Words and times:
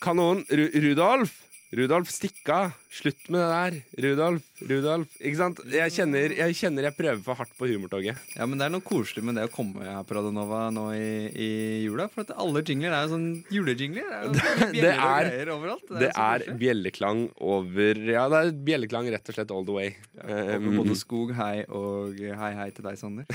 Kanon. 0.00 0.44
Ru 0.48 0.66
Rudolf. 0.88 1.36
Rudolf, 1.70 2.08
stikk 2.10 2.48
av. 2.50 2.72
Slutt 2.90 3.28
med 3.30 3.38
det 3.38 3.48
der. 3.52 3.74
Rudolf, 4.02 4.46
Rudolf. 4.66 5.12
Ikke 5.22 5.38
sant? 5.38 5.60
Jeg 5.70 5.92
kjenner 5.94 6.32
jeg, 6.34 6.54
kjenner 6.58 6.88
jeg 6.88 6.96
prøver 6.96 7.20
for 7.22 7.38
hardt 7.38 7.52
på 7.54 7.68
humortoget. 7.70 8.18
Ja, 8.34 8.48
men 8.50 8.58
det 8.58 8.66
er 8.66 8.72
noe 8.74 8.82
koselig 8.82 9.22
med 9.28 9.38
det 9.38 9.44
å 9.46 9.52
komme 9.54 9.84
her 9.86 10.00
på 10.08 10.16
Radionova 10.18 10.64
nå 10.74 10.88
i, 10.96 11.12
i 11.30 11.48
jula. 11.84 12.08
For 12.10 12.24
at 12.26 12.32
alle 12.42 12.64
jingler 12.66 12.96
er 12.96 13.06
jo 13.06 13.12
sånn 13.12 13.28
julejingler. 13.54 14.10
Det 14.34 14.42
er, 14.42 14.64
jo 14.66 14.72
Det 14.80 14.90
er, 14.90 14.98
og 14.98 15.04
er- 15.04 15.30
greier 15.30 15.52
overalt. 15.54 15.94
Det 16.02 16.10
er 16.10 16.46
bjelleklang 16.64 17.22
over 17.54 18.02
Ja, 18.16 18.26
det 18.34 18.42
er 18.42 18.52
bjelleklang 18.72 19.12
rett 19.14 19.30
og 19.30 19.38
slett 19.38 19.54
all 19.54 19.68
the 19.70 19.78
way. 19.78 19.94
Over 20.24 20.58
Um, 20.58 20.74
både 20.82 20.98
skog, 20.98 21.30
hei 21.38 21.62
og 21.68 22.18
hei 22.18 22.50
hei 22.58 22.68
til 22.74 22.82
deg, 22.90 22.98
Sander. 22.98 23.30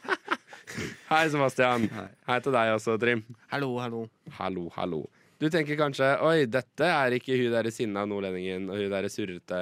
hei, 1.12 1.24
Sebastian. 1.36 1.84
Hei. 1.92 2.08
Hei 2.32 2.40
til 2.48 2.56
deg 2.56 2.74
også, 2.80 2.96
Trim. 3.02 3.26
Hallo, 3.52 3.74
hallo. 3.84 4.06
Hallo, 4.40 4.70
hallo. 4.80 5.04
Du 5.40 5.46
tenker 5.48 5.78
kanskje 5.80 6.08
Oi, 6.26 6.44
dette 6.52 6.84
er 6.84 7.14
ikke 7.16 7.36
hun 7.40 7.52
derre 7.54 7.70
sinna 7.72 8.02
nordlendingen 8.08 8.66
og 8.68 8.76
hun 8.76 8.90
derre 8.92 9.08
surrete 9.12 9.60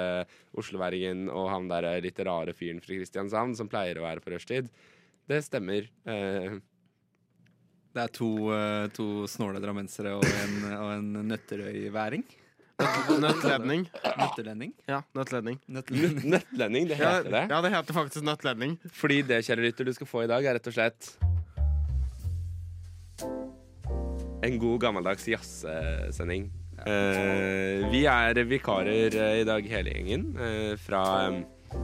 osloværingen 0.59 1.29
og 1.31 1.47
han 1.53 1.69
derre 1.71 1.93
litt 2.03 2.19
rare 2.27 2.51
fyren 2.57 2.81
fra 2.83 2.97
Kristiansand 2.97 3.55
som 3.55 3.69
pleier 3.71 3.99
å 4.01 4.03
være 4.03 4.19
på 4.25 4.33
rushtid. 4.35 4.67
Det 5.29 5.39
stemmer. 5.45 5.87
Eh, 6.09 6.57
Det 7.89 8.03
er 8.03 8.11
to, 8.13 8.27
eh, 8.53 8.87
to 8.93 9.25
snåle 9.25 9.57
drammensere 9.63 10.11
og 10.13 10.23
en, 10.23 10.57
og 10.75 10.91
en 10.93 11.07
nøtterøyværing. 11.31 12.23
Nøttledning. 13.19 13.87
Nøtterlending. 14.19 14.73
Ja, 14.87 14.99
nøttledning. 15.17 15.57
Nøtterlending. 15.67 16.29
Nøttlending, 16.35 16.87
det 16.87 16.99
heter 16.99 17.31
det. 17.33 17.41
ja, 17.49 17.61
det 17.65 17.71
heter 17.73 17.97
faktisk 17.97 18.23
nøttledning. 18.23 18.77
Fordi 18.93 19.17
det, 19.31 19.41
kjære 19.47 19.65
lytter, 19.65 19.89
du 19.89 19.93
skal 19.97 20.07
få 20.07 20.23
i 20.23 20.29
dag, 20.31 20.45
er 20.45 20.59
rett 20.59 20.69
og 20.69 20.77
slett 20.77 21.09
en 24.43 24.59
god 24.59 24.79
gammeldags 24.81 25.27
jazzsending. 25.27 26.49
Eh, 26.87 27.89
vi 27.91 28.05
er 28.07 28.39
vikarer 28.47 29.15
eh, 29.15 29.41
i 29.41 29.47
dag, 29.47 29.65
hele 29.67 29.91
gjengen, 29.91 30.29
eh, 30.39 30.75
fra, 30.79 31.01
eh, 31.27 31.79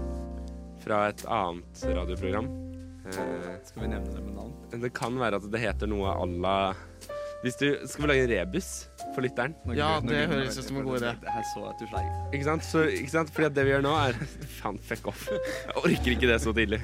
fra 0.86 1.02
et 1.12 1.26
annet 1.28 1.84
radioprogram. 1.98 2.48
Eh, 3.06 3.50
Skal 3.68 3.84
vi 3.84 3.90
nevne 3.92 4.14
det 4.16 4.24
med 4.24 4.34
navn? 4.38 4.54
det 4.82 4.94
kan 4.98 5.16
være 5.20 5.38
at 5.40 5.46
det 5.52 5.60
heter 5.62 5.88
noe 5.88 6.10
à 6.16 6.26
la 6.26 6.74
Hvis 7.46 7.60
du 7.62 7.68
Skal 7.86 8.02
vi 8.02 8.08
lage 8.10 8.24
en 8.26 8.32
rebus 8.32 8.70
for 9.14 9.22
lytteren? 9.22 9.54
Nå 9.68 9.76
Ja, 9.78 10.00
gleder- 10.00 10.08
det 10.10 10.16
gleder 10.16 10.32
høres 10.34 10.58
ut 10.58 10.66
som 10.66 10.78
en 10.82 10.88
god 10.88 10.98
idé. 11.04 11.12
Jeg 11.30 11.44
så 11.54 11.66
at 11.70 11.78
du 11.78 11.86
slei. 11.92 12.06
Ikke 12.34 12.48
sant? 12.48 12.64
Så, 12.66 12.82
ikke 12.90 13.14
sant? 13.14 13.30
Fordi 13.36 13.46
at 13.52 13.54
det 13.54 13.66
vi 13.68 13.72
gjør 13.76 13.84
nå, 13.86 13.94
er 14.08 14.18
Faen, 14.58 14.80
fuck 14.82 15.12
off. 15.14 15.28
Jeg 15.30 15.76
orker 15.78 16.16
ikke 16.16 16.32
det 16.32 16.40
så 16.42 16.54
tidlig. 16.58 16.82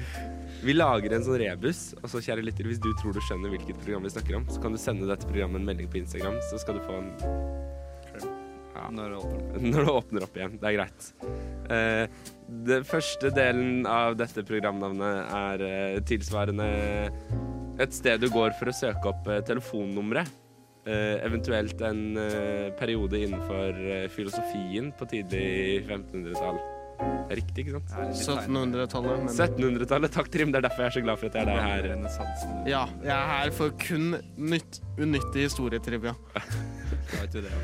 Vi 0.62 0.76
lager 0.76 1.16
en 1.16 1.24
sånn 1.26 1.40
rebus, 1.42 1.80
og 1.98 2.06
så 2.12 2.20
kjære 2.22 2.44
lytter, 2.46 2.68
hvis 2.70 2.78
du 2.78 2.92
tror 3.00 3.16
du 3.16 3.18
skjønner 3.26 3.50
hvilket 3.50 3.80
program 3.82 4.04
vi 4.06 4.12
snakker 4.14 4.36
om, 4.38 4.44
så 4.46 4.62
kan 4.62 4.70
du 4.70 4.78
sende 4.78 5.08
dette 5.10 5.26
programmet 5.26 5.58
en 5.58 5.66
melding 5.66 5.88
på 5.90 5.98
Instagram, 5.98 6.38
så 6.52 6.60
skal 6.62 6.78
du 6.78 6.84
få 6.86 7.00
en 7.00 7.10
ja, 8.72 8.84
Når 8.94 9.16
det 9.16 9.62
når 9.72 9.84
det 9.88 9.96
åpner 9.96 10.26
opp 10.28 10.38
igjen. 10.38 10.54
Det 10.62 10.70
er 10.70 10.76
greit. 10.78 11.08
Uh, 11.66 12.30
den 12.70 12.86
første 12.86 13.32
delen 13.34 13.82
av 13.90 14.14
dette 14.20 14.46
programnavnet 14.46 15.34
er 15.34 15.66
uh, 15.66 15.98
tilsvarende 16.06 16.70
et 17.82 17.94
sted 17.98 18.22
du 18.22 18.28
går 18.30 18.54
for 18.58 18.70
å 18.70 18.76
søke 18.76 19.10
opp 19.10 19.26
uh, 19.26 19.40
telefonnummeret. 19.48 20.30
Eh, 20.82 21.24
eventuelt 21.24 21.80
en 21.80 22.16
eh, 22.18 22.72
periode 22.74 23.18
innenfor 23.22 23.76
eh, 23.86 24.08
filosofien 24.10 24.88
på 24.98 25.06
tidlig 25.06 25.84
1500-tall. 25.86 26.58
Det 27.02 27.34
er 27.34 27.38
riktig, 27.38 27.62
ikke 27.62 27.76
sant? 27.76 27.92
Det 27.92 28.00
er 28.00 28.08
litt 28.08 28.24
tegnet. 28.26 28.48
1700-tallet. 28.50 29.22
Men 29.22 29.30
1700-tallet. 29.30 30.14
Takk, 30.16 30.32
Trim. 30.34 30.50
Det 30.50 30.58
er 30.58 30.66
derfor 30.66 30.82
jeg 30.82 30.90
er 30.90 30.96
så 30.96 31.04
glad 31.06 31.20
for 31.20 31.30
at 31.30 31.38
jeg 31.38 31.42
er 31.42 31.52
deg 31.52 31.60
her. 31.62 32.66
Ja, 32.66 32.82
jeg 33.06 33.14
er 33.14 33.30
her 33.30 33.54
for 33.54 33.74
kun 33.78 34.18
nytt, 34.34 34.82
unyttig 34.98 35.46
historietrivia. 35.46 36.16
Det. 37.32 37.52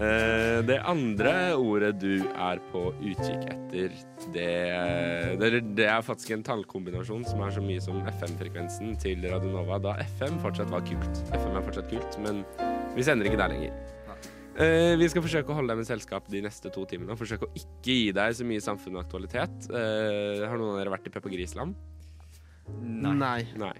Eh, 0.00 0.62
det 0.64 0.78
andre 0.88 1.32
ordet 1.60 1.90
du 2.00 2.22
er 2.24 2.60
på 2.70 2.86
utkikk 2.96 3.42
etter, 3.52 3.92
det, 4.32 4.46
det, 5.42 5.50
det 5.76 5.88
er 5.92 6.00
faktisk 6.06 6.32
en 6.32 6.44
tallkombinasjon 6.46 7.26
som 7.28 7.42
er 7.44 7.52
så 7.52 7.60
mye 7.64 7.82
som 7.84 8.00
FM-frekvensen 8.08 8.94
til 9.02 9.26
Radionova, 9.28 9.76
da 9.84 9.98
FM 10.16 10.40
fortsatt 10.40 10.72
var 10.72 10.86
kult. 10.88 11.20
FM 11.34 11.58
er 11.60 11.66
fortsatt 11.66 11.92
kult, 11.92 12.16
men 12.24 12.40
vi 12.96 13.04
sender 13.04 13.28
ikke 13.28 13.42
der 13.42 13.52
lenger. 13.52 13.76
Eh, 14.60 14.96
vi 15.00 15.06
skal 15.08 15.22
forsøke 15.24 15.52
å 15.52 15.56
holde 15.56 15.72
deg 15.72 15.78
med 15.80 15.88
selskap 15.88 16.26
de 16.32 16.42
neste 16.44 16.72
to 16.74 16.82
timene. 16.88 17.14
Og 17.14 17.20
forsøke 17.20 17.46
å 17.46 17.52
ikke 17.56 17.94
gi 17.94 18.10
deg 18.16 18.34
så 18.36 18.48
mye 18.48 18.64
samfunn 18.64 18.98
og 18.98 19.04
aktualitet. 19.04 19.70
Eh, 19.70 20.42
har 20.44 20.58
noen 20.58 20.74
av 20.74 20.80
dere 20.82 20.92
vært 20.96 21.06
i 21.08 21.12
Peppa 21.14 21.32
Gris-land? 21.32 21.76
Nei. 22.80 23.40
Nei. 23.60 23.74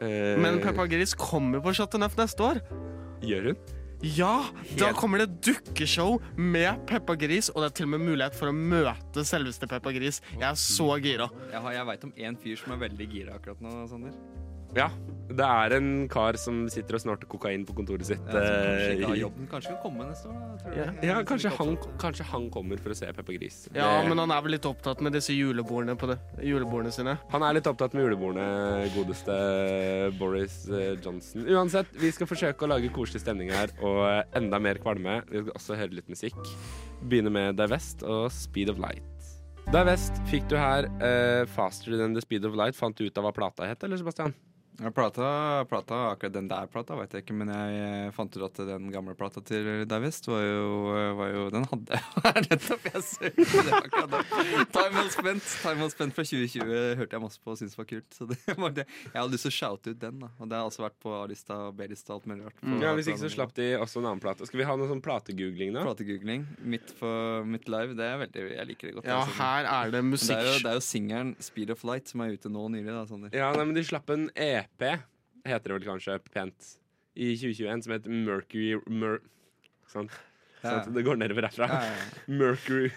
Eh, 0.00 0.38
Men 0.40 0.60
Peppa 0.62 0.86
Gris 0.90 1.14
kommer 1.18 1.60
på 1.64 1.74
Chateau 1.76 2.00
Neuf 2.00 2.16
neste 2.18 2.44
år. 2.46 2.62
Gjør 3.22 3.50
hun? 3.52 3.60
Ja! 4.02 4.44
Da 4.78 4.90
kommer 4.98 5.18
det 5.22 5.28
dukkeshow 5.46 6.16
med 6.36 6.80
Peppa 6.90 7.14
Gris, 7.14 7.48
og 7.54 7.62
det 7.62 7.68
er 7.70 7.74
til 7.78 7.86
og 7.86 7.92
med 7.94 8.02
mulighet 8.08 8.34
for 8.34 8.50
å 8.50 8.54
møte 8.56 9.22
selveste 9.28 9.68
Peppa 9.70 9.92
Gris. 9.94 10.20
Jeg 10.34 10.48
er 10.48 10.58
så 10.58 10.88
gira. 11.02 11.28
Jeg, 11.52 11.60
har- 11.62 11.72
jeg 11.76 11.86
veit 11.86 12.04
om 12.08 12.12
én 12.18 12.36
fyr 12.42 12.56
som 12.58 12.72
er 12.74 12.88
veldig 12.88 13.08
gira 13.12 13.36
akkurat 13.38 13.60
nå, 13.62 13.86
Sander. 13.88 14.12
Ja. 14.76 14.90
Det 15.32 15.40
er 15.48 15.72
en 15.78 15.86
kar 16.12 16.36
som 16.36 16.66
sitter 16.68 16.98
og 16.98 17.00
snorter 17.00 17.28
kokain 17.30 17.62
på 17.64 17.72
kontoret 17.72 18.04
sitt. 18.04 18.20
Ja, 18.28 18.34
kanskje 18.36 18.88
eh, 18.90 18.96
ikke 18.98 19.08
har 19.08 19.16
jobben. 19.16 19.46
Kanskje 19.48 19.70
kan 19.70 19.78
komme 19.80 20.04
neste 20.10 20.28
år. 20.28 20.40
Da, 20.60 20.72
Ja. 20.76 20.86
Ja, 21.08 21.14
kanskje 21.24 21.52
han, 21.56 21.70
kanskje 22.02 22.26
han 22.28 22.50
kommer 22.52 22.76
for 22.82 22.92
å 22.92 22.96
se 22.98 23.08
Peppa 23.16 23.32
Gris. 23.38 23.62
Ja, 23.72 24.02
Det- 24.02 24.10
men 24.10 24.18
han 24.18 24.30
er 24.30 24.42
vel 24.44 24.50
litt 24.58 24.66
opptatt 24.68 25.00
med 25.00 25.14
disse 25.14 25.32
julebordene 25.32 25.96
på 25.96 26.06
det, 26.10 26.18
julebordene 26.44 26.92
sine. 26.92 27.18
han 27.30 27.42
er 27.42 27.54
litt 27.54 27.64
opptatt 27.64 27.94
med 27.94 28.04
julebordene, 28.04 28.90
godeste 28.92 30.18
Boris 30.18 30.68
eh, 30.68 30.96
Johnson. 31.00 31.46
Uansett, 31.48 31.86
vi 31.96 32.10
skal 32.12 32.26
forsøke 32.28 32.66
å 32.66 32.68
lage 32.74 32.92
koselig 32.92 33.22
stemning 33.24 33.50
her, 33.54 33.70
og 33.80 34.04
eh, 34.10 34.22
enda 34.36 34.60
mer 34.60 34.74
kvalme. 34.74 35.22
Vi 35.30 35.40
skal 35.46 35.52
også 35.56 35.78
høre 35.80 35.96
litt 35.96 36.08
musikk. 36.12 36.36
Begynne 37.08 37.32
med 37.32 37.56
Divest 37.56 38.02
og 38.04 38.30
Speed 38.30 38.68
of 38.68 38.76
Light. 38.78 39.02
Divest 39.72 40.12
fikk 40.28 40.48
du 40.50 40.56
her. 40.58 40.84
Uh, 41.00 41.46
Faster 41.46 41.96
Than 41.96 42.12
The 42.14 42.20
Speed 42.20 42.44
of 42.44 42.54
Light. 42.54 42.74
Fant 42.76 42.94
du 42.98 43.06
ut 43.06 43.16
av 43.16 43.24
hva 43.24 43.32
plata 43.32 43.64
het, 43.66 43.82
eller, 43.84 43.96
Sebastian? 43.96 44.34
Ja, 44.82 44.90
plata, 44.90 45.26
plata, 45.70 45.98
akkurat 46.10 46.32
den 46.34 46.48
der 46.50 46.66
plata 46.66 46.96
vet 46.98 47.12
jeg 47.14 47.22
ikke, 47.22 47.34
men 47.38 47.50
jeg 47.54 48.12
fant 48.16 48.34
ut 48.34 48.42
at 48.48 48.56
den 48.66 48.88
gamle 48.90 49.14
plata 49.18 49.38
til 49.46 49.84
Davist 49.86 50.26
var 50.26 50.40
jo, 50.42 50.64
eh, 50.96 51.10
var 51.18 51.28
jo 51.30 51.44
Den 51.54 51.66
hadde 51.70 52.00
jeg 52.26 52.46
nettopp! 52.48 52.88
Jeg 52.90 53.02
søkte 53.06 53.62
det 53.68 53.76
akkurat 53.78 54.10
da. 54.16 54.22
Time 54.74 54.96
Well 54.96 55.10
Spent 55.14 55.46
Time 55.62 55.76
Well 55.84 55.92
Spent 55.92 56.16
fra 56.16 56.24
2020 56.26 56.98
hørte 56.98 57.14
jeg 57.18 57.22
masse 57.22 57.38
på 57.44 57.54
og 57.54 57.60
syntes 57.60 57.78
var 57.78 57.86
kult. 57.92 58.08
Så 58.16 58.26
det 58.32 58.38
var 58.64 58.74
det. 58.80 58.86
Jeg 59.06 59.14
hadde 59.20 59.36
lyst 59.36 59.46
til 59.46 59.52
å 59.52 59.56
shoute 59.60 59.94
ut 59.94 60.00
den, 60.02 60.18
da. 60.24 60.30
Og 60.42 60.50
det 60.50 60.58
har 60.58 60.66
også 60.72 60.82
vært 60.86 60.98
på 61.04 61.14
A-lista 61.20 61.58
og 61.68 61.76
B-lista 61.78 62.12
og 62.14 62.18
alt 62.20 62.28
mulig 62.32 62.48
rart. 62.48 62.64
Ja, 62.82 62.92
Hvis 62.98 63.12
ikke 63.12 63.22
så 63.22 63.30
slapp 63.36 63.54
de 63.58 63.68
også 63.78 64.02
en 64.02 64.08
annen 64.10 64.22
plate. 64.24 64.48
Skal 64.50 64.62
vi 64.62 64.66
ha 64.68 64.74
noe 64.80 64.90
sånn 64.90 65.02
plategoogling 65.04 65.72
nå? 65.76 65.84
Plategoogling. 65.86 66.46
Midt 66.74 66.90
på 66.98 67.12
mitt 67.52 67.70
live. 67.70 67.94
Det 67.98 68.08
er 68.08 68.18
veldig 68.24 68.46
Jeg 68.56 68.68
liker 68.72 68.90
det 68.90 68.96
godt. 68.98 69.08
Ja, 69.12 69.20
altså. 69.22 69.38
her 69.38 69.70
er 69.76 69.94
det 69.94 70.02
Men 70.02 70.16
det 70.18 70.26
er 70.26 70.42
jo, 70.42 70.50
musikk. 70.50 70.64
det 70.66 70.72
er 70.74 70.78
jo 70.80 70.84
singelen 70.88 71.32
Speed 71.42 71.70
of 71.76 71.86
Light 71.88 72.10
som 72.10 72.24
er 72.26 72.34
ute 72.34 72.50
nå 72.52 72.66
nylig, 72.74 72.90
da, 72.90 73.04
Sander. 73.10 73.32
Ja, 73.36 73.52
nei, 73.54 73.68
men 73.68 73.76
de 73.78 73.84
slapp 73.86 74.10
en 74.14 74.26
EP, 74.34 74.71
heter 74.80 75.68
det 75.68 75.78
vel 75.78 75.86
kanskje 75.86 76.18
pent, 76.32 76.74
i 77.14 77.34
2021 77.36 77.84
som 77.84 77.96
heter 77.96 78.20
Mercury 78.26 78.76
Mer 78.88 79.18
sånn. 79.92 80.08
Ja. 80.62 80.76
Sånn 80.76 80.78
at 80.78 80.90
det 80.94 81.02
går 81.02 81.18
nedover 81.18 81.48
herfra. 81.48 81.66
Ja, 81.66 81.78
ja, 81.90 82.34
Mercury 82.38 82.92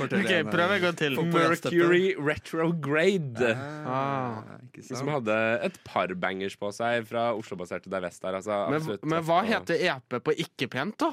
okay, 0.00 0.20
Ok, 0.22 0.30
prøv 0.48 0.72
en 0.72 0.84
gang 0.86 0.96
til. 0.96 1.18
Mercury 1.28 2.14
Retrograde. 2.16 3.50
Ah. 3.84 4.40
Som 4.88 5.12
hadde 5.12 5.36
et 5.68 5.76
par 5.84 6.14
bangers 6.16 6.56
på 6.56 6.72
seg 6.72 7.04
fra 7.10 7.30
Oslo-baserte 7.36 7.92
Der 7.92 8.06
Vest 8.06 8.24
der. 8.24 8.40
Altså, 8.40 8.62
Men, 8.72 8.88
men 9.12 9.26
hva 9.28 9.42
heter 9.44 9.84
EP 9.90 10.16
på 10.24 10.36
ikke-pent, 10.46 11.04
da? 11.04 11.12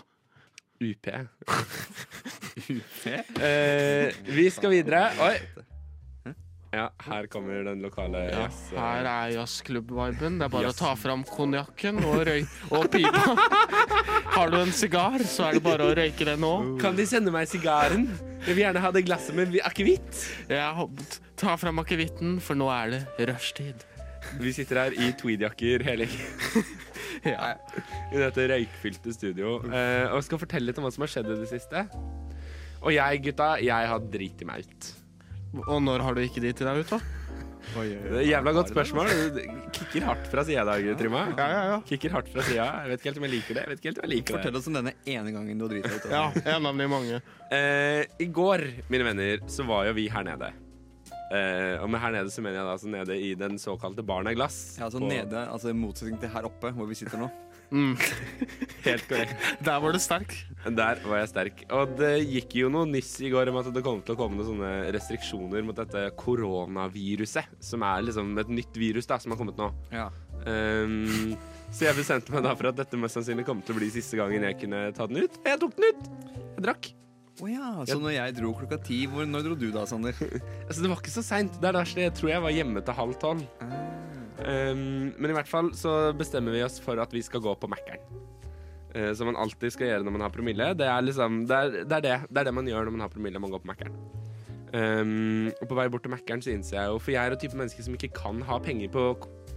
UP. 0.80 1.12
UP? 2.68 3.04
Eh, 3.38 4.10
vi 4.33 4.48
skal 4.51 4.74
videre. 4.74 5.04
Oi! 5.24 5.36
Ja, 6.74 6.90
her 7.08 7.28
kommer 7.31 7.64
den 7.64 7.80
lokale 7.81 8.25
Ja, 8.28 8.42
jazz... 8.44 8.58
her 8.75 9.08
er 9.08 9.30
jazzklubb-viben. 9.38 10.36
Det 10.42 10.48
er 10.50 10.52
bare 10.52 10.72
å 10.74 10.75
ta 10.75 10.90
fram 11.00 11.24
konjakken 11.28 12.02
og, 12.04 12.18
røy 12.28 12.42
og 12.75 12.90
pipa. 12.92 13.36
Har 14.36 14.52
du 14.52 14.58
en 14.60 14.74
sigar, 14.75 15.24
så 15.24 15.48
er 15.48 15.58
det 15.58 15.64
bare 15.66 15.88
å 15.88 15.94
røyke 15.98 16.28
det 16.28 16.36
nå. 16.42 16.52
Kan 16.81 16.98
de 17.00 17.06
sende 17.08 17.31
meg 17.34 17.48
sigaren? 17.50 18.10
Jeg 18.44 18.52
vil 18.58 18.66
gjerne 18.66 18.84
ha 18.84 18.92
det 18.94 19.06
glasset 19.08 19.38
med 19.40 19.54
vi- 19.56 19.64
akevitt. 19.64 20.25
Ja, 20.52 20.74
Ta 21.40 21.56
fram 21.62 21.80
akevitten, 21.84 22.40
for 22.44 22.58
nå 22.60 22.68
er 22.74 22.96
det 23.18 23.30
rushtid. 23.31 23.86
Vi 24.42 24.52
sitter 24.52 24.81
her 24.84 24.96
i 24.98 25.12
tweedjakker 25.16 25.84
hele 25.88 26.08
Ja. 27.24 27.54
I 28.12 28.20
dette 28.20 28.44
røykfylte 28.52 29.13
studio. 29.16 29.58
eh, 29.72 30.12
og 30.12 30.20
skal 30.25 30.42
fortelle 30.42 30.68
litt 30.70 30.78
om 30.81 30.86
hva 30.86 30.92
som 30.94 31.06
har 31.06 31.12
skjedd 31.16 31.31
i 31.31 31.38
det 31.40 31.48
siste. 31.54 31.86
Og 32.84 32.92
jeg, 32.94 33.22
gutta, 33.25 33.54
jeg 33.63 33.88
har 33.94 34.04
driti 34.13 34.46
meg 34.46 34.68
ut. 34.68 34.90
Og 35.68 35.80
når 35.84 36.04
har 36.04 36.18
du 36.18 36.22
ikke 36.26 36.42
de 36.44 36.52
til 36.54 36.68
deg 36.68 36.84
ut, 36.84 36.92
da? 36.92 37.00
Oi, 37.78 37.84
oi, 37.84 37.96
Det 38.08 38.20
er 38.22 38.28
Jævla 38.30 38.52
godt 38.56 38.70
spørsmål. 38.72 39.10
Du 39.36 39.40
Kicker 39.76 40.06
hardt 40.08 40.28
fra 40.32 40.44
sida 40.48 40.62
i 40.64 40.68
dag, 40.70 40.86
Trymma. 41.00 41.24
Ja, 41.36 41.48
ja, 41.52 41.64
ja. 41.74 41.80
Kikker 41.88 42.14
hardt 42.16 42.30
fra 42.32 42.46
sida. 42.48 42.68
Jeg 42.84 42.92
vet 42.94 43.02
ikke 43.02 43.10
helt 43.12 43.18
om 43.22 43.26
jeg 43.28 43.34
liker 43.34 43.58
det. 43.58 43.64
Jeg 43.66 43.70
vet 43.72 43.82
ikke 43.82 43.90
helt 43.92 44.00
om 44.00 44.06
jeg 44.08 44.14
liker 44.14 44.28
det. 44.28 44.38
Fortell 44.40 44.60
oss 44.62 44.70
om 44.72 44.78
denne 44.78 44.94
ene 45.06 45.34
gangen 45.36 45.58
du 45.60 45.66
har 45.66 45.74
driti 45.74 45.90
deg 45.92 45.98
ut. 46.06 46.08
Ja, 46.14 46.24
en 46.56 46.70
av 46.72 46.80
de 46.84 46.88
mange. 46.94 47.20
Eh, 47.52 48.04
I 48.24 48.30
går, 48.40 48.64
mine 48.94 49.10
venner, 49.10 49.44
så 49.52 49.66
var 49.68 49.90
jo 49.90 49.98
vi 50.00 50.08
her 50.14 50.24
nede. 50.30 50.52
Eh, 51.28 51.76
og 51.84 51.90
med 51.92 52.00
her 52.00 52.14
nede 52.16 52.32
så 52.32 52.40
mener 52.46 52.62
jeg 52.62 52.70
da 52.70 52.78
så 52.80 52.92
nede 52.94 53.18
i 53.20 53.34
den 53.36 53.58
såkalte 53.60 54.06
baren 54.08 54.30
av 54.32 54.38
glass. 54.40 54.78
Ja, 54.80 54.86
altså 54.88 55.02
På- 55.04 55.10
nede, 55.12 55.44
altså 55.52 55.74
I 55.74 55.76
motsetning 55.76 56.22
til 56.24 56.32
her 56.32 56.48
oppe, 56.48 56.72
hvor 56.72 56.88
vi 56.88 56.96
sitter 56.96 57.20
nå. 57.20 57.28
Mm. 57.72 57.96
Helt 58.88 59.08
korrekt. 59.10 59.48
Der 59.64 59.81
var 59.84 59.96
du 59.96 60.00
sterk. 60.00 60.36
Der 60.68 61.02
var 61.04 61.22
jeg 61.22 61.31
sterk. 61.31 61.64
Og 61.75 61.96
det 62.00 62.14
gikk 62.24 62.56
jo 62.62 62.72
noe 62.72 62.88
nyss 62.90 63.14
i 63.25 63.31
går 63.34 63.52
om 63.52 63.60
at 63.62 63.69
det 63.75 63.84
kom 63.86 64.00
til 64.06 64.16
å 64.16 64.19
komme 64.19 64.40
noen 64.40 64.50
sånne 64.52 64.72
restriksjoner 64.96 65.66
mot 65.68 65.78
dette 65.78 66.08
koronaviruset. 66.19 67.52
Som 67.64 67.86
er 67.88 68.08
liksom 68.08 68.31
et 68.44 68.54
nytt 68.60 68.80
virus 68.80 69.10
da, 69.10 69.19
som 69.22 69.34
har 69.34 69.42
kommet 69.42 69.60
nå. 69.60 69.72
Ja. 69.92 70.08
Um, 70.48 71.36
så 71.74 71.90
jeg 71.90 71.98
bestemte 71.98 72.31
meg 72.31 72.46
da 72.46 72.54
for 72.56 72.69
at 72.69 72.78
dette 72.80 73.00
mest 73.00 73.18
sannsynlig 73.18 73.48
kom 73.48 73.60
til 73.66 73.75
å 73.75 73.81
bli 73.81 73.90
siste 73.92 74.20
gangen 74.20 74.46
jeg 74.48 74.60
kunne 74.63 74.88
ta 74.96 75.10
den 75.10 75.25
ut. 75.25 75.42
Jeg 75.44 75.60
tok 75.63 75.75
den 75.75 75.92
ut. 75.92 76.08
Jeg 76.56 76.63
drakk. 76.70 76.94
Å 77.38 77.48
ja, 77.52 77.72
så 77.86 78.00
når 78.02 78.16
jeg 78.16 78.34
dro 78.40 78.50
klokka 78.58 78.80
ti, 78.81 79.04
hvor, 79.12 79.28
når 79.30 79.44
dro 79.46 79.58
du 79.60 79.68
da, 79.75 79.84
Sander? 79.86 80.16
Altså, 80.68 80.80
det 80.81 80.90
var 80.90 81.02
ikke 81.04 81.13
så 81.13 81.22
seint. 81.25 81.60
Det 81.62 81.70
er 81.70 81.75
der, 81.78 81.90
så 81.90 82.00
jeg 82.02 82.16
tror 82.18 82.31
jeg 82.31 82.44
var 82.48 82.56
hjemme 82.56 82.81
til 82.81 82.98
halv 82.98 83.20
tolv. 83.22 83.44
Um, 84.38 85.13
men 85.18 85.31
i 85.31 85.36
hvert 85.36 85.50
fall 85.50 85.72
så 85.74 86.13
bestemmer 86.18 86.54
vi 86.54 86.62
oss 86.66 86.78
for 86.84 87.00
at 87.01 87.13
vi 87.13 87.24
skal 87.25 87.42
gå 87.42 87.56
på 87.57 87.69
Mækkern. 87.72 88.04
Uh, 88.94 89.12
som 89.18 89.30
man 89.31 89.39
alltid 89.39 89.74
skal 89.74 89.92
gjøre 89.92 90.06
når 90.06 90.16
man 90.18 90.25
har 90.28 90.34
promille. 90.34 90.69
Det 90.78 90.88
er 90.88 91.01
liksom 91.06 91.44
det 91.50 91.57
er, 91.57 91.75
det, 91.84 91.98
er 92.00 92.06
det. 92.06 92.16
det 92.30 92.42
er 92.42 92.50
det 92.50 92.56
man 92.56 92.69
gjør 92.69 92.88
når 92.88 92.98
man 92.98 93.06
har 93.07 93.13
promille. 93.13 93.42
Man 93.42 93.54
går 93.54 93.63
på 93.66 93.72
Mækkern. 93.72 93.98
Um, 94.78 95.48
og 95.62 95.69
på 95.69 95.78
vei 95.80 95.88
bort 95.89 96.04
til 96.04 96.12
Mækkern 96.12 96.42
så 96.44 96.51
innser 96.51 96.75
jeg 96.75 96.89
jo 96.92 96.98
For 97.00 97.13
jeg 97.13 97.24
er 97.24 97.31
jo 97.31 97.38
type 97.39 97.56
menneske 97.56 97.86
som 97.86 97.94
ikke 97.95 98.10
kan 98.18 98.42
ha 98.44 98.57
penger 98.60 98.89
på 98.92 99.04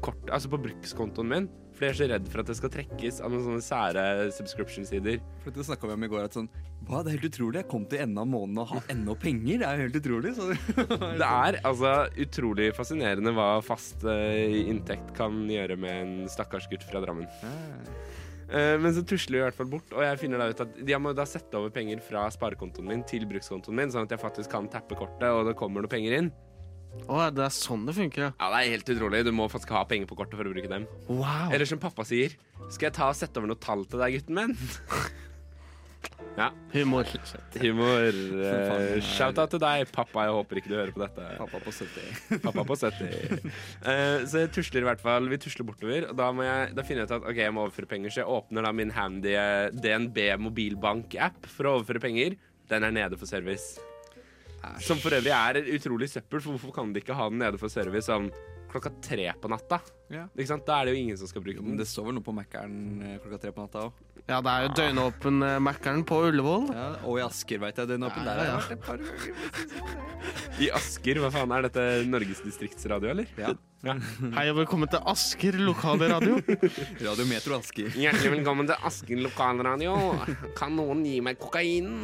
kort 0.06 0.29
Altså 0.31 0.53
på 0.53 0.61
brukskontoen 0.62 1.32
min. 1.32 1.49
For 1.81 1.88
jeg 1.88 1.94
er 1.94 1.97
så 1.97 2.06
redd 2.11 2.27
for 2.29 2.43
at 2.43 2.49
det 2.50 2.55
skal 2.59 2.73
trekkes 2.75 3.19
av 3.25 3.32
noen 3.32 3.41
sånne 3.47 3.65
sære 3.65 4.03
subscription-sider. 4.37 5.23
For 5.41 5.55
Det 5.56 5.65
snakka 5.65 5.88
vi 5.88 5.94
om 5.97 6.03
i 6.05 6.11
går. 6.12 6.27
at 6.29 6.37
sånn, 6.37 6.49
Hva, 6.85 7.00
Det 7.00 7.09
er 7.09 7.17
helt 7.17 7.32
utrolig. 7.32 7.56
Jeg 7.62 7.69
kom 7.73 7.87
til 7.88 8.03
enden 8.05 8.19
av 8.21 8.27
måneden 8.29 8.59
og 8.61 8.69
har 8.69 8.82
ennå 8.93 9.15
penger. 9.17 9.62
Det 9.62 9.67
er 9.67 9.79
jo 9.79 9.87
helt 9.87 9.97
utrolig. 9.97 10.35
Så 10.37 10.49
Det 11.23 11.31
er 11.31 11.61
altså 11.65 11.94
utrolig 12.21 12.75
fascinerende 12.77 13.32
hva 13.32 13.62
fast 13.65 14.05
uh, 14.05 14.61
inntekt 14.61 15.15
kan 15.17 15.41
gjøre 15.49 15.79
med 15.81 16.03
en 16.03 16.29
stakkars 16.29 16.69
gutt 16.69 16.85
fra 16.85 17.00
Drammen. 17.00 17.25
Eh, 18.50 18.77
men 18.82 18.93
så 18.93 19.00
tusler 19.06 19.38
vi 19.38 19.41
i 19.41 19.47
hvert 19.47 19.56
fall 19.56 19.69
bort, 19.71 19.93
og 19.94 20.03
jeg 20.03 20.19
finner 20.19 20.43
da 20.43 20.50
ut 20.50 20.62
at 20.65 20.79
jeg 20.85 21.00
må 21.00 21.15
da 21.15 21.25
sette 21.29 21.55
over 21.56 21.71
penger 21.71 22.00
fra 22.03 22.25
sparekontoen 22.35 22.88
min 22.91 23.05
til 23.06 23.23
brukskontoen 23.31 23.79
min, 23.79 23.93
sånn 23.94 24.09
at 24.09 24.15
jeg 24.17 24.21
faktisk 24.21 24.50
kan 24.50 24.67
tappe 24.69 24.99
kortet, 24.99 25.29
og 25.31 25.47
det 25.47 25.55
kommer 25.56 25.85
noe 25.85 25.93
penger 25.93 26.17
inn. 26.19 26.32
Å, 27.11 27.23
det 27.35 27.43
er 27.47 27.55
sånn 27.55 27.87
det 27.89 27.95
funker, 27.97 28.29
ja. 28.29 28.31
Ja, 28.39 28.51
det 28.53 28.61
er 28.61 28.77
helt 28.77 28.93
utrolig. 28.95 29.25
Du 29.27 29.33
må 29.35 29.49
faktisk 29.51 29.73
ha 29.75 29.83
penger 29.89 30.11
på 30.11 30.19
kortet 30.19 30.39
for 30.39 30.47
å 30.47 30.53
bruke 30.55 30.71
dem. 30.71 30.87
Wow. 31.09 31.51
Eller 31.51 31.67
som 31.69 31.81
pappa 31.83 32.07
sier, 32.07 32.37
skal 32.69 32.91
jeg 32.91 32.97
ta 32.99 33.11
og 33.11 33.19
sette 33.19 33.41
over 33.41 33.51
noe 33.51 33.61
tall 33.63 33.83
til 33.91 34.03
deg, 34.03 34.19
gutten 34.19 34.39
min? 34.39 34.55
ja, 36.41 36.49
Humor. 36.75 37.11
humor. 37.59 38.21
Uh, 38.41 39.01
Shout-out 39.05 39.51
til 39.55 39.63
deg, 39.63 39.91
pappa. 39.95 40.29
Jeg 40.29 40.37
håper 40.39 40.61
ikke 40.61 40.71
du 40.71 40.77
hører 40.79 40.95
på 40.95 41.03
dette. 41.03 41.27
Pappa 41.41 41.63
på 41.67 41.75
70. 41.75 42.41
Pappa 42.47 42.67
på 42.71 42.79
70. 42.79 43.51
Eh, 43.83 44.17
så 44.31 44.45
jeg 44.45 44.53
tusler 44.55 44.85
i 44.87 44.89
hvert 44.91 45.03
fall 45.03 45.27
Vi 45.33 45.41
tusler 45.43 45.67
bortover. 45.67 46.09
Og 46.13 46.17
da, 46.19 46.31
må 46.35 46.47
jeg, 46.47 46.73
da 46.79 46.87
finner 46.87 47.05
jeg 47.05 47.11
ut 47.11 47.19
at 47.19 47.29
ok, 47.35 47.43
jeg 47.43 47.57
må 47.57 47.67
overføre 47.67 47.91
penger, 47.91 48.15
så 48.15 48.23
jeg 48.23 48.33
åpner 48.39 48.67
da 48.67 48.75
min 48.77 48.95
handy 48.95 49.35
eh, 49.35 49.69
DNB 49.75 50.23
mobilbank-app 50.47 51.51
for 51.51 51.67
å 51.71 51.79
overføre 51.81 52.03
penger. 52.07 52.39
Den 52.71 52.87
er 52.87 52.95
nede 52.95 53.19
for 53.19 53.27
service. 53.27 53.81
Som 54.85 55.01
for 55.01 55.15
øvrig 55.17 55.33
er 55.33 55.61
utrolig 55.77 56.09
søppel, 56.12 56.41
for 56.45 56.55
hvorfor 56.57 56.75
kan 56.81 56.93
de 56.93 57.01
ikke 57.03 57.17
ha 57.17 57.29
den 57.33 57.41
nede 57.41 57.59
for 57.61 57.73
service 57.73 58.09
sånn 58.11 58.31
klokka 58.71 58.93
tre 59.03 59.25
på 59.43 59.49
natta? 59.51 59.81
Ja. 60.12 60.29
Ikke 60.37 60.47
sant? 60.53 60.62
Da 60.69 60.77
er 60.79 60.87
det 60.87 60.93
jo 60.95 61.01
ingen 61.01 61.17
som 61.19 61.27
skal 61.31 61.43
bruke 61.43 61.59
den. 61.65 61.79
det 61.81 61.89
står 61.91 62.07
vel 62.11 62.15
noe 62.19 62.27
på 62.27 62.35
Mækkern 62.37 62.75
eh, 63.03 63.17
klokka 63.23 63.41
tre 63.43 63.51
på 63.57 63.65
natta 63.65 63.87
òg. 63.89 64.05
Ja, 64.29 64.39
det 64.45 64.53
er 64.53 64.62
jo 64.62 64.71
døgnåpen 64.79 65.43
uh, 65.43 65.57
Mækkern 65.65 66.05
på 66.07 66.21
Ullevål. 66.29 66.69
Ja, 66.77 66.85
og 67.09 67.17
i 67.19 67.25
Asker, 67.25 67.59
veit 67.65 67.81
jeg. 67.81 67.89
Døgnåpen 67.91 68.23
Ja, 68.23 68.29
der. 68.29 68.39
har 68.39 68.45
jeg 68.45 68.53
ja. 68.53 68.61
vært 68.61 68.75
et 68.77 68.85
par 68.85 68.99
ganger. 69.03 70.61
I 70.61 70.69
Asker, 70.77 71.19
hva 71.25 71.31
faen 71.35 71.55
er 71.56 71.67
dette? 71.67 71.87
Norges 72.13 72.45
distriktsradio, 72.45 73.11
eller? 73.11 73.33
Ja. 73.41 73.55
Hei 74.37 74.47
og 74.53 74.59
velkommen 74.61 74.91
til 74.93 75.03
Asker 75.09 75.56
lokale 75.59 76.11
radio. 76.13 76.37
Radio 77.09 77.27
Metro 77.33 77.56
Asker. 77.59 77.91
Hjertelig 77.97 78.35
velkommen 78.37 78.69
til 78.71 78.87
Asker 78.87 79.23
lokalradio. 79.25 79.97
Kan 80.59 80.77
noen 80.79 81.03
gi 81.09 81.19
meg 81.25 81.41
kokain? 81.43 81.95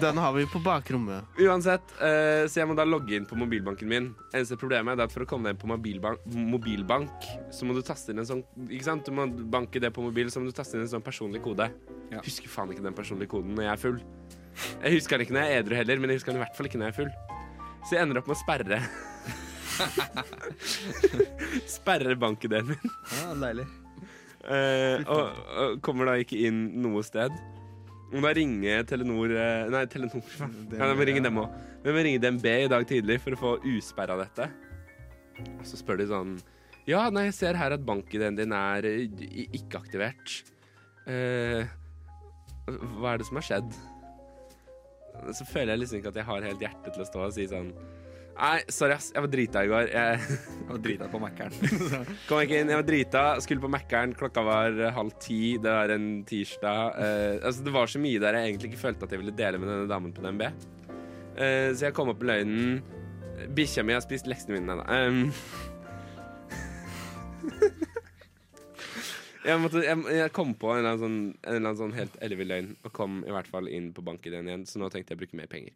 Den 0.00 0.16
har 0.16 0.32
vi 0.32 0.46
på 0.48 0.58
bakrommet. 0.64 1.24
Uansett, 1.38 1.92
eh, 2.00 2.46
så 2.48 2.62
jeg 2.62 2.68
må 2.68 2.74
da 2.76 2.84
logge 2.88 3.12
inn 3.16 3.26
på 3.28 3.36
mobilbanken 3.36 3.88
min. 3.88 4.06
Eneste 4.32 4.56
problemet 4.60 4.96
er 4.96 5.04
at 5.04 5.12
for 5.12 5.26
å 5.26 5.28
komme 5.28 5.50
deg 5.50 5.56
inn 5.56 5.60
på 5.60 5.68
mobilbank, 5.68 6.22
mobilbank, 6.32 7.26
så 7.52 7.68
må 7.68 7.76
du 7.76 7.82
taste 7.84 8.14
inn 8.14 8.22
en 8.22 8.28
sånn 8.28 8.42
Ikke 8.68 8.86
sant? 8.86 9.04
Du 9.04 9.12
må 9.12 9.26
banke 9.28 9.80
det 9.82 9.92
på 9.92 10.04
mobil, 10.04 10.30
så 10.32 10.40
må 10.40 10.48
du 10.48 10.56
taste 10.56 10.78
inn 10.78 10.86
en 10.86 10.92
sånn 10.94 11.04
personlig 11.04 11.42
kode. 11.44 11.68
Ja. 12.12 12.22
Husker 12.24 12.48
faen 12.52 12.72
ikke 12.72 12.86
den 12.86 12.96
personlige 12.96 13.34
koden 13.34 13.52
når 13.56 13.68
jeg 13.68 13.74
er 13.74 13.82
full. 13.84 14.00
Jeg 14.82 14.96
husker 14.96 15.18
den 15.18 15.26
ikke 15.26 15.36
når 15.36 15.46
jeg 15.46 15.52
er 15.52 15.62
edru 15.66 15.74
heller, 15.76 16.00
men 16.00 16.12
jeg 16.12 16.20
husker 16.20 16.32
den 16.32 16.40
i 16.40 16.44
hvert 16.46 16.56
fall 16.56 16.68
ikke 16.70 16.80
når 16.80 16.88
jeg 16.88 16.94
er 16.94 17.00
full. 17.02 17.12
Så 17.82 17.90
jeg 17.96 18.02
ender 18.06 18.22
opp 18.22 18.28
med 18.30 18.38
å 18.38 18.42
sperre 18.42 18.78
Sperre 21.76 22.14
bankideen 22.20 22.66
min. 22.68 22.90
Ja, 23.16 23.28
deilig. 23.44 23.66
Eh, 24.42 24.98
og, 25.06 25.22
og 25.62 25.68
kommer 25.86 26.10
da 26.10 26.14
ikke 26.20 26.40
inn 26.48 26.58
noe 26.82 27.02
sted. 27.06 27.32
Må 28.12 28.20
da 28.20 28.32
ringe 28.36 28.80
Telenor 28.88 29.32
eh, 29.32 29.68
Nei, 29.72 29.84
Telenor. 29.90 30.24
Ja, 30.76 30.88
jeg 30.90 30.98
må 30.98 31.06
ringe 31.08 31.22
dem 31.24 31.38
òg. 31.40 31.54
Vi 31.82 31.94
må 31.94 32.02
ringe 32.04 32.20
DNB 32.22 32.48
i 32.50 32.70
dag 32.70 32.84
tidlig 32.88 33.18
for 33.24 33.36
å 33.36 33.40
få 33.40 33.52
usperra 33.72 34.18
dette. 34.20 34.50
Og 35.56 35.64
så 35.66 35.80
spør 35.80 36.02
de 36.02 36.08
sånn 36.10 36.34
Ja, 36.88 37.06
nei, 37.14 37.28
jeg 37.30 37.38
ser 37.38 37.58
her 37.58 37.74
at 37.76 37.86
bankideen 37.86 38.36
din 38.36 38.52
er 38.56 38.88
eh, 38.88 39.06
ikke 39.56 39.80
aktivert. 39.80 40.42
Eh, 41.08 41.64
hva 42.98 43.14
er 43.14 43.22
det 43.22 43.26
som 43.30 43.40
har 43.40 43.48
skjedd? 43.48 43.72
Så 45.32 45.46
føler 45.48 45.74
jeg 45.74 45.82
liksom 45.82 46.00
ikke 46.00 46.12
at 46.12 46.20
jeg 46.20 46.28
har 46.28 46.46
helt 46.46 46.62
hjerte 46.62 46.92
til 46.92 47.04
å 47.04 47.08
stå 47.08 47.26
og 47.26 47.34
si 47.36 47.48
sånn 47.50 47.72
Nei, 48.32 48.62
sorry, 48.72 48.94
ass. 48.96 49.10
Jeg 49.12 49.22
var 49.24 49.30
drita 49.32 49.62
i 49.64 49.68
går. 49.70 49.90
Jeg 49.92 50.38
var 50.70 50.78
drita 50.86 51.08
på 51.12 51.20
Mækkern. 51.22 51.52
Kom 52.28 52.40
ikke 52.40 52.60
inn, 52.62 52.70
jeg 52.72 52.80
var 52.80 52.86
drita, 52.88 53.24
skulle 53.44 53.62
på 53.62 53.70
Mækkern, 53.72 54.14
klokka 54.18 54.44
var 54.46 54.78
eh, 54.78 54.94
halv 54.96 55.12
ti, 55.22 55.58
det 55.62 55.72
var 55.76 55.92
en 55.94 56.06
tirsdag. 56.28 56.96
Uh, 56.96 57.34
altså 57.42 57.66
det 57.66 57.74
var 57.74 57.92
så 57.92 58.00
mye 58.02 58.22
der 58.22 58.38
jeg 58.38 58.44
egentlig 58.50 58.72
ikke 58.72 58.84
følte 58.86 59.06
at 59.06 59.12
jeg 59.14 59.20
ville 59.22 59.36
dele 59.36 59.60
med 59.60 59.68
denne 59.72 59.90
damen 59.90 60.14
på 60.16 60.24
DNB. 60.24 60.42
Uh, 61.36 61.70
så 61.76 61.88
jeg 61.88 61.96
kom 61.96 62.12
opp 62.12 62.20
med 62.22 62.30
løgnen. 62.32 62.82
Bikkja 63.56 63.84
mi 63.84 63.96
har 63.96 64.04
spist 64.04 64.28
leksene 64.30 64.56
mine, 64.56 64.78
da. 64.80 64.84
Um, 64.88 65.32
jeg, 69.48 69.60
måtte, 69.60 69.84
jeg, 69.84 69.96
jeg 70.16 70.34
kom 70.36 70.56
på 70.56 70.72
en 70.72 70.78
eller 70.80 70.94
annen 70.94 71.04
sånn, 71.04 71.22
en 71.42 71.52
eller 71.52 71.66
annen 71.66 71.80
sånn 71.84 71.96
helt 72.00 72.20
ellevill 72.24 72.52
løgn, 72.54 72.74
og 72.80 72.96
kom 72.96 73.22
i 73.26 73.32
hvert 73.34 73.50
fall 73.50 73.68
inn 73.68 73.92
på 73.92 74.04
bankideen 74.08 74.48
igjen, 74.48 74.68
så 74.68 74.80
nå 74.80 74.92
tenkte 74.94 75.12
jeg 75.12 75.20
å 75.20 75.24
bruke 75.26 75.42
mer 75.42 75.50
penger. 75.52 75.74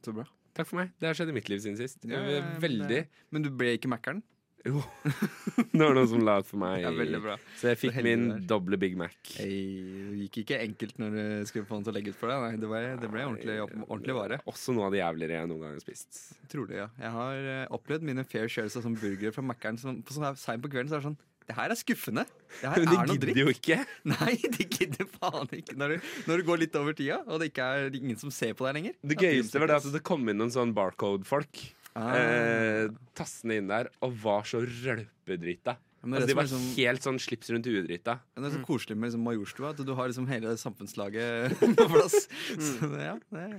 Så 0.00 0.16
bra. 0.16 0.24
Takk 0.60 0.68
for 0.68 0.82
meg. 0.82 0.92
Det 1.00 1.08
har 1.08 1.16
skjedd 1.16 1.32
i 1.32 1.38
mitt 1.38 1.48
liv 1.48 1.62
siden 1.64 1.78
sist. 1.80 2.04
Ja, 2.04 2.20
ja, 2.20 2.40
ja, 2.40 2.58
Veldig. 2.60 3.00
Men 3.32 3.46
du 3.46 3.50
ble 3.54 3.78
ikke 3.78 3.88
Mac-eren? 3.88 4.20
Jo. 4.66 4.82
Det 5.72 5.80
var 5.80 5.94
noen 5.96 6.08
som 6.10 6.24
la 6.26 6.34
ut 6.42 6.48
for 6.48 6.60
meg. 6.60 6.82
Ja, 6.82 6.90
veldig 6.92 7.20
bra. 7.24 7.36
Så 7.56 7.70
jeg 7.70 7.78
fikk 7.80 7.94
Så 7.96 8.02
min 8.04 8.26
doble 8.48 8.76
Big 8.80 8.96
Mac. 9.00 9.14
Hey, 9.38 10.10
det 10.10 10.26
gikk 10.26 10.42
ikke 10.42 10.58
enkelt 10.66 11.00
når 11.00 11.16
du 11.16 11.22
skulle 11.48 11.68
få 11.68 11.78
den 11.78 11.86
til 11.86 11.94
å 11.94 11.96
legge 11.96 12.12
ut 12.12 12.18
for 12.20 12.32
deg. 12.32 12.44
Nei, 12.44 12.60
det, 12.60 12.68
var, 12.68 12.88
det 13.00 13.10
ble 13.14 13.24
ordentlig, 13.30 13.56
ordentlig 13.86 14.18
vare. 14.18 14.40
Også 14.52 14.76
noe 14.76 14.90
av 14.90 14.96
det 14.96 15.00
jævligere 15.00 15.40
jeg 15.40 15.50
noen 15.52 15.64
gang 15.64 15.74
har 15.78 15.84
spist. 15.86 16.20
Trolig, 16.52 16.76
ja. 16.82 16.90
Jeg 17.00 17.14
har 17.16 17.50
eh, 17.54 17.64
opplevd 17.78 18.04
mine 18.10 18.26
fair 18.28 18.52
shares 18.52 18.76
av 18.76 18.84
sånn 18.84 18.98
burgere 19.00 19.32
fra 19.36 19.46
Mac-eren. 19.48 19.80
på 20.04 20.16
sånn 20.16 20.28
her 20.28 20.36
seint 20.40 20.64
på 20.66 20.72
kvelden 20.74 20.92
så 20.92 20.98
er 20.98 21.04
det 21.04 21.08
sånn 21.08 21.20
Det 21.48 21.56
her 21.56 21.72
er 21.72 21.78
skuffende. 21.80 22.24
Det 22.60 22.68
her 22.70 22.76
Men 22.78 22.86
de 22.86 22.94
er 22.94 23.06
noe 23.06 23.14
gidder 23.16 23.26
dritt. 23.32 23.40
jo 23.40 23.48
ikke. 23.54 23.78
Nei, 24.12 24.34
de 24.58 24.66
gidder 24.70 25.08
faen 25.16 25.48
ikke. 25.56 25.74
Når 25.80 25.94
du, 25.96 26.08
når 26.30 26.36
du 26.42 26.46
går 26.50 26.60
litt 26.62 26.76
over 26.78 26.94
tida, 26.98 27.20
og 27.26 27.40
det 27.42 27.50
ikke 27.50 27.66
er 27.74 27.96
ingen 27.98 28.16
som 28.20 28.30
ser 28.34 28.54
på 28.58 28.66
deg 28.68 28.76
lenger. 28.78 28.94
Det 29.02 29.18
gøyeste 29.18 29.58
var 29.62 29.72
det 29.72 29.78
at 29.80 29.88
det 29.96 30.02
kom 30.06 30.28
inn 30.30 30.38
noen 30.38 30.52
sånn 30.54 30.74
barcode-folk. 30.76 31.62
Ah. 31.98 32.12
Eh, 32.14 32.88
tassende 33.18 33.56
inn 33.58 33.66
der 33.70 33.88
og 34.06 34.12
var 34.22 34.46
så 34.46 34.60
rølpedrita. 34.62 35.74
Men 36.06 36.16
Altså, 36.16 36.28
de 36.30 36.36
var 36.38 36.46
sånn- 36.48 36.68
helt 36.78 37.02
sånn 37.04 37.18
slips 37.20 37.50
rundt 37.52 37.66
huet-drita. 37.68 38.14
Det 38.38 38.46
er 38.46 38.54
så 38.54 38.62
koselig 38.64 38.96
med 38.96 39.10
liksom 39.10 39.24
Majorstua, 39.26 39.74
at 39.74 39.82
du 39.84 39.90
har 39.98 40.08
liksom 40.08 40.28
hele 40.30 40.54
samfunnslaget 40.56 41.58
på 41.60 41.88
plass. 41.92 42.22
Så 42.56 42.88
ja, 42.94 43.18
det 43.34 43.42
er 43.50 43.58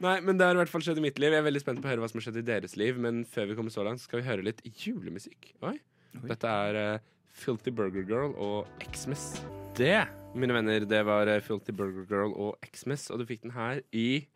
Nei, 0.00 0.16
men 0.22 0.38
det 0.38 0.46
har 0.46 0.54
i 0.54 0.58
hvert 0.62 0.70
fall 0.70 0.82
skjedd 0.86 0.98
i 1.00 1.02
mitt 1.02 1.16
liv. 1.18 1.32
Jeg 1.34 1.42
er 1.42 1.46
veldig 1.46 1.60
spent 1.62 1.80
på 1.82 1.88
å 1.88 1.90
høre 1.90 2.02
hva 2.04 2.08
som 2.10 2.20
har 2.20 2.26
skjedd 2.28 2.36
i 2.38 2.46
deres 2.46 2.76
liv. 2.78 2.98
Men 3.02 3.24
før 3.26 3.48
vi 3.50 3.56
kommer 3.58 3.74
så 3.74 3.82
langt, 3.86 3.98
skal 3.98 4.20
vi 4.20 4.26
høre 4.28 4.44
litt 4.46 4.60
julemusikk. 4.78 5.48
Oi. 5.66 5.72
Dette 6.16 6.48
er 6.48 6.78
eh, 6.80 7.06
Filthy 7.38 7.70
Burger 7.74 8.06
Girl 8.08 8.34
og 8.34 8.66
Xmas. 8.92 9.30
Det, 9.78 10.06
mine 10.34 10.56
venner, 10.56 10.86
det 10.88 11.02
var 11.06 11.30
eh, 11.30 11.42
Filthy 11.44 11.74
Burger 11.76 12.06
Girl 12.08 12.34
og 12.34 12.70
Xmas, 12.74 13.08
og 13.10 13.20
du 13.20 13.28
fikk 13.28 13.44
den 13.46 13.54
her 13.56 13.82
i 13.92 14.26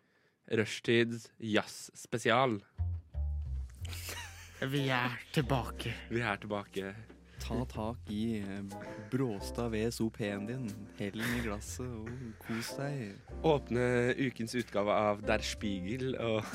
Rushtids 0.51 1.29
jazzspesial. 1.39 2.59
Vi 4.73 4.87
er 4.87 5.17
tilbake. 5.35 5.91
Vi 6.09 6.21
er 6.23 6.39
tilbake. 6.39 6.93
Ta 7.43 7.57
tak 7.67 8.11
i 8.13 8.37
eh, 8.39 8.61
Bråstad 9.11 9.73
VSO-P-en 9.73 10.45
din. 10.47 10.69
Hell 10.99 11.19
den 11.19 11.39
i 11.39 11.41
glasset 11.43 11.89
og 11.89 12.07
kos 12.45 12.71
deg. 12.79 13.17
Åpne 13.43 13.87
ukens 14.15 14.55
utgave 14.55 14.95
av 14.95 15.25
Der 15.27 15.43
Spiegel 15.43 16.15
og 16.23 16.47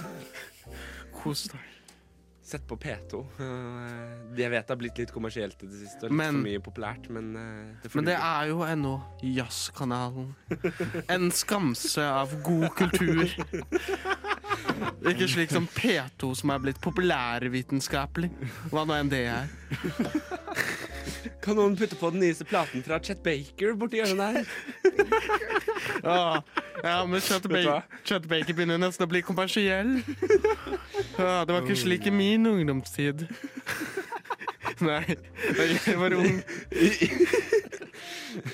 Kos 1.18 1.50
deg. 1.52 1.77
Sett 2.48 2.66
på 2.68 2.76
P2. 2.80 3.20
Eh, 3.38 4.34
Det 4.34 4.42
jeg 4.44 4.50
vet 4.52 4.68
har 4.70 4.76
blitt 4.80 4.98
litt 5.00 5.12
kommersielt 5.14 5.62
i 5.64 5.66
det 5.70 5.78
siste, 5.80 6.04
og 6.06 6.10
litt 6.12 6.18
Men- 6.18 6.34
for 6.38 6.46
mye 6.48 6.60
populært, 6.64 7.08
men 7.10 7.30
eh, 7.36 7.74
det 7.82 7.94
Men 7.94 8.04
det 8.08 8.14
er 8.18 8.48
jo 8.50 8.58
ennå 8.66 8.92
Jazzkanalen. 9.22 10.34
En 11.08 11.30
skamse 11.30 12.02
av 12.04 12.34
god 12.42 12.68
kultur. 12.76 13.24
Ikke 15.08 15.28
slik 15.30 15.50
som 15.54 15.66
P2, 15.74 16.34
som 16.36 16.50
er 16.54 16.58
blitt 16.62 16.80
populærvitenskapelig. 16.84 18.30
Hva 18.72 18.84
nå 18.86 18.94
enn 18.98 19.10
det 19.12 19.24
er. 19.30 19.48
Kan 21.48 21.56
noen 21.56 21.76
putte 21.80 21.96
på 21.96 22.10
den 22.12 22.20
nyeste 22.20 22.44
platen 22.44 22.82
fra 22.84 22.98
Chet 23.00 23.22
Baker 23.24 23.72
borti 23.80 24.02
hjørnet 24.02 24.34
der? 24.36 24.44
Ja, 26.04 26.42
ja 26.84 26.96
men 27.08 27.22
Chet 27.24 27.46
ba? 27.48 27.54
Baker, 27.54 28.02
Chet 28.04 28.28
Baker 28.28 28.52
begynner 28.52 28.76
nesten 28.82 29.06
å 29.06 29.08
bli 29.08 29.22
kommersiell. 29.24 29.94
Ja, 31.16 31.46
det 31.48 31.54
var 31.54 31.64
ikke 31.64 31.78
slik 31.80 32.04
i 32.10 32.12
min 32.12 32.44
ungdomstid. 32.50 33.24
Nei, 34.84 35.16
jeg 35.56 35.96
var 35.98 36.14
ung. 36.14 36.42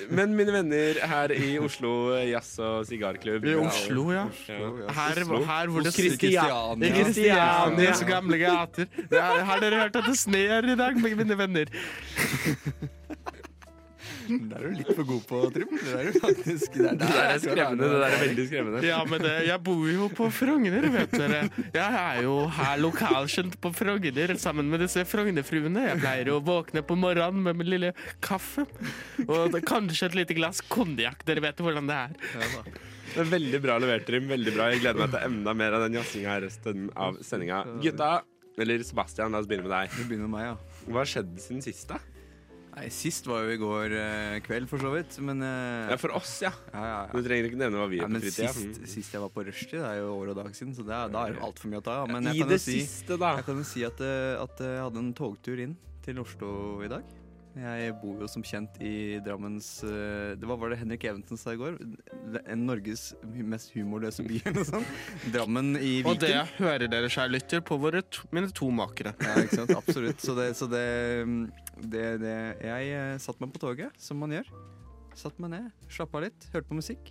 Men 0.08 0.32
mine 0.38 0.54
venner 0.54 1.00
her 1.10 1.32
i 1.34 1.50
Oslo 1.60 2.14
Jazz- 2.24 2.56
og 2.62 2.86
sigarklubb 2.88 3.44
I 3.50 3.56
Oslo, 3.60 4.06
ja. 4.14 4.24
Her, 4.48 5.20
her 5.50 5.72
hvor 5.72 5.84
det. 5.84 5.92
I 5.98 6.92
Kristianias 6.94 8.04
gamle 8.08 8.38
gater. 8.40 8.88
Her 9.12 9.44
har 9.50 9.60
dere 9.64 9.82
hørt 9.84 10.00
at 10.00 10.08
det 10.08 10.16
sner 10.22 10.70
i 10.72 10.78
dag, 10.78 10.96
mine 11.02 11.38
venner? 11.38 11.72
Det 14.24 14.56
er 14.56 14.62
du 14.64 14.76
litt 14.78 14.90
for 14.96 15.04
god 15.08 15.24
på, 15.28 15.38
Trym. 15.52 15.72
Det 15.76 15.94
er 15.98 16.06
du 16.08 16.16
faktisk. 16.20 16.76
Det 16.76 16.86
er, 16.88 16.96
Det 17.00 17.08
der 17.08 17.26
er 17.28 17.40
skremmende. 17.42 17.88
Det 17.90 17.98
der 18.00 18.06
er 18.16 18.22
veldig 18.22 18.46
skremmende. 18.48 18.82
Ja, 18.86 19.00
men 19.08 19.24
det, 19.24 19.32
jeg 19.48 19.60
bor 19.66 19.82
jo 19.90 20.08
på 20.16 20.28
Frogner, 20.32 20.86
vet 20.94 21.12
dere. 21.16 21.40
Jeg 21.74 21.98
er 22.00 22.22
jo 22.24 22.36
her 22.58 22.80
lokalkjent 22.80 23.58
på 23.64 23.72
Frogner 23.76 24.34
sammen 24.40 24.70
med 24.72 24.84
disse 24.84 25.04
Frognerfruene. 25.08 25.84
Jeg 25.90 26.00
pleier 26.00 26.32
å 26.32 26.38
våkne 26.44 26.84
på 26.88 26.96
morgenen 27.00 27.44
med 27.44 27.60
min 27.60 27.70
lille 27.74 27.92
kaffe. 28.24 28.64
Og 29.26 29.58
kanskje 29.68 30.08
et 30.10 30.18
lite 30.22 30.36
glass 30.38 30.62
konjakk. 30.72 31.24
Dere 31.28 31.44
vet 31.44 31.60
hvordan 31.64 31.90
det 31.92 32.00
er. 32.06 32.16
Det 33.14 33.20
er 33.22 33.28
Veldig 33.34 33.60
bra 33.62 33.76
levert, 33.82 34.08
Trym. 34.08 34.30
Veldig 34.32 34.56
bra. 34.56 34.70
Jeg 34.72 34.86
gleder 34.86 35.04
meg 35.04 35.12
til 35.12 35.28
enda 35.28 35.56
mer 35.58 35.76
av 35.76 35.84
den 35.84 36.00
jazzinga 36.00 36.32
her 36.32 36.46
resten 36.48 36.88
av 36.96 37.20
sendinga. 37.24 37.60
Gutta, 37.84 38.14
eller 38.56 38.82
Sebastian, 38.88 39.36
la 39.36 39.44
oss 39.44 39.50
begynne 39.50 39.68
med 39.68 39.76
deg. 39.76 39.94
Vi 40.00 40.08
begynner 40.08 40.30
med 40.32 40.36
meg, 40.38 40.50
ja. 40.52 40.82
Hva 40.88 41.02
har 41.04 41.12
skjedd 41.12 41.36
siden 41.44 41.62
sist, 41.64 41.86
da? 41.92 42.00
Nei, 42.74 42.88
Sist 42.90 43.26
var 43.30 43.44
jo 43.46 43.52
i 43.54 43.58
går 43.60 43.92
eh, 43.94 44.40
kveld, 44.42 44.66
for 44.68 44.82
så 44.82 44.90
vidt. 44.96 45.14
Men 45.22 45.42
eh, 45.46 45.92
Ja, 45.92 45.96
for 46.00 46.10
oss, 46.18 46.32
ja. 46.42 46.50
ja, 46.72 46.84
ja, 46.90 47.00
Du 47.12 47.20
ja. 47.20 47.24
trenger 47.28 47.46
ikke 47.50 47.60
nevne 47.60 47.78
hva 47.78 47.86
vi 47.88 48.00
Ja, 48.00 48.08
gjør 48.08 48.10
men 48.16 48.20
på 48.20 48.26
fritida. 48.26 48.52
sist, 48.52 48.80
Mm. 48.80 48.88
sist 48.96 49.12
jeg 49.14 49.22
var 49.22 49.30
på 49.30 49.44
rushtid, 49.46 49.78
det 49.78 49.90
er 49.92 50.00
jo 50.02 50.08
år 50.18 50.32
og 50.32 50.36
dag 50.42 50.50
siden, 50.58 50.74
så 50.74 50.82
det 50.86 50.94
er, 50.98 51.08
da 51.14 51.26
er 51.28 51.32
det 51.36 51.42
altfor 51.46 51.70
mye 51.70 51.80
å 51.80 51.84
ta 51.86 51.94
av. 52.02 52.08
Men 52.10 52.26
I 52.26 52.32
jeg 52.34 52.40
kan, 52.42 52.48
det 52.50 52.58
jo 52.58 52.64
si, 52.64 52.78
siste, 52.82 53.18
da. 53.20 53.36
jeg 53.38 53.44
kan 53.46 53.56
jo 53.62 53.66
si 53.70 53.84
at, 53.86 54.00
eh, 54.00 54.42
at 54.42 54.58
jeg 54.66 54.82
hadde 54.82 54.98
en 55.04 55.12
togtur 55.14 55.62
inn 55.62 55.76
til 56.02 56.18
Oslo 56.18 56.82
i 56.82 56.88
dag. 56.90 57.04
Jeg 57.54 57.92
bor 58.00 58.22
jo 58.24 58.26
som 58.30 58.42
kjent 58.42 58.80
i 58.82 59.20
Drammens 59.22 59.68
eh, 59.86 60.32
Det 60.40 60.48
var, 60.48 60.56
var 60.58 60.72
det 60.72 60.78
Henrik 60.80 61.04
Evensen 61.06 61.38
sa 61.38 61.52
i 61.54 61.58
går? 61.60 61.76
En 62.50 62.64
Norges 62.66 63.12
mest 63.22 63.74
humorløse 63.76 64.24
by, 64.26 64.40
eller 64.40 64.56
noe 64.56 64.68
sånt. 64.70 64.96
Drammen 65.34 65.76
i 65.76 65.98
Viken. 66.00 66.10
Og 66.10 66.24
det 66.24 66.32
hører 66.56 66.88
dere, 66.90 67.12
kjære 67.12 67.34
lytter, 67.36 67.62
på 67.68 67.78
våre 67.82 68.02
to, 68.08 68.26
mine 68.34 68.50
to 68.56 68.70
makere. 68.74 69.12
Ja, 69.22 69.36
ikke 69.44 69.60
sant? 69.60 69.74
Absolutt. 69.76 70.24
Så 70.24 70.34
det, 70.38 70.48
så 70.58 70.66
det, 70.72 70.84
det, 71.84 72.06
det 72.24 72.34
Jeg 72.64 73.20
satt 73.22 73.34
satte 73.34 73.42
meg 73.42 73.54
på 73.54 73.62
toget, 73.62 73.94
som 73.98 74.20
man 74.22 74.30
gjør. 74.30 74.50
Satt 75.18 75.38
meg 75.42 75.50
ned, 75.54 75.70
slappa 75.90 76.22
litt, 76.22 76.46
hørte 76.52 76.70
på 76.70 76.78
musikk. 76.78 77.10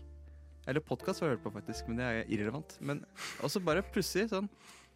Eller 0.67 0.79
podkast 0.79 1.19
har 1.19 1.27
jeg 1.27 1.37
hørt 1.37 1.43
på, 1.43 1.51
faktisk, 1.57 1.89
men 1.89 1.99
det 1.99 2.07
er 2.07 2.29
irrelevant. 2.31 2.77
Men, 2.79 3.01
og 3.43 3.51
så 3.51 3.59
bare 3.63 3.83
plutselig 3.83 4.29
sånn 4.31 4.47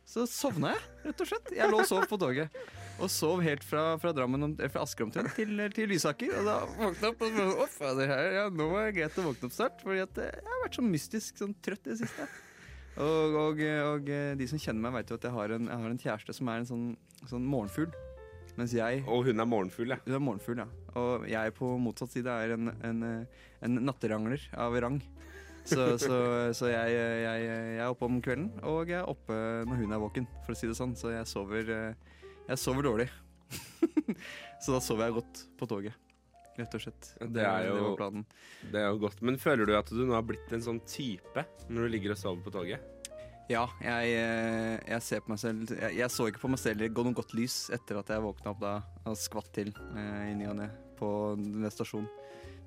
Så 0.07 0.23
sovna 0.31 0.71
jeg, 0.71 0.83
rett 1.09 1.23
og 1.23 1.27
slett. 1.27 1.51
Jeg 1.57 1.71
lå 1.71 1.81
og 1.83 1.89
sov 1.89 2.05
på 2.07 2.19
toget. 2.19 2.53
Og 2.97 3.11
sov 3.13 3.43
helt 3.45 3.63
fra, 3.65 3.91
fra, 4.01 4.11
Drammen, 4.15 4.55
eh, 4.57 4.71
fra 4.73 4.81
Asker 4.85 5.05
omtrent 5.05 5.35
til, 5.37 5.59
til 5.75 5.91
Lysaker. 5.91 6.33
Og 6.39 6.47
da 6.47 6.57
våkna 6.71 7.11
opp 7.11 7.23
og 7.27 7.37
så, 7.37 7.67
fader, 7.75 8.09
her, 8.09 8.29
ja, 8.39 8.45
nå 8.49 8.67
er 8.79 8.89
det 8.89 8.97
greit 8.97 9.19
å 9.21 9.27
våkne 9.27 9.49
opp 9.49 9.55
snart. 9.55 9.83
Fordi 9.85 10.01
at 10.03 10.21
eh, 10.23 10.33
jeg 10.33 10.49
har 10.49 10.63
vært 10.65 10.79
så 10.79 10.85
mystisk 10.85 11.41
sånn 11.43 11.55
trøtt 11.61 11.85
i 11.85 11.93
det 11.93 11.99
siste. 12.01 12.27
Og, 12.97 13.37
og, 13.37 13.61
og 13.61 14.09
eh, 14.09 14.33
de 14.39 14.49
som 14.49 14.61
kjenner 14.61 14.87
meg, 14.87 14.95
vet 14.97 15.13
jo 15.13 15.19
at 15.19 15.27
jeg 15.29 15.35
har 15.37 15.53
en, 15.53 15.69
jeg 15.69 15.83
har 15.83 15.93
en 15.93 16.03
kjæreste 16.07 16.37
som 16.39 16.49
er 16.49 16.63
en 16.63 16.69
sånn, 16.71 16.87
sånn 17.29 17.45
morgenfugl. 17.45 17.91
Mens 18.57 18.73
jeg 18.73 19.03
Og 19.05 19.27
hun 19.27 19.37
er 19.37 19.45
morgenfugl, 19.45 19.93
ja. 19.93 19.99
Hun 20.07 20.17
er 20.17 20.23
morgenfugl, 20.23 20.63
ja. 20.63 20.67
Og 20.97 21.27
jeg 21.29 21.53
på 21.59 21.69
motsatt 21.77 22.15
side 22.15 22.33
er 22.33 22.55
en, 22.55 22.73
en, 22.81 23.05
en 23.61 23.79
natterangler 23.85 24.49
av 24.57 24.73
rang. 24.81 24.97
Så, 25.67 25.97
så, 25.99 26.17
så 26.55 26.69
jeg, 26.71 26.93
jeg, 26.95 27.41
jeg 27.45 27.79
er 27.83 27.89
oppe 27.91 28.07
om 28.07 28.21
kvelden, 28.23 28.47
og 28.65 28.87
jeg 28.87 29.01
er 29.01 29.09
oppe 29.11 29.35
når 29.67 29.81
hun 29.81 29.93
er 29.93 29.99
våken, 29.99 30.27
for 30.45 30.55
å 30.55 30.57
si 30.57 30.69
det 30.69 30.77
sånn. 30.79 30.95
Så 30.97 31.11
jeg 31.11 31.27
sover, 31.27 31.71
eh, 31.75 32.16
jeg 32.47 32.61
sover 32.61 32.87
dårlig. 32.87 33.07
så 34.63 34.75
da 34.75 34.81
sover 34.83 35.07
jeg 35.07 35.17
godt 35.19 35.41
på 35.59 35.69
toget. 35.69 36.03
Rett 36.57 36.73
og 36.73 36.81
slett. 36.81 37.09
Det 37.21 37.43
er 37.45 37.67
jo- 37.69 37.95
det. 37.99 38.23
Det 38.71 38.81
er 38.81 38.87
jo 38.89 39.01
godt. 39.03 39.21
Men 39.21 39.37
føler 39.37 39.65
du 39.69 39.75
at 39.77 39.89
du 39.93 40.05
nå 40.05 40.13
har 40.15 40.25
blitt 40.25 40.51
en 40.53 40.63
sånn 40.63 40.79
type 40.89 41.45
når 41.69 41.85
du 41.85 41.93
ligger 41.93 42.15
og 42.15 42.17
sover 42.17 42.41
på 42.47 42.53
toget? 42.55 42.93
Ja, 43.47 43.63
jeg, 43.79 44.09
eh, 44.11 44.79
jeg 44.89 45.01
ser 45.05 45.21
på 45.23 45.31
meg 45.31 45.39
selv 45.39 45.69
jeg, 45.71 45.93
jeg 46.01 46.11
så 46.11 46.25
ikke 46.27 46.41
på 46.41 46.49
meg 46.51 46.59
selv 46.59 46.83
i 46.83 46.89
noe 46.91 47.13
godt 47.15 47.31
lys 47.37 47.69
etter 47.71 48.01
at 48.01 48.09
jeg 48.11 48.19
våkna 48.25 48.51
opp 48.51 48.59
da 48.59 48.73
og 49.07 49.15
skvatt 49.15 49.53
til 49.55 49.69
eh, 49.95 50.31
i 50.31 50.35
ny 50.35 50.49
og 50.51 50.57
ne 50.59 50.67
på 50.97 51.09
den 51.39 51.69
stasjonen. 51.71 52.09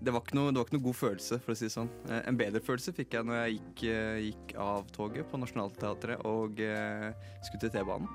Det 0.00 0.14
var, 0.14 0.22
ikke 0.24 0.38
noe, 0.38 0.54
var 0.56 0.64
ikke 0.64 0.78
noe 0.78 0.86
god 0.86 0.96
følelse, 0.96 1.36
for 1.44 1.52
å 1.52 1.58
si 1.58 1.66
det 1.66 1.74
sånn. 1.74 1.90
Eh, 2.08 2.22
en 2.30 2.38
bedre 2.40 2.62
følelse 2.64 2.94
fikk 2.96 3.18
jeg 3.18 3.26
når 3.28 3.42
jeg 3.42 3.58
gikk, 3.58 3.82
eh, 3.90 4.20
gikk 4.30 4.54
av 4.56 4.88
toget 4.96 5.28
på 5.28 5.40
Nationaltheatret 5.42 6.24
og 6.24 6.62
eh, 6.64 7.10
skulle 7.44 7.66
til 7.66 7.74
T-banen. 7.74 8.08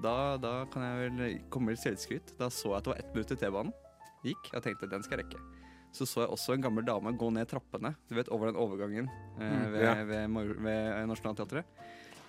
Da, 0.00 0.36
da 0.40 0.52
kan 0.72 0.82
jeg 0.86 1.10
vel 1.12 1.34
komme 1.52 1.74
litt 1.74 1.82
selvskryt. 1.82 2.32
Da 2.38 2.48
så 2.52 2.72
jeg 2.72 2.78
at 2.80 2.84
det 2.86 2.92
var 2.94 3.02
ett 3.02 3.12
minutt 3.14 3.28
til 3.34 3.40
T-banen 3.42 3.72
gikk. 4.22 4.52
Jeg 4.54 4.62
tenkte 4.64 4.88
den 4.90 5.02
skal 5.04 5.18
jeg 5.18 5.26
rekke. 5.26 5.42
Så 5.92 6.06
så 6.08 6.22
jeg 6.24 6.30
også 6.32 6.54
en 6.56 6.62
gammel 6.64 6.86
dame 6.88 7.12
gå 7.20 7.28
ned 7.34 7.44
trappene, 7.50 7.90
du 8.08 8.14
vet, 8.16 8.30
over 8.32 8.48
den 8.48 8.56
overgangen 8.56 9.10
eh, 9.36 9.42
Mm, 9.42 9.72
ved, 9.74 9.82
ja. 9.82 9.92
ved, 10.08 10.28
ved, 10.32 10.54
ved 10.64 11.06
Nationaltheatret. 11.10 11.64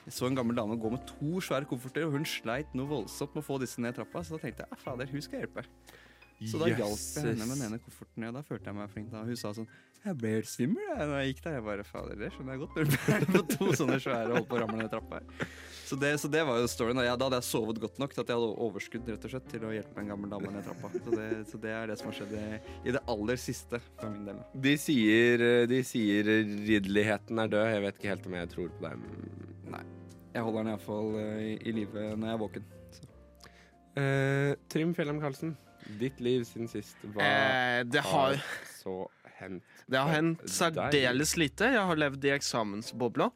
Jeg 0.03 0.11
så 0.17 0.27
en 0.27 0.35
gammel 0.35 0.57
dame 0.57 0.75
gå 0.75 0.89
med 0.91 1.05
to 1.07 1.39
svære 1.39 1.63
kofferter, 1.69 2.03
og 2.09 2.17
hun 2.17 2.25
sleit 2.27 2.73
noe 2.75 2.89
voldsomt 2.89 3.37
med 3.37 3.39
å 3.39 3.47
få 3.47 3.59
disse 3.61 3.79
ned 3.79 3.95
trappa. 3.95 4.19
Så 4.27 4.35
da 4.35 4.41
tenkte 4.43 4.65
jeg 4.65 4.73
ja, 4.73 4.79
fader, 4.83 5.07
hun 5.13 5.23
skal 5.23 5.45
hjelpe. 5.45 5.63
Så 6.43 6.59
da 6.59 6.67
hjalp 6.67 6.99
jeg 6.99 7.23
henne 7.23 7.45
med 7.47 7.55
den 7.55 7.67
ene 7.69 7.79
kofferten. 7.79 8.25
og 8.27 8.33
da 8.35 8.41
følte 8.43 8.67
jeg 8.67 8.75
meg 8.75 8.89
flink. 8.91 9.11
da 9.13 9.21
Hun 9.23 9.37
sa 9.39 9.53
sånn 9.55 9.69
Jeg 10.03 10.17
ble 10.19 10.33
helt 10.33 10.49
svimmel 10.51 10.97
da 10.99 11.21
jeg 11.21 11.31
gikk 11.31 11.43
der. 11.45 11.55
Jeg 11.55 11.63
bare 11.69 11.85
fader, 11.87 12.17
det 12.19 12.33
skjønner 12.35 12.57
jeg 12.57 12.63
godt. 12.65 12.75
Når 12.75 13.23
du 13.23 13.31
på 13.37 13.43
to 13.53 13.69
sånne 13.79 13.99
svære 14.03 14.27
og 14.33 14.41
holdt 14.41 14.49
på 14.51 14.57
å 14.59 14.63
ramle 14.65 14.81
ned 14.81 14.91
trappa 14.91 15.21
her. 15.21 15.47
Så 15.93 15.97
det, 16.01 16.09
så 16.17 16.29
det 16.31 16.41
var 16.47 16.57
jo 16.57 16.69
storyen. 16.71 16.97
Da, 16.97 17.03
jeg, 17.05 17.17
da 17.21 17.25
hadde 17.27 17.37
jeg 17.37 17.45
sovet 17.45 17.77
godt 17.83 17.99
nok 18.01 18.15
til 18.15 18.23
at 18.23 18.31
jeg 18.31 18.39
hadde 18.39 18.53
overskudd 18.65 19.09
rett 19.13 19.25
og 19.27 19.33
slett 19.35 19.49
til 19.51 19.65
å 19.67 19.73
hjelpe 19.75 20.01
en 20.01 20.07
gammel 20.09 20.31
dame 20.31 20.53
ned 20.55 20.65
trappa. 20.65 20.89
Så 20.97 21.13
det, 21.13 21.27
så 21.51 21.59
det 21.61 21.73
er 21.77 21.91
det 21.91 21.97
som 21.99 22.09
har 22.09 22.17
skjedd 22.17 22.33
i, 22.39 22.45
i 22.89 22.95
det 22.95 23.01
aller 23.13 23.41
siste 23.43 23.77
for 23.99 24.09
min 24.09 24.25
del. 24.31 24.39
De 24.65 24.73
sier, 24.81 25.43
de 25.69 25.81
sier 25.85 26.25
ridderligheten 26.31 27.43
er 27.45 27.53
død. 27.53 27.67
Jeg 27.75 27.85
vet 27.85 28.01
ikke 28.01 28.11
helt 28.15 28.25
om 28.31 28.37
jeg 28.39 28.51
tror 28.55 28.73
på 28.73 28.87
deg. 28.87 29.05
Jeg 30.33 30.47
holder 30.47 30.63
den 30.65 30.73
iallfall 30.73 31.11
i, 31.21 31.51
i 31.61 31.75
live 31.77 32.07
når 32.17 32.25
jeg 32.31 32.33
er 32.33 32.41
våken. 32.41 32.69
Eh, 34.01 34.51
Trym 34.73 34.95
Fjellheim 34.97 35.19
Karlsen, 35.21 35.53
ditt 36.01 36.17
liv 36.25 36.41
siden 36.49 36.71
sist. 36.71 36.97
Hva 37.13 37.21
Eh, 37.21 37.83
det 37.85 38.01
har 38.01 38.39
har 38.39 38.47
så 38.79 39.03
hendt? 39.37 39.61
Det 39.85 40.01
har 40.01 40.09
hendt 40.09 40.41
særdeles 40.49 41.37
lite. 41.37 41.69
Jeg 41.75 41.85
har 41.91 42.01
levd 42.01 42.25
i 42.25 42.33
eksamensbobla. 42.33 43.29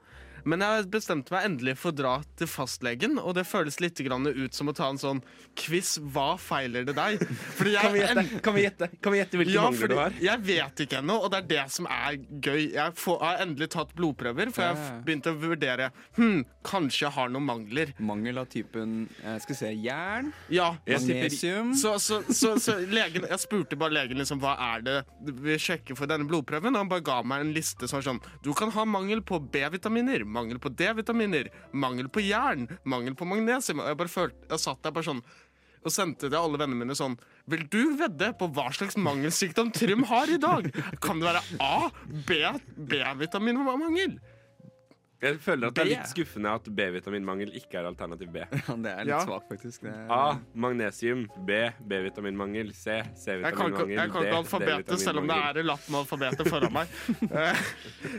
Men 0.47 0.63
jeg 0.63 0.77
har 0.77 0.87
bestemt 0.93 1.29
meg 1.33 1.45
endelig 1.49 1.73
for 1.81 1.91
å 1.91 1.97
dra 1.97 2.13
til 2.39 2.47
fastlegen, 2.47 3.17
og 3.19 3.35
det 3.35 3.43
føles 3.49 3.79
litt 3.83 3.99
grann 4.05 4.27
ut 4.27 4.55
som 4.55 4.71
å 4.71 4.75
ta 4.77 4.87
en 4.93 4.99
sånn 5.01 5.19
quiz 5.59 5.97
'Hva 5.99 6.37
feiler 6.39 6.85
det 6.87 6.95
deg?' 6.95 7.19
Jeg 7.67 7.81
Kan 7.81 7.93
vi 7.93 7.99
gjette, 8.01 8.41
kan 8.43 8.55
vi 8.55 8.61
gjette, 8.63 8.89
kan 9.01 9.11
vi 9.13 9.19
gjette 9.19 9.37
hvilke 9.41 9.53
Ja, 9.53 9.65
mangler 9.67 9.87
du 9.91 9.95
har? 9.97 10.13
jeg 10.21 10.39
vet 10.47 10.83
ikke 10.85 10.99
ennå, 11.01 11.17
og 11.23 11.31
det 11.31 11.37
er 11.43 11.47
det 11.51 11.71
som 11.71 11.85
er 11.91 12.15
gøy. 12.41 12.71
Jeg 12.73 12.93
får, 12.95 13.19
har 13.21 13.41
endelig 13.45 13.69
tatt 13.75 13.93
blodprøver, 13.97 14.51
for 14.53 14.61
jeg 14.63 14.75
har 14.75 15.01
begynt 15.03 15.27
å 15.27 15.35
vurdere 15.37 15.91
Hm, 16.17 16.45
kanskje 16.63 17.05
jeg 17.07 17.11
har 17.17 17.29
noen 17.29 17.45
mangler. 17.45 17.93
Mangel 17.99 18.37
av 18.37 18.47
typen 18.47 19.09
jeg 19.23 19.41
Skal 19.41 19.53
vi 19.55 19.59
se 19.59 19.71
jern, 19.83 20.31
Ja, 20.49 20.77
magnesium 20.87 21.73
Så, 21.75 21.97
så, 21.99 22.21
så, 22.31 22.55
så 22.59 22.77
legen, 22.87 23.25
jeg 23.27 23.39
spurte 23.43 23.77
bare 23.79 23.91
legen 23.93 24.17
liksom, 24.17 24.39
hva 24.39 24.55
er 24.75 24.81
det 24.85 24.97
vi 25.41 25.57
sjekker 25.59 25.95
for 25.97 26.07
denne 26.09 26.27
blodprøven. 26.27 26.73
Og 26.75 26.81
han 26.85 26.89
bare 26.91 27.03
ga 27.05 27.21
meg 27.23 27.41
en 27.45 27.53
liste 27.55 27.87
som 27.87 27.99
var 27.99 28.07
sånn 28.07 28.21
Du 28.43 28.53
kan 28.57 28.71
ha 28.71 28.85
mangel 28.85 29.21
på 29.21 29.39
B-vitaminer, 29.51 30.23
mangel 30.37 30.61
på 30.61 30.71
D-vitaminer, 30.77 31.51
mangel 31.73 32.07
på 32.13 32.23
jern, 32.25 32.69
mangel 32.85 33.17
på 33.17 33.27
magnesium. 33.27 33.83
Og 33.83 33.91
jeg 33.91 33.99
bare 34.03 34.13
følte, 34.13 34.47
jeg 34.53 34.63
satt 34.63 34.81
der 34.85 34.95
bare 34.95 35.09
sånn 35.09 35.25
og 35.87 35.93
sendte 35.93 36.27
til 36.27 36.35
alle 36.35 36.59
vennene 36.59 36.83
mine 36.83 36.95
sånn 36.97 37.13
Vil 37.47 37.61
du 37.71 37.93
vedde 37.99 38.31
på 38.39 38.49
hva 38.55 38.65
slags 38.75 38.97
mangelsykdom 38.99 39.69
Trym 39.75 40.03
har 40.09 40.31
i 40.31 40.39
dag? 40.41 40.67
Kan 41.03 41.21
det 41.21 41.29
være 41.29 41.43
A, 41.63 41.89
B, 42.27 42.41
B-vitaminmangel? 42.75 44.17
Jeg 45.17 45.39
føler 45.41 45.71
at 45.71 45.73
det 45.73 45.81
er 45.81 45.89
litt 45.89 46.09
skuffende 46.11 46.51
at 46.59 46.67
B-vitaminmangel 46.77 47.49
ikke 47.57 47.79
er 47.79 47.87
alternativ 47.89 48.29
B. 48.35 48.43
Ja, 48.67 48.75
det 48.83 48.91
er 48.91 48.99
litt 49.07 49.13
Ja. 49.15 49.21
svakt, 49.25 49.47
faktisk. 49.49 49.81
Det 49.87 49.89
er, 49.93 50.11
A. 50.13 50.37
Magnesium. 50.53 51.23
B. 51.47 51.57
B-vitaminmangel. 51.89 52.69
C. 52.77 52.99
C-vitaminmangel. 53.17 53.95
jeg 53.95 54.11
kan 54.13 54.27
ikke 54.27 54.37
alfabetet, 54.43 54.99
selv 55.01 55.23
om 55.23 55.31
det 55.31 55.37
er 55.39 55.63
lapp 55.65 55.87
med 55.89 55.99
alfabetet 56.03 56.51
foran 56.51 56.75
meg. 56.75 56.93
Eh, 57.31 57.63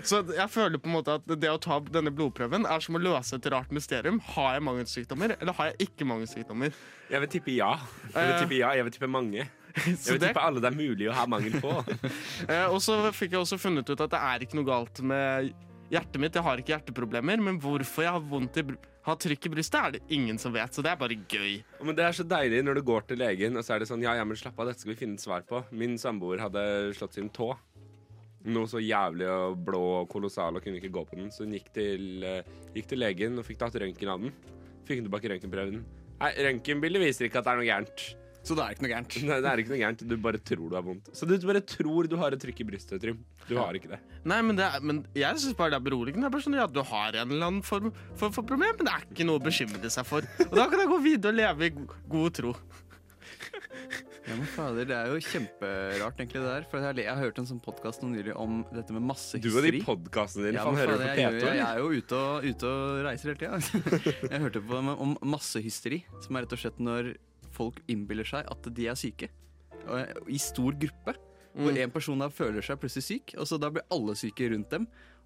Så 0.02 0.24
jeg 0.34 0.50
føler 0.50 0.78
på 0.82 0.90
en 0.90 0.96
måte 0.98 1.14
at 1.20 1.26
det 1.38 1.52
å 1.52 1.60
ta 1.62 1.78
denne 1.86 2.10
blodprøven 2.10 2.66
er 2.66 2.82
som 2.82 2.98
å 2.98 3.02
løse 3.02 3.38
et 3.38 3.46
rart 3.54 3.70
mysterium. 3.70 4.18
Har 4.34 4.56
jeg 4.58 4.66
mangelsykdommer, 4.66 5.36
eller 5.40 5.52
har 5.54 5.70
jeg 5.70 5.88
ikke 5.90 6.04
mangelsykdommer? 6.10 6.74
Jeg 7.10 7.20
vil 7.24 7.28
tippe 7.36 7.54
ja. 7.54 7.76
Jeg 8.10 8.18
vil 8.26 8.34
Eh. 8.34 8.40
tippe 8.42 8.58
ja, 8.58 8.74
jeg 8.74 8.84
vil 8.88 8.92
tippe 8.98 9.08
mange. 9.14 9.46
Jeg 9.78 9.94
vil 10.18 10.18
tippe 10.24 10.42
alle 10.42 10.58
det 10.58 10.72
er 10.72 10.74
mulig 10.74 11.06
å 11.06 11.12
ha 11.14 11.24
mangel 11.30 11.60
på. 11.62 11.70
eh, 12.50 12.66
og 12.66 12.80
så 12.82 12.96
fikk 13.14 13.36
jeg 13.36 13.38
også 13.44 13.58
funnet 13.62 13.86
ut 13.86 14.00
at 14.00 14.10
det 14.10 14.18
er 14.18 14.42
ikke 14.42 14.56
noe 14.58 14.66
galt 14.66 14.98
med 15.06 15.52
hjertet 15.92 16.20
mitt. 16.22 16.36
Jeg 16.36 16.46
har 16.46 16.60
ikke 16.60 16.74
hjerteproblemer, 16.74 17.42
men 17.42 17.58
hvorfor 17.62 18.06
jeg 18.06 18.14
har 18.16 18.30
vondt 18.30 18.60
i 18.60 18.64
har 19.08 19.16
trykk 19.16 19.46
i 19.48 19.52
brystet, 19.54 19.78
er 19.80 19.94
det 19.94 20.14
ingen 20.14 20.38
som 20.40 20.52
vet. 20.52 20.74
Så 20.74 20.84
det 20.84 20.92
er 20.92 21.00
bare 21.00 21.16
gøy. 21.16 21.62
Men 21.80 21.96
det 21.96 22.04
er 22.04 22.16
så 22.16 22.26
deilig 22.28 22.60
når 22.66 22.78
du 22.78 22.84
går 22.90 23.06
til 23.08 23.20
legen, 23.22 23.56
og 23.56 23.64
så 23.64 23.74
er 23.74 23.82
det 23.82 23.88
sånn 23.90 24.04
Ja, 24.04 24.14
ja, 24.18 24.26
men 24.28 24.36
slapp 24.36 24.58
av, 24.60 24.68
dette 24.68 24.84
skal 24.84 24.92
vi 24.92 24.98
finne 25.00 25.16
et 25.16 25.24
svar 25.24 25.46
på. 25.48 25.62
Min 25.72 25.96
samboer 26.00 26.42
hadde 26.44 26.64
slått 26.98 27.16
sin 27.16 27.30
tå. 27.32 27.54
Noe 28.48 28.68
så 28.70 28.80
jævlig 28.82 29.26
og 29.32 29.58
blå 29.64 29.82
og 30.02 30.10
kolossal 30.12 30.56
og 30.56 30.64
kunne 30.64 30.80
ikke 30.80 30.92
gå 30.94 31.04
på 31.08 31.18
den. 31.20 31.32
Så 31.32 31.46
hun 31.46 31.56
gikk 31.56 31.72
til, 31.74 32.24
eh, 32.24 32.52
gikk 32.76 32.92
til 32.92 33.02
legen 33.02 33.40
og 33.40 33.48
fikk 33.48 33.62
tatt 33.64 33.80
røntgen 33.80 34.12
av 34.12 34.20
den. 34.22 34.32
Fikk 34.84 35.00
hun 35.00 35.08
tilbake 35.08 35.32
røntgenprøven. 35.32 35.82
Nei, 36.18 36.32
røntgenbildet 36.44 37.02
viser 37.02 37.28
ikke 37.28 37.40
at 37.40 37.48
det 37.48 37.52
er 37.52 37.60
noe 37.62 37.68
gærent. 37.68 38.06
Så 38.48 38.56
det 38.56 38.64
er 38.64 38.74
ikke 38.74 38.84
noe 38.86 38.92
gærent. 38.94 39.16
Nei, 39.28 39.38
det 39.44 39.50
er 39.50 39.60
ikke 39.62 39.72
noe 39.74 39.80
gærent. 39.82 40.04
Du 40.08 40.14
bare 40.24 40.40
tror 40.50 40.70
du 40.72 40.76
har 40.78 40.84
vondt. 40.86 41.10
Så 41.12 41.28
du 41.28 41.34
bare 41.44 41.60
tror 41.74 42.08
du 42.08 42.16
har 42.20 42.32
et 42.32 42.40
trykk 42.40 42.62
i 42.64 42.68
brystet, 42.70 43.02
Trym. 43.02 43.20
Du 43.48 43.54
har 43.60 43.76
ikke 43.76 43.90
det. 43.92 43.98
Nei, 44.28 44.40
men, 44.46 44.56
det 44.56 44.64
er, 44.64 44.80
men 44.88 45.02
jeg 45.16 45.42
syns 45.44 45.56
bare 45.58 45.74
det 45.76 45.80
er 45.82 45.86
beroligende. 45.90 46.24
Det 46.24 46.30
er 46.30 46.36
bare 46.38 46.46
sånn, 46.48 46.56
ja, 46.56 46.66
Du 46.72 46.80
har 46.88 47.20
en 47.20 47.28
eller 47.36 47.50
annen 47.52 47.64
form 47.66 47.92
for, 48.16 48.32
for 48.32 48.40
problem, 48.42 48.72
men 48.80 48.88
det 48.88 48.94
er 48.96 49.06
ikke 49.12 49.28
noe 49.28 49.40
å 49.42 49.44
bekymre 49.44 49.92
seg 49.92 50.08
for. 50.08 50.24
Og 50.48 50.56
da 50.56 50.68
kan 50.72 50.80
jeg 50.82 50.90
gå 50.94 51.00
videre 51.04 51.34
og 51.34 51.40
leve 51.42 51.68
i 51.68 51.74
go- 51.76 51.88
god 52.16 52.38
tro. 52.40 52.54
Ja, 54.28 54.34
men 54.36 54.48
fader, 54.52 54.84
Det 54.84 54.92
er 54.96 55.06
jo 55.08 55.20
kjemperart, 55.24 56.18
egentlig, 56.20 56.40
det 56.42 56.48
der. 56.50 56.64
For 56.68 56.76
jeg 56.80 56.84
har, 56.88 56.98
jeg 57.00 57.08
har 57.08 57.22
hørt 57.22 57.38
en 57.40 57.46
sånn 57.48 57.60
podkast 57.64 58.02
nylig 58.04 58.34
om 58.36 58.58
dette 58.74 58.92
med 58.92 59.06
masse 59.08 59.38
hysteri. 59.40 59.48
Du 59.48 59.56
og 59.56 59.64
de 59.78 59.80
podkastene 59.86 60.48
dine, 60.50 60.58
Ja, 60.58 60.66
faen, 60.66 60.76
hører 60.76 60.92
du 60.92 61.04
på 61.04 61.14
P2? 61.16 61.38
Jeg, 61.38 61.44
jeg, 61.46 61.64
er 61.68 61.80
jo 61.80 61.88
ute 62.02 62.18
og, 62.18 62.44
ute 62.44 62.72
og 62.74 63.00
reiser 63.06 63.32
hele 63.32 63.40
tida. 63.40 63.94
Jeg 64.34 64.42
hørte 64.44 64.62
på 64.68 64.80
om, 64.82 64.90
om 65.06 65.14
massehysteri, 65.36 66.02
som 66.24 66.36
er 66.36 66.44
rett 66.44 66.56
og 66.58 66.60
slett 66.60 66.82
når 66.82 67.14
folk 67.58 67.82
innbiller 67.90 68.26
seg 68.28 68.46
at 68.54 68.70
de 68.74 68.86
er 68.88 68.98
syke. 68.98 69.28
I 70.28 70.38
stor 70.42 70.72
gruppe. 70.78 71.16
Hvor 71.58 71.72
Mm. 71.74 71.78
en 71.82 71.90
person 71.90 72.18
da 72.22 72.28
føler 72.30 72.62
seg 72.62 72.78
plutselig 72.78 73.02
syk, 73.08 73.32
og 73.40 73.46
så 73.48 73.58
da 73.58 73.70
blir 73.72 73.82
alle 73.90 74.12
syke 74.14 74.46
rundt 74.52 74.68
dem. 74.70 74.84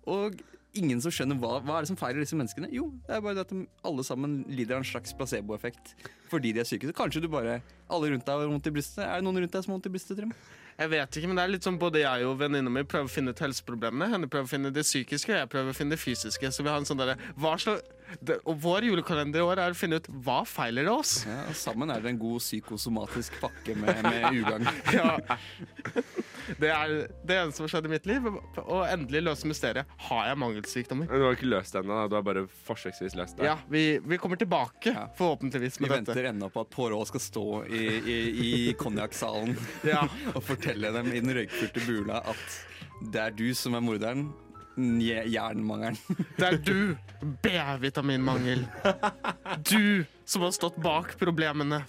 Og 0.08 0.38
ingen 0.74 1.00
som 1.02 1.12
skjønner 1.12 1.36
hva, 1.36 1.58
hva 1.60 1.76
er 1.76 1.82
det 1.84 1.88
som 1.90 1.98
feiler 2.00 2.22
disse 2.24 2.38
menneskene. 2.38 2.70
Jo, 2.72 2.86
det 3.06 3.16
er 3.18 3.20
bare 3.20 3.34
det 3.36 3.42
at 3.44 3.50
de 3.52 3.66
alle 3.84 4.02
sammen 4.06 4.38
lider 4.48 4.78
av 4.78 4.80
en 4.80 4.88
slags 4.88 5.12
placeboeffekt 5.12 5.92
fordi 6.30 6.54
de 6.54 6.60
er 6.62 6.64
syke. 6.64 6.88
Så 6.88 6.94
kanskje 6.96 7.20
du 7.20 7.28
bare 7.28 7.58
Alle 7.90 8.08
rundt 8.08 8.24
deg 8.24 8.32
har 8.32 8.48
vondt 8.48 8.66
i 8.66 8.72
brystet. 8.72 9.04
Er 9.04 9.20
det 9.20 9.24
noen 9.26 9.36
rundt 9.42 9.52
deg 9.52 9.64
som 9.66 9.72
har 9.74 9.76
vondt 9.76 9.90
i 9.90 9.92
brystet, 9.92 10.16
Trym? 10.16 10.32
Jeg 10.78 10.88
vet 10.88 11.10
ikke, 11.18 11.26
men 11.28 11.36
det 11.36 11.42
er 11.44 11.52
litt 11.52 11.66
sånn 11.68 11.76
både 11.78 12.00
jeg 12.00 12.24
og 12.24 12.38
venninna 12.40 12.70
mi 12.72 12.82
prøver 12.88 13.04
å 13.04 13.12
finne 13.12 13.34
ut 13.36 13.42
helseproblemene. 13.44 14.08
Henne 14.08 14.30
prøver 14.32 14.48
å 14.48 14.52
finne 14.54 14.72
det 14.72 14.86
psykiske, 14.88 15.28
og 15.28 15.40
jeg 15.42 15.50
prøver 15.52 15.68
å 15.74 15.76
finne 15.76 15.90
det 15.92 16.00
fysiske. 16.00 16.48
Så 16.48 16.62
vi 16.64 16.70
har 16.72 16.78
en 16.80 16.88
sånn 16.88 16.96
derre 17.02 17.18
hva 17.36 17.52
slags 17.60 17.82
det, 18.20 18.40
Og 18.44 18.58
vår 18.60 18.84
julekalender 18.90 19.40
i 19.40 19.46
år 19.46 19.58
er 19.62 19.74
å 19.74 19.78
finne 19.78 19.96
ut 20.02 20.08
hva 20.24 20.42
feiler 20.48 20.84
det 20.88 20.92
oss. 20.92 21.24
Ja, 21.28 21.44
Sammen 21.56 21.90
er 21.94 22.00
det 22.04 22.10
en 22.12 22.18
god 22.20 22.40
psykosomatisk 22.42 23.38
pakke 23.40 23.76
med, 23.78 24.02
med 24.02 24.26
ugagn. 24.42 24.68
Ja. 24.92 25.16
Det 26.58 26.68
er 26.74 26.92
det 27.24 27.36
eneste 27.38 27.60
som 27.60 27.64
har 27.66 27.72
skjedd 27.76 27.86
i 27.86 27.92
mitt 27.92 28.06
liv. 28.10 28.26
Og 28.64 28.82
endelig 28.90 29.22
løse 29.24 29.48
mysteriet. 29.48 29.86
Har 30.08 30.26
jeg 30.30 30.40
mangelsykdommer? 30.42 31.06
Du 31.12 31.24
har 31.26 31.36
ikke 31.36 31.48
løst 31.52 31.72
det 31.76 31.82
ennå, 31.84 32.00
du 32.10 32.16
har 32.18 32.24
bare 32.26 32.44
forsøksvis 32.66 33.14
løst 33.18 33.38
det. 33.38 33.46
Ja, 33.48 33.56
vi, 33.70 33.84
vi 34.02 34.18
kommer 34.20 34.40
tilbake, 34.40 34.92
Ja. 34.92 35.06
forhåpentligvis, 35.18 35.78
Vi 35.80 35.86
med 35.86 35.94
dette. 35.94 36.12
venter 36.12 36.30
ennå 36.32 36.50
på 36.52 36.60
at 36.66 36.70
Pårå 36.74 36.98
skal 37.08 37.20
stå 37.22 37.46
i, 37.70 37.84
i, 37.86 38.18
i 38.48 38.72
konjakksalen 38.78 39.54
Ja. 39.86 40.02
og 40.36 40.42
fortelle 40.44 40.90
dem 40.94 41.12
i 41.12 41.20
den 41.22 41.32
røykfylte 41.36 41.86
bula 41.86 42.20
at 42.32 42.60
det 43.12 43.20
er 43.22 43.30
du 43.34 43.48
som 43.58 43.74
er 43.74 43.82
morderen. 43.82 44.28
Jernmangelen. 44.76 45.98
Det 46.38 46.46
er 46.48 46.56
du, 46.64 46.96
B-vitaminmangel. 47.44 48.64
Du 49.68 50.04
som 50.24 50.46
har 50.46 50.54
stått 50.56 50.78
bak 50.82 51.16
problemene. 51.20 51.82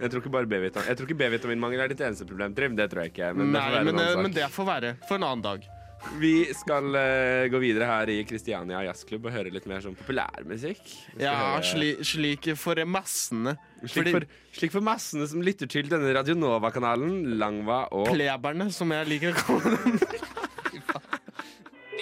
Jeg 0.00 0.08
tror 0.12 0.22
ikke 0.22 0.32
bare 0.32 0.48
B-vitamin 0.48 0.88
Jeg 0.88 0.96
tror 0.96 1.10
ikke 1.10 1.18
B-vitaminmangel 1.20 1.82
er 1.84 1.92
ditt 1.92 2.00
eneste 2.06 2.24
problem, 2.28 2.54
Trym. 2.56 2.78
Det 2.78 2.86
tror 2.92 3.04
jeg 3.04 3.12
ikke. 3.14 3.34
Men 3.36 3.50
det 3.50 3.58
Nei, 3.58 3.66
får 3.66 3.76
være 3.76 3.90
men, 3.90 4.00
en 4.06 4.24
men 4.24 4.38
det 4.38 4.48
får 4.54 4.70
være 4.70 4.94
for 5.08 5.18
en 5.20 5.28
annen 5.28 5.44
dag. 5.44 5.68
Vi 6.16 6.46
skal 6.56 6.86
uh, 6.96 7.44
gå 7.52 7.58
videre 7.60 7.84
her 7.84 8.08
i 8.08 8.22
Kristiania 8.24 8.80
jazzklubb 8.86 9.26
og 9.28 9.34
høre 9.34 9.50
litt 9.52 9.66
mer 9.68 9.82
sånn 9.84 9.96
populærmusikk. 9.98 10.80
Ja, 11.20 11.34
høre- 11.58 11.66
sli, 11.68 11.90
slik 12.08 12.48
for 12.56 12.80
massene. 12.88 13.58
slik, 13.82 13.92
Fordi 13.98 14.14
for, 14.16 14.26
slik 14.56 14.72
for 14.72 14.86
massene 14.86 15.28
som 15.28 15.44
lytter 15.44 15.68
til 15.68 15.90
denne 15.92 16.14
Radionova-kanalen, 16.16 17.36
Langva 17.36 17.82
og 17.92 18.08
pleberne, 18.14 18.70
som 18.72 18.96
jeg 18.96 19.12
liker 19.12 19.36
å 19.36 19.44
kalle 19.44 19.76
dem. 19.76 20.00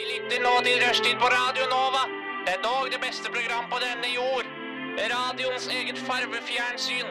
Lytter 0.08 0.40
nå 0.40 0.54
til 0.64 0.78
Rushtid 0.80 1.16
på 1.20 1.28
Radio 1.28 1.64
Nova. 1.68 2.06
Det 2.46 2.54
er 2.56 2.62
dog 2.64 2.86
det 2.92 3.00
beste 3.02 3.28
program 3.34 3.66
på 3.72 3.76
denne 3.82 4.08
jord. 4.08 4.46
Radioens 5.12 5.66
eget 5.68 5.98
farvefjernsyn. 6.06 7.10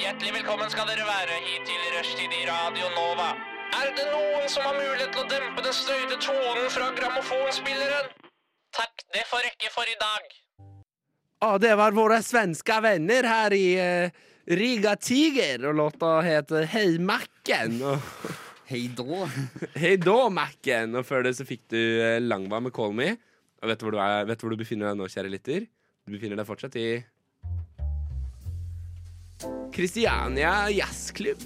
Hjertelig 0.00 0.32
velkommen 0.38 0.72
skal 0.72 0.88
dere 0.90 1.06
være 1.06 1.36
hit 1.44 1.62
til 1.68 1.84
Rushtid 1.94 2.34
i 2.40 2.42
Radio 2.48 2.90
Nova. 2.96 3.28
Er 3.78 3.94
det 3.94 4.08
noen 4.10 4.50
som 4.50 4.66
har 4.66 4.74
mulighet 4.80 5.14
til 5.14 5.22
å 5.22 5.30
dempe 5.30 5.62
den 5.62 5.76
støyte 5.78 6.18
tonen 6.26 6.66
fra 6.74 6.90
grammofonspilleren? 6.98 8.10
Takk, 8.80 9.06
det 9.14 9.22
får 9.30 9.46
rekke 9.52 9.70
for 9.76 9.94
i 9.94 9.98
dag. 10.02 10.30
Ja, 11.44 11.52
det 11.62 11.74
var 11.78 11.94
våre 11.94 12.18
svenske 12.26 12.80
venner 12.82 13.30
her 13.30 13.54
i 13.54 13.66
uh, 13.78 14.22
Riga 14.58 14.96
Tiger, 14.98 15.68
og 15.70 15.78
låta 15.84 16.16
heter 16.26 16.66
Hei 16.74 16.96
Macken. 16.98 17.78
Og 17.94 18.02
Hei 18.64 18.86
da. 18.96 19.26
Hei 19.82 19.96
da, 20.00 20.16
Macken. 20.32 20.96
Og 20.96 21.04
før 21.04 21.26
det 21.26 21.34
så 21.36 21.44
fikk 21.44 21.66
du 21.72 21.80
eh, 21.80 22.20
Langva 22.22 22.62
med 22.64 22.72
Call 22.76 22.94
Me. 22.96 23.10
Og 23.60 23.68
vet 23.68 23.80
du, 23.80 23.84
hvor 23.86 23.96
du 23.96 24.00
er, 24.00 24.24
vet 24.28 24.40
du 24.40 24.46
hvor 24.46 24.54
du 24.54 24.60
befinner 24.60 24.90
deg 24.90 25.00
nå, 25.00 25.08
kjære 25.12 25.32
lytter? 25.32 25.66
Du 26.04 26.14
befinner 26.16 26.40
deg 26.40 26.48
fortsatt 26.48 26.76
i 26.80 26.88
Kristiania 29.74 30.70
jazzklubb. 30.72 31.44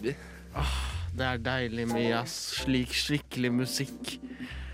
Det 1.18 1.26
er 1.26 1.42
deilig 1.42 1.88
med 1.90 2.04
jazz. 2.07 2.37
Slik 2.61 2.94
skikkelig 2.94 3.50
musikk. 3.64 4.14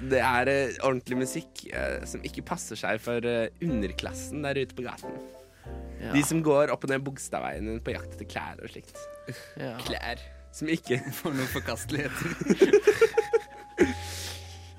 Det 0.04 0.20
er 0.20 0.50
eh, 0.52 0.76
ordentlig 0.84 1.22
musikk 1.22 1.64
eh, 1.70 2.02
som 2.08 2.24
ikke 2.26 2.44
passer 2.44 2.76
seg 2.76 3.00
for 3.00 3.24
eh, 3.24 3.48
underklassen 3.64 4.44
der 4.44 4.60
ute 4.60 4.76
på 4.76 4.84
gaten. 4.84 5.16
Ja. 6.02 6.12
De 6.12 6.20
som 6.26 6.44
går 6.44 6.74
opp 6.74 6.84
og 6.84 6.92
ned 6.92 7.04
Bogstadveien 7.06 7.78
på 7.80 7.94
jakt 7.94 8.18
etter 8.18 8.28
klær 8.28 8.60
og 8.60 8.68
slikt. 8.74 8.98
Ja. 9.56 9.78
Klær. 9.86 10.20
Som 10.54 10.70
ikke 10.70 11.00
får 11.18 11.34
noen 11.34 11.50
forkasteligheter. 11.50 12.28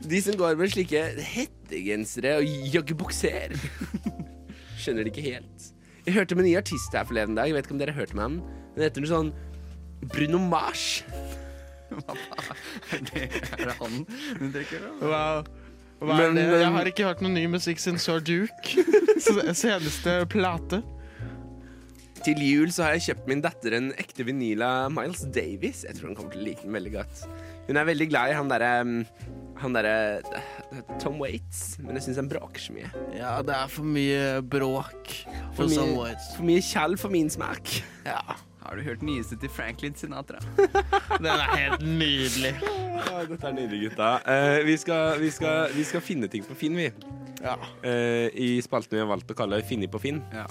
De 0.05 0.19
som 0.21 0.37
går 0.37 0.57
med 0.59 0.69
slike 0.69 1.01
hettegensere 1.25 2.35
og 2.39 2.69
joggebukser. 2.75 3.55
Skjønner 4.81 5.07
det 5.07 5.11
ikke 5.15 5.25
helt. 5.33 5.71
Jeg 6.05 6.13
hørte 6.13 6.35
om 6.37 6.43
en 6.43 6.45
ny 6.45 6.53
artist 6.59 6.93
her 6.93 7.07
forleden 7.09 7.35
dag. 7.37 7.49
Jeg 7.49 7.57
vet 7.57 7.65
ikke 7.65 7.73
om 7.75 7.81
dere 7.81 7.95
hørte 7.97 8.17
med 8.17 8.27
han. 8.27 8.35
Den 8.75 8.85
heter 8.85 9.01
noe 9.01 9.09
sånn 9.09 9.31
Bruno 10.13 10.37
Mars. 10.43 11.01
Hva 11.89 12.15
Er 12.93 13.01
det, 13.09 13.23
er 13.55 13.63
det 13.63 13.75
han 13.79 14.03
du 14.05 14.45
drikker 14.53 14.83
av? 14.85 15.01
Wow. 15.01 15.47
Hva 16.05 16.17
er 16.19 16.33
Men, 16.33 16.37
det? 16.37 16.45
Jeg 16.61 16.71
har 16.75 16.89
ikke 16.91 17.07
hørt 17.07 17.23
noe 17.25 17.33
ny 17.33 17.45
musikk 17.49 17.81
siden 17.81 17.97
Sir 18.01 18.21
Duke. 18.21 18.85
Seneste 19.55 20.19
plate. 20.29 20.83
Til 22.25 22.41
jul 22.41 22.71
så 22.73 22.87
har 22.87 22.95
jeg 22.95 23.03
kjøpt 23.11 23.27
min 23.29 23.41
datter 23.43 23.75
en 23.77 23.91
ekte 24.01 24.25
vinyl 24.25 24.63
av 24.65 24.87
Miles 24.93 25.21
Davis. 25.35 25.83
Jeg 25.85 25.97
tror 25.99 26.09
hun 26.09 26.15
kommer 26.17 26.33
til 26.33 26.41
å 26.41 26.45
like 26.47 26.63
den 26.65 26.73
veldig 26.73 26.93
godt. 26.95 27.19
Hun 27.67 27.77
er 27.77 27.85
veldig 27.85 28.07
glad 28.09 28.31
i 28.31 28.37
han 28.37 28.49
derre 28.49 28.71
Han 29.61 29.75
derre 29.77 29.93
Tom 31.01 31.19
Waits, 31.21 31.77
men 31.83 31.95
jeg 31.99 32.07
syns 32.07 32.17
han 32.23 32.27
bråker 32.31 32.59
så 32.65 32.73
mye. 32.75 32.89
Ja, 33.15 33.37
det 33.45 33.53
er 33.55 33.69
for 33.71 33.87
mye 33.87 34.41
bråk 34.41 35.13
For 35.53 35.61
for 35.61 35.69
mye- 35.69 35.93
Waits. 36.01 36.31
For 36.35 36.49
mye 36.49 36.65
tjall 36.65 36.97
for 36.99 37.13
min 37.13 37.29
smak. 37.31 37.77
Ja, 38.09 38.19
Har 38.65 38.75
du 38.75 38.81
hørt 38.81 39.03
nyeste 39.05 39.37
til 39.39 39.49
Franklin 39.53 39.93
Sinatra? 39.95 40.39
den 41.21 41.29
er 41.29 41.45
helt 41.53 41.85
nydelig. 41.85 42.55
Ja, 42.65 43.21
dette 43.29 43.47
er 43.51 43.53
nydelig, 43.53 43.91
gutta. 43.91 44.09
Uh, 44.25 44.65
vi, 44.65 44.75
skal, 44.81 45.19
vi, 45.21 45.29
skal, 45.29 45.69
vi 45.77 45.85
skal 45.85 46.01
finne 46.01 46.27
ting 46.27 46.43
på 46.47 46.57
Finn, 46.57 46.73
vi. 46.75 46.89
Ja. 47.45 47.53
Uh, 47.85 48.27
I 48.33 48.55
spalten 48.65 48.97
vi 48.97 49.03
har 49.03 49.11
valgt 49.13 49.29
å 49.29 49.37
kalle 49.37 49.61
Finni 49.69 49.85
på 49.87 50.01
Finn. 50.01 50.23
Ja. 50.33 50.47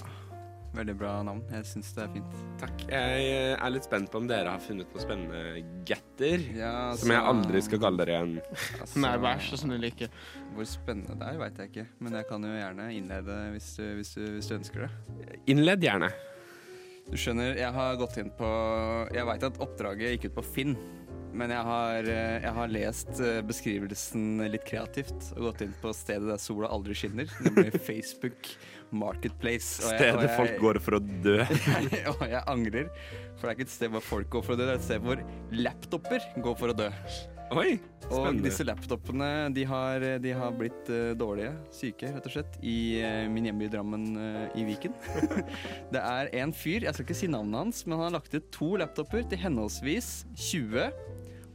Veldig 0.75 0.95
bra 0.99 1.11
navn. 1.23 1.41
Jeg 1.53 1.67
syns 1.69 1.93
det 1.95 2.03
er 2.03 2.09
fint. 2.17 2.33
Takk. 2.59 2.81
Jeg 2.91 3.27
eh, 3.31 3.53
er 3.55 3.71
litt 3.71 3.87
spent 3.87 4.09
på 4.11 4.19
om 4.19 4.27
dere 4.27 4.51
har 4.51 4.63
funnet 4.63 4.91
noe 4.91 5.03
spennende 5.03 5.63
getter. 5.87 6.43
Ja, 6.57 6.73
Som 6.99 7.13
jeg 7.13 7.21
altså- 7.21 7.31
aldri 7.31 7.61
skal 7.63 7.81
kalle 7.85 8.03
dere 8.03 8.17
igjen. 8.17 8.35
altså, 8.81 8.99
Nei, 9.05 9.13
vær 9.23 9.39
så 9.45 9.59
snill 9.61 9.87
ikke. 9.87 10.09
Hvor 10.55 10.67
spennende 10.67 11.15
det 11.21 11.29
er, 11.31 11.39
veit 11.39 11.57
jeg 11.63 11.71
ikke. 11.71 11.87
Men 11.99 12.19
jeg 12.19 12.27
kan 12.27 12.43
jo 12.43 12.53
gjerne 12.53 12.89
innlede 12.97 13.39
hvis 13.55 13.71
du, 13.79 13.83
hvis 14.01 14.13
du, 14.17 14.21
hvis 14.35 14.51
du 14.51 14.55
ønsker 14.59 14.85
det. 14.87 15.39
Innledd 15.55 15.87
gjerne. 15.87 16.11
Du 17.05 17.15
skjønner, 17.21 17.55
jeg 17.55 17.71
har 17.71 17.97
gått 18.01 18.17
inn 18.17 18.31
på 18.33 18.47
Jeg 19.13 19.25
veit 19.27 19.43
at 19.45 19.59
oppdraget 19.61 20.15
gikk 20.15 20.31
ut 20.31 20.39
på 20.41 20.45
Finn. 20.55 20.75
Men 21.35 21.51
jeg 21.51 21.63
har, 21.67 22.07
eh, 22.07 22.37
jeg 22.45 22.53
har 22.55 22.71
lest 22.71 23.19
eh, 23.19 23.41
beskrivelsen 23.43 24.37
litt 24.51 24.63
kreativt 24.67 25.33
og 25.35 25.49
gått 25.49 25.65
inn 25.65 25.73
på 25.81 25.91
stedet 25.93 26.29
der 26.29 26.39
sola 26.39 26.69
aldri 26.71 26.95
skinner, 26.95 27.27
nemlig 27.43 27.75
Facebook 27.89 28.53
Marketplace. 28.91 29.81
Og 29.83 29.91
jeg- 29.91 29.99
Stedet 29.99 30.27
jeg- 30.29 30.37
folk 30.37 30.59
går 30.61 30.79
for 30.81 30.99
å 30.99 30.99
dø. 31.01 31.37
og 32.15 32.25
jeg 32.29 32.43
angrer, 32.47 32.89
for 33.35 33.47
det 33.47 33.49
er 33.49 33.55
ikke 33.57 33.67
et 33.69 33.77
sted 33.77 33.89
hvor 33.95 34.01
folk 34.01 34.29
går 34.29 34.43
for 34.43 34.53
å 34.53 34.57
dø, 34.57 34.65
det 34.65 34.75
er 34.75 34.81
et 34.81 34.89
sted 34.89 35.01
hvor 35.01 35.23
laptoper 35.51 36.29
går 36.41 36.59
for 36.59 36.73
å 36.73 36.77
dø. 36.77 36.91
Oi, 37.53 37.75
Og 38.09 38.39
disse 38.41 38.65
laptopene 38.65 39.53
de 39.53 39.63
har, 39.69 40.01
de 40.17 40.31
har 40.33 40.55
blitt 40.57 40.89
uh, 40.89 41.13
dårlige, 41.13 41.51
syke 41.69 42.09
rett 42.09 42.25
og 42.25 42.33
slett, 42.33 42.57
i 42.65 43.03
uh, 43.05 43.27
min 43.29 43.45
hjemby 43.45 43.67
Drammen 43.69 44.07
uh, 44.17 44.57
i 44.57 44.65
Viken. 44.65 44.95
det 45.93 46.01
er 46.01 46.31
en 46.41 46.53
fyr, 46.57 46.87
jeg 46.87 46.97
skal 46.97 47.05
ikke 47.05 47.17
si 47.21 47.29
navnet 47.29 47.59
hans, 47.61 47.83
men 47.85 47.99
han 47.99 48.07
har 48.07 48.15
lagt 48.17 48.33
ut 48.33 48.49
to 48.55 48.71
laptoper 48.81 49.27
til 49.29 49.41
henholdsvis 49.45 50.25
20 50.33 50.89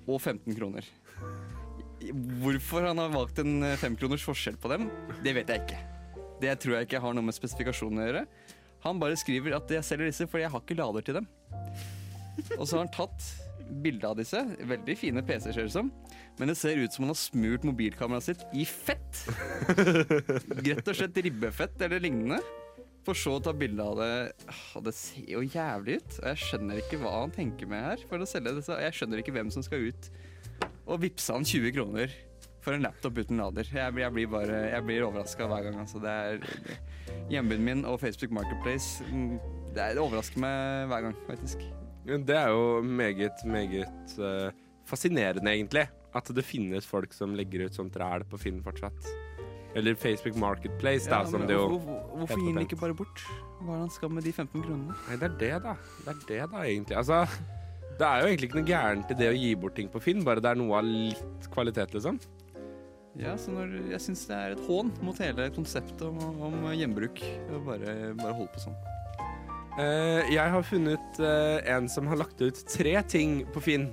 og 0.06 0.20
15 0.20 0.54
kroner. 0.60 0.86
Hvorfor 2.40 2.86
han 2.86 3.02
har 3.02 3.10
valgt 3.12 3.42
en 3.42 3.66
femkroners 3.82 4.22
forskjell 4.24 4.62
på 4.62 4.70
dem, 4.72 4.86
det 5.26 5.34
vet 5.36 5.50
jeg 5.52 5.66
ikke. 5.66 5.80
Det 6.40 6.56
tror 6.62 6.78
jeg 6.78 6.88
ikke 6.88 7.02
har 7.04 7.14
noe 7.16 7.26
med 7.26 7.36
spesifikasjonene 7.36 8.02
å 8.02 8.08
gjøre. 8.08 8.24
Han 8.86 9.00
bare 9.02 9.18
skriver 9.20 9.58
at 9.58 9.70
jeg 9.74 9.84
selger 9.84 10.08
disse 10.08 10.26
fordi 10.30 10.46
jeg 10.46 10.54
har 10.54 10.64
ikke 10.64 10.78
lader 10.78 11.04
til 11.04 11.20
dem. 11.20 11.26
Og 12.56 12.64
så 12.64 12.76
har 12.76 12.84
han 12.86 12.94
tatt 12.94 13.26
bilde 13.84 14.08
av 14.08 14.16
disse. 14.18 14.40
Veldig 14.66 14.96
fine 14.98 15.22
PC-er, 15.26 15.54
ser 15.54 15.68
det 15.68 15.74
som. 15.74 15.90
Men 16.40 16.50
det 16.50 16.56
ser 16.58 16.80
ut 16.80 16.94
som 16.94 17.04
han 17.04 17.12
har 17.12 17.20
smurt 17.20 17.66
mobilkameraet 17.68 18.30
sitt 18.30 18.46
i 18.56 18.64
fett. 18.66 19.26
Rett 19.68 20.88
og 20.88 20.96
slett 20.96 21.20
ribbefett 21.26 21.84
eller 21.86 22.02
lignende. 22.02 22.40
For 23.06 23.16
så 23.16 23.38
å 23.38 23.44
ta 23.44 23.52
bilde 23.56 23.84
av 23.84 24.00
det. 24.00 24.10
Det 24.86 24.94
ser 24.96 25.28
jo 25.36 25.44
jævlig 25.44 26.00
ut. 26.00 26.18
Og 26.22 26.26
jeg 26.32 26.42
skjønner 26.46 26.82
ikke 26.82 27.00
hva 27.04 27.14
han 27.22 27.36
tenker 27.36 27.70
med 27.70 27.84
her 27.84 28.08
for 28.10 28.20
å 28.20 28.28
selge 28.28 28.56
disse. 28.58 28.80
Jeg 28.84 28.96
skjønner 28.96 29.22
ikke 29.22 29.36
hvem 29.36 29.52
som 29.52 29.64
skal 29.66 29.88
ut 29.90 30.10
og 30.90 31.04
vippse 31.04 31.32
han 31.32 31.46
20 31.46 31.72
kroner 31.76 32.12
for 32.64 32.76
en 32.76 32.84
laptop 32.84 33.18
uten 33.18 33.40
lader. 33.40 33.68
Jeg 33.72 34.02
jeg 34.02 34.12
blir 34.12 34.26
bare 34.30 34.58
Jeg 34.70 34.84
blir 34.84 35.06
overraska 35.06 35.46
hver 35.46 35.62
gang. 35.68 35.80
Altså. 35.80 35.98
Det 35.98 36.10
er 36.10 36.38
Hjembyen 37.30 37.64
min 37.64 37.84
og 37.84 38.00
Facebook 38.00 38.32
Marketplace 38.34 39.04
mm, 39.04 39.38
det, 39.74 39.82
er, 39.82 39.94
det 39.94 40.02
overrasker 40.02 40.40
meg 40.42 40.90
hver 40.90 41.06
gang, 41.06 41.16
faktisk. 41.28 41.62
Det 42.04 42.36
er 42.36 42.48
jo 42.50 42.80
meget, 42.82 43.44
meget 43.46 44.14
uh, 44.18 44.50
fascinerende, 44.88 45.52
egentlig. 45.52 45.86
At 46.14 46.30
det 46.34 46.44
finnes 46.44 46.86
folk 46.86 47.12
som 47.14 47.36
legger 47.38 47.68
ut 47.68 47.76
sånt 47.76 47.96
ræl 48.00 48.24
på 48.26 48.40
Finn 48.40 48.58
fortsatt. 48.64 49.10
Eller 49.78 49.94
Facebook 49.94 50.34
Marketplace, 50.36 51.06
da, 51.10 51.22
som 51.30 51.46
det 51.46 51.54
jo 51.54 51.68
hvorfor, 51.68 52.00
hvorfor 52.18 52.40
gir 52.42 52.56
han 52.56 52.66
ikke 52.66 52.80
bare 52.80 52.96
bort? 52.98 53.22
Hva 53.60 53.76
er 53.76 53.84
han 53.84 53.92
skal 53.94 54.10
med 54.10 54.26
de 54.26 54.32
15 54.32 54.64
kronene? 54.64 54.96
Nei, 55.06 55.18
det 55.20 55.28
er 55.28 55.36
det, 55.38 55.52
da. 55.68 55.76
Det 56.02 56.14
er 56.14 56.24
det, 56.26 56.40
da, 56.50 56.64
egentlig. 56.64 56.96
Altså, 56.98 57.20
det 58.00 58.08
er 58.08 58.24
jo 58.24 58.32
egentlig 58.32 58.50
ikke 58.50 58.58
noe 58.58 58.70
gærent 58.72 59.14
i 59.14 59.18
det 59.20 59.28
å 59.30 59.38
gi 59.38 59.52
bort 59.62 59.78
ting 59.78 59.92
på 59.92 60.02
Finn, 60.02 60.24
bare 60.26 60.42
det 60.42 60.50
er 60.50 60.58
noe 60.58 60.80
av 60.80 60.88
litt 60.88 61.46
kvalitet, 61.54 61.94
liksom. 61.94 62.18
Ja, 63.18 63.34
så 63.38 63.50
når, 63.50 63.72
Jeg 63.90 64.02
syns 64.04 64.22
det 64.28 64.36
er 64.36 64.54
et 64.54 64.66
hån 64.68 64.92
mot 65.02 65.18
hele 65.18 65.48
konseptet 65.54 66.02
om, 66.06 66.18
om 66.46 66.68
gjenbruk. 66.76 67.22
Bare, 67.66 68.14
bare 68.18 68.36
holde 68.36 68.52
på 68.54 68.62
sånn. 68.62 68.76
Uh, 69.78 70.26
jeg 70.30 70.52
har 70.52 70.66
funnet 70.66 71.20
uh, 71.22 71.58
en 71.72 71.88
som 71.90 72.08
har 72.10 72.20
lagt 72.20 72.40
ut 72.42 72.62
tre 72.70 72.94
ting 73.10 73.40
på 73.54 73.62
Finn. 73.64 73.90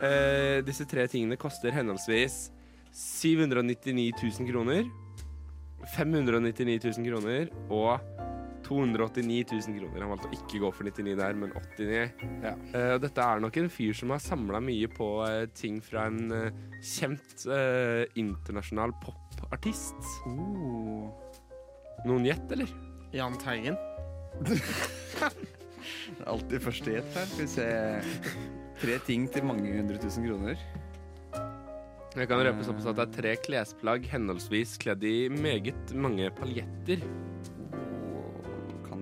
Uh, 0.00 0.60
disse 0.66 0.86
tre 0.88 1.06
tingene 1.10 1.38
koster 1.40 1.72
henholdsvis 1.74 2.48
799 2.94 4.12
000 4.20 4.48
kroner, 4.48 4.86
599 5.96 6.78
000 6.80 7.08
kroner 7.08 7.50
og 7.68 7.98
289 8.66 9.44
000 9.52 9.78
kroner. 9.78 10.02
Han 10.04 10.12
valgte 10.14 10.30
å 10.30 10.36
ikke 10.36 10.60
gå 10.62 10.70
for 10.74 10.88
99 10.88 11.16
der, 11.20 11.38
men 11.40 11.54
89. 11.54 12.04
Ja. 12.44 12.54
Uh, 12.74 12.94
dette 13.02 13.26
er 13.26 13.42
nok 13.44 13.58
en 13.60 13.70
fyr 13.72 13.96
som 13.96 14.14
har 14.14 14.22
samla 14.22 14.60
mye 14.64 14.90
på 14.92 15.08
uh, 15.22 15.44
ting 15.56 15.80
fra 15.84 16.06
en 16.10 16.32
uh, 16.32 16.62
kjent 16.84 17.46
internasjonal 18.20 18.94
popartist. 19.04 19.98
Uh. 20.28 21.08
Noen 22.04 22.28
gjett, 22.28 22.46
eller? 22.56 22.70
Jahn 23.14 23.36
Teigen. 23.40 23.78
Alltid 26.32 26.62
første 26.64 26.96
gjett 26.96 27.16
her. 27.16 27.28
Skal 27.30 27.44
vi 27.44 27.50
se 27.52 27.68
Tre 28.80 28.96
ting 29.06 29.28
til 29.30 29.46
mange 29.46 29.70
hundre 29.70 30.00
tusen 30.02 30.26
kroner. 30.26 30.58
Jeg 32.14 32.28
kan 32.30 32.42
røpe 32.46 32.62
såpass 32.66 32.88
at 32.90 32.98
det 32.98 33.04
er 33.04 33.14
tre 33.14 33.30
klesplagg 33.42 34.04
henholdsvis 34.10 34.76
kledd 34.82 35.02
i 35.06 35.28
meget 35.34 35.94
mange 35.98 36.28
paljetter. 36.36 37.02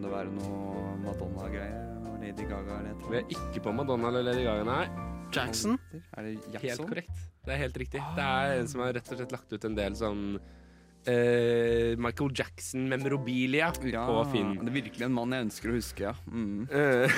Kan 0.02 0.10
det 0.10 0.16
være 0.18 0.32
noe 0.34 0.96
Madonna-greier? 1.04 1.82
Lady 2.22 2.44
Gaga 2.50 2.78
eller 2.80 2.94
noe? 2.98 3.10
Vi 3.12 3.18
er 3.20 3.28
ikke 3.30 3.60
på 3.62 3.72
Madonna 3.74 4.08
eller 4.10 4.24
Lady 4.26 4.42
Gaga, 4.42 4.64
nei. 4.66 4.86
Jackson. 5.32 5.76
Er 6.18 6.26
det 6.26 6.58
Helt 6.62 6.82
korrekt. 6.88 7.20
Det 7.46 7.54
er 7.54 7.60
helt 7.60 7.78
riktig. 7.78 8.02
Det 8.16 8.24
er 8.26 8.56
en 8.60 8.66
som 8.70 8.82
har 8.82 8.90
rett 8.98 9.12
og 9.14 9.20
slett 9.20 9.34
lagt 9.36 9.54
ut 9.54 9.68
en 9.70 9.78
del 9.78 9.94
sånn 9.98 10.24
Uh, 11.02 11.96
Michael 11.98 12.30
Jackson-memorabilia 12.30 13.72
Ja, 13.90 14.02
på 14.06 14.20
Finn. 14.30 14.52
Det 14.60 14.68
er 14.70 14.76
virkelig 14.76 15.02
en 15.08 15.14
mann 15.16 15.32
jeg 15.34 15.46
ønsker 15.48 15.72
å 15.72 15.74
huske, 15.74 16.04
ja. 16.04 16.12
Mm. 16.30 16.68
Eh, 16.78 17.16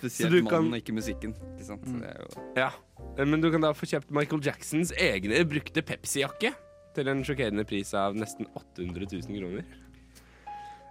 Spesielt 0.00 0.32
Så 0.34 0.40
mannen 0.48 0.70
kan- 0.72 0.80
ikke 0.80 0.94
musikken. 0.96 1.34
Ikke 1.52 1.66
sant? 1.68 1.84
Det 1.86 2.08
er 2.10 2.18
jo 2.24 2.46
ja. 2.58 2.70
Eh, 3.18 3.22
Men 3.24 3.38
du 3.44 3.50
kan 3.54 3.62
da 3.62 3.70
få 3.70 3.86
kjøpt 3.86 4.10
Michael 4.10 4.42
Jacksons 4.42 4.90
egne 4.98 5.44
brukte 5.46 5.82
Pepsi-jakke 5.86 6.50
til 6.96 7.12
en 7.12 7.22
sjokkerende 7.22 7.62
pris 7.70 7.94
av 7.94 8.18
nesten 8.18 8.50
800 8.58 9.06
000 9.14 9.38
kroner. 9.38 9.62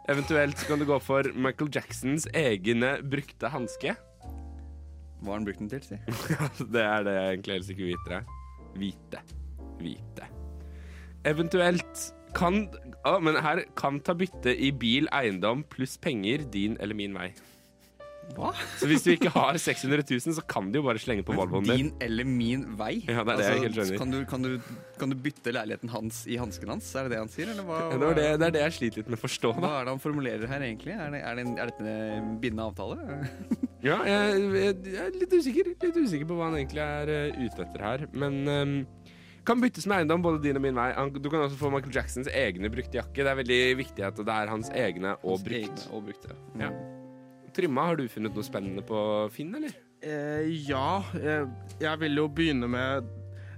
Eventuelt 0.09 0.57
kan 0.65 0.79
du 0.81 0.87
gå 0.89 0.95
for 1.05 1.27
Michael 1.37 1.69
Jacksons 1.69 2.23
egne 2.33 2.95
brukte 3.05 3.51
hanske. 3.53 3.91
Hva 5.19 5.27
har 5.27 5.35
han 5.35 5.45
brukt 5.45 5.59
den 5.61 5.69
til, 5.69 5.83
si? 5.85 5.99
Det 6.73 6.81
er 6.81 7.03
det 7.05 7.13
jeg 7.13 7.35
egentlig 7.35 7.57
helst 7.59 7.73
ikke 7.75 7.89
viter 7.91 8.15
her. 8.15 8.31
Vite. 8.79 9.21
Hvite. 9.77 10.29
Eventuelt 11.29 12.07
kan 12.33 12.63
Å, 13.05 13.19
men 13.21 13.37
her 13.41 13.61
kan 13.77 13.99
ta 14.01 14.15
bytte 14.17 14.51
i 14.53 14.71
bil, 14.73 15.05
eiendom 15.13 15.61
pluss 15.69 15.93
penger 16.01 16.41
din 16.53 16.77
eller 16.81 16.97
min 16.97 17.13
vei. 17.13 17.29
Hva? 18.37 18.51
Så 18.79 18.87
hvis 18.87 19.03
du 19.03 19.09
ikke 19.11 19.31
har 19.33 19.57
600 19.59 20.03
000, 20.05 20.35
så 20.37 20.43
kan 20.47 20.69
du 20.71 20.77
jo 20.79 20.83
bare 20.85 21.01
slenge 21.01 21.25
på 21.27 21.33
Volvoen 21.35 21.65
din. 21.67 21.89
Din 21.89 21.89
eller 22.05 22.27
min 22.29 22.65
vei? 22.79 23.01
Altså, 23.07 23.15
Ja, 23.15 23.23
det 23.25 23.33
er 23.33 23.39
det 23.39 23.47
jeg 23.49 23.63
helt 23.65 23.79
skjønner. 23.79 23.97
Kan 23.99 24.13
du, 24.13 24.19
kan, 24.29 24.45
du, 24.45 24.75
kan 25.01 25.13
du 25.13 25.17
bytte 25.27 25.53
leiligheten 25.55 25.91
hans 25.93 26.21
i 26.29 26.37
hansken 26.39 26.71
hans? 26.75 26.91
Er 26.95 27.07
det 27.09 27.15
det 27.15 27.21
han 27.23 27.31
sier? 27.33 27.51
Eller 27.53 27.67
hva, 27.67 27.79
Ja, 27.89 27.97
Det, 27.97 28.11
det, 28.19 28.27
det 28.39 28.47
er 28.49 28.55
det 28.57 28.63
jeg 28.65 28.77
sliter 28.77 29.01
litt 29.03 29.11
med 29.11 29.19
å 29.19 29.23
forstå. 29.25 29.53
hva 29.59 29.73
er 29.79 29.89
det 29.89 29.95
han 29.95 30.03
formulerer 30.05 30.47
her, 30.53 30.67
egentlig? 30.69 30.95
Er, 30.95 31.11
det, 31.15 31.23
er, 31.25 31.35
det 31.39 31.45
en, 31.47 31.55
er 31.57 31.73
dette 31.73 31.95
en 32.19 32.31
bindende 32.43 32.69
avtale? 32.69 32.99
Ja, 33.79 33.95
jeg, 34.03 34.39
jeg, 34.59 34.71
jeg 34.91 34.99
er 35.05 35.13
litt 35.15 35.33
usikker 35.39 35.67
Litt 35.71 35.95
usikker 36.03 36.27
på 36.27 36.35
hva 36.35 36.49
han 36.49 36.57
egentlig 36.57 36.81
er 36.83 37.11
eh, 37.13 37.37
ute 37.45 37.63
etter 37.63 37.85
her. 37.85 38.01
Men 38.11 38.35
um, 38.51 38.73
kan 39.47 39.61
byttes 39.63 39.87
med 39.87 40.01
eiendom, 40.03 40.21
både 40.25 40.41
din 40.43 40.59
og 40.59 40.65
min 40.65 40.75
vei. 40.75 40.89
Du 41.15 41.29
kan 41.31 41.45
også 41.45 41.55
få 41.57 41.71
Michael 41.71 41.95
Jacksons 41.95 42.27
egne 42.27 42.67
brukte 42.73 42.99
jakke. 42.99 43.23
Det 43.23 43.31
er 43.31 43.39
veldig 43.39 43.61
viktig 43.79 44.03
at 44.11 44.19
det 44.19 44.35
er 44.35 44.51
hans 44.51 44.67
egne 44.75 45.15
og 45.23 45.37
Hans 45.37 45.47
brukt. 45.47 45.85
egne 45.87 45.95
Og 45.95 46.09
brukt, 46.09 46.27
ja. 46.27 46.67
Ja. 46.67 46.73
Trymma, 47.53 47.87
har 47.89 47.99
du 47.99 48.07
funnet 48.11 48.35
noe 48.35 48.45
spennende 48.45 48.83
på 48.85 48.99
Finn, 49.35 49.53
eller? 49.59 49.73
Eh, 50.01 50.45
ja, 50.69 51.03
eh, 51.19 51.47
jeg 51.81 51.99
vil 51.99 52.21
jo 52.21 52.29
begynne 52.31 52.69
med 52.71 53.09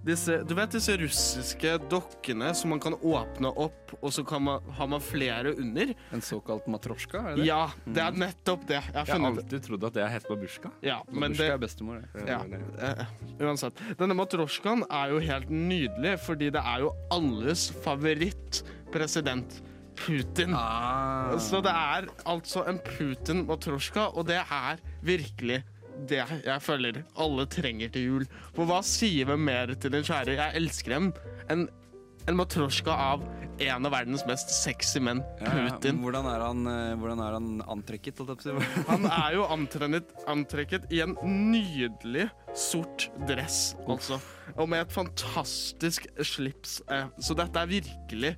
disse 0.02 0.40
Du 0.50 0.56
vet 0.58 0.72
disse 0.74 0.96
russiske 0.98 1.76
dokkene 1.92 2.48
som 2.58 2.72
man 2.74 2.80
kan 2.82 2.96
åpne 2.98 3.52
opp, 3.62 3.92
og 4.00 4.10
så 4.16 4.24
kan 4.26 4.42
man, 4.48 4.64
har 4.74 4.88
man 4.90 5.04
flere 5.06 5.52
under? 5.54 5.92
En 6.10 6.24
såkalt 6.26 6.66
matrosjka, 6.66 7.22
er 7.22 7.38
det? 7.38 7.46
Ja, 7.46 7.60
det 7.86 8.02
er 8.02 8.18
nettopp 8.18 8.66
det. 8.66 8.80
Jeg 8.82 8.96
har 8.96 9.06
Jeg 9.12 9.22
har 9.22 9.30
alltid 9.30 9.68
trodd 9.68 9.86
at 9.92 10.00
det 10.00 10.08
het 10.16 10.26
babusjka. 10.32 10.72
Ja, 10.82 10.98
babusjka 11.06 11.52
er 11.54 11.62
bestemor, 11.62 12.02
det. 12.02 12.26
ja, 12.26 12.42
eh, 12.82 13.06
uansett. 13.46 13.78
Denne 14.02 14.18
matrosjkaen 14.18 14.82
er 14.90 15.14
jo 15.14 15.22
helt 15.30 15.54
nydelig, 15.54 16.18
fordi 16.26 16.50
det 16.58 16.66
er 16.74 16.88
jo 16.88 16.96
alles 17.14 17.70
favorittpresident. 17.86 19.62
Putin. 20.02 20.56
Ah. 20.58 21.36
Så 21.42 21.62
det 21.64 21.74
er 21.74 22.10
altså 22.30 22.66
en 22.70 22.80
Putin-matrosjka, 22.86 24.10
og 24.16 24.28
det 24.30 24.40
er 24.42 24.82
virkelig 25.06 25.62
det 26.10 26.22
jeg 26.46 26.62
føler 26.64 27.04
alle 27.20 27.46
trenger 27.52 27.92
til 27.94 28.08
jul. 28.08 28.26
For 28.56 28.66
hva 28.70 28.80
sier 28.86 29.28
vi 29.30 29.38
mer 29.38 29.76
til 29.78 29.94
din 29.94 30.06
kjære? 30.08 30.38
Jeg 30.40 30.58
elsker 30.62 30.96
dem. 30.96 31.12
En, 31.54 31.68
en 32.28 32.40
matrosjka 32.40 32.96
av 32.96 33.26
en 33.62 33.86
av 33.86 33.94
verdens 33.94 34.24
mest 34.26 34.50
sexy 34.56 35.02
menn, 35.04 35.22
Ja, 35.42 35.52
ja. 35.54 35.66
Putin. 35.70 36.00
Hvordan 36.02 36.26
er 36.32 36.46
han, 36.48 36.64
eh, 36.68 36.94
hvordan 36.98 37.22
er 37.22 37.36
han 37.38 37.50
antrekket? 37.70 38.22
Han 38.88 39.06
er 39.06 39.36
jo 39.36 39.46
antrekket 39.52 40.88
i 40.92 41.02
en 41.06 41.14
nydelig 41.22 42.30
sort 42.54 43.10
dress, 43.28 43.76
altså. 43.88 44.20
Og 44.60 44.68
med 44.68 44.82
et 44.82 44.92
fantastisk 44.92 46.08
slips. 46.28 46.82
eh, 46.92 47.06
Så 47.24 47.34
dette 47.38 47.56
er 47.56 47.68
virkelig 47.70 48.36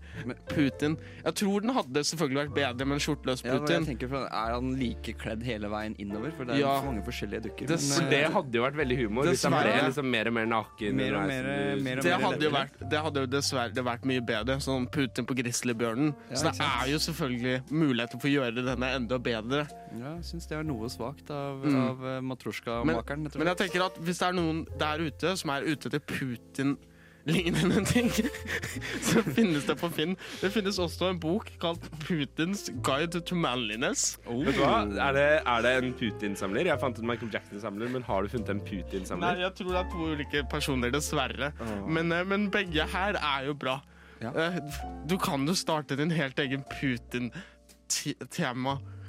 Putin. 0.48 0.98
Jeg 1.26 1.34
tror 1.40 1.62
den 1.62 1.72
hadde 1.74 2.04
selvfølgelig 2.06 2.44
vært 2.44 2.54
bedre 2.54 2.86
med 2.86 3.00
en 3.00 3.02
skjorteløs 3.02 3.42
Ja, 3.44 3.54
jeg 3.54 3.62
Putin. 3.62 3.86
tenker, 3.88 4.08
for 4.10 4.28
Er 4.30 4.54
han 4.54 4.76
like 4.78 5.14
kledd 5.18 5.42
hele 5.44 5.68
veien 5.70 5.96
innover? 5.98 6.32
For 6.38 6.46
det 6.46 6.56
er 6.56 6.60
Ja. 6.60 6.82
mange 6.84 7.02
forskjellige 7.04 7.42
dukker. 7.48 7.66
Det- 7.66 7.70
men, 7.82 7.98
For 7.98 8.04
eh, 8.04 8.10
det 8.12 8.32
hadde 8.34 8.52
jo 8.54 8.62
vært 8.62 8.76
veldig 8.76 8.98
humor 9.02 9.24
hvis 9.26 9.42
han 9.44 9.52
ble 9.54 9.90
liksom 9.90 10.06
mer 10.12 10.28
og 10.28 10.34
mer 10.34 10.46
naken. 10.46 10.94
Mer 10.94 11.16
og 11.16 11.28
mer- 11.28 11.76
mer 11.82 11.98
og 11.98 12.04
Det 12.04 12.14
hadde 12.22 12.42
jo 12.44 12.52
vært, 12.52 12.90
det 12.90 13.00
hadde 13.02 13.16
jo 13.16 13.26
dessverre 13.26 13.74
vært 13.74 14.04
mye 14.06 14.22
bedre, 14.22 14.58
sånn 14.62 14.92
Putin 14.92 15.26
på 15.26 15.34
grizzlybjørnen. 15.36 16.14
Ja, 16.30 16.36
Så 16.36 16.52
det 16.52 16.62
er 16.62 16.88
jo 16.92 16.98
selvfølgelig 17.00 17.72
muligheter 17.72 18.22
for 18.22 18.28
å 18.28 18.32
gjøre 18.38 18.64
denne 18.64 18.96
enda 18.96 19.18
bedre. 19.18 19.68
Ja, 19.98 20.14
jeg 20.16 20.24
syns 20.24 20.48
det 20.48 20.58
er 20.60 20.64
noe 20.64 20.86
svakt 20.90 21.32
av, 21.32 21.64
Mm. 21.64 21.90
av 21.90 21.98
eh, 22.06 22.22
Men, 22.22 22.26
matrosjka-makeren. 22.38 23.36
men 23.36 23.48
jeg 23.48 23.58
tenker 23.58 23.86
at 23.86 23.96
hvis 24.04 24.20
det 24.22 24.28
er 24.30 24.36
noen 24.38 24.64
der 24.80 25.02
ute 25.08 25.36
som 25.40 25.50
er 25.54 25.66
ute 25.68 25.88
etter 25.90 26.00
Putin-lignende 26.10 27.84
ting, 27.88 28.10
så 29.08 29.24
finnes 29.24 29.64
det 29.68 29.76
på 29.80 29.90
Finn. 29.96 30.16
Det 30.42 30.52
finnes 30.54 30.80
også 30.84 31.10
en 31.14 31.20
bok 31.24 31.50
kalt 31.62 31.86
'Putins 32.04 32.66
guide 32.84 33.22
to 33.26 33.36
manliness'. 33.40 34.18
Vet 34.28 34.56
du 34.58 34.62
hva? 34.62 34.82
Er 35.08 35.14
det, 35.18 35.28
er 35.48 35.62
det 35.66 35.74
en 35.84 35.94
Putin-samler? 36.00 36.66
Jeg 36.72 36.80
fant 36.82 37.00
en 37.00 37.08
Michael 37.08 37.32
Jackson-samler, 37.34 37.90
men 37.96 38.04
har 38.04 38.22
du 38.24 38.28
funnet 38.34 38.50
en 38.54 38.62
Putin-samler? 38.68 39.24
Nei, 39.24 39.42
jeg 39.46 39.56
tror 39.60 39.72
det 39.72 39.82
er 39.86 39.90
to 39.94 40.10
ulike 40.14 40.44
personer, 40.52 40.92
dessverre. 40.94 41.54
Men, 41.88 42.12
eh, 42.12 42.24
men 42.28 42.50
begge 42.52 42.86
her 42.94 43.18
er 43.22 43.46
jo 43.48 43.54
bra. 43.56 43.80
Ja. 44.22 44.32
Eh, 44.36 44.60
Du 45.08 45.18
kan 45.18 45.46
jo 45.48 45.54
starte 45.56 45.96
din 46.00 46.12
helt 46.12 46.40
egen 46.40 46.64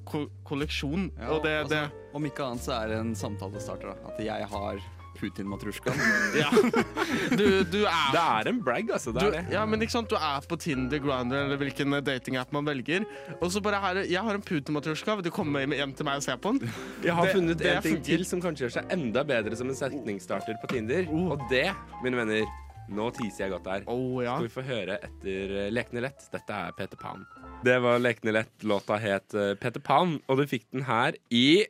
Putin-tema-kolleksjon. 0.05 1.11
Ja, 1.19 1.31
og 1.35 1.43
det, 1.45 1.55
det 1.71 1.79
altså, 1.85 2.11
om 2.15 2.25
ikke 2.29 2.45
annet 2.51 2.63
så 2.65 2.73
er 2.83 2.89
det 2.93 2.99
en 3.01 3.15
samtalestarter. 3.19 3.95
starter 3.95 4.13
At 4.13 4.21
jeg 4.25 4.47
har 4.51 4.83
Putin-matrusjkaen. 5.15 6.01
Ja. 6.35 6.49
Du, 7.39 7.63
du 7.71 7.85
er 7.87 8.09
Det 8.13 8.21
er 8.23 8.49
en 8.51 8.59
brag, 8.67 8.89
altså. 8.91 9.13
Det 9.15 9.21
du, 9.23 9.27
er 9.29 9.37
det. 9.37 9.53
ja, 9.55 9.63
men 9.67 9.83
ikke 9.85 9.95
sant? 9.95 10.11
du 10.11 10.17
er 10.19 10.41
på 10.51 10.57
Tinder, 10.59 10.99
Grindr 10.99 11.37
eller 11.45 11.61
hvilken 11.61 11.95
datingapp 12.05 12.51
man 12.57 12.67
velger. 12.67 13.07
Og 13.41 13.53
så 13.55 13.63
bare 13.63 13.79
her, 13.83 14.03
Jeg 14.11 14.21
har 14.27 14.35
en 14.35 14.43
Putin-matrusjka. 14.43 15.15
Vil 15.21 15.29
du 15.29 15.31
komme 15.35 15.63
hjem 15.71 15.95
til 15.95 16.09
meg 16.09 16.19
og 16.19 16.27
se 16.27 16.35
på 16.37 16.57
den? 16.57 16.73
Jeg 17.05 17.15
har 17.15 17.27
Det- 17.31 17.37
funnet 17.37 17.59
det 17.59 17.71
en 17.77 17.83
ting 17.83 17.97
funker. 17.97 18.05
til 18.11 18.25
som 18.27 18.43
kanskje 18.43 18.67
gjør 18.67 18.75
seg 18.81 18.93
enda 18.99 19.23
bedre 19.25 19.57
som 19.57 19.69
en 19.71 19.75
setningsstarter 19.79 20.59
på 20.63 20.67
Tinder. 20.75 21.07
Og 21.15 21.47
det, 21.51 21.69
mine 22.03 22.17
venner, 22.17 22.45
nå 22.91 23.11
teaser 23.17 23.47
jeg 23.47 23.51
godt 23.55 23.67
her. 23.71 23.85
Oh, 23.87 24.19
ja. 24.23 24.35
Skal 24.37 24.49
vi 24.49 24.55
få 24.59 24.67
høre 24.67 24.99
etter 25.01 25.55
eh, 25.67 25.71
Lekne 25.73 26.03
lett. 26.05 26.27
Dette 26.35 26.51
er 26.53 26.73
Peter 26.77 26.97
Pan. 27.01 27.23
Det 27.65 27.79
var 27.79 27.99
Lekne 27.99 28.33
lett. 28.33 28.63
Låta 28.63 28.97
het 28.97 29.35
eh, 29.35 29.55
Peter 29.55 29.81
Pan, 29.81 30.19
og 30.27 30.37
du 30.37 30.45
fikk 30.49 30.67
den 30.75 30.83
her 30.85 31.17
i 31.33 31.65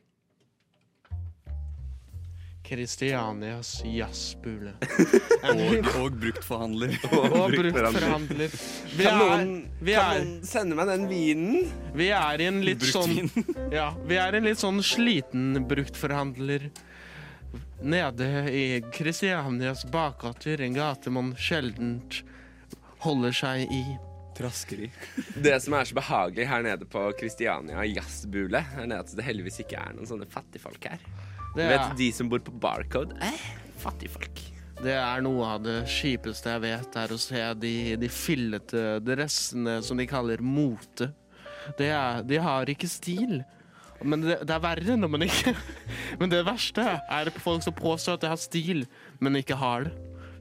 Kristianias 2.64 3.76
jazzbule. 3.87 4.72
og, 4.80 5.61
og 6.00 6.16
bruktforhandler. 6.18 6.96
Og 7.12 7.52
bruktforhandler. 7.52 7.61
bruktforhandler. 7.76 8.57
Vi 8.96 9.04
Kan 9.04 9.20
er, 9.20 9.20
noen, 9.20 9.52
vi, 9.78 9.94
kan 9.94 10.09
er, 10.16 10.24
noen 10.24 10.48
sende 10.48 10.78
meg 10.80 10.90
den 10.90 11.04
vinen? 11.12 11.68
vi 11.94 12.09
er 12.16 12.42
i 12.42 12.48
en 12.50 12.59
litt 12.66 12.83
sånn. 12.88 13.30
Ja, 13.78 13.92
vi 14.09 14.18
er 14.18 14.35
en 14.35 14.48
litt 14.48 14.59
sånn 14.62 14.83
sliten 14.83 15.61
bruktforhandler 15.70 16.72
nede 17.85 18.33
i 18.50 18.64
Kristianias 18.90 19.87
bakgater, 19.94 20.59
en 20.64 20.74
gate 20.74 21.14
man 21.14 21.37
sjeldent 21.38 22.24
holder 23.07 23.38
seg 23.44 23.70
i. 23.70 23.85
Traskeri. 24.34 24.88
Det 25.36 25.54
som 25.62 25.76
er 25.78 25.88
så 25.88 25.96
behagelig 25.96 26.48
her 26.50 26.64
nede 26.66 26.88
på 26.90 27.04
Kristiania 27.18 27.84
jazzbule, 27.86 28.64
er 28.80 28.96
at 28.96 29.12
det 29.14 29.26
heldigvis 29.26 29.62
ikke 29.64 29.80
er 29.80 29.94
noen 29.96 30.10
sånne 30.10 30.28
fattigfolk 30.30 30.90
her. 30.90 31.04
Det 31.54 31.62
er... 31.62 31.70
vet 31.74 31.92
du 31.92 32.02
de 32.02 32.10
som 32.16 32.30
bor 32.30 32.42
på 32.44 32.54
Barcode? 32.58 33.16
Eh, 33.22 33.48
fattigfolk. 33.82 34.42
det 34.84 34.96
er 34.98 35.22
noe 35.24 35.46
av 35.54 35.62
det 35.64 35.76
kjipeste 35.88 36.50
jeg 36.56 36.64
vet, 36.66 36.96
er 36.98 37.14
å 37.14 37.20
se 37.20 37.42
de, 37.62 37.74
de 38.00 38.10
fillete 38.10 38.84
dressene 39.06 39.78
som 39.86 40.00
de 40.00 40.08
kaller 40.10 40.42
mote. 40.42 41.12
Det 41.78 41.88
er, 41.94 42.24
de 42.26 42.40
har 42.42 42.68
ikke 42.68 42.90
stil. 42.90 43.38
Men 44.04 44.24
det, 44.24 44.40
det 44.44 44.52
er 44.52 44.60
verre 44.60 44.96
når 44.98 45.10
man 45.14 45.24
ikke 45.24 45.54
Men 46.20 46.32
det 46.32 46.42
verste 46.44 46.82
er 46.84 47.30
på 47.32 47.40
folk 47.40 47.64
som 47.64 47.76
påstår 47.76 48.18
at 48.18 48.24
de 48.26 48.32
har 48.34 48.40
stil, 48.40 48.84
men 49.22 49.40
ikke 49.40 49.56
har 49.58 49.86
det. 49.86 49.94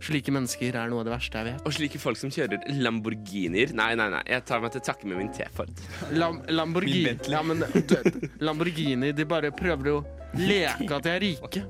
Slike 0.04 0.34
mennesker 0.36 0.76
er 0.76 0.90
noe 0.92 1.04
av 1.04 1.08
det 1.08 1.14
verste 1.14 1.40
jeg 1.40 1.48
vet. 1.48 1.62
Og 1.64 1.76
slike 1.76 2.00
folk 2.02 2.20
som 2.20 2.32
kjører 2.34 2.66
Lamborghinier. 2.84 3.72
Nei, 3.78 3.94
nei, 4.00 4.10
nei, 4.12 4.24
jeg 4.28 4.44
tar 4.50 4.64
meg 4.64 4.74
til 4.76 4.84
takke 4.84 5.08
med 5.08 5.22
min 5.22 5.32
T-Ford. 5.36 5.72
Lam 6.12 6.42
Lamborghini 6.52 7.16
ja, 7.32 7.40
men, 7.46 7.64
du, 7.88 7.96
Lamborghini 8.44 9.14
De 9.16 9.26
bare 9.30 9.54
prøver 9.56 9.94
å 9.94 10.02
leke 10.36 10.90
at 10.98 11.06
de 11.06 11.14
er 11.14 11.24
rike. 11.24 11.64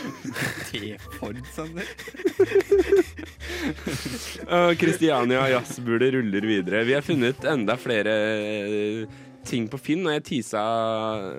T-Ford, 0.70 1.42
Sander. 1.52 1.86
Kristiania 4.80 5.44
jazzbule 5.52 6.10
ruller 6.16 6.48
videre. 6.48 6.84
Vi 6.88 6.96
har 6.96 7.04
funnet 7.04 7.44
enda 7.50 7.76
flere 7.80 8.16
eh, 8.40 9.22
ting 9.46 9.68
på 9.70 9.80
Finn, 9.80 10.06
og 10.06 10.16
jeg 10.16 10.26
tisa 10.30 10.62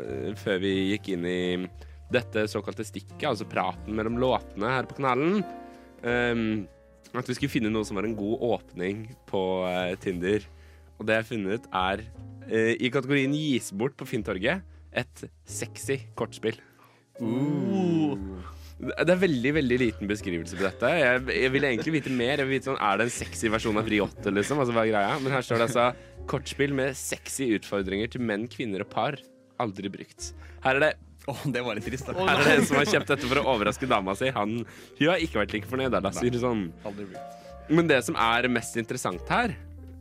eh, 0.06 0.34
før 0.38 0.62
vi 0.64 0.74
gikk 0.94 1.14
inn 1.16 1.26
i 1.28 1.42
dette 2.14 2.46
såkalte 2.48 2.86
stikket, 2.88 3.26
altså 3.28 3.48
praten 3.50 3.96
mellom 3.96 4.20
låtene 4.22 4.70
her 4.78 4.88
på 4.88 5.00
kanalen, 5.00 5.42
ehm, 6.04 6.68
at 7.18 7.30
vi 7.30 7.38
skulle 7.38 7.54
finne 7.54 7.72
noe 7.74 7.88
som 7.88 7.98
var 7.98 8.08
en 8.08 8.18
god 8.18 8.44
åpning 8.52 9.06
på 9.30 9.42
uh, 9.66 9.96
Tinder. 10.04 10.46
Og 10.98 11.08
det 11.08 11.16
jeg 11.16 11.24
har 11.24 11.30
funnet, 11.32 11.70
er 11.72 12.04
uh, 12.50 12.74
i 12.76 12.92
kategorien 12.94 13.34
gis 13.38 13.72
bort 13.72 13.98
på 13.98 14.08
Finntorget 14.10 14.66
et 14.98 15.28
sexy 15.46 16.00
kortspill. 16.18 16.60
Det 18.78 19.10
er 19.10 19.18
veldig 19.18 19.52
veldig 19.56 19.78
liten 19.82 20.10
beskrivelse 20.10 20.58
på 20.58 20.66
dette. 20.68 20.92
Jeg, 21.02 21.22
jeg 21.34 21.54
vil 21.54 21.66
egentlig 21.66 21.96
vite 21.96 22.14
mer. 22.14 22.36
Jeg 22.36 22.46
vil 22.46 22.58
vite 22.60 22.70
sånn, 22.70 22.82
Er 22.82 23.00
det 23.00 23.08
en 23.08 23.16
sexy 23.16 23.50
versjon 23.50 23.80
av 23.82 23.88
Vriotte? 23.88 24.34
Liksom? 24.34 24.62
Altså, 24.62 24.76
hva 24.76 24.86
er 24.86 24.92
greia? 24.92 25.18
Men 25.24 25.34
her 25.34 25.46
står 25.46 25.62
det 25.62 25.70
altså 25.72 25.88
kortspill 26.30 26.76
med 26.78 26.98
sexy 27.00 27.50
utfordringer 27.58 28.12
til 28.14 28.22
menn, 28.26 28.46
kvinner 28.52 28.86
og 28.86 28.92
par. 28.92 29.18
Aldri 29.64 29.90
brukt. 29.90 30.32
Her 30.62 30.78
er 30.78 30.84
det, 30.84 30.92
Åh, 31.28 31.44
det 31.52 31.62
var 31.66 31.76
litt 31.76 31.88
trist, 31.88 32.08
da. 32.08 32.16
Her 32.24 32.40
er 32.40 32.46
det 32.48 32.56
en 32.62 32.68
som 32.70 32.78
har 32.80 32.88
kjøpt 32.88 33.10
dette 33.12 33.28
for 33.28 33.42
å 33.42 33.46
overraske 33.54 33.90
dama 33.92 34.14
si. 34.16 34.30
Han, 34.36 34.62
hun 35.00 35.08
har 35.12 35.24
ikke 35.24 35.42
vært 35.42 35.56
like 35.58 35.68
fornøyd. 35.68 35.92
Da, 35.92 36.12
sånn. 36.16 36.68
Men 37.68 37.90
det 37.90 38.00
som 38.08 38.16
er 38.16 38.48
mest 38.48 38.78
interessant 38.80 39.28
her, 39.34 39.52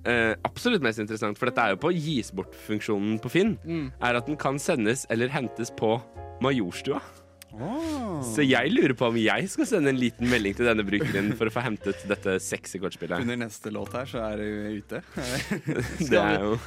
eh, 0.06 0.32
absolutt 0.46 0.84
mest 0.86 1.02
interessant, 1.02 1.38
for 1.38 1.50
dette 1.50 1.64
er 1.64 1.74
jo 1.74 1.80
på 1.82 1.90
gis 1.96 2.30
bort-funksjonen 2.30 3.18
på 3.22 3.32
Finn, 3.34 3.56
er 3.98 4.20
at 4.20 4.30
den 4.30 4.38
kan 4.38 4.60
sendes 4.62 5.02
eller 5.10 5.32
hentes 5.34 5.74
på 5.74 5.96
Majorstua. 6.44 7.02
Så 8.26 8.44
jeg 8.44 8.70
lurer 8.74 8.92
på 8.98 9.06
om 9.08 9.16
jeg 9.16 9.48
skal 9.48 9.66
sende 9.66 9.88
en 9.88 9.98
liten 9.98 10.28
melding 10.28 10.54
til 10.58 10.66
denne 10.68 10.84
brukeren 10.84 11.30
for 11.38 11.48
å 11.48 11.52
få 11.54 11.62
hentet 11.64 12.02
dette 12.10 12.34
sexy 12.44 12.78
kortspillet. 12.82 13.22
Under 13.24 13.38
neste 13.46 13.72
låt 13.72 13.94
her 13.96 14.04
så 14.10 14.20
er 14.26 14.42
du 14.42 14.82
ute. 14.82 15.00
Det 16.10 16.20
er 16.20 16.42
jo, 16.42 16.58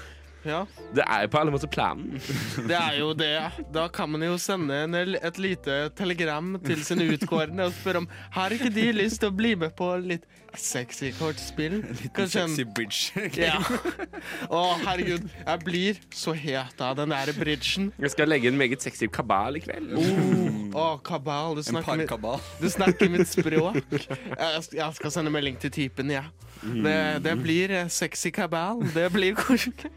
Ja, 0.48 0.64
det 0.96 1.04
er 1.04 1.26
jo 1.26 1.32
på 1.34 1.40
alle 1.42 1.52
måter 1.52 1.68
planen. 1.72 2.20
det 2.70 2.76
er 2.78 3.00
jo 3.02 3.12
det. 3.18 3.36
Da 3.76 3.88
kan 3.92 4.12
man 4.14 4.24
jo 4.24 4.38
sende 4.40 4.84
en, 4.86 4.96
et 4.96 5.40
lite 5.42 5.90
telegram 6.00 6.54
til 6.66 6.84
sine 6.88 7.10
utkårende 7.16 7.68
og 7.68 7.76
spørre 7.76 8.06
om 8.06 8.10
har 8.38 8.56
ikke 8.56 8.72
de 8.74 8.92
lyst 8.96 9.20
til 9.24 9.34
å 9.34 9.36
bli 9.36 9.56
med 9.60 9.76
på 9.76 9.92
litt 10.00 10.28
sexy 10.56 11.12
kortspill. 11.18 11.82
Kanskje 12.16 12.46
en 12.46 12.56
Sexy 12.56 12.66
bridge. 12.76 13.28
ja. 13.38 13.60
Å, 14.56 14.62
herregud. 14.86 15.28
Jeg 15.44 15.64
blir 15.66 16.00
så 16.16 16.34
het 16.34 16.82
av 16.82 16.96
den 17.00 17.14
der 17.14 17.34
bridgen. 17.38 17.92
Jeg 18.00 18.16
skal 18.16 18.32
legge 18.32 18.50
en 18.50 18.58
meget 18.60 18.84
sexy 18.86 19.10
kabal 19.12 19.60
i 19.60 19.64
kveld. 19.64 19.94
Oh, 20.00 20.74
å, 20.74 20.88
kabal. 21.06 21.60
Du 21.60 21.64
snakker, 21.68 22.00
mitt, 22.00 22.46
du 22.62 22.70
snakker 22.72 23.12
mitt 23.12 23.30
språk. 23.30 23.82
Jeg, 23.92 24.68
jeg 24.80 25.00
skal 25.00 25.14
sende 25.14 25.34
melding 25.34 25.60
til 25.62 25.74
typen, 25.76 26.16
ja. 26.16 26.26
Det, 26.60 27.24
det 27.24 27.36
blir 27.40 27.72
eh, 27.72 27.88
sexy 27.92 28.34
kabal. 28.36 28.82
Det 28.96 29.08
blir 29.14 29.38
koselig. 29.38 29.92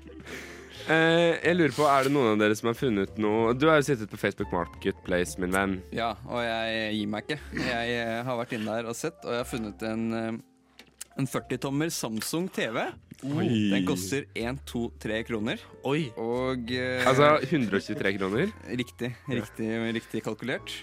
Eh, 0.91 1.39
jeg 1.45 1.55
lurer 1.55 1.75
på, 1.77 1.85
Er 1.87 2.07
det 2.09 2.13
noen 2.15 2.33
av 2.33 2.41
dere 2.41 2.57
som 2.59 2.71
har 2.71 2.75
funnet 2.79 3.19
noe 3.23 3.53
Du 3.55 3.69
har 3.71 3.79
jo 3.79 3.87
sittet 3.87 4.11
på 4.11 4.19
Facebook 4.19 4.51
Marketplace, 4.55 5.39
min 5.43 5.55
venn. 5.55 5.77
Ja, 5.95 6.13
og 6.27 6.43
jeg 6.43 6.97
gir 6.97 7.11
meg 7.13 7.29
ikke. 7.29 7.39
Jeg 7.63 7.99
eh, 8.01 8.23
har 8.27 8.39
vært 8.41 8.57
inne 8.57 8.79
der 8.79 8.91
og 8.91 8.99
sett, 8.99 9.21
og 9.23 9.37
jeg 9.37 9.45
har 9.45 9.51
funnet 9.51 9.85
en, 9.87 10.05
eh, 10.19 10.89
en 11.23 11.29
40-tommer 11.31 11.93
Samsung 11.95 12.49
TV. 12.55 12.81
Den 13.23 13.87
koster 13.87 14.27
1, 14.35 14.63
2, 14.67 14.83
3 15.03 15.21
kroner. 15.29 15.63
Oi. 15.87 16.09
Og 16.19 16.73
eh, 16.75 17.07
Altså 17.07 17.37
123 17.47 18.17
kroner. 18.19 18.51
Riktig, 18.83 19.13
riktig, 19.31 19.69
riktig 20.01 20.25
kalkulert. 20.27 20.75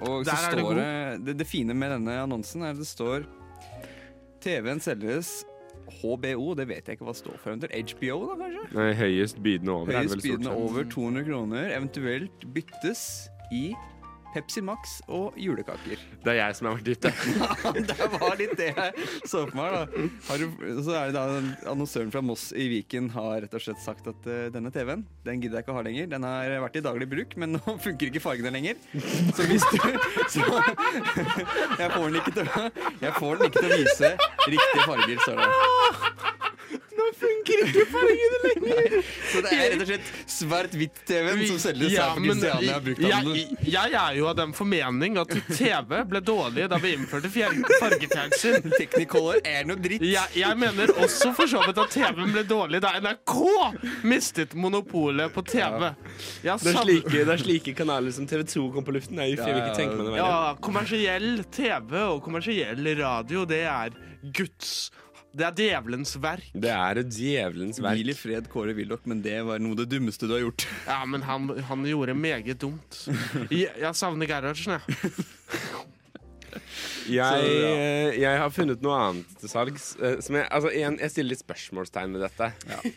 Og 0.00 0.24
Der 0.24 0.32
så 0.32 0.52
er 0.52 0.58
står 0.60 0.74
det, 0.76 0.88
det 1.24 1.36
Det 1.40 1.46
fine 1.48 1.72
med 1.76 1.92
denne 1.94 2.16
annonsen 2.24 2.64
er 2.64 2.74
at 2.74 2.80
det 2.80 2.88
står 2.88 3.24
TV-en 4.44 4.80
selges 4.80 5.38
HBO, 5.86 6.54
det 6.58 6.68
vet 6.68 6.86
jeg 6.88 6.98
ikke 6.98 7.06
hva 7.06 7.14
det 7.14 7.20
står 7.22 7.36
for. 7.42 7.52
eventuelt. 7.52 7.94
HBO, 7.94 8.18
da, 8.30 8.36
kanskje? 8.42 8.64
Nei, 8.76 8.88
høyest 9.00 9.42
bydende 9.42 9.72
over. 9.72 9.92
er 9.92 10.04
Høyest 10.04 10.22
bydende 10.22 10.54
over 10.56 10.88
200 10.96 11.24
kroner. 11.28 11.70
Eventuelt 11.76 12.46
byttes 12.54 13.04
i 13.54 13.64
Pepsi 14.36 14.60
Max 14.60 14.98
og 15.08 15.36
julekaker. 15.40 16.00
Det 16.24 16.32
er 16.34 16.38
jeg 16.42 16.56
som 16.58 16.68
har 16.68 16.76
vært 16.76 16.90
ute. 16.92 17.12
det 17.88 18.08
var 18.12 18.34
litt 18.36 18.52
det 18.58 18.68
jeg 18.68 19.06
så 19.24 19.46
for 19.46 19.56
meg. 19.56 19.72
da. 19.72 20.08
Har 20.28 20.42
du, 20.42 20.66
så 20.84 20.96
er 20.98 21.08
det 21.08 21.16
da 21.16 21.70
Annonsøren 21.72 22.12
fra 22.12 22.20
Moss 22.24 22.50
i 22.52 22.68
Viken 22.68 23.08
har 23.14 23.40
rett 23.46 23.56
og 23.56 23.64
slett 23.64 23.80
sagt 23.80 24.10
at 24.12 24.28
uh, 24.28 24.48
denne 24.52 24.72
TV-en 24.74 25.06
den 25.26 25.40
gidder 25.40 25.60
jeg 25.60 25.66
ikke 25.66 25.72
å 25.72 25.78
ha 25.78 25.84
lenger. 25.86 26.10
Den 26.12 26.26
har 26.28 26.52
vært 26.66 26.76
i 26.80 26.84
daglig 26.84 27.08
bruk, 27.10 27.36
men 27.40 27.56
nå 27.56 27.76
funker 27.86 28.10
ikke 28.10 28.24
fargene 28.24 28.52
lenger. 28.52 28.80
Så 29.36 29.48
hvis 29.48 29.64
du 29.72 29.78
så, 30.36 30.44
jeg, 31.80 31.90
får 31.94 32.04
den 32.04 32.20
ikke 32.20 32.36
til, 32.36 32.52
jeg 33.00 33.14
får 33.16 33.40
den 33.40 33.48
ikke 33.48 33.64
til 33.64 33.70
å 33.72 33.80
vise 33.80 34.12
riktige 34.46 34.84
farger, 34.84 35.24
står 35.24 35.40
det. 35.40 36.45
Nå 36.96 37.06
funker 37.20 37.62
ikke 37.66 37.84
fargene 37.92 38.38
lenger! 38.46 38.94
Så 39.32 39.42
det 39.44 39.50
er 39.52 39.64
rett 39.74 39.82
og 39.84 39.88
slett 39.90 40.10
svart-hvitt-TV-en 40.36 41.42
som 41.50 41.58
selges 41.60 41.92
Ja, 41.92 42.06
her 42.08 42.16
på 42.16 42.24
Kristiania 42.26 42.78
brukthandel. 42.86 43.36
jeg, 43.36 43.72
jeg 43.74 43.96
er 44.00 44.16
jo 44.18 44.28
av 44.30 44.36
den 44.38 44.54
formening 44.56 45.18
at 45.20 45.34
TV 45.50 46.00
ble 46.10 46.22
dårlig 46.24 46.66
da 46.72 46.78
vi 46.82 46.94
innførte 46.96 47.30
fjer- 47.32 47.58
fargefjernsyn. 47.80 48.70
Technicolor 48.80 49.40
er 49.46 49.68
noe 49.68 49.78
dritt. 49.82 50.04
Jeg, 50.06 50.32
jeg 50.40 50.60
mener 50.60 50.92
også 50.96 51.32
for 51.36 51.50
så 51.50 51.62
vidt 51.66 51.80
at 51.84 51.92
TV-en 51.94 52.32
ble 52.34 52.44
dårlig 52.48 52.80
da 52.84 52.94
NRK 53.04 53.36
mistet 54.08 54.56
monopolet 54.56 55.32
på 55.34 55.44
TV. 55.46 55.90
Ja. 56.46 56.56
Det 56.56 56.72
er, 56.72 56.80
slike, 56.82 57.12
det 57.12 57.34
er 57.36 57.42
slike 57.44 57.76
kanaler 57.78 58.14
som 58.16 58.26
TV2 58.30 58.66
kom 58.74 58.86
på 58.86 58.94
luften. 58.96 59.20
Jeg 59.20 59.36
vil 59.42 59.60
ikke 59.62 59.76
tenke 59.78 59.98
meg 60.00 60.12
det. 60.14 60.20
Ja, 60.22 60.54
kommersiell 60.64 61.42
TV 61.54 61.96
og 62.06 62.22
kommersiell 62.24 62.82
radio, 62.98 63.44
det 63.48 63.62
er 63.68 63.96
Guds 64.34 64.88
Det 65.36 65.44
er 65.44 65.56
djevelens 65.58 66.14
verk. 66.22 66.46
Det 66.56 66.70
er 66.72 67.00
et 67.02 67.10
djevelens 67.12 67.80
Hvil 67.82 68.06
i 68.08 68.14
verk. 68.14 68.20
fred, 68.22 68.46
Kåre 68.52 68.72
Willoch, 68.78 69.02
men 69.10 69.20
det 69.24 69.36
var 69.44 69.60
noe 69.60 69.76
av 69.76 69.82
det 69.82 69.88
dummeste 69.92 70.24
du 70.30 70.32
har 70.38 70.44
gjort. 70.46 70.64
Ja, 70.88 71.02
men 71.04 71.22
han, 71.28 71.50
han 71.68 71.84
gjorde 71.84 72.14
meget 72.16 72.56
dumt. 72.62 73.02
Jeg, 73.52 73.68
jeg 73.82 73.92
savner 73.98 74.30
Gerhardsen, 74.30 74.78
jeg. 74.78 75.12
Jeg, 77.06 77.22
Så, 77.22 77.50
ja. 77.52 77.72
eh, 77.78 78.14
jeg 78.18 78.38
har 78.40 78.50
funnet 78.50 78.80
noe 78.82 78.94
annet 78.98 79.34
til 79.38 79.50
salgs. 79.52 79.90
eh, 80.00 80.16
Som 80.24 80.38
jeg, 80.38 80.46
altså, 80.50 80.70
igjen, 80.74 80.96
jeg 81.02 81.12
stiller 81.12 81.34
litt 81.34 81.42
spørsmålstegn 81.44 82.16
ved 82.16 82.24
dette. 82.24 82.48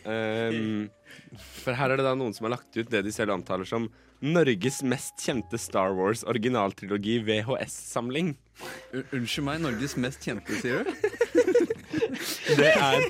Um, 0.08 0.88
for 1.60 1.76
her 1.78 1.92
er 1.94 2.00
det 2.00 2.06
da 2.08 2.14
noen 2.18 2.34
som 2.34 2.48
har 2.48 2.56
lagt 2.56 2.74
ut 2.80 2.90
det 2.90 3.04
de 3.06 3.12
selv 3.14 3.34
omtaler 3.36 3.68
som 3.68 3.86
Norges 4.24 4.80
mest 4.88 5.20
kjente 5.22 5.60
Star 5.60 5.94
Wars 5.96 6.24
originaltrilogi 6.28 7.20
VHS-samling. 7.28 8.32
Unnskyld 9.12 9.46
meg, 9.46 9.62
Norges 9.68 9.94
mest 10.00 10.26
kjente, 10.26 10.58
sier 10.64 10.88
du? 10.88 10.90
Det 12.56 12.72
er 12.72 13.06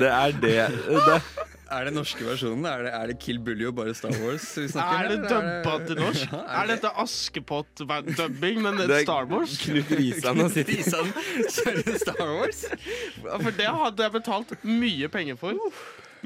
Det 0.00 0.08
er 0.10 0.40
det, 0.40 0.56
det. 1.06 1.20
Er 1.66 1.88
det 1.88 1.92
norske 1.96 2.22
versjonen? 2.22 2.62
Er 2.70 2.82
det, 2.86 2.90
er 2.94 3.10
det 3.10 3.16
Kill 3.18 3.40
Bully 3.42 3.66
og 3.66 3.74
bare 3.74 3.94
Star 3.98 4.14
Wars 4.22 4.44
vi 4.54 4.68
snakker 4.70 5.00
Er 5.02 5.08
det 5.10 5.30
dubba 5.32 5.72
til 5.88 5.98
norsk? 5.98 6.28
Ja, 6.30 6.42
Er 6.60 6.70
dette 6.70 6.92
Askepott-dubbing, 7.02 8.60
men 8.62 8.78
det 8.78 8.86
Det 8.86 8.94
er 8.94 9.00
er 9.00 9.08
Star 9.08 9.26
Wars? 9.32 9.56
Knut 9.64 9.90
Risan 9.98 10.42
har 10.44 10.52
sittet 10.54 10.78
Isan 10.84 11.10
kjører 11.56 11.98
Star 12.04 12.22
Wars? 12.36 12.62
For 13.24 13.50
det 13.58 13.66
hadde 13.80 14.06
jeg 14.06 14.14
betalt 14.20 14.54
mye 14.62 15.08
penger 15.10 15.40
for. 15.42 15.58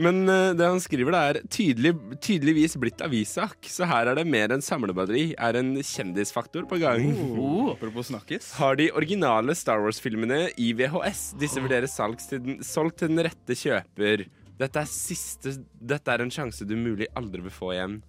Men 0.00 0.22
eh, 0.28 0.52
det 0.56 0.64
han 0.64 0.80
skriver, 0.80 1.12
det 1.12 1.20
er 1.20 1.38
tydelig, 1.52 1.92
tydeligvis 2.24 2.76
blitt 2.80 3.02
avissak. 3.04 3.58
Så 3.68 3.88
her 3.88 4.08
er 4.10 4.16
det 4.16 4.26
mer 4.28 4.52
enn 4.54 4.64
samlebatteri. 4.64 5.34
Er 5.36 5.58
en 5.60 5.74
kjendisfaktor 5.76 6.64
på 6.70 6.80
gang. 6.80 7.10
Oh. 7.36 7.72
Apropos 7.74 8.08
snakkes. 8.08 8.54
Har 8.60 8.78
de 8.80 8.90
originale 8.96 9.56
Star 9.58 9.82
Wars-filmene 9.84 10.46
i 10.60 10.70
VHS. 10.78 11.24
Disse 11.40 11.60
vurderes 11.62 11.98
til 12.30 12.56
solgt 12.64 13.02
til 13.02 13.12
den 13.12 13.24
rette 13.28 13.56
kjøper. 13.58 14.24
Dette 14.60 14.82
er 14.82 14.88
siste 14.92 15.54
Dette 15.80 16.12
er 16.12 16.24
en 16.24 16.32
sjanse 16.32 16.66
du 16.68 16.74
mulig 16.76 17.08
aldri 17.16 17.44
vil 17.44 17.54
få 17.54 17.74
igjen. 17.76 18.00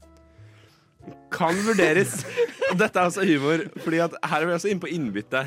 Kan 1.34 1.58
vurderes 1.66 2.20
Og 2.70 2.76
Dette 2.82 3.00
er 3.00 3.08
altså 3.08 3.24
humor, 3.26 3.64
Fordi 3.82 4.02
at 4.04 4.14
her 4.22 4.44
er 4.44 4.50
vi 4.50 4.54
også 4.54 4.70
inne 4.70 4.84
på 4.84 4.92
innbytte. 4.92 5.46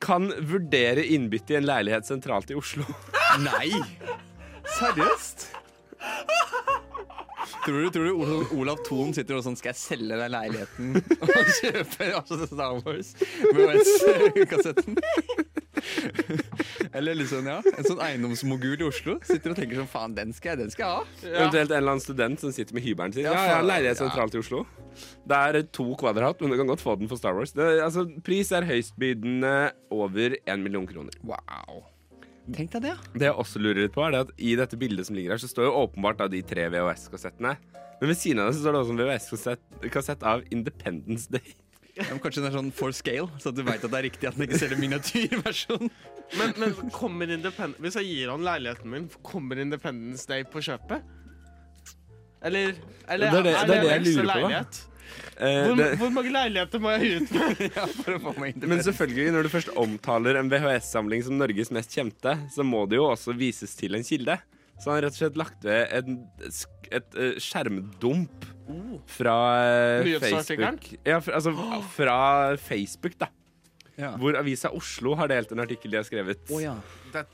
Kan 0.00 0.30
vurdere 0.48 1.04
innbytte 1.04 1.56
i 1.56 1.60
en 1.60 1.68
leilighet 1.68 2.08
sentralt 2.08 2.52
i 2.52 2.58
Oslo. 2.58 2.86
Nei! 3.42 3.70
Seriøst? 4.78 5.48
Tror 7.64 7.82
du, 7.82 7.90
tror 7.92 8.04
du 8.04 8.12
Olav, 8.14 8.52
Olav 8.56 8.78
Thon 8.86 9.10
sitter 9.16 9.36
og 9.36 9.44
sånn 9.44 9.56
Skal 9.58 9.72
jeg 9.74 9.80
selge 9.80 10.16
deg 10.16 10.30
leiligheten 10.32 10.94
og 11.24 11.50
kjøpe 11.58 12.06
altså, 12.16 12.38
Star 12.48 12.78
Wars 12.78 13.10
VHS-kassetten? 13.50 14.96
Eller 16.96 17.18
liksom, 17.18 17.48
ja 17.50 17.58
En 17.74 17.88
sånn 17.88 18.00
eiendomsmogul 18.04 18.80
i 18.80 18.86
Oslo 18.88 19.18
sitter 19.26 19.52
og 19.52 19.60
tenker 19.60 19.80
sånn 19.80 19.90
Faen, 19.90 20.16
den 20.16 20.32
skal 20.36 20.54
jeg, 20.54 20.62
den 20.64 20.72
skal 20.72 20.86
jeg 20.86 20.96
ha. 20.96 21.36
Eventuelt 21.42 21.70
en 21.72 21.78
eller 21.80 21.96
annen 21.96 22.04
student 22.04 22.42
som 22.42 22.54
sitter 22.54 22.76
med 22.76 22.84
hybelen 22.86 23.14
sin. 23.16 23.26
Ja, 23.26 23.34
Ja, 23.34 23.58
har 23.58 23.66
leilighet 23.66 23.98
ja. 23.98 24.06
sentralt 24.06 24.36
i 24.36 24.40
Oslo. 24.40 24.64
Det 25.28 25.38
er 25.38 25.60
to 25.74 25.86
kvadrat, 26.00 26.40
men 26.42 26.52
du 26.52 26.58
kan 26.60 26.70
godt 26.70 26.84
få 26.84 26.96
den 27.00 27.10
for 27.10 27.20
Star 27.20 27.36
Wars. 27.36 27.52
Det, 27.56 27.66
altså, 27.84 28.06
pris 28.26 28.52
er 28.56 28.66
høystbydende 28.68 29.54
over 29.94 30.36
én 30.44 30.64
million 30.64 30.86
kroner. 30.88 31.16
Wow. 31.26 31.82
Tenk 32.50 32.70
deg 32.72 32.82
det, 32.82 32.92
ja. 32.94 32.96
Det 33.14 33.26
jeg 33.28 33.36
også 33.38 33.60
lurer 33.62 33.82
litt 33.84 33.92
på, 33.94 34.02
er 34.06 34.10
det 34.16 34.20
at 34.26 34.30
i 34.42 34.54
dette 34.58 34.76
bildet 34.80 35.06
som 35.06 35.14
ligger 35.14 35.36
her, 35.36 35.38
så 35.42 35.50
står 35.50 35.68
jo 35.68 35.74
åpenbart 35.84 36.18
da 36.22 36.26
de 36.32 36.40
tre 36.42 36.64
VHS-kassettene. 36.72 37.56
Men 38.00 38.08
ved 38.10 38.16
siden 38.16 38.40
av 38.42 38.48
det 38.50 38.56
så 38.56 38.62
står 38.64 38.72
det 38.76 38.80
også 38.80 38.94
en 38.96 39.02
VHS-kassett 39.04 40.22
av 40.26 40.42
Independence 40.50 41.28
Day. 41.30 41.52
Ja, 41.98 42.04
men 42.08 42.20
Kanskje 42.22 42.40
den 42.40 42.48
er 42.50 42.54
sånn 42.56 42.72
for 42.72 42.94
scale, 42.96 43.28
så 43.42 43.50
at 43.50 43.56
du 43.58 43.62
veit 43.66 43.82
at 43.84 43.90
det 43.92 43.98
er 43.98 44.06
riktig 44.08 44.28
at 44.30 44.36
den 44.38 44.46
ikke 44.46 44.58
selger 44.62 44.78
miniatyrversjon. 44.80 45.90
Men, 46.38 46.52
men 46.62 46.74
kommer 46.94 47.30
Independence 47.34 47.82
hvis 47.82 47.98
jeg 48.00 48.06
gir 48.08 48.30
han 48.32 48.44
leiligheten 48.46 48.90
min, 48.94 49.08
kommer 49.26 49.58
Independence 49.60 50.24
Day 50.30 50.44
på 50.46 50.62
kjøpet? 50.64 51.02
Eller, 52.42 52.78
eller 53.10 53.30
Det 53.30 53.38
er 53.38 53.42
det- 53.42 53.52
det 53.52 53.58
er 53.60 53.66
det 53.66 53.90
jeg 53.90 54.04
lurer 54.06 54.22
på, 54.22 54.28
leilighet? 54.32 54.80
Eh, 55.40 55.66
Hvor, 55.66 55.76
det, 55.78 55.88
hvor 56.00 56.12
mange 56.12 56.32
leiligheter 56.34 56.82
må 56.82 56.92
jeg 56.94 57.20
ut 57.22 57.34
med? 57.34 57.60
Ja, 57.76 57.86
for 57.88 58.16
å 58.16 58.20
få 58.26 58.34
meg 58.42 58.58
men 58.60 58.82
selvfølgelig, 58.84 59.32
når 59.34 59.46
du 59.46 59.52
først 59.52 59.72
omtaler 59.80 60.38
en 60.40 60.50
VHS-samling 60.52 61.24
som 61.26 61.38
Norges 61.40 61.72
mest 61.74 61.96
kjente, 61.96 62.36
så 62.52 62.66
må 62.66 62.84
det 62.90 63.00
jo 63.00 63.06
også 63.08 63.34
vises 63.38 63.72
til 63.78 63.96
en 63.98 64.04
kilde. 64.06 64.36
Så 64.80 64.88
han 64.88 64.98
har 64.98 65.06
rett 65.08 65.16
og 65.16 65.20
slett 65.22 65.40
lagt 65.40 65.64
ved 65.66 65.90
en, 65.98 66.20
et, 66.44 66.60
et, 67.00 67.16
eh, 67.20 67.40
skjermdump 67.42 68.46
fra 69.10 69.36
eh, 69.64 70.12
Facebook. 70.22 70.86
Ja, 71.04 71.18
fra, 71.24 71.40
altså 71.40 71.52
fra 71.98 72.18
Facebook, 72.60 73.18
da. 73.20 73.28
Ja. 74.00 74.14
Hvor 74.16 74.36
Avisa 74.38 74.70
Oslo 74.72 75.12
har 75.18 75.28
delt 75.28 75.50
en 75.52 75.60
artikkel 75.60 75.92
de 75.92 76.00
har 76.00 76.06
skrevet. 76.08 76.46
Oh, 76.48 76.62
ja. 76.62 76.78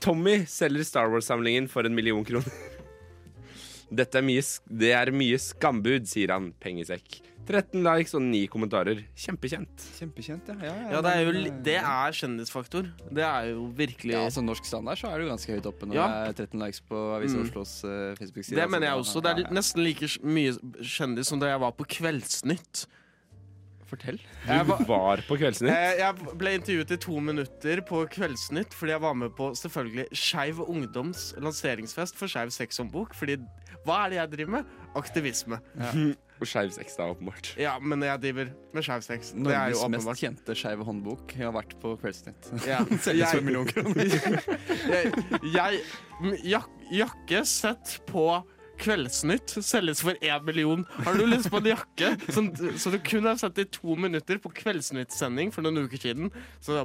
Tommy 0.03 0.41
selger 0.51 0.83
Star 0.83 1.07
Wars-samlingen 1.13 1.69
for 1.71 1.87
en 1.87 1.95
million 1.95 2.25
kroner. 2.27 2.51
Dette 4.01 4.19
er 4.19 4.25
mye, 4.27 4.43
det 4.67 4.91
er 4.91 5.13
mye 5.15 5.39
skambud, 5.39 6.09
sier 6.11 6.33
han, 6.35 6.49
pengesekk. 6.59 7.21
13 7.47 7.81
likes 7.85 8.13
og 8.17 8.21
9 8.25 8.41
kommentarer. 8.51 8.99
Kjempekjent. 9.15 9.85
Kjempekjent, 9.97 10.49
ja. 10.51 10.55
Ja, 10.67 10.73
ja, 10.75 10.89
Ja, 10.97 11.01
det 11.05 11.13
er 11.15 11.21
jo 11.23 11.31
Det 11.63 11.75
er 11.79 12.11
kjendisfaktor. 12.19 12.91
Det 13.09 13.23
er 13.23 13.49
jo 13.53 13.67
virkelig 13.77 14.13
Ja, 14.17 14.25
Som 14.29 14.45
Norsk 14.45 14.65
standard 14.67 14.97
så 14.99 15.07
er 15.11 15.17
det 15.19 15.27
jo 15.27 15.31
ganske 15.31 15.55
høyt 15.55 15.65
oppe 15.71 15.87
når 15.87 15.95
Ja. 15.95 16.07
det 16.27 16.39
er 16.39 16.45
13 16.47 16.59
likes 16.65 16.81
på 16.81 16.99
Avisa 17.15 17.37
Mm. 17.37 17.47
Oslos 17.47 17.83
uh, 17.85 18.15
Facebook-side. 18.19 18.55
Det 18.55 18.63
altså. 18.65 18.71
mener 18.75 18.87
jeg 18.87 18.95
også. 19.01 19.21
Det 19.23 19.31
er 19.31 19.37
Ja, 19.41 19.47
ja. 19.47 19.53
nesten 19.61 19.83
like 19.83 20.07
mye 20.23 20.53
kjendis 20.83 21.27
som 21.27 21.39
da 21.39 21.47
jeg 21.47 21.59
var 21.59 21.71
på 21.71 21.85
Kveldsnytt. 21.87 22.85
Fortell. 23.87 24.19
Du 24.45 24.83
var, 24.83 25.21
på 25.23 25.37
Kveldsnytt. 25.39 25.71
Eh, 25.71 25.97
Jeg 26.01 26.15
ble 26.37 26.51
intervjuet 26.59 26.91
i 26.91 26.97
to 26.99 27.19
minutter 27.23 27.79
på 27.87 28.01
Kveldsnytt 28.11 28.73
fordi 28.75 28.91
jeg 28.91 28.99
var 28.99 29.13
med 29.15 29.31
på 29.37 29.53
selvfølgelig 29.55 30.09
Skeiv 30.11 30.59
Ungdoms 30.67 31.33
lanseringsfest 31.39 32.17
for 32.19 32.27
Skeiv 32.27 32.51
sexhåndbok. 32.51 33.15
Fordi 33.15 33.37
hva 33.85 34.01
er 34.05 34.09
det 34.09 34.17
jeg 34.19 34.31
driver 34.35 34.51
med? 34.57 34.65
Aktivisme. 34.99 35.61
Og 36.39 36.45
Skeiv 36.45 36.69
sex, 36.75 36.93
da, 36.99 37.07
åpenbart. 37.09 37.53
Ja, 37.57 37.79
men 37.81 38.03
jeg 38.05 38.21
driver 38.21 38.51
med 38.73 38.83
skeiv 38.85 39.01
sex. 39.01 39.31
Det 39.33 39.39
er 39.39 39.43
Norges 39.47 39.79
jo 39.81 39.87
mest 39.89 40.03
åpenbart. 40.05 40.19
kjente 40.21 40.55
skeive 40.59 40.85
håndbok. 40.85 41.33
Jeg 41.37 41.47
har 41.47 41.55
vært 41.55 41.73
på 41.81 41.95
Kveldsnytt. 42.01 42.51
Ja. 42.67 42.83
Selges 43.05 43.31
for 43.31 43.39
en 43.39 43.41
Jeg, 43.41 43.43
million 43.47 43.65
kroner. 43.65 44.05
jeg, 44.93 45.11
jeg 45.55 45.81
m- 46.21 46.37
jak, 46.45 46.69
Jakke 46.93 47.41
sett 47.49 47.97
på 48.07 48.27
Kveldsnytt 48.77 49.55
selges 49.65 50.01
for 50.05 50.17
én 50.21 50.43
million. 50.45 50.83
Har 51.05 51.17
du 51.17 51.25
lyst 51.27 51.49
på 51.51 51.57
en 51.61 51.69
jakke 51.71 52.11
som, 52.33 52.49
som 52.77 52.93
du 52.93 52.99
kun 53.03 53.25
har 53.27 53.37
sett 53.41 53.57
i 53.63 53.65
to 53.73 53.95
minutter 53.99 54.37
på 54.43 54.51
Kveldsnytt-sending 54.57 55.51
for 55.55 55.65
noen 55.65 55.83
uker 55.87 56.01
siden? 56.01 56.29
Så 56.63 56.83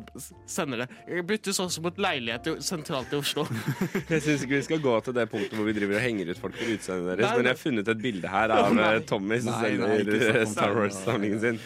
sender 0.51 0.85
det. 0.85 0.89
Jeg 1.09 1.27
byttes 1.29 1.61
også 1.63 1.85
mot 1.85 2.01
leilighet 2.01 2.49
i- 2.53 2.57
sentralt 2.65 3.13
i 3.13 3.21
Oslo. 3.21 3.45
Jeg 4.13 4.23
syns 4.25 4.45
ikke 4.47 4.57
vi 4.59 4.63
skal 4.71 4.83
gå 4.85 4.97
til 5.07 5.17
det 5.21 5.29
punktet 5.33 5.57
hvor 5.59 5.69
vi 5.69 5.77
driver 5.77 5.99
og 6.01 6.05
henger 6.07 6.33
ut 6.33 6.41
folk 6.43 6.57
for 6.59 6.75
utseendet 6.77 7.13
deres, 7.13 7.27
Nei, 7.29 7.37
men 7.39 7.49
jeg 7.51 7.55
har 7.57 7.63
funnet 7.63 7.93
et 7.95 8.03
bilde 8.03 8.33
her 8.33 8.55
av 8.57 8.73
Nei. 8.77 8.89
eh, 8.97 9.03
Tommy 9.09 9.39
som 9.45 9.53
Nei, 9.61 9.73
nei, 9.77 9.97
selger 10.01 10.27
eh, 10.43 10.47
Star 10.53 10.77
Wars-samlingen 10.79 11.41
sin. 11.45 11.61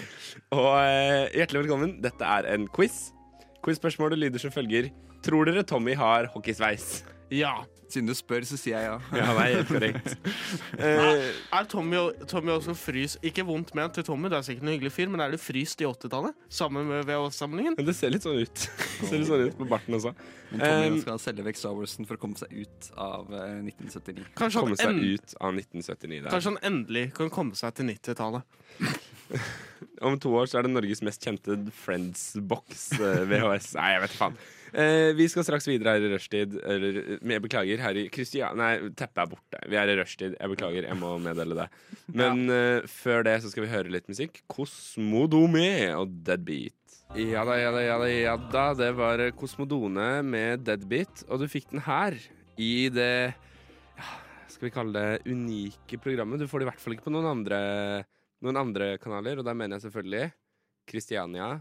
Og 0.55 0.71
eh, 0.83 1.27
hjertelig 1.39 1.65
velkommen. 1.65 1.97
Dette 2.05 2.29
er 2.39 2.51
en 2.55 2.67
quiz. 2.77 3.07
Quiz-spørsmålet 3.67 4.21
lyder 4.27 4.43
som 4.43 4.53
følger. 4.55 4.91
Tror 5.27 5.49
dere 5.49 5.65
Tommy 5.67 5.95
har 5.99 6.29
hockeysveis? 6.35 7.01
Ja. 7.35 7.55
Siden 7.87 8.09
du 8.11 8.15
spør, 8.19 8.43
så 8.49 8.57
sier 8.59 8.81
jeg 8.81 8.89
ja. 8.89 8.95
Ja, 9.21 9.27
det 9.37 9.43
er 9.45 9.53
helt 9.57 9.69
korrekt. 9.71 10.15
Eh, 10.77 11.29
Er 11.55 11.69
Tommy, 11.71 12.01
Tommy 12.27 12.51
også 12.57 12.75
frys 12.77 13.15
Ikke 13.23 13.45
vondt 13.47 13.71
ment 13.79 13.95
til 13.95 14.05
Tommy, 14.09 14.27
det 14.33 14.41
er 14.41 14.47
sikkert 14.49 14.67
en 14.67 14.73
hyggelig 14.75 14.93
fyr, 14.97 15.13
men 15.13 15.23
er 15.23 15.31
du 15.35 15.39
fryst 15.41 15.81
i 15.85 15.87
80-tallet? 15.87 16.35
Sammen 16.51 16.89
med 16.91 17.05
VHS-samlingen? 17.07 17.79
det 17.79 17.95
ser 17.95 18.11
litt 18.15 18.27
sånn 18.27 18.41
ut. 18.43 18.65
Det 19.01 19.07
ser 19.11 19.21
litt 19.23 19.31
sånn 19.31 19.45
ut 19.47 19.57
på 19.61 19.69
barten 19.71 19.95
også. 19.99 20.13
Men 20.51 20.61
Tommy 20.63 20.91
Um, 20.97 20.99
skal 21.03 21.19
selge 21.23 21.43
vekk 21.47 21.59
Star 21.59 21.75
Warsen 21.75 22.07
for 22.07 22.19
å 22.19 22.21
komme 22.23 22.39
seg 22.39 22.53
ut 22.55 22.91
av 23.03 23.31
eh, 23.35 23.57
1979. 23.67 24.27
Kanskje 24.39 24.61
han, 24.63 24.69
Komme 24.69 24.79
seg 24.79 24.93
en, 24.93 25.01
ut 25.17 25.35
av 25.43 25.57
1979 25.59 26.21
der. 26.23 26.31
kanskje 26.35 26.53
han 26.53 26.61
endelig 26.71 27.07
kan 27.17 27.33
komme 27.35 27.59
seg 27.59 27.75
til 27.79 27.89
90-tallet. 27.91 28.61
Om 30.07 30.19
to 30.23 30.31
år 30.39 30.47
så 30.51 30.61
er 30.61 30.67
det 30.67 30.73
Norges 30.75 31.03
mest 31.05 31.25
kjente 31.25 31.57
Friends-boks 31.85 32.85
eh, 33.01 33.23
VHS. 33.31 33.73
Nei, 33.79 33.89
jeg 33.95 34.05
vet 34.05 34.15
ikke 34.15 34.23
faen. 34.23 34.39
Eh, 34.73 35.13
vi 35.17 35.29
skal 35.31 35.45
straks 35.47 35.69
videre 35.69 35.97
her 35.97 36.07
i 36.07 36.11
rushtid. 36.15 36.57
Eller, 36.63 36.99
eh, 37.03 37.21
jeg 37.35 37.45
beklager, 37.45 37.83
her 37.83 38.01
i 38.01 38.07
Kristian... 38.13 38.57
Nei, 38.59 38.73
teppet 38.99 39.23
er 39.23 39.31
borte. 39.31 39.61
Vi 39.71 39.79
er 39.79 39.93
i 39.93 39.97
rushtid. 40.01 40.35
Jeg 40.39 40.53
beklager, 40.53 40.89
jeg 40.89 40.99
må 41.01 41.13
meddele 41.23 41.59
det. 41.61 41.69
Men 42.17 42.47
eh, 42.53 42.89
før 42.91 43.27
det 43.27 43.39
så 43.45 43.53
skal 43.53 43.67
vi 43.67 43.73
høre 43.73 43.93
litt 43.93 44.11
musikk. 44.11 44.43
Kosmodome 44.51 45.69
og 45.95 46.19
Deadbeat. 46.27 46.75
Ja 47.15 47.45
da, 47.47 47.55
ja 47.61 47.71
da, 47.71 47.83
ja 47.85 47.99
da, 48.03 48.09
ja 48.11 48.37
da. 48.51 48.67
Det 48.79 48.91
var 48.99 49.23
Kosmodone 49.39 50.09
med 50.27 50.67
Deadbeat, 50.67 51.27
og 51.31 51.43
du 51.43 51.47
fikk 51.51 51.71
den 51.71 51.85
her 51.87 52.17
i 52.57 52.89
det 52.89 53.37
ja, 53.97 54.11
Skal 54.51 54.69
vi 54.69 54.75
kalle 54.75 54.97
det 54.97 55.31
unike 55.31 56.01
programmet. 56.03 56.41
Du 56.41 56.51
får 56.51 56.61
det 56.63 56.67
i 56.67 56.71
hvert 56.73 56.83
fall 56.83 56.97
ikke 56.97 57.07
på 57.07 57.15
noen 57.15 57.31
andre, 57.31 57.61
noen 58.43 58.59
andre 58.65 58.97
kanaler, 59.03 59.39
og 59.39 59.47
da 59.47 59.55
mener 59.55 59.79
jeg 59.79 59.87
selvfølgelig 59.87 60.31
Kristiania. 60.91 61.55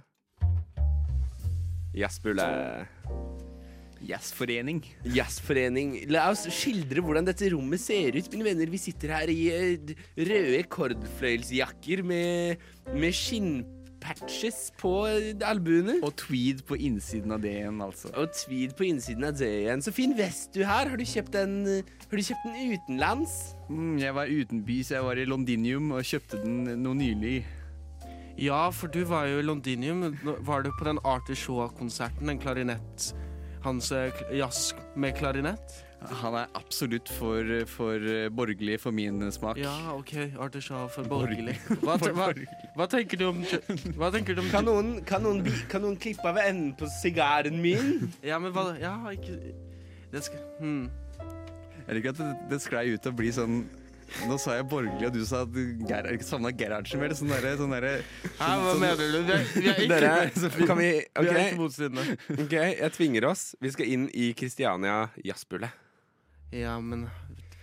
Jazzbule. 1.95 2.45
Jazzforening. 4.05 4.83
Jazzforening. 5.15 5.95
La 6.11 6.27
oss 6.33 6.45
skildre 6.53 7.01
hvordan 7.03 7.25
dette 7.25 7.47
rommet 7.53 7.81
ser 7.81 8.17
ut, 8.17 8.27
mine 8.33 8.45
venner. 8.49 8.69
Vi 8.69 8.81
sitter 8.81 9.15
her 9.15 9.31
i 9.31 9.39
eh, 9.53 9.95
røde 10.19 10.61
kordfløyelsjakker 10.75 12.03
med, 12.05 12.61
med 12.93 13.15
skinnpatches 13.15 14.59
på 14.81 14.93
albuene. 15.47 15.97
Og 16.05 16.13
tweed 16.21 16.65
på 16.67 16.77
innsiden 16.77 17.33
av 17.33 17.41
det 17.45 17.55
igjen, 17.61 17.81
altså. 17.87 18.11
Og 18.19 18.29
tweed 18.43 18.75
på 18.77 18.89
innsiden 18.91 19.25
av 19.31 19.39
det 19.39 19.51
igjen. 19.63 19.85
Så 19.85 19.95
fin 19.95 20.13
vest 20.17 20.53
du 20.53 20.65
har. 20.67 20.91
Har 20.91 20.99
du 20.99 21.07
kjøpt 21.07 21.33
den, 21.39 21.59
eh, 21.79 21.93
har 22.05 22.17
du 22.19 22.25
kjøpt 22.29 22.49
den 22.51 22.75
utenlands? 22.75 23.37
Mm, 23.71 23.95
jeg 24.03 24.19
var 24.19 24.29
utenbys, 24.29 24.93
jeg 24.93 25.07
var 25.07 25.17
i 25.17 25.29
Londinium 25.29 25.95
og 25.95 26.05
kjøpte 26.05 26.43
den 26.43 26.75
nå 26.83 26.97
nylig. 26.99 27.39
Ja, 28.37 28.71
for 28.71 28.91
du 28.91 29.03
var 29.07 29.29
jo 29.31 29.39
i 29.39 29.43
Londinium. 29.43 30.17
Var 30.23 30.61
du 30.61 30.71
på 30.75 30.83
den 30.83 30.99
Arthur 31.03 31.35
Shaw-konserten? 31.35 32.27
Den 32.27 32.39
klarinett 32.39 33.13
Hans 33.63 33.91
eh, 33.91 34.13
jazz 34.31 34.75
med 34.95 35.15
klarinett? 35.17 35.85
Han 36.05 36.35
er 36.35 36.51
absolutt 36.53 37.09
for, 37.09 37.47
for 37.71 37.95
eh, 37.95 38.27
borgerlig 38.29 38.75
for 38.83 38.91
min 38.91 39.23
smak. 39.31 39.57
Ja, 39.57 39.93
OK. 39.95 40.13
Arthur 40.35 40.61
Shaw 40.61 40.89
for 40.91 41.07
borgerlig. 41.07 41.55
Hva, 41.79 41.95
hva, 41.95 42.27
hva 42.75 42.89
tenker 42.91 43.23
du 43.23 43.29
om 43.29 43.39
Hva 43.95 44.11
tenker 44.13 44.35
du 44.35 44.43
om 44.43 44.51
Kan 44.51 44.67
noen, 44.67 44.91
kan 45.07 45.23
noen, 45.23 45.41
kan 45.71 45.85
noen 45.85 45.95
klippe 45.95 46.27
av 46.27 46.41
enden 46.43 46.75
på 46.77 46.91
sigaren 46.99 47.57
min? 47.63 48.11
Ja, 48.29 48.41
men 48.43 48.51
hva 48.53 48.73
Ja, 48.81 48.97
ikke 49.15 49.39
Det 50.11 50.27
skal 50.27 50.43
hmm. 50.59 50.85
Jeg 51.85 51.99
liker 51.99 52.13
at 52.13 52.19
det, 52.19 52.29
det 52.51 52.61
sklei 52.63 52.87
ut 52.91 53.01
til 53.01 53.13
å 53.13 53.17
bli 53.17 53.31
sånn 53.33 53.59
Nå 54.23 54.37
sa 54.41 54.55
jeg 54.55 54.65
borgerlig, 54.71 55.07
og 55.09 55.13
du 55.13 55.25
sa 55.27 55.41
at 55.43 55.57
Gerhard 55.89 56.23
savna 56.25 56.51
Gerhardsen 56.55 57.01
mer. 57.01 57.13
Sånn 57.17 57.33
derre 57.33 57.53
sånn 57.59 57.75
der, 57.75 57.87
Hæ, 58.39 58.49
hva 58.63 58.73
mener 58.79 59.01
du? 59.01 59.19
Vi 59.27 59.35
er, 59.35 59.45
vi 59.51 59.67
er 59.67 59.81
ikke, 59.83 59.87
Dere, 59.91 60.65
kan 60.69 60.79
vi 60.79 60.89
vi 61.03 61.31
er 61.33 61.41
ikke 61.43 61.59
motstridende. 61.59 62.17
ok, 62.45 62.55
jeg 62.55 62.93
tvinger 62.95 63.27
oss. 63.31 63.43
Vi 63.61 63.73
skal 63.75 63.91
inn 63.91 64.07
i 64.15 64.31
Kristiania 64.37 65.01
jazzbule. 65.25 65.69
Ja, 66.55 66.77
men 66.79 67.09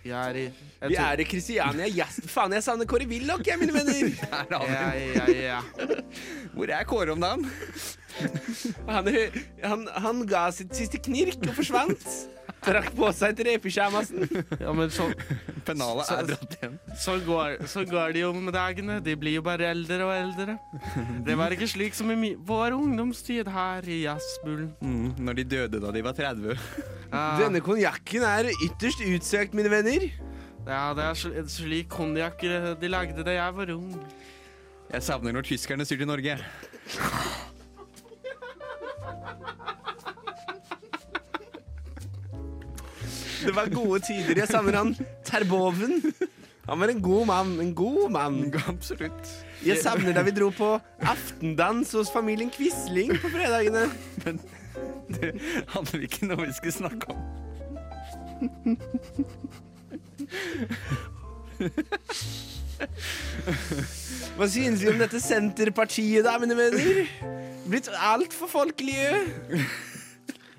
jeg 0.03 0.19
er 0.19 0.35
i 0.35 0.43
jeg 0.43 0.91
Vi 0.91 0.95
er 0.99 1.21
i 1.23 1.25
Kristiania 1.27 1.87
jazz... 1.87 2.19
Faen, 2.27 2.53
jeg 2.57 2.65
savner 2.65 2.87
Kåre 2.89 3.07
Willoch, 3.07 3.43
jeg, 3.47 3.59
mine 3.61 3.73
venner. 3.75 4.13
Der 4.51 4.57
har 4.59 4.97
ja, 4.99 5.27
ja, 5.31 5.57
ja. 5.57 5.99
Hvor 6.53 6.69
er 6.69 6.87
Kåre 6.87 7.15
om 7.15 7.23
dagen? 7.23 7.47
Han, 8.87 9.07
han, 9.63 9.87
han 10.05 10.23
ga 10.29 10.45
sitt 10.53 10.75
siste 10.77 10.99
knirk 11.01 11.39
og 11.47 11.55
forsvant. 11.57 12.07
Trakk 12.63 12.89
på 12.95 13.09
seg 13.15 13.35
trepysjamasen. 13.37 14.23
ja 14.61 14.71
men 14.75 14.91
så, 14.93 15.09
Pennalet 15.67 16.09
er 16.15 16.27
dratt 16.31 16.55
igjen. 16.57 16.77
så, 16.99 17.17
går, 17.25 17.57
så 17.67 17.83
går 17.87 18.13
det 18.15 18.21
jo 18.23 18.31
med 18.37 18.53
dagene. 18.55 18.97
De 19.03 19.15
blir 19.19 19.37
jo 19.37 19.43
bare 19.45 19.67
eldre 19.73 19.99
og 20.07 20.13
eldre. 20.15 20.55
Det 21.27 21.35
var 21.39 21.55
ikke 21.55 21.67
slik 21.71 21.97
som 21.97 22.11
i 22.13 22.17
mi, 22.19 22.33
vår 22.39 22.75
ungdomstid 22.77 23.47
her 23.51 23.83
i 23.87 24.01
jazzbulen. 24.05 24.71
Mm, 24.83 25.13
når 25.27 25.39
de 25.41 25.47
døde 25.55 25.81
da 25.83 25.91
de 25.95 26.03
var 26.05 26.15
30. 26.17 26.55
Ja, 27.13 27.23
Denne 27.43 27.61
konjakken 27.63 28.23
er 28.27 28.51
ytterst 28.65 29.03
utsøkt, 29.05 29.53
mine 29.57 29.71
venner. 29.71 30.07
ja, 30.67 30.83
det 30.95 31.03
er 31.09 31.47
slik 31.51 31.89
konjakker 31.91 32.73
de 32.79 32.87
lagde 32.91 33.23
da 33.27 33.35
jeg 33.35 33.55
var 33.59 33.73
ung. 33.75 33.91
Jeg 34.93 35.03
savner 35.03 35.33
når 35.35 35.47
tyskerne 35.47 35.85
styrte 35.87 36.05
Norge. 36.07 36.37
Det 43.43 43.55
var 43.55 43.69
gode 43.73 43.99
tider. 44.07 44.37
Jeg 44.43 44.47
savner 44.47 44.77
han 44.79 44.95
Terboven. 45.27 45.99
Han 46.69 46.79
var 46.79 46.87
en 46.93 47.01
god 47.03 47.25
mann. 47.27 47.59
En 47.61 47.73
god 47.75 48.11
mann. 48.11 48.53
Absolutt. 48.67 49.31
Jeg 49.65 49.77
savner 49.83 50.13
da 50.15 50.23
vi 50.23 50.31
dro 50.35 50.49
på 50.55 50.69
aftendans 51.01 51.91
hos 51.91 52.11
familien 52.11 52.51
Quisling 52.51 53.11
på 53.19 53.31
fredagene. 53.33 53.89
Men 54.25 54.39
Det 55.13 55.33
handler 55.75 56.01
ikke 56.07 56.23
om 56.23 56.31
noe 56.33 56.47
vi 56.47 56.53
skulle 56.57 56.73
snakke 56.73 57.11
om. 57.11 57.19
Hva 64.37 64.47
synes 64.49 64.81
vi 64.81 64.89
om 64.91 64.99
dette 65.01 65.21
Senterpartiet, 65.21 66.23
da, 66.25 66.37
mine 66.41 66.57
venner? 66.57 67.03
Blitt 67.69 67.89
altfor 67.93 68.49
folkelige. 68.51 69.11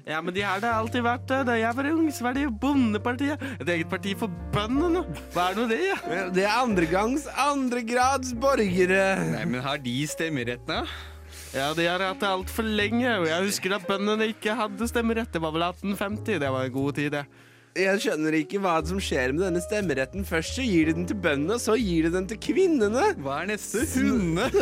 Ja, 0.04 0.18
men 0.20 0.34
de 0.36 0.42
har 0.44 0.60
det 0.60 0.68
alltid 0.68 1.00
vært 1.04 1.24
det. 1.30 1.38
Da 1.48 1.54
jeg 1.56 1.76
var 1.78 1.86
ung, 1.88 2.10
så 2.12 2.26
var 2.26 2.36
det 2.36 2.44
Bondepartiet. 2.60 3.40
Et 3.62 3.70
eget 3.72 3.88
parti 3.88 4.12
for 4.20 4.32
bøndene. 4.52 5.00
Hva 5.32 5.46
er 5.48 5.56
nå 5.56 5.64
det? 5.70 5.80
Ja? 5.80 6.26
Det 6.34 6.44
er 6.44 6.58
andregangs 6.60 7.24
andregrads 7.32 8.34
borgere. 8.36 9.06
Nei, 9.32 9.46
men 9.48 9.64
har 9.64 9.80
de 9.80 9.96
stemmerett 10.10 10.68
nå? 10.68 10.82
Ja, 11.54 11.70
de 11.72 11.86
har 11.86 12.02
hatt 12.02 12.20
det 12.20 12.28
altfor 12.28 12.66
lenge. 12.66 13.06
Jeg 13.30 13.46
husker 13.46 13.76
at 13.78 13.88
bøndene 13.88 14.28
ikke 14.34 14.56
hadde 14.58 14.90
stemmerett. 14.90 15.32
Det 15.32 15.40
var 15.40 15.54
vel 15.54 15.64
1850. 15.70 16.40
Det 16.42 16.52
var 16.52 16.68
en 16.68 16.76
god 16.76 17.00
tid, 17.00 17.10
det. 17.14 17.24
Jeg 17.74 17.98
skjønner 18.04 18.36
ikke 18.38 18.60
hva 18.62 18.76
som 18.86 19.00
skjer 19.02 19.32
med 19.34 19.42
denne 19.48 19.58
stemmeretten. 19.58 20.22
Først 20.28 20.54
så 20.54 20.62
gir 20.62 20.86
de 20.86 20.92
den 20.94 21.08
til 21.10 21.16
bøndene, 21.18 21.56
så 21.58 21.74
gir 21.74 22.06
de 22.06 22.12
den 22.14 22.28
til 22.30 22.38
kvinnene. 22.38 23.08
Hva 23.18 23.40
er 23.42 23.48
neste? 23.50 23.82
Hunde. 23.96 24.46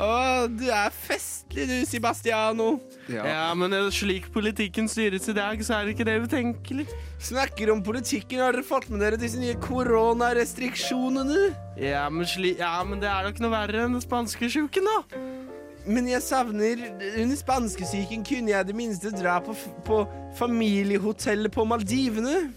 Å, 0.00 0.08
du 0.48 0.64
er 0.72 0.88
festlig 0.96 1.66
du, 1.68 1.74
Sebastiano. 1.84 2.78
Ja, 3.12 3.52
men 3.58 3.76
eh, 3.76 3.90
slik 3.92 4.30
politikken 4.32 4.88
styres 4.88 5.28
i 5.28 5.36
dag, 5.36 5.60
så 5.66 5.76
er 5.76 5.84
det 5.84 5.98
ikke 5.98 6.08
det 6.08 6.16
utenkelig. 6.24 6.88
Snakker 7.28 7.74
om 7.74 7.84
politikken, 7.84 8.40
har 8.40 8.56
dere 8.56 8.64
fått 8.64 8.88
med 8.88 9.04
dere 9.04 9.20
disse 9.20 9.36
nye 9.36 9.60
koronarestriksjonene? 9.60 11.50
Ja, 11.76 12.08
men, 12.08 12.24
ja, 12.56 12.72
men 12.88 13.04
det 13.04 13.12
er 13.12 13.28
da 13.28 13.34
ikke 13.34 13.44
noe 13.44 13.52
verre 13.52 13.84
enn 13.84 13.98
den 13.98 14.04
spanske 14.04 14.48
sjuken, 14.48 14.88
da. 14.88 15.20
Men 15.86 16.08
jeg 16.10 16.22
savner 16.22 16.82
Under 17.22 17.36
spanskesyken 17.38 18.24
kunne 18.26 18.52
jeg 18.52 18.66
det 18.68 18.76
minste 18.76 19.12
dra 19.14 19.38
på, 19.44 19.54
på 19.86 20.02
familiehotellet 20.38 21.52
på 21.52 21.64
Maldivene. 21.68 22.50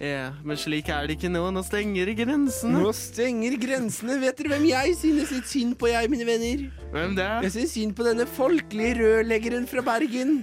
Ja, 0.00 0.30
men 0.44 0.56
slik 0.56 0.88
er 0.92 1.06
det 1.06 1.16
ikke 1.18 1.28
nå. 1.28 1.42
Nå 1.52 1.62
stenger 1.66 2.08
grensene. 2.16 2.80
Nå 2.80 2.92
stenger 2.96 3.56
grensene. 3.60 4.16
Vet 4.22 4.40
dere 4.40 4.54
hvem 4.54 4.66
jeg 4.70 4.96
synes 5.00 5.32
litt 5.34 5.50
synd 5.50 5.76
på, 5.80 5.90
jeg, 5.92 6.10
mine 6.12 6.26
venner? 6.28 6.64
Hvem 6.94 7.16
det 7.18 7.26
er? 7.26 7.44
Jeg 7.44 7.54
synes 7.58 7.74
synd 7.76 7.96
på 7.98 8.06
denne 8.06 8.26
folkelige 8.38 8.96
rørleggeren 9.02 9.68
fra 9.68 9.84
Bergen. 9.84 10.38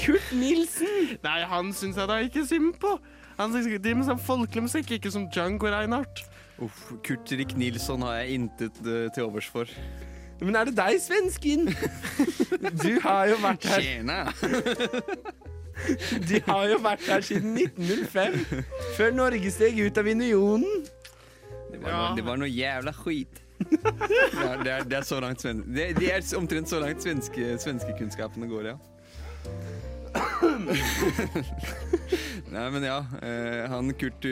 Kurt 0.00 0.32
Nilsen. 0.36 1.14
Nei, 1.24 1.40
han 1.48 1.72
syns 1.76 2.00
jeg 2.00 2.10
da 2.10 2.20
ikke 2.26 2.44
synd 2.48 2.74
på. 2.82 2.96
Han 3.38 3.54
driver 3.56 3.96
med 3.98 4.06
sånn 4.06 4.20
folkelig 4.22 4.68
musikk, 4.68 4.92
ikke 4.98 5.10
som 5.10 5.26
Django 5.32 5.70
Reinhardt. 5.72 6.26
Uff, 6.62 6.92
Kurt 7.06 7.32
Rik 7.34 7.56
Nilsson 7.58 8.04
har 8.06 8.20
jeg 8.20 8.36
intet 8.38 8.76
eh, 8.84 9.08
til 9.14 9.26
overs 9.26 9.48
for. 9.50 9.70
Men 10.44 10.60
er 10.60 10.70
det 10.70 10.76
deg, 10.78 11.00
svensken? 11.02 11.68
Du 12.84 12.92
har 13.04 13.28
jo 13.28 13.36
vært 13.42 13.66
her 13.68 13.82
Tjena! 13.84 14.18
De 16.28 16.38
har 16.46 16.68
jo 16.70 16.76
vært 16.84 17.02
her 17.10 17.24
siden 17.26 17.56
1905. 17.58 18.62
Før 18.96 19.10
Norge 19.16 19.50
steg 19.52 19.80
ut 19.82 19.98
av 20.00 20.06
unionen. 20.08 20.84
Det 21.72 21.80
var, 21.82 21.90
noe, 21.90 22.12
det 22.16 22.24
var 22.28 22.38
noe 22.40 22.50
jævla 22.50 22.92
skit. 22.94 23.40
Det 23.64 24.44
er, 24.44 24.62
det 24.62 24.72
er, 24.72 24.86
det 24.90 24.96
er 24.98 25.04
så 25.06 25.20
langt 25.22 25.40
sven 25.40 25.60
det, 25.72 25.84
det 25.96 26.08
er 26.10 26.24
omtrent 26.36 26.68
så 26.68 26.80
langt 26.82 27.04
svenske, 27.04 27.54
svenskekunnskapene 27.62 28.48
går, 28.50 28.66
ja. 28.72 28.74
Nei, 32.54 32.70
men 32.70 32.84
ja. 32.86 33.00
eh, 33.22 33.64
han 33.70 33.90
Kurt, 33.98 34.26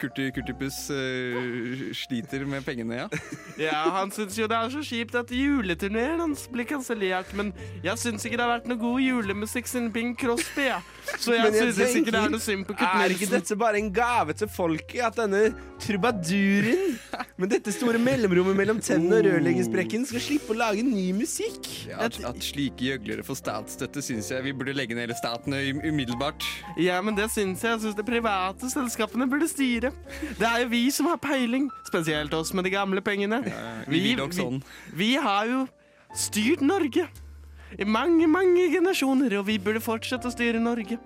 Kurti 0.00 0.26
Kurtipus 0.36 0.78
eh, 0.92 1.92
sliter 1.96 2.44
med 2.48 2.64
pengene, 2.66 2.94
ja. 3.02 3.06
Ja, 3.58 3.90
han 3.96 4.10
syns 4.14 4.36
jo 4.38 4.46
det 4.50 4.56
er 4.58 4.70
så 4.72 4.82
kjipt 4.84 5.14
at 5.18 5.30
juleturneen 5.32 6.20
hans 6.20 6.44
blir 6.52 6.66
kansellert, 6.68 7.32
men 7.38 7.52
jeg 7.84 7.96
syns 8.00 8.24
ikke 8.28 8.36
det 8.36 8.44
har 8.44 8.52
vært 8.58 8.68
noe 8.70 8.80
god 8.82 9.00
julemusikk 9.02 9.66
siden 9.70 9.88
Bing 9.94 10.12
Crosby, 10.20 10.64
ja. 10.68 10.80
Så 11.16 11.32
jeg, 11.32 11.54
jeg 11.56 11.72
synes 11.78 11.94
ikke 12.02 12.12
det 12.12 12.20
er 12.20 12.32
noe 12.34 12.44
synd 12.44 12.66
på 12.68 12.74
Kurt 12.76 12.98
Er 13.00 13.08
ikke 13.14 13.30
dette 13.32 13.56
bare 13.58 13.78
en 13.80 13.88
gave 13.94 14.32
til 14.36 14.48
folket? 14.52 15.00
At 15.08 15.16
denne 15.16 15.42
trubaduren 15.80 16.98
med 17.40 17.48
dette 17.54 17.72
store 17.72 17.98
mellomrommet 18.02 18.56
mellom 18.58 18.80
tennene 18.84 19.16
og 19.22 19.26
rørleggersprekken 19.30 20.04
skal 20.08 20.20
slippe 20.22 20.52
å 20.52 20.56
lage 20.58 20.82
ny 20.84 21.06
musikk? 21.16 21.64
At, 21.96 22.18
at 22.28 22.38
slike 22.44 22.84
gjøglere 22.90 23.24
får 23.26 23.36
statsstøtte, 23.40 24.02
syns 24.04 24.28
jeg 24.34 24.44
vi 24.44 24.52
burde 24.58 24.74
legge 24.76 24.96
ned 24.96 25.06
hele 25.06 25.16
staten 25.18 25.54
um- 25.54 25.80
umiddelbart. 25.86 26.44
Ja, 26.80 27.00
men 27.04 27.16
det 27.16 27.30
syns 27.32 27.62
jeg. 27.64 27.76
Jeg 27.76 27.84
syns 27.86 27.98
de 27.98 28.04
private 28.06 28.70
selskapene 28.72 29.28
burde 29.30 29.48
styre. 29.50 29.92
Det 30.38 30.48
er 30.48 30.64
jo 30.64 30.68
vi 30.72 30.82
som 30.94 31.08
har 31.10 31.20
peiling, 31.22 31.70
spesielt 31.88 32.34
oss 32.34 32.52
med 32.54 32.68
de 32.68 32.74
gamle 32.74 33.02
pengene. 33.04 33.42
Vi 33.88 34.02
vi, 34.04 34.14
nok 34.18 34.36
sånn. 34.36 34.60
vi 34.94 35.14
har 35.16 35.48
jo 35.50 35.64
styrt 36.16 36.64
Norge 36.64 37.06
i 37.78 37.84
mange, 37.84 38.26
mange 38.30 38.68
generasjoner, 38.72 39.38
og 39.38 39.46
vi 39.48 39.58
burde 39.60 39.82
fortsette 39.84 40.28
å 40.28 40.32
styre 40.32 40.60
Norge. 40.62 40.98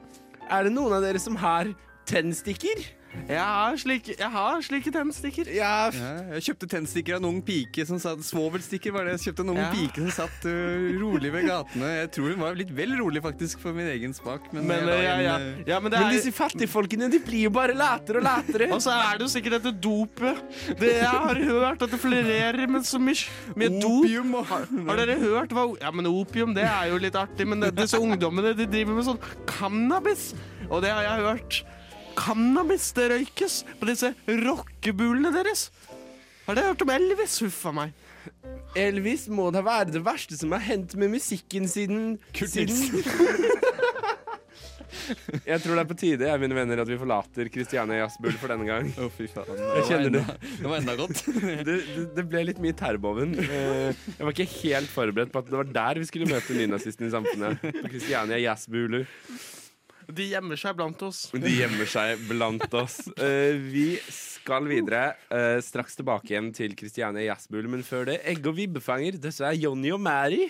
Er 0.51 0.67
det 0.67 0.75
noen 0.75 0.95
av 0.95 1.03
dere 1.05 1.21
som 1.23 1.37
har 1.41 1.73
tennstikker? 2.09 2.85
Jeg 3.29 3.39
har 3.45 3.77
slike, 3.77 4.15
jeg 4.19 4.29
har 4.33 4.63
slike 4.65 4.91
tennstikker. 4.95 5.49
Ja, 5.53 5.91
jeg 6.33 6.45
kjøpte 6.47 6.69
tennstikker 6.73 7.17
av 7.17 7.21
en 7.23 7.29
ung 7.29 7.41
pike 7.45 7.85
som 7.89 7.99
satt 8.01 8.23
Svovelstikker 8.25 8.95
var 8.95 9.05
det. 9.05 9.19
Jeg 9.19 9.27
kjøpte 9.29 9.45
en 9.45 9.53
ung 9.53 9.61
Ja. 9.61 9.67
pike 9.73 10.01
som 10.07 10.11
satt 10.17 10.47
øh, 10.49 10.87
rolig 11.01 11.31
ved 11.35 11.45
gatene. 11.47 11.91
Jeg 12.01 12.11
tror 12.17 12.31
hun 12.33 12.41
var 12.41 12.57
litt 12.57 12.73
vel 12.75 12.95
rolig, 12.99 13.23
faktisk, 13.23 13.61
for 13.61 13.77
min 13.77 13.87
egen 13.93 14.15
smak. 14.17 14.49
Men, 14.53 14.67
Men, 14.67 14.81
jeg 14.81 14.87
la 14.89 14.97
ja, 15.03 15.17
ja. 15.27 15.35
øh, 15.39 15.61
ja, 15.69 15.81
men 15.85 15.93
det 15.93 16.01
Men 16.01 16.09
er 16.09 16.17
disse 16.17 16.33
fattigfolkene 16.33 17.11
de 17.13 17.21
blir 17.27 17.45
jo 17.47 17.53
bare 17.55 17.77
latere 17.77 18.23
og 18.23 18.27
latere. 18.27 18.71
Og 18.73 18.81
så 18.85 18.97
er 18.97 19.21
det 19.21 19.29
jo 19.29 19.33
sikkert 19.35 19.59
dette 19.61 19.75
dopet. 19.85 20.41
Det 20.81 20.95
jeg 21.03 21.13
har 21.27 21.43
hørt 21.53 21.83
at 21.85 21.91
det 21.93 22.01
florerer 22.01 22.67
med 22.69 22.89
så 22.89 22.99
mye 23.03 23.29
med 23.61 23.77
dop. 23.83 24.03
Opium 24.07 24.35
og 24.41 24.47
Har 24.49 24.97
dere 25.05 25.19
hørt 25.21 25.53
hva 25.53 25.69
Ja, 25.83 25.91
men 25.93 26.07
opium, 26.09 26.55
det 26.57 26.65
er 26.65 26.89
jo 26.91 26.99
litt 27.03 27.15
artig, 27.17 27.47
men 27.47 27.61
det, 27.61 27.75
disse 27.77 28.01
ungdommene 28.01 28.55
de 28.57 28.67
driver 28.67 28.97
med 28.99 29.05
sånn 29.07 29.21
cannabis. 29.47 30.33
Og 30.71 30.81
det 30.83 30.91
har 30.97 31.03
jeg 31.07 31.25
hørt. 31.29 31.63
Cannabis, 32.19 32.91
det 32.97 33.09
røykes 33.13 33.61
på 33.81 33.89
disse 33.91 34.13
rockebulene 34.29 35.33
deres. 35.35 35.69
Har 36.47 36.59
dere 36.59 36.73
hørt 36.73 36.83
om 36.85 36.91
Elvis? 36.95 37.39
Huff 37.45 37.61
a 37.71 37.73
meg. 37.77 37.93
Elvis 38.79 39.27
må 39.33 39.49
da 39.55 39.61
være 39.67 39.93
det 39.95 40.03
verste 40.07 40.37
som 40.39 40.53
har 40.55 40.63
hendt 40.65 40.95
med 40.99 41.11
musikken 41.13 41.67
siden 41.71 42.19
Kurt 42.35 42.53
siden- 42.55 43.03
Jeg 45.49 45.59
tror 45.65 45.75
det 45.75 45.81
er 45.83 45.89
på 45.89 45.97
tide, 45.99 46.27
jeg, 46.29 46.41
mine 46.43 46.55
venner, 46.55 46.79
at 46.83 46.87
vi 46.89 46.97
forlater 47.01 47.49
Christiane 47.51 47.97
Jazzbull 47.97 48.35
for 48.39 48.53
denne 48.53 48.67
gang. 48.69 48.91
Oh, 49.03 49.09
fy 49.11 49.25
faen. 49.33 49.49
Jeg 49.79 49.87
kjenner 49.89 50.13
det. 50.19 50.23
Det 50.61 50.69
var 50.69 50.77
enda 50.83 50.95
godt. 50.99 51.23
Det, 51.43 51.65
det, 51.67 52.05
det 52.19 52.25
ble 52.29 52.43
litt 52.51 52.61
mye 52.63 52.77
terrboven. 52.77 53.33
Eh, 53.41 53.97
Jeg 54.19 54.21
var 54.29 54.35
ikke 54.37 54.47
helt 54.61 54.93
forberedt 54.93 55.33
på 55.35 55.41
at 55.43 55.49
det 55.49 55.59
var 55.59 55.73
der 55.75 56.01
vi 56.03 56.07
skulle 56.11 56.29
møte 56.31 56.55
nynazisten 56.59 57.09
i 57.09 57.13
samfunnet. 57.15 57.65
På 57.65 57.89
Christiania 57.89 58.39
Jazzbulu. 58.45 59.01
De 60.13 60.27
gjemmer 60.29 60.59
seg 60.61 60.77
blant 60.77 61.03
oss. 61.07 61.31
De 61.33 61.53
gjemmer 61.53 61.89
seg 61.89 62.21
blant 62.29 62.75
oss. 62.77 62.99
Uh, 63.17 63.57
vi 63.73 63.97
skal 64.13 64.67
videre. 64.69 65.15
Uh, 65.33 65.59
straks 65.65 65.97
tilbake 65.99 66.33
igjen 66.33 66.53
til 66.57 66.75
Kristiania 66.79 67.25
Jazzbulu, 67.31 67.69
men 67.73 67.85
før 67.87 68.05
det 68.11 68.19
Egg 68.29 68.47
og 68.49 68.57
vibbefanger. 68.59 69.13
Dette 69.23 69.47
er 69.49 69.61
Jonny 69.61 69.91
og 69.95 70.01
Mary. 70.03 70.45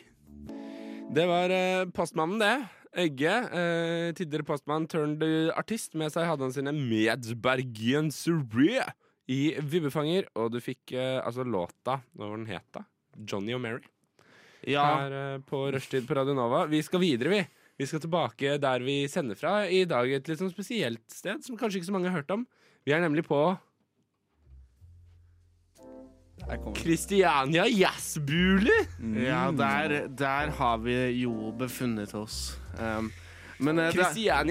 Det 1.12 1.26
var 1.28 1.52
uh, 1.52 1.90
postmannen, 1.94 2.40
det. 2.42 2.56
Egge, 2.92 3.32
eh, 3.56 4.12
tidligere 4.12 4.44
postmann 4.44 4.84
turned 4.84 5.22
artist. 5.56 5.96
Med 5.96 6.12
seg 6.12 6.28
hadde 6.28 6.44
han 6.44 6.52
sine 6.52 6.76
medbergensere 6.76 8.84
i 9.32 9.56
Vibbefanger. 9.56 10.28
Og 10.36 10.52
du 10.52 10.60
fikk 10.60 10.92
altså 10.98 11.40
låta, 11.40 12.04
hva 12.12 12.26
var 12.26 12.36
den 12.36 12.52
het 12.52 12.68
da? 12.76 12.84
Johnny 13.16 13.56
og 13.56 13.64
Mary. 13.64 13.80
Ja. 14.68 14.84
Her 14.84 15.40
på 15.48 15.72
Rushtid 15.72 16.04
på 16.04 16.12
Radio 16.20 16.36
Nova. 16.36 16.68
Vi 16.68 16.84
skal 16.84 17.00
videre, 17.00 17.32
vi. 17.32 17.40
Vi 17.82 17.88
skal 17.90 18.02
tilbake 18.04 18.56
der 18.62 18.84
vi 18.86 19.00
sender 19.10 19.34
fra 19.38 19.64
i 19.66 19.82
dag, 19.90 20.06
et 20.14 20.28
litt 20.30 20.38
sånn 20.38 20.52
spesielt 20.52 21.02
sted 21.10 21.42
som 21.42 21.58
kanskje 21.58 21.80
ikke 21.80 21.88
så 21.90 21.94
mange 21.96 22.10
har 22.12 22.20
hørt 22.20 22.30
om. 22.34 22.46
Vi 22.86 22.94
er 22.94 23.02
nemlig 23.02 23.24
på 23.26 23.40
Kristiania 26.74 27.64
jazzbule! 27.70 28.74
Mm. 28.98 29.18
Ja, 29.24 29.42
der, 29.54 29.94
der 30.08 30.54
har 30.58 30.78
vi 30.82 30.94
jo 31.22 31.52
befunnet 31.58 32.14
oss. 32.18 32.56
Um, 32.78 33.12
men 33.62 33.78
eh, 33.78 33.94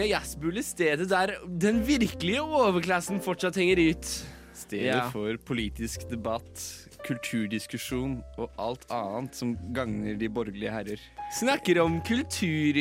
Jazzbule, 0.07 0.63
stedet 0.63 1.09
der 1.11 1.35
den 1.47 1.81
virkelige 1.87 2.43
overklassen 2.43 3.19
fortsatt 3.23 3.59
henger 3.59 3.81
ut. 3.91 4.11
Stedet 4.55 4.87
Ja. 4.87 5.09
for 5.11 5.35
politisk 5.47 6.07
debatt, 6.09 6.63
kulturdiskusjon 7.07 8.19
og 8.37 8.61
alt 8.61 8.85
annet 8.93 9.37
som 9.37 9.55
gagner 9.75 10.17
de 10.19 10.29
borgerlige 10.31 10.73
herrer. 10.73 11.03
Snakker 11.37 11.81
om 11.83 11.99
kultur, 12.07 12.77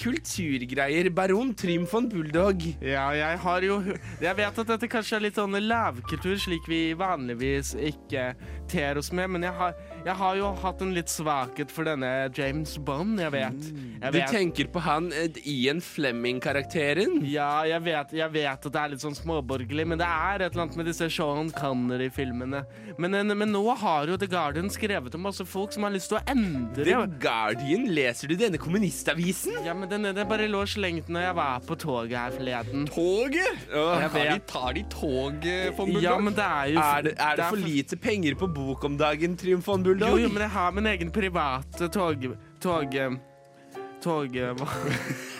kulturgreier. 0.00 1.10
Baron 1.14 1.52
Trym 1.54 1.84
von 1.90 2.08
Bulldog. 2.08 2.62
ja, 2.80 3.06
jeg 3.16 3.38
har 3.42 3.60
jo 3.66 3.76
Jeg 4.20 4.36
vet 4.38 4.58
at 4.62 4.66
dette 4.74 4.88
kanskje 4.90 5.16
er 5.18 5.24
litt 5.26 5.38
sånn 5.38 5.56
lavkultur, 5.66 6.36
slik 6.40 6.66
vi 6.70 6.80
vanligvis 6.98 7.74
ikke 7.76 8.34
ter 8.70 8.98
oss 9.00 9.10
med, 9.16 9.30
men 9.34 9.42
jeg 9.48 9.52
har, 9.56 9.74
jeg 10.06 10.14
har 10.20 10.36
jo 10.38 10.50
hatt 10.62 10.82
en 10.84 10.92
litt 10.94 11.10
svakhet 11.10 11.72
for 11.74 11.84
denne 11.88 12.10
James 12.36 12.76
Bond, 12.78 13.18
jeg 13.20 13.32
vet. 13.34 13.64
Jeg 14.00 14.12
Du 14.14 14.20
tenker 14.30 14.68
på 14.70 14.82
han 14.84 15.10
eh, 15.12 15.28
Ian 15.50 15.80
Flemming-karakteren? 15.82 17.18
Ja, 17.28 17.64
jeg 17.68 17.82
vet, 17.84 18.14
jeg 18.16 18.32
vet 18.34 18.66
at 18.66 18.70
det 18.72 18.80
er 18.84 18.92
litt 18.94 19.02
sånn 19.04 19.16
småborgerlig, 19.18 19.86
men 19.90 19.98
det 20.00 20.06
er 20.06 20.44
et 20.46 20.52
eller 20.54 20.66
annet 20.68 20.78
med 20.80 20.88
disse 20.90 21.08
Sean 21.12 21.50
Connery-filmene. 21.56 22.62
Men, 23.00 23.14
en- 23.18 23.34
men 23.36 23.52
nå 23.52 23.64
har 23.82 24.06
jo 24.10 24.16
The 24.20 24.28
Guardian 24.30 24.70
skrevet 24.72 25.14
om 25.18 25.26
masse 25.26 25.44
folk 25.46 25.74
som 25.74 25.84
har 25.88 25.92
lyst 25.94 26.10
til 26.12 26.20
å 26.20 26.24
endre 26.30 26.86
The 26.86 27.18
Guardian, 27.20 27.88
leser 27.94 28.30
du 28.30 28.36
denne 28.38 28.60
kommunistavisen? 28.62 29.58
Ja, 29.66 29.74
men 29.74 29.89
den, 29.90 30.04
den 30.16 30.28
bare 30.30 30.46
lå 30.48 30.62
slengt 30.66 31.08
når 31.12 31.20
jeg 31.26 31.34
var 31.36 31.58
på 31.66 31.74
toget 31.82 32.14
her 32.16 32.30
forleden. 32.36 32.86
Toget! 32.88 33.64
Ja, 33.72 34.08
Tar 34.08 34.30
de, 34.30 34.38
tar 34.52 34.72
de 34.78 34.84
toget, 34.92 35.72
von 35.76 35.86
Bulldog? 35.92 36.02
Ja, 36.02 36.18
men 36.18 36.34
det 36.38 36.44
er 36.46 36.70
jo 36.74 36.78
Er 36.84 37.02
det, 37.08 37.14
er 37.18 37.36
det 37.36 37.44
for 37.48 37.56
for- 37.56 37.66
lite 37.68 37.96
penger 37.96 38.34
på 38.40 38.46
bok 38.54 38.84
om 38.84 38.96
dagen, 39.00 39.36
Trym 39.36 39.62
von 39.66 39.82
Bulldog? 39.82 40.10
Jo, 40.16 40.22
jo, 40.26 40.28
men 40.28 40.42
jeg 40.46 40.50
har 40.50 40.70
min 40.70 40.86
egen 40.86 41.10
private 41.10 41.88
tog... 41.88 42.24
Tog... 42.60 42.96
Tog... 44.02 44.28
Hva? 44.56 44.68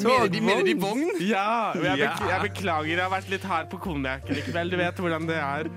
De, 0.00 0.40
mener 0.40 0.64
de 0.64 0.74
vogn? 0.80 1.10
Ja, 1.20 1.72
jeg, 1.76 1.98
bek- 2.00 2.22
jeg 2.30 2.40
beklager, 2.48 2.88
jeg 2.94 3.02
har 3.04 3.12
vært 3.12 3.28
litt 3.30 3.44
hard 3.44 3.68
på 3.72 3.78
konjakken 3.84 4.38
i 4.40 4.44
kveld. 4.46 4.72
Du 4.72 4.78
vet 4.80 4.96
hvordan 5.04 5.26
det 5.28 5.36
er. 5.36 5.68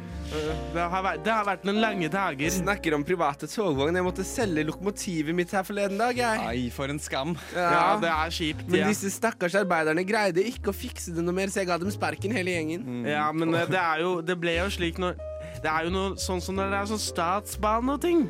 Det 0.74 0.82
har 0.90 1.04
vært, 1.06 1.20
det 1.26 1.30
har 1.36 1.44
vært 1.46 1.66
noen 1.68 1.78
lange 1.84 2.08
dager. 2.10 2.50
Snakker 2.56 2.96
om 2.96 3.04
private 3.06 3.46
togvogn. 3.52 3.94
Jeg 4.00 4.06
måtte 4.08 4.24
selge 4.26 4.64
lokomotivet 4.66 5.36
mitt 5.38 5.52
her 5.54 5.66
forleden 5.68 6.00
dag. 6.00 6.16
Jeg. 6.18 6.40
Ai, 6.48 6.64
for 6.74 6.90
en 6.90 6.98
skam. 7.04 7.36
Ja, 7.54 8.00
det 8.02 8.10
er 8.10 8.32
kjipt. 8.34 8.64
Men 8.72 8.80
Ja. 8.80 8.88
disse 8.90 9.12
stakkars 9.14 9.54
arbeiderne 9.60 10.06
greide 10.08 10.42
ikke 10.48 10.72
å 10.72 10.74
fikse 10.74 11.14
det 11.14 11.22
noe 11.28 11.36
mer, 11.36 11.52
så 11.54 11.62
jeg 11.62 11.68
ga 11.70 11.78
dem 11.84 11.92
sparken, 11.94 12.32
hele 12.34 12.56
gjengen. 12.56 13.04
Ja, 13.06 13.28
men 13.36 13.54
uh, 13.54 13.66
det 13.70 13.78
er 13.84 14.02
jo 14.08 14.16
Det 14.26 14.40
ble 14.40 14.56
jo 14.58 14.72
slik 14.74 14.98
når 15.04 15.20
Det 15.64 15.72
er 15.72 15.86
jo 15.88 15.94
noe 15.94 16.16
sånn 16.20 16.42
som 16.44 16.58
når 16.60 16.74
det 16.74 16.80
er 16.82 16.88
sånn 16.92 17.00
statsbane 17.00 17.94
og 17.96 18.02
ting. 18.04 18.26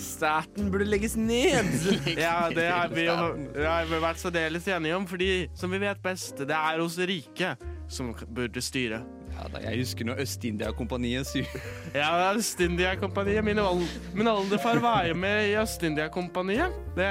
Staten 0.00 0.70
burde 0.70 0.86
legges 0.86 1.16
ned. 1.18 1.66
Ja, 2.14 2.48
det 2.52 2.68
har 2.70 2.92
vi 2.94 3.08
har 3.10 3.88
vi 3.90 4.02
vært 4.02 4.22
særdeles 4.22 4.68
enige 4.70 4.98
om, 4.98 5.06
fordi 5.10 5.48
som 5.58 5.72
vi 5.72 5.80
vet 5.82 6.02
best, 6.04 6.44
det 6.46 6.56
er 6.56 6.78
hos 6.82 6.98
rike 7.10 7.56
som 7.90 8.12
burde 8.30 8.62
styre. 8.62 9.02
Ja, 9.34 9.46
da, 9.48 9.60
jeg 9.64 9.80
husker 9.80 10.04
når 10.04 10.20
Øst-India-kompaniet 10.24 11.26
sy... 11.26 11.42
Ja, 11.96 12.10
Øst-India-kompaniet. 12.36 13.42
Min, 13.46 13.58
ol 13.62 13.82
min 14.14 14.28
oldefar 14.30 14.78
var 14.82 15.06
jo 15.08 15.14
med 15.18 15.50
i 15.50 15.56
Øst-India-kompaniet. 15.58 16.74
Det, 16.96 17.08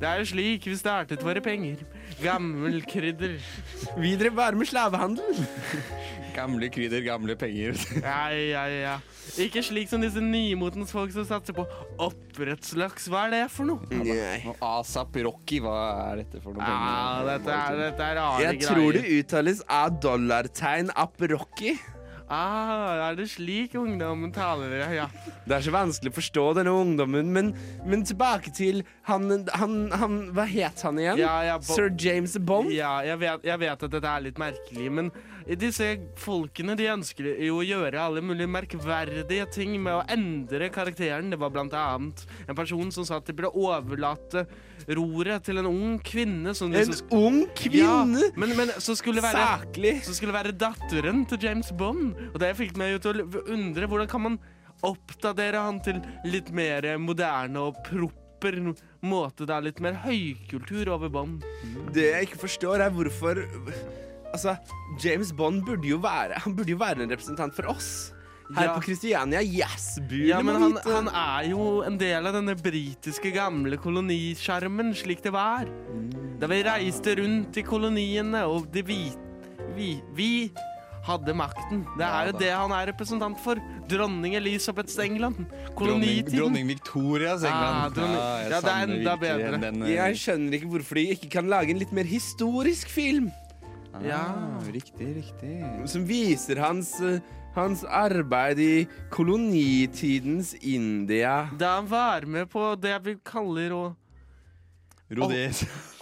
det 0.00 0.08
er 0.08 0.20
jo 0.20 0.28
slik 0.32 0.66
vi 0.66 0.76
startet 0.80 1.24
våre 1.24 1.40
penger. 1.44 1.84
Gammel 2.22 2.80
krydder. 2.88 3.38
Videre 4.00 4.30
bare 4.36 4.58
med 4.58 4.68
slavehandel. 4.68 5.40
Gamle 6.34 6.68
krydder, 6.72 7.02
gamle 7.04 7.34
penger. 7.38 7.74
Ja, 8.02 8.28
ja, 8.30 8.64
ja. 8.70 8.96
Ikke 9.40 9.62
slik 9.66 9.88
som 9.90 10.02
disse 10.02 10.20
nymotens 10.22 10.92
folk 10.94 11.12
som 11.14 11.24
satser 11.26 11.54
på 11.56 11.64
oppdrettslaks. 12.02 13.08
Hva 13.10 13.24
er 13.28 13.34
det 13.34 13.42
for 13.52 13.68
noe? 13.68 13.88
Nei. 13.90 14.40
Og 14.50 14.60
Asap 14.64 15.16
Rocky, 15.26 15.58
hva 15.64 15.74
er 16.12 16.22
dette 16.22 16.42
for 16.44 16.56
noe? 16.56 16.66
Ja, 16.66 17.22
dette 17.32 17.54
er, 17.56 17.80
dette 17.84 18.06
er 18.12 18.18
rare 18.20 18.44
Jeg 18.44 18.60
greier. 18.60 18.74
tror 18.74 18.98
det 18.98 19.04
uttales 19.20 19.64
av 19.80 19.98
dollartegn 20.02 20.92
Aprocky. 20.98 21.74
Ah, 22.30 23.08
er 23.08 23.16
det 23.18 23.26
slik 23.32 23.72
ungdommen 23.74 24.30
taler? 24.30 24.76
Ja, 24.78 24.88
ja. 24.94 25.06
Det 25.42 25.56
er 25.56 25.64
så 25.66 25.72
vanskelig 25.74 26.12
å 26.12 26.16
forstå 26.20 26.44
denne 26.60 26.74
ungdommen, 26.78 27.32
men, 27.34 27.50
men 27.82 28.04
tilbake 28.06 28.52
til 28.54 28.84
han, 29.08 29.26
han, 29.58 29.74
han 29.98 30.20
Hva 30.36 30.46
het 30.46 30.84
han 30.86 31.00
igjen? 31.02 31.18
Ja, 31.24 31.34
ja, 31.48 31.58
Sir 31.66 31.90
James 31.98 32.36
Bond? 32.38 32.70
Ja, 32.70 33.00
jeg 33.02 33.18
vet, 33.24 33.50
jeg 33.50 33.62
vet 33.64 33.82
at 33.88 33.96
dette 33.96 34.14
er 34.14 34.26
litt 34.28 34.38
merkelig, 34.38 34.86
men 35.00 35.10
disse 35.58 35.88
folkene 36.20 36.76
de 36.78 36.86
ønsker 36.92 37.32
jo 37.42 37.58
å 37.58 37.66
gjøre 37.66 37.98
alle 37.98 38.22
mulige 38.22 38.50
merkverdige 38.50 39.48
ting 39.50 39.74
med 39.82 39.96
å 39.98 40.04
endre 40.12 40.70
karakteren. 40.70 41.32
Det 41.32 41.40
var 41.40 41.50
blant 41.50 41.74
annet 41.74 42.22
en 42.46 42.58
person 42.58 42.92
som 42.94 43.06
sa 43.08 43.18
at 43.18 43.26
de 43.26 43.34
burde 43.34 43.50
overlate 43.58 44.44
roret 44.94 45.42
til 45.48 45.58
en 45.58 45.68
ung 45.70 45.98
kvinne. 46.06 46.54
Som 46.54 46.70
En 46.76 46.94
så, 46.94 47.02
ung 47.16 47.42
kvinne! 47.58 48.22
Ja, 48.28 48.30
men, 48.38 48.54
men 48.58 48.70
så 48.78 48.94
skulle 48.98 49.24
være 49.24 49.42
Saklig! 49.42 49.96
Så 50.06 50.14
skulle 50.14 50.36
være 50.36 50.54
datteren 50.54 51.24
til 51.26 51.42
James 51.48 51.72
Bond. 51.74 52.19
Og 52.32 52.38
det 52.42 52.52
fikk 52.58 52.76
meg 52.80 52.98
til 53.04 53.22
å 53.24 53.44
undre 53.52 53.88
hvordan 53.90 54.10
kan 54.10 54.24
man 54.28 54.38
oppdatere 54.86 55.60
han 55.60 55.80
til 55.84 55.98
litt 56.24 56.48
mer 56.56 56.86
moderne 57.00 57.60
og 57.68 57.80
proper 57.84 58.56
måte. 59.04 59.44
Det 59.44 59.52
er 59.56 59.66
litt 59.66 59.82
mer 59.84 59.98
høykultur 60.06 60.88
over 60.94 61.10
Bond. 61.12 61.42
Det 61.92 62.06
jeg 62.14 62.30
ikke 62.30 62.44
forstår, 62.46 62.86
er 62.86 62.94
hvorfor 62.94 63.42
Altså, 64.30 64.54
James 65.02 65.32
Bond 65.34 65.64
burde 65.66 65.88
jo 65.90 65.96
være 65.98 66.36
Han 66.44 66.54
burde 66.54 66.70
jo 66.70 66.78
være 66.78 67.02
en 67.02 67.10
representant 67.10 67.50
for 67.56 67.66
oss. 67.72 68.12
Her 68.54 68.68
Ja. 68.68 68.74
på 68.76 68.82
Kristiania, 68.82 69.40
yes! 69.42 69.98
Ja, 70.10 70.40
men 70.42 70.56
han, 70.58 70.72
han 70.86 71.08
er 71.08 71.50
jo 71.50 71.82
en 71.86 71.98
del 71.98 72.26
av 72.26 72.34
denne 72.34 72.54
britiske 72.58 73.30
gamle 73.34 73.76
kolonisjarmen, 73.78 74.90
slik 74.98 75.20
det 75.22 75.30
var. 75.34 75.66
Da 76.40 76.48
vi 76.50 76.58
reiste 76.66 77.14
rundt 77.20 77.58
i 77.60 77.62
koloniene, 77.66 78.42
og 78.50 78.66
de 78.74 78.82
hvite 78.86 79.18
vi, 79.76 79.92
vi 80.18 80.30
hadde 81.06 81.32
makten. 81.34 81.84
Det 81.98 82.04
er 82.04 82.26
jo 82.28 82.32
ja, 82.34 82.38
det 82.42 82.50
han 82.52 82.72
er 82.76 82.86
representant 82.92 83.38
for. 83.40 83.60
Dronning 83.88 84.34
Elisabeths 84.36 84.98
England. 85.02 85.38
Dronning, 85.40 85.74
Kolonitiden. 85.78 86.38
dronning 86.38 86.66
Victorias 86.68 87.42
England. 87.42 87.98
Ah, 87.98 88.02
ja, 88.04 88.50
ja, 88.50 88.60
det 88.60 88.72
er 88.74 88.82
enda 88.98 89.14
bedre. 89.16 89.60
Den, 89.64 89.82
eh, 89.82 89.94
Jeg 89.96 90.16
skjønner 90.20 90.58
ikke 90.58 90.70
hvorfor 90.74 90.94
de 91.00 91.06
ikke 91.16 91.30
kan 91.30 91.48
lage 91.48 91.70
en 91.74 91.78
litt 91.82 91.92
mer 91.92 92.04
historisk 92.04 92.88
film. 92.92 93.30
Ja. 94.04 94.20
Ah, 94.20 94.60
Riktig, 94.70 95.08
riktig. 95.16 95.88
Som 95.90 96.04
viser 96.06 96.60
hans, 96.62 96.92
eh, 97.00 97.18
hans 97.56 97.82
arbeid 97.84 98.58
i 98.60 98.86
kolonitidens 99.10 100.54
India. 100.62 101.48
Da 101.58 101.76
han 101.76 101.86
var 101.90 102.26
med 102.26 102.48
på 102.52 102.76
det 102.80 102.94
vi 103.04 103.16
kaller 103.24 103.70
å 103.74 103.82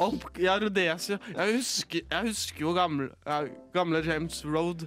Opp, 0.05 0.29
Ja, 0.39 0.59
Rhodesia. 0.61 1.19
Jeg 1.35 1.59
husker, 1.59 2.01
jeg 2.11 2.27
husker 2.29 2.61
jo 2.67 2.75
gamle, 2.77 3.11
gamle 3.75 4.03
James 4.05 4.43
Road. 4.45 4.85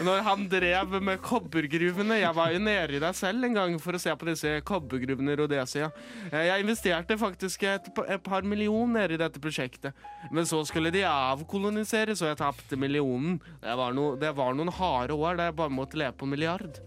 Når 0.00 0.22
han 0.26 0.46
drev 0.48 0.94
med 1.04 1.20
kobbergruvene. 1.22 2.16
Jeg 2.22 2.34
var 2.34 2.50
jo 2.54 2.58
nede 2.58 2.96
i 2.96 3.00
deg 3.02 3.14
selv 3.14 3.44
en 3.46 3.54
gang 3.54 3.74
for 3.78 3.94
å 3.94 4.00
se 4.00 4.10
på 4.16 4.26
disse 4.26 4.54
kobbergruvene 4.66 5.34
i 5.34 5.36
Rhodesia. 5.38 5.90
Eh, 6.32 6.46
Jeg 6.48 6.64
investerte 6.64 7.18
faktisk 7.20 7.62
et, 7.68 7.90
et 8.08 8.22
par 8.24 8.42
millioner 8.48 9.12
i 9.12 9.18
dette 9.20 9.38
prosjektet. 9.44 9.92
Men 10.32 10.48
så 10.48 10.62
skulle 10.66 10.90
de 10.94 11.04
avkolonisere, 11.06 12.16
så 12.16 12.30
jeg 12.32 12.40
tapte 12.40 12.80
millionen. 12.80 13.36
Det 13.62 13.76
var, 13.78 13.92
no, 13.94 14.14
det 14.18 14.32
var 14.34 14.56
noen 14.56 14.72
harde 14.72 15.14
år 15.14 15.36
der 15.38 15.52
jeg 15.52 15.58
bare 15.60 15.76
måtte 15.76 16.00
leve 16.00 16.16
på 16.16 16.26
en 16.26 16.32
milliard. 16.32 16.80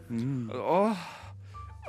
Åh, 0.57 1.07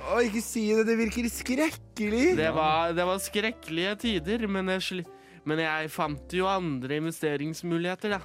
åh, 0.06 0.24
ikke 0.26 0.42
si 0.44 0.64
det, 0.76 0.86
det 0.88 0.98
virker 1.00 1.28
skrekkelig. 1.32 2.26
Det 2.38 2.50
var, 2.56 2.92
det 2.96 3.06
var 3.08 3.22
skrekkelige 3.22 3.94
tider, 4.04 4.46
men 4.50 4.70
jeg, 4.76 5.04
men 5.48 5.62
jeg 5.64 5.92
fant 5.94 6.34
jo 6.36 6.48
andre 6.50 7.00
investeringsmuligheter, 7.02 8.18
da. 8.18 8.22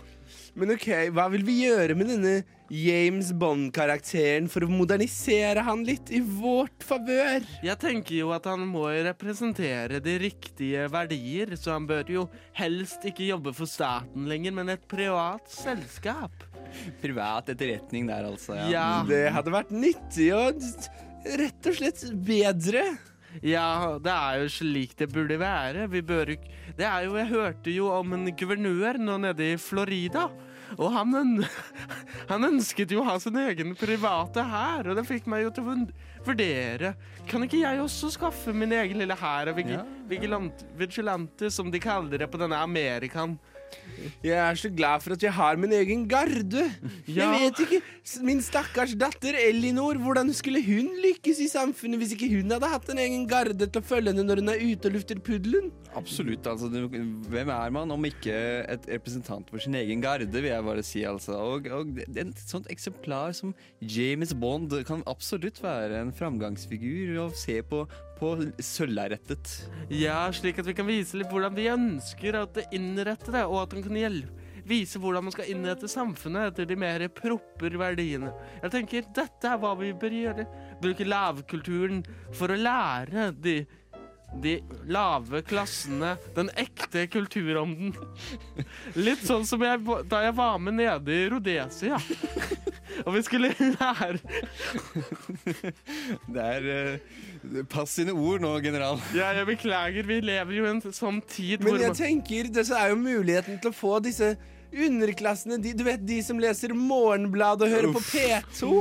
Men 0.58 0.74
ok, 0.76 0.90
hva 1.14 1.28
vil 1.34 1.44
vi 1.46 1.64
gjøre 1.66 1.96
med 1.98 2.10
denne 2.10 2.34
James 2.74 3.30
Bond-karakteren 3.38 4.48
for 4.50 4.66
å 4.66 4.70
modernisere 4.72 5.62
han 5.66 5.84
litt 5.86 6.10
i 6.14 6.22
vårt 6.24 6.86
favør? 6.86 7.44
Jeg 7.66 7.78
tenker 7.82 8.16
jo 8.18 8.32
at 8.34 8.48
han 8.50 8.64
må 8.70 8.88
representere 9.06 10.00
de 10.02 10.16
riktige 10.24 10.88
verdier, 10.94 11.54
så 11.60 11.76
han 11.76 11.86
bør 11.90 12.10
jo 12.16 12.26
helst 12.58 13.06
ikke 13.10 13.28
jobbe 13.30 13.54
for 13.58 13.70
staten 13.70 14.30
lenger, 14.30 14.56
men 14.58 14.74
et 14.74 14.88
privat 14.90 15.50
selskap. 15.54 16.48
Privat 17.04 17.52
etterretning 17.54 18.08
der, 18.10 18.26
altså. 18.32 18.58
Ja, 18.72 19.04
Det 19.06 19.28
hadde 19.36 19.54
vært 19.54 19.74
nyttig 19.74 20.32
og 20.34 20.62
rett 21.40 21.70
og 21.72 21.76
slett 21.80 22.04
bedre. 22.28 22.84
ja, 23.42 23.98
det 24.04 24.14
er 24.14 24.42
jo 24.44 24.50
slik 24.54 24.96
det 25.00 25.10
burde 25.14 25.38
være. 25.42 25.88
Vi 25.90 26.02
bør 26.06 26.34
ikke 26.36 26.50
Det 26.78 26.86
er 26.86 27.04
jo 27.06 27.16
Jeg 27.18 27.28
hørte 27.32 27.72
jo 27.74 27.88
om 27.94 28.14
en 28.14 28.28
guvernør 28.36 28.98
nå 29.02 29.18
nede 29.22 29.54
i 29.54 29.58
Florida. 29.58 30.28
Og 30.78 30.90
han, 30.96 31.44
han 32.32 32.48
ønsket 32.48 32.90
jo 32.96 33.02
å 33.04 33.08
ha 33.12 33.20
sin 33.22 33.36
egen 33.38 33.76
private 33.78 34.42
hær, 34.50 34.88
og 34.90 34.96
det 34.98 35.04
fikk 35.06 35.28
meg 35.30 35.44
jo 35.44 35.52
til 35.54 35.68
å 35.70 35.76
vurdere 36.26 36.94
Kan 37.30 37.44
ikke 37.46 37.60
jeg 37.62 37.82
også 37.84 38.10
skaffe 38.16 38.54
min 38.56 38.72
egen 38.74 38.98
lille 39.04 39.14
hær 39.20 39.52
av 39.52 39.60
vigi- 39.60 39.78
vigilante, 40.80 41.52
som 41.54 41.70
de 41.70 41.80
kaller 41.84 42.24
det 42.24 42.30
på 42.32 42.40
denne 42.42 42.58
Amerikan? 42.64 43.36
Jeg 44.24 44.38
er 44.38 44.60
så 44.60 44.70
glad 44.74 45.04
for 45.04 45.16
at 45.16 45.24
jeg 45.24 45.34
har 45.36 45.60
min 45.60 45.74
egen 45.76 46.06
garde. 46.10 46.66
Ja. 47.08 47.30
Jeg 47.34 47.48
vet 47.48 47.62
ikke, 47.66 47.80
min 48.26 48.42
stakkars 48.44 48.96
datter 49.00 49.36
Elinor, 49.40 50.00
hvordan 50.02 50.32
skulle 50.36 50.62
hun 50.66 50.92
lykkes 51.04 51.42
i 51.44 51.50
samfunnet 51.52 52.02
hvis 52.02 52.14
ikke 52.16 52.30
hun 52.36 52.52
hadde 52.56 52.70
hatt 52.72 52.90
en 52.94 53.02
egen 53.04 53.26
garde 53.30 53.68
til 53.68 53.82
å 53.82 53.86
følge 53.86 54.14
henne 54.14 54.26
når 54.28 54.42
hun 54.44 54.54
er 54.54 54.64
ute 54.64 54.90
og 54.90 54.98
lufter 54.98 55.22
puddelen? 55.24 55.72
Absolutt. 55.96 56.48
altså 56.48 56.70
Hvem 56.70 57.52
er 57.54 57.76
man 57.76 57.92
om 57.94 58.08
ikke 58.10 58.36
et 58.70 58.88
representant 58.92 59.50
for 59.52 59.64
sin 59.64 59.76
egen 59.80 60.02
garde, 60.04 60.32
vil 60.34 60.52
jeg 60.52 60.68
bare 60.68 60.84
si. 60.86 61.04
altså. 61.08 61.38
Og, 61.38 61.70
og 61.72 62.00
Et 62.04 62.46
sånt 62.48 62.70
eksemplar 62.74 63.34
som 63.38 63.54
James 63.82 64.34
Bond 64.34 64.74
kan 64.88 65.04
absolutt 65.10 65.62
være 65.64 66.02
en 66.02 66.14
framgangsfigur 66.16 67.18
å 67.24 67.30
se 67.38 67.60
på 67.68 67.86
på 68.24 68.32
sølvlerretet. 68.64 69.52
Ja, 69.92 70.24
slik 70.36 70.62
at 70.62 70.70
vi 70.70 70.78
kan 70.78 70.88
vise 70.88 71.20
litt 71.20 71.32
hvordan 71.34 71.56
vi 71.58 71.68
ønsker 71.74 72.40
at 72.40 72.56
det 72.56 72.70
innrette 72.78 73.34
det, 73.36 73.44
og 73.50 73.66
at 73.66 73.76
den 73.76 73.86
kan 73.86 74.00
hjelpe 74.00 74.44
Vise 74.64 75.00
hvordan 75.02 75.26
man 75.28 75.34
skal 75.36 75.50
innrette 75.52 75.90
samfunnet 75.92 76.54
etter 76.54 76.68
de 76.70 76.78
mer 76.80 77.04
propper 77.12 77.74
verdiene. 77.80 78.30
Jeg 78.62 78.72
tenker 78.72 79.10
dette 79.16 79.50
er 79.50 79.60
hva 79.60 79.74
vi 79.76 79.90
bør 80.00 80.16
gjøre. 80.16 80.46
Bruke 80.80 81.08
lavkulturen 81.08 82.00
for 82.32 82.54
å 82.54 82.60
lære 82.60 83.34
de 83.44 83.58
de 84.42 84.58
lave 84.90 85.42
klassene 85.46 86.16
den 86.36 86.50
ekte 86.60 87.06
kulturånden. 87.12 87.94
Litt 88.96 89.24
sånn 89.28 89.46
som 89.48 89.64
jeg, 89.64 89.82
da 90.10 90.24
jeg 90.26 90.36
var 90.38 90.58
med 90.62 90.80
nede 90.80 91.14
i 91.16 91.28
Rhodesia. 91.32 92.00
Og 93.08 93.16
vi 93.16 93.22
skulle 93.26 93.50
lære 93.58 94.20
Det 96.30 96.44
er 96.44 96.68
uh, 96.70 97.64
Pass 97.72 97.96
sine 97.98 98.14
ord 98.14 98.44
nå, 98.44 98.52
general. 98.64 99.02
Ja, 99.18 99.32
jeg 99.36 99.48
beklager, 99.50 100.06
vi 100.08 100.20
lever 100.24 100.60
jo 100.60 100.68
i 100.68 100.72
en 100.76 100.84
sånn 100.86 101.20
tid 101.28 101.64
Men 101.64 101.74
hvor 101.74 101.82
jeg 101.84 101.98
tenker, 101.98 102.52
det 102.54 102.64
er 102.70 102.94
jo 102.94 103.00
muligheten 103.02 103.58
til 103.60 103.74
å 103.74 103.76
få 103.76 103.98
disse 104.06 104.36
underklassene, 104.74 105.58
de, 105.62 105.74
du 105.78 105.84
vet 105.86 106.02
de 106.06 106.20
som 106.26 106.40
leser 106.42 106.74
Morgenbladet 106.78 107.68
og 107.68 107.74
hører 107.74 107.94
på 107.94 108.02
P2. 108.02 108.72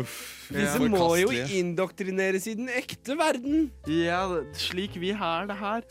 Uff. 0.00 0.16
Disse 0.52 0.78
Ja. 0.78 0.88
må 0.92 1.08
jo 1.16 1.30
indoktrineres 1.32 2.46
i 2.46 2.54
den 2.54 2.68
ekte 2.68 3.16
verden. 3.18 3.70
Ja, 3.88 4.26
slik 4.54 4.98
vi 5.00 5.10
har 5.16 5.46
det 5.48 5.56
her. 5.56 5.82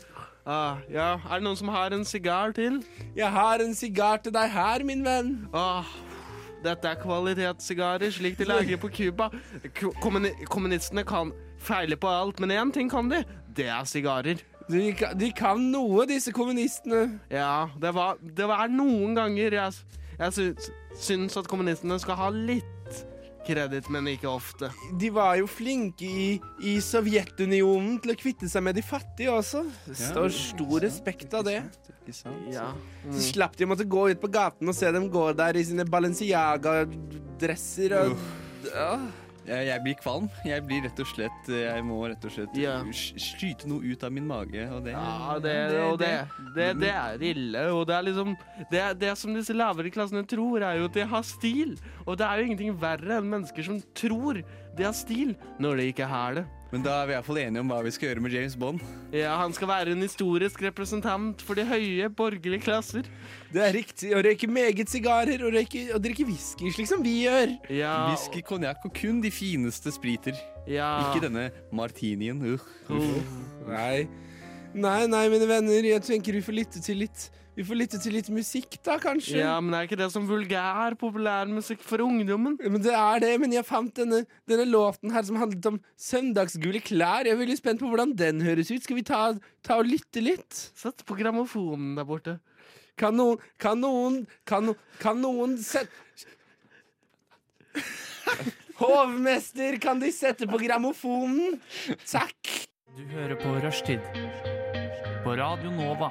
Ah, 0.46 0.78
ja, 0.90 1.14
er 1.30 1.38
det 1.38 1.44
noen 1.46 1.56
som 1.58 1.68
har 1.70 1.92
en 1.94 2.04
sigar 2.04 2.52
til? 2.54 2.80
Jeg 3.14 3.30
har 3.30 3.62
en 3.62 3.74
sigar 3.78 4.18
til 4.22 4.32
deg 4.34 4.50
her, 4.50 4.82
min 4.84 5.04
venn. 5.06 5.48
Ah, 5.54 5.84
dette 6.64 6.88
er 6.88 6.98
kvalitetssigarer, 7.02 8.10
slik 8.14 8.38
de 8.38 8.44
lager 8.46 8.78
på 8.82 8.90
Cuba. 8.90 9.30
Kommunistene 10.50 11.04
kan 11.06 11.32
feile 11.62 11.96
på 11.98 12.08
alt, 12.10 12.40
men 12.42 12.50
én 12.50 12.72
ting 12.74 12.90
kan 12.90 13.08
de. 13.10 13.22
Det 13.54 13.66
er 13.70 13.84
sigarer. 13.86 14.40
De, 14.70 14.92
ka- 14.98 15.14
de 15.18 15.28
kan 15.36 15.58
noe, 15.72 16.06
disse 16.10 16.32
kommunistene. 16.34 17.00
Ja, 17.32 17.68
det 17.80 17.92
var, 17.96 18.18
det 18.22 18.46
var 18.50 18.68
noen 18.72 19.14
ganger 19.18 19.50
jeg, 19.58 19.70
jeg 20.18 20.30
syns, 20.36 20.70
syns 21.02 21.38
at 21.40 21.48
kommunistene 21.50 21.98
skal 22.02 22.16
ha 22.20 22.28
litt 22.34 22.68
kreditt, 23.42 23.88
men 23.90 24.06
ikke 24.06 24.28
ofte. 24.30 24.68
De 25.00 25.08
var 25.10 25.34
jo 25.40 25.48
flinke 25.50 26.06
i, 26.06 26.26
i 26.62 26.76
Sovjetunionen 26.78 27.96
til 28.04 28.12
å 28.12 28.14
kvitte 28.20 28.46
seg 28.46 28.62
med 28.62 28.76
de 28.78 28.84
fattige 28.86 29.32
også. 29.34 29.64
Det 29.88 29.96
står 29.98 30.28
stor 30.36 30.76
respekt 30.84 31.34
av 31.34 31.42
det. 31.48 31.56
Ikke 32.04 32.14
sant? 32.14 32.44
Ja. 32.54 32.68
Så 33.10 33.32
slapp 33.32 33.56
de 33.58 33.66
å 33.66 33.70
måtte 33.72 33.88
gå 33.90 34.04
ut 34.12 34.20
på 34.22 34.30
gaten 34.30 34.70
og 34.70 34.76
se 34.78 34.86
dem 34.94 35.08
gå 35.10 35.24
der 35.38 35.58
i 35.58 35.64
sine 35.66 35.82
Balenciaga-dresser 35.90 37.96
og 37.98 38.14
ja. 38.70 38.92
Jeg, 39.46 39.80
blir 39.82 39.96
kvalm. 39.98 40.28
Jeg 40.46 40.62
blir 40.68 40.84
rett 40.86 41.00
og 41.02 41.08
slett 41.10 41.48
Jeg 41.50 41.82
må 41.86 41.96
rett 42.06 42.24
og 42.28 42.30
slett 42.34 42.54
Ja. 42.60 42.76
skyte 42.94 43.66
noe 43.70 43.82
ut 43.82 44.04
av 44.06 44.12
min 44.14 44.26
mage, 44.28 44.62
og 44.70 44.84
det 44.86 44.92
Ja, 44.94 45.38
det, 45.42 45.56
og 45.82 45.98
det, 45.98 46.12
det, 46.54 46.68
det 46.80 46.92
er 46.94 47.24
ille. 47.32 47.64
Og 47.74 47.86
det 47.90 47.96
er 47.96 48.06
liksom 48.06 48.36
det, 48.70 48.84
det 49.02 49.12
som 49.18 49.34
disse 49.34 49.56
lavere 49.56 49.90
klassene 49.90 50.22
tror, 50.28 50.62
er 50.62 50.78
jo 50.78 50.86
at 50.90 50.94
de 50.94 51.06
har 51.10 51.22
stil. 51.26 51.74
Og 52.06 52.16
det 52.18 52.26
er 52.28 52.38
jo 52.38 52.48
ingenting 52.50 52.78
verre 52.80 53.18
enn 53.18 53.30
mennesker 53.32 53.66
som 53.66 53.82
tror 53.98 54.42
de 54.76 54.84
har 54.86 54.94
stil, 54.96 55.34
når 55.58 55.76
de 55.82 55.90
ikke 55.92 56.06
har 56.08 56.38
det. 56.38 56.46
Men 56.72 56.80
da 56.86 56.92
er 57.02 57.08
vi 57.10 57.12
iallfall 57.12 57.38
enige 57.42 57.60
om 57.60 57.68
hva 57.68 57.82
vi 57.84 57.90
skal 57.92 58.08
gjøre 58.08 58.22
med 58.24 58.32
James 58.32 58.54
Bond. 58.56 58.80
Ja, 59.12 59.34
Han 59.36 59.52
skal 59.52 59.68
være 59.68 59.92
en 59.92 60.00
historisk 60.00 60.62
representant 60.64 61.42
for 61.44 61.58
de 61.58 61.66
høye 61.68 62.08
borgerlige 62.08 62.62
klasser. 62.64 63.04
Det 63.52 63.60
er 63.60 63.74
riktig. 63.76 64.14
Å 64.16 64.22
røyke 64.24 64.48
meget 64.48 64.88
sigarer 64.88 65.44
og, 65.44 65.52
røyke, 65.52 65.82
og 65.92 66.00
drikke 66.00 66.24
whisky, 66.30 66.70
slik 66.72 66.88
som 66.88 67.04
vi 67.04 67.18
gjør. 67.26 67.52
Ja, 67.76 67.92
Whisky, 68.08 68.40
konjakk 68.48 68.86
og 68.88 68.94
kun 68.96 69.20
de 69.20 69.30
fineste 69.30 69.92
spriter. 69.92 70.32
ja. 70.66 70.88
Ikke 71.10 71.26
denne 71.26 71.50
martinien. 71.72 72.40
Uh. 72.40 72.64
Uh. 72.88 73.20
Nei. 73.68 74.06
Nei, 74.72 75.02
nei, 75.12 75.26
mine 75.28 75.44
venner. 75.50 75.84
Jeg 75.84 76.00
tenker 76.08 76.32
vi 76.32 76.40
får 76.40 76.56
lytte 76.62 76.80
til 76.80 77.02
litt 77.04 77.28
Vi 77.52 77.64
får 77.68 77.76
lytte 77.76 77.98
til 78.00 78.14
litt 78.16 78.30
musikk, 78.32 78.78
da, 78.86 78.94
kanskje. 79.02 79.36
Ja, 79.42 79.58
men 79.60 79.74
er 79.76 79.84
ikke 79.84 79.98
det 80.00 80.06
som 80.14 80.24
vulgær 80.24 80.94
populærmusikk 80.96 81.82
for 81.84 82.00
ungdommen? 82.00 82.54
Men 82.64 82.80
det 82.80 82.94
er 82.96 83.20
det, 83.20 83.32
men 83.42 83.52
jeg 83.52 83.66
fant 83.68 83.92
denne, 83.98 84.22
denne 84.48 84.64
låten 84.70 85.12
her 85.12 85.26
som 85.28 85.36
handlet 85.36 85.68
om 85.68 85.76
søndagsgule 86.00 86.80
klær. 86.80 87.28
Jeg 87.28 87.36
er 87.36 87.40
veldig 87.42 87.58
spent 87.60 87.82
på 87.84 87.90
hvordan 87.92 88.14
den 88.16 88.40
høres 88.46 88.72
ut. 88.72 88.80
Skal 88.86 88.96
vi 88.96 89.04
ta, 89.04 89.20
ta 89.68 89.76
og 89.82 89.90
lytte 89.90 90.24
litt? 90.24 90.62
Sett 90.80 91.04
på 91.04 91.18
grammofonen 91.20 91.92
der 92.00 92.08
borte. 92.08 92.38
Kan 92.96 93.16
noen 93.16 93.38
Kan 93.60 93.80
noen 93.80 94.18
Kan, 94.48 94.66
no- 94.68 94.76
kan 95.00 95.16
noen 95.20 95.54
sette 95.64 95.88
Hovmester, 98.82 99.78
kan 99.80 100.00
De 100.02 100.10
sette 100.12 100.44
på 100.48 100.60
grammofonen? 100.60 101.56
Takk. 102.04 102.52
Du 102.96 103.04
hører 103.14 103.36
på 103.40 103.54
Rushtid 103.64 104.04
på 105.24 105.36
Radio 105.40 105.70
Nova. 105.72 106.10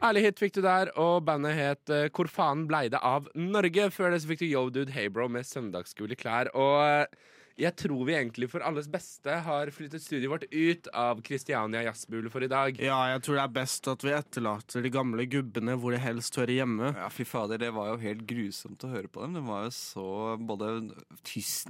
Ærlig 0.00 0.22
hit 0.24 0.38
fikk 0.40 0.54
du 0.56 0.62
der, 0.64 0.88
og 0.96 1.26
bandet 1.28 1.58
het 1.58 1.90
eh, 1.92 2.06
Hvor 2.08 2.28
faen 2.32 2.62
blei 2.70 2.86
det 2.88 3.02
av 3.04 3.26
Norge? 3.36 3.90
Før 3.92 4.14
det 4.14 4.22
så 4.22 4.30
fikk 4.30 4.40
du 4.40 4.46
Yo 4.48 4.62
Dude 4.72 4.94
Hey 4.94 5.10
Bro 5.12 5.26
med 5.28 5.44
søndagsgule 5.44 6.16
klær. 6.16 6.48
Og 6.56 6.76
eh, 6.86 7.29
jeg 7.60 7.74
tror 7.76 8.04
vi 8.08 8.14
egentlig 8.16 8.48
for 8.50 8.64
alles 8.64 8.88
beste 8.90 9.34
har 9.44 9.70
flyttet 9.74 10.00
studiet 10.02 10.30
vårt 10.32 10.46
ut 10.50 10.88
av 10.96 11.20
Kristiania 11.26 11.82
jazzbule 11.84 12.30
for 12.32 12.42
i 12.42 12.48
dag. 12.50 12.78
Ja, 12.80 12.98
jeg 13.12 13.22
tror 13.26 13.36
det 13.36 13.42
er 13.44 13.54
best 13.60 13.88
at 13.92 14.04
vi 14.06 14.14
etterlater 14.16 14.82
de 14.82 14.90
gamle 14.94 15.26
gubbene 15.30 15.76
hvor 15.80 15.92
de 15.94 16.00
helst 16.00 16.34
hører 16.40 16.54
hjemme. 16.60 16.90
Ja, 16.96 17.08
fy 17.12 17.24
fader, 17.28 17.60
det 17.60 17.70
var 17.76 17.92
jo 17.92 17.98
helt 18.02 18.24
grusomt 18.30 18.80
å 18.86 18.90
høre 18.94 19.10
på 19.12 19.22
dem. 19.26 19.36
De 19.36 19.44
var 19.46 19.66
jo 19.68 19.74
så 19.76 20.06
både 20.40 20.70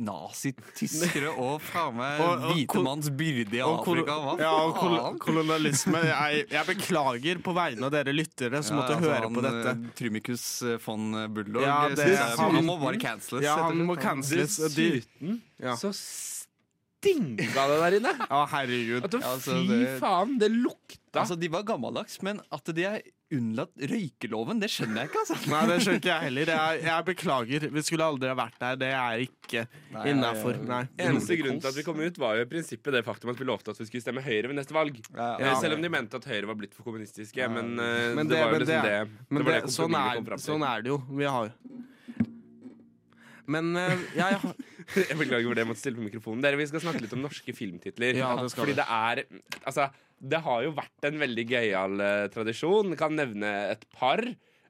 nazi-tyskere 0.01 1.33
og 1.45 1.61
faen 1.65 1.97
meg 1.99 2.21
Og- 2.25 2.31
og 2.31 2.55
hvite 2.55 2.83
manns 2.85 3.11
byrde 3.11 3.59
i 3.59 3.63
Afrika. 3.65 4.17
Hva 4.23 4.37
ja, 4.41 4.53
og 4.65 4.79
kol 4.79 4.97
kolonialisme. 5.27 6.01
Jeg, 6.07 6.47
jeg 6.55 6.67
beklager 6.71 7.43
på 7.45 7.55
vegne 7.57 7.89
av 7.89 7.95
dere 7.95 8.15
lyttere 8.15 8.63
som 8.67 8.79
måtte 8.81 8.97
altså, 8.97 9.11
høre 9.11 9.27
han, 9.27 9.35
på 9.37 9.45
dette. 9.47 9.75
eh, 9.75 9.93
Trymicus 9.99 10.47
eh, 10.63 10.79
von 10.85 11.11
Bulldog. 11.35 11.63
Ja, 11.67 11.79
eh, 11.89 11.95
det- 11.99 12.17
han- 12.39 12.55
han 12.61 12.65
må 12.67 12.79
bare 12.81 12.99
canceles. 13.01 13.45
Ja, 13.45 13.57
han 13.69 13.85
må 13.87 13.97
canceles. 14.01 14.57
Dessuten 14.61 15.41
Ja. 15.61 15.77
så 15.77 15.93
stinka 17.01 17.63
det 17.69 17.79
der 17.81 17.97
inne. 18.01 18.13
Å, 18.37 18.43
herregud. 18.53 19.05
At, 19.07 19.15
Ja, 19.21 19.31
altså, 19.37 19.55
fy 19.57 19.69
det- 19.71 19.97
faen, 20.03 20.37
det 20.41 20.51
lukta. 20.53 20.99
Altså, 21.25 21.35
De 21.41 21.49
var 21.51 21.65
gammeldags, 21.67 22.21
men 22.23 22.41
at 22.55 22.65
de 22.77 22.83
har 22.87 23.01
unnlatt 23.33 23.71
røykeloven, 23.91 24.59
det 24.61 24.69
skjønner 24.71 25.05
jeg 25.05 25.11
ikke. 25.11 25.21
altså 25.23 25.37
Nei, 25.53 25.61
det 25.71 25.77
skjønner 25.83 26.01
ikke 26.01 26.11
jeg 26.13 26.25
heller. 26.27 26.51
Jeg, 26.55 26.83
jeg 26.91 27.07
beklager. 27.09 27.67
Vi 27.77 27.83
skulle 27.87 28.07
aldri 28.11 28.29
ha 28.31 28.37
vært 28.39 28.59
der. 28.63 28.77
Det 28.83 28.91
er 28.99 29.25
ikke 29.25 29.65
innafor. 30.11 30.61
Eneste 31.01 31.39
grunn 31.41 31.59
til 31.63 31.71
at 31.73 31.79
vi 31.81 31.85
kom 31.87 32.03
ut, 32.05 32.21
var 32.21 32.37
jo 32.39 32.45
i 32.47 32.51
prinsippet 32.53 32.95
det 32.99 33.03
faktum 33.07 33.33
at 33.33 33.41
vi 33.43 33.49
lovte 33.49 33.73
at 33.75 33.81
vi 33.81 33.89
skulle 33.89 34.05
stemme 34.05 34.23
Høyre 34.27 34.51
ved 34.53 34.59
neste 34.61 34.77
valg. 34.77 35.01
Ja, 35.15 35.31
Eh, 35.41 35.47
Ja. 35.51 35.55
Selv 35.63 35.79
om 35.79 35.83
de 35.83 35.89
mente 35.97 36.17
at 36.21 36.27
Høyre 36.31 36.47
var 36.53 36.59
blitt 36.61 36.75
for 36.77 36.85
kommunistiske. 36.87 37.39
Ja. 37.41 37.49
Men, 37.49 37.75
uh, 37.81 38.15
Men 38.19 38.29
det, 38.29 38.37
det- 38.37 38.45
var 38.45 38.53
jo 38.53 38.61
liksom 38.61 38.83
det- 38.83 38.91
det. 38.91 39.45
Det 39.45 39.47
det, 39.51 39.73
sånn, 39.73 39.95
er, 39.97 40.37
sånn 40.47 40.67
er 40.69 40.83
det 40.85 40.93
jo. 40.95 40.99
Vi 41.17 41.25
har 41.25 41.53
Men 43.51 43.73
eh, 43.79 44.05
jeg 44.19 44.37
er 44.37 44.45
Jeg 45.11 45.19
beklager 45.19 45.49
for 45.49 45.57
det, 45.59 45.65
jeg 45.65 45.71
måtte 45.71 45.83
stille 45.83 46.01
på 46.01 46.07
mikrofonen. 46.07 46.45
Dere, 46.45 46.59
Vi 46.61 46.69
skal 46.71 46.85
snakke 46.85 47.03
litt 47.05 47.17
om 47.17 47.25
norske 47.25 47.55
filmtitler. 47.57 48.19
Ja, 48.19 48.33
det 48.39 48.53
skal 48.53 48.65
Fordi 48.65 48.77
det 48.79 48.87
er 48.87 49.23
Altså, 49.65 49.89
det 50.21 50.43
har 50.45 50.65
jo 50.67 50.75
vært 50.77 51.09
en 51.09 51.21
veldig 51.23 51.45
gøyal 51.49 52.03
uh, 52.03 52.27
tradisjon. 52.33 52.93
Jeg 52.93 53.01
kan 53.01 53.15
nevne 53.17 53.53
et 53.73 53.87
par. 53.97 54.21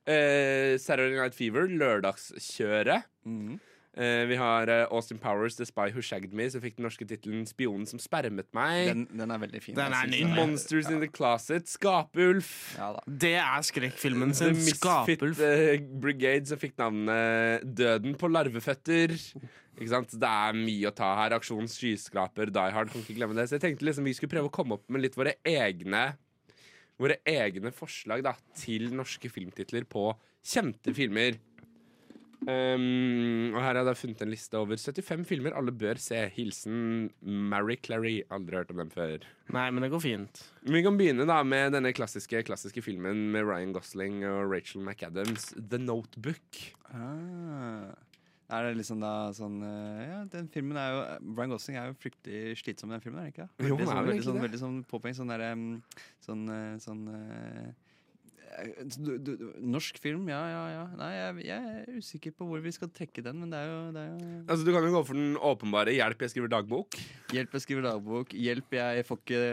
Uh, 0.07 0.76
Saturday 0.81 1.16
Night 1.16 1.37
Fever, 1.37 1.66
lørdagskjøret. 1.70 3.09
Mhm. 3.28 3.59
Eh, 4.01 4.22
vi 4.30 4.36
har 4.40 4.70
eh, 4.72 4.86
Austin 4.88 5.18
Powers, 5.20 5.59
The 5.59 5.66
Spy 5.68 5.90
Who 5.92 6.01
Shagged 6.01 6.32
Me, 6.32 6.46
som 6.48 6.62
fikk 6.64 6.78
den 6.78 6.86
norske 6.86 7.05
tittelen 7.05 7.42
'Spionen 7.44 7.84
som 7.90 8.01
spermet 8.01 8.48
meg'. 8.57 8.86
Den, 8.88 9.03
den 9.12 9.30
er 9.34 9.40
veldig 9.42 9.61
fin. 9.61 9.76
Den 9.76 9.92
er 9.92 10.07
ny. 10.09 10.22
'Monsters 10.24 10.36
Monsters 10.40 10.90
in 10.90 11.01
the 11.05 11.09
Closet, 11.12 11.68
Skapulf. 11.68 12.51
Ja 12.78 12.92
da. 12.96 13.03
Det 13.07 13.34
er 13.42 13.66
skrekkfilmen 13.68 14.32
The 14.32 14.38
sin. 14.40 14.57
Misfit 14.57 14.80
Skapulf. 14.80 15.40
eh, 15.44 15.76
Brigade, 16.01 16.46
som 16.48 16.59
fikk 16.62 16.78
navnet 16.80 17.66
Døden 17.76 18.16
på 18.16 18.30
larveføtter. 18.32 19.12
Ikke 19.80 19.92
sant? 19.92 20.16
Det 20.16 20.28
er 20.28 20.57
mye 20.57 20.88
å 20.88 20.94
ta 20.96 21.12
her. 21.20 21.36
Aksjon 21.36 21.68
skyskraper, 21.68 22.51
Die 22.53 22.72
Hard, 22.72 22.90
kan 22.92 23.05
ikke 23.05 23.16
glemme 23.20 23.36
det. 23.36 23.48
Så 23.48 23.59
jeg 23.59 23.66
tenkte 23.68 23.84
liksom 23.88 24.05
vi 24.09 24.16
skulle 24.16 24.32
prøve 24.32 24.48
å 24.48 24.55
komme 24.55 24.76
opp 24.80 24.88
med 24.88 25.05
litt 25.05 25.16
våre 25.16 25.36
egne 25.44 26.14
Våre 27.01 27.16
egne 27.24 27.70
forslag 27.72 28.20
da, 28.26 28.34
til 28.55 28.90
norske 28.92 29.30
filmtitler 29.32 29.86
på 29.88 30.11
kjente 30.44 30.92
filmer. 30.92 31.38
Um, 32.41 33.53
og 33.53 33.59
her 33.61 33.66
har 33.66 33.78
jeg 33.82 33.88
da 33.91 33.93
funnet 33.99 34.22
en 34.24 34.30
liste 34.32 34.57
over 34.57 34.78
75 34.80 35.26
filmer 35.28 35.57
alle 35.59 35.74
bør 35.76 36.01
se. 36.01 36.22
Hilsen 36.36 37.11
Mary 37.20 37.76
Clary. 37.84 38.20
Aldri 38.32 38.61
hørt 38.61 38.72
om 38.72 38.80
dem 38.80 38.93
før. 38.95 39.26
Nei, 39.53 39.66
men 39.74 39.84
det 39.84 39.91
går 39.93 40.03
fint. 40.05 40.43
Vi 40.64 40.80
kan 40.86 40.97
begynne 40.97 41.26
da 41.28 41.41
med 41.45 41.74
denne 41.76 41.93
klassiske, 41.97 42.41
klassiske 42.49 42.84
filmen 42.84 43.26
med 43.34 43.45
Ryan 43.49 43.74
Gosling 43.76 44.22
og 44.28 44.47
Rachel 44.55 44.80
McAdams, 44.86 45.51
The 45.59 45.82
Notebook. 45.82 46.62
Ah. 46.95 47.91
Er 48.51 48.66
det 48.66 48.80
liksom 48.80 48.99
da 49.03 49.30
sånn 49.36 49.61
eh, 49.62 50.01
Ja, 50.09 50.22
den 50.32 50.49
filmen 50.51 50.78
er 50.80 50.88
jo 50.91 51.03
Brian 51.36 51.53
Gosling 51.53 51.76
er 51.78 51.93
jo 51.93 51.99
fryktelig 52.03 52.57
slitsom 52.59 52.91
i 52.91 52.97
den 52.97 53.05
filmen, 53.05 53.20
er 53.22 53.28
det 53.28 53.34
ikke? 53.36 53.47
Jo, 53.62 53.76
Veldig 53.76 53.86
han 53.86 53.93
er 53.93 53.93
sånn, 53.93 54.01
vel 54.01 54.11
veldig 54.11 54.24
sånn, 54.26 54.38
det. 54.41 54.43
veldig 54.47 54.61
sånn 54.64 54.80
påpekt 54.91 55.18
sånn 55.20 55.30
derre 55.30 55.51
mm, 55.55 55.68
Sånn, 56.26 56.43
eh, 56.57 56.72
sånn 56.82 57.05
eh, 57.14 57.68
du, 58.98 59.11
du, 59.22 59.32
Norsk 59.62 59.98
film, 60.03 60.28
ja, 60.30 60.40
ja, 60.51 60.62
ja. 60.74 60.84
Nei, 60.98 61.11
jeg, 61.14 61.44
jeg 61.48 61.74
er 61.74 61.98
usikker 62.01 62.34
på 62.36 62.48
hvor 62.48 62.62
vi 62.64 62.72
skal 62.74 62.90
trekke 62.94 63.24
den, 63.24 63.38
men 63.42 63.53
det 63.53 63.61
er 63.61 63.70
jo, 63.70 63.80
det 63.94 64.03
er 64.03 64.09
jo 64.11 64.30
Altså 64.46 64.66
Du 64.66 64.72
kan 64.74 64.86
jo 64.86 64.94
gå 64.96 65.03
for 65.11 65.20
den 65.20 65.36
åpenbare 65.51 65.94
'hjelp, 65.96 66.24
jeg 66.26 66.34
skriver 66.34 66.53
dagbok'. 66.57 66.98
Hjelp, 67.34 67.55
jeg 67.57 67.66
skriver 67.66 67.86
dagbok. 67.88 68.34
Hjelp, 68.34 68.78
jeg 68.80 69.07
får 69.09 69.22
ikke 69.22 69.44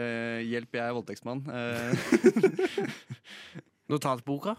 Hjelp, 0.48 0.80
jeg 0.80 0.84
er 0.86 0.96
voldtektsmann. 0.98 1.44
Eh, 1.52 2.88
Notatboka? 3.92 4.58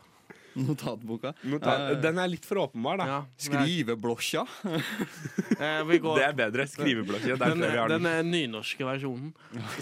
notatboka. 0.60 1.34
Notat. 1.42 1.80
Ja. 1.80 1.96
Den 2.02 2.20
er 2.22 2.30
litt 2.32 2.46
for 2.48 2.62
åpenbar, 2.64 3.00
da. 3.02 3.08
Ja. 3.10 3.20
Skriveblokka. 3.50 4.46
Eh, 5.60 5.82
vi 5.84 5.98
går 6.00 6.16
Det 6.16 6.24
er 6.24 6.36
bedre. 6.38 6.64
Skriveblokk. 6.72 7.24
Den, 7.36 7.60
den 7.60 7.90
den. 7.92 8.06
eh, 8.08 8.20
nynorske 8.24 8.86
versjonen. 8.88 9.34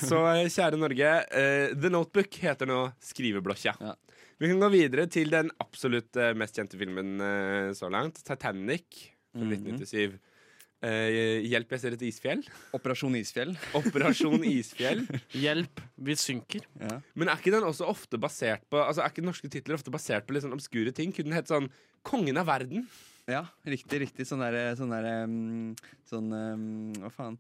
Så 0.02 0.24
eh, 0.32 0.48
kjære 0.50 0.80
Norge, 0.82 1.12
uh, 1.30 1.76
The 1.78 1.92
Notebook 1.94 2.40
heter 2.42 2.66
nå 2.70 2.80
Skriveblokka. 3.04 3.76
Ja. 3.78 3.94
Vi 4.40 4.48
kan 4.52 4.60
gå 4.62 4.70
videre 4.70 5.08
til 5.10 5.32
den 5.34 5.50
absolutt 5.64 6.16
eh, 6.22 6.34
mest 6.38 6.58
kjente 6.60 6.78
filmen 6.78 7.16
eh, 7.24 7.70
så 7.78 7.90
langt. 7.94 8.20
Titanic 8.24 8.86
fra 9.34 9.44
Mhm. 9.44 9.54
1997. 9.54 10.20
Eh, 10.86 11.42
hjelp, 11.50 11.72
jeg 11.74 11.82
ser 11.82 11.94
et 11.96 12.04
isfjell. 12.06 12.44
Operasjon 12.78 13.16
Isfjell. 13.18 13.56
Operasjon 13.80 14.44
Isfjell. 14.46 15.02
Hjelp, 15.34 15.82
vi 16.06 16.14
synker. 16.22 16.68
Ja. 16.80 17.00
Men 17.18 17.32
er 17.34 17.40
ikke 17.42 17.54
den 17.56 17.66
også 17.66 17.88
ofte 17.90 18.20
basert 18.22 18.62
på 18.70 18.78
Altså 18.84 19.02
er 19.02 19.10
ikke 19.10 19.26
norske 19.26 19.50
titler 19.50 19.74
ofte 19.80 19.90
basert 19.94 20.28
på 20.30 20.36
litt 20.38 20.46
sånn 20.46 20.54
obskure 20.54 20.94
ting? 20.94 21.10
Kunne 21.12 21.32
den 21.32 21.38
hett 21.40 21.50
sånn 21.50 21.72
Kongen 22.06 22.38
av 22.38 22.46
verden? 22.48 22.86
Ja, 23.28 23.42
riktig, 23.66 24.04
riktig. 24.06 24.28
Sånn 24.30 24.40
derre 24.46 24.70
sånn 24.78 24.94
der, 24.94 25.10
um, 25.26 25.74
Sånn 26.08 26.30
um, 26.32 26.94
Hva 27.02 27.10
faen? 27.12 27.40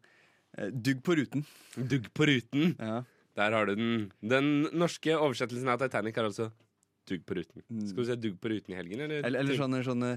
Eh, 0.58 0.74
Dugg 0.74 1.04
på 1.06 1.16
ruten. 1.22 1.46
Dugg 1.78 2.10
på 2.18 2.26
ruten. 2.28 2.74
Ja. 2.82 3.04
Der 3.38 3.54
har 3.54 3.70
du 3.70 3.76
den. 3.78 4.12
Den 4.26 4.50
norske 4.74 5.14
oversettelsen 5.14 5.70
av 5.70 5.78
Titanic 5.86 6.18
er 6.18 6.26
altså 6.32 6.50
Dugg 7.08 7.22
på 7.26 7.36
ruten. 7.38 7.64
Mm. 7.72 7.84
Skal 7.88 8.04
du 8.04 8.06
se 8.10 8.16
Dugg 8.20 8.36
på 8.44 8.50
ruten 8.52 8.74
i 8.74 8.78
helgen, 8.78 9.00
eller? 9.06 9.24
Eller, 9.24 9.40
eller 9.40 9.56
sånne, 9.56 9.80
sånne 9.86 10.10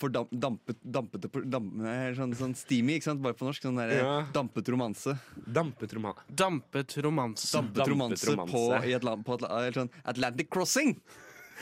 for 0.00 0.08
damp, 0.08 0.30
dampet, 0.32 0.76
dampete 0.82 1.28
på- 1.28 1.44
damp, 1.48 1.74
sånn, 2.16 2.32
sånn 2.34 2.54
steamy, 2.56 2.96
ikke 2.98 3.10
sant? 3.10 3.20
Bare 3.22 3.34
på 3.36 3.44
norsk. 3.48 3.62
Sånn 3.62 3.76
der, 3.76 3.92
Ja. 4.00 4.26
dampet 4.32 4.68
romanse. 4.72 5.18
Dampet 5.46 5.92
roman. 5.92 6.14
Dampet 6.34 6.96
romanse. 7.04 7.52
Dampet 7.52 7.74
Dampet 7.74 7.92
romanse, 7.92 8.26
romanse. 8.30 8.52
på, 8.52 8.84
i 8.88 8.94
Atlant, 8.96 9.24
på 9.24 9.34
et, 9.34 9.42
eller 9.50 9.72
sånn 9.72 9.90
Atlantic 10.04 10.48
Crossing! 10.50 10.96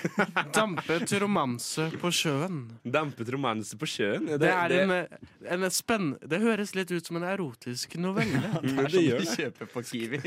Dampet 0.57 1.13
romanse 1.23 1.89
på 2.01 2.11
sjøen. 2.15 2.59
Dampet 2.85 3.29
romanse 3.35 3.77
på 3.81 3.87
sjøen? 3.89 4.29
Ja, 4.33 4.39
Det 4.41 4.51
er 4.53 4.75
en, 4.83 4.93
eh, 4.95 5.53
en 5.55 5.67
spenn... 5.75 6.13
Det 6.23 6.41
høres 6.43 6.75
litt 6.77 6.91
ut 6.95 7.07
som 7.09 7.19
en 7.21 7.27
erotisk 7.29 7.97
novelle. 8.01 8.41
det 8.63 8.75
det 8.77 8.91
som 8.93 9.25
de 9.25 9.37
kjøper 9.37 9.71
på 9.73 9.83
Kiwi. 9.89 10.21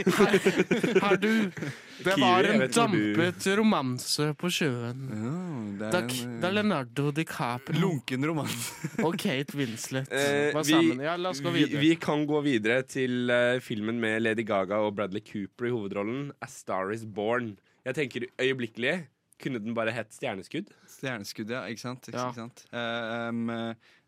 Her 1.04 1.18
du 1.22 1.30
Det 1.52 2.16
Kiwi, 2.16 2.22
var 2.24 2.50
en 2.52 2.60
du- 2.64 2.68
dampet 2.76 3.48
romanse 3.60 4.30
på 4.42 4.52
sjøen. 4.54 5.06
det 5.80 5.92
Da, 5.92 6.02
er 6.04 6.10
en 6.26 6.36
da 6.42 6.48
eh, 6.52 6.56
Leonardo 6.60 7.12
DiCaprio 7.16 7.80
lunken 7.82 8.26
romanse. 8.28 8.92
og 9.06 9.18
Kate 9.22 9.56
Winslet 9.58 10.08
Eh, 10.12 10.52
var 10.54 10.64
vi- 10.68 10.74
sammen. 10.76 11.02
Ja, 11.06 11.16
la 11.18 11.30
oss 11.34 11.42
gå 11.42 11.52
videre. 11.54 11.80
vi 11.82 11.96
kan 11.96 12.26
gå 12.28 12.42
videre 12.46 12.82
til 12.84 13.30
uh, 13.32 13.60
filmen 13.64 14.00
med 14.02 14.22
Lady 14.24 14.44
Gaga 14.48 14.80
og 14.86 14.96
Bradley 14.96 15.22
Cooper 15.22 15.68
i 15.70 15.74
hovedrollen, 15.74 16.32
A 16.42 16.48
Star 16.48 16.92
Is 16.94 17.06
Born. 17.06 17.58
Jeg 17.86 17.96
tenker 17.98 18.26
øyeblikkelig 18.40 19.08
kunne 19.44 19.60
den 19.64 19.76
bare 19.78 19.94
hett 19.96 20.14
Stjerneskudd? 20.16 20.70
Stjerneskudd, 20.89 21.52
ja. 21.54 21.64
Ikke 21.72 21.84
sant? 21.84 22.08
Ikke, 22.10 22.18
Ja. 22.20 22.28
ikke 22.30 22.42
sant? 22.44 22.66
Uh, 22.74 23.30
um, 23.30 23.50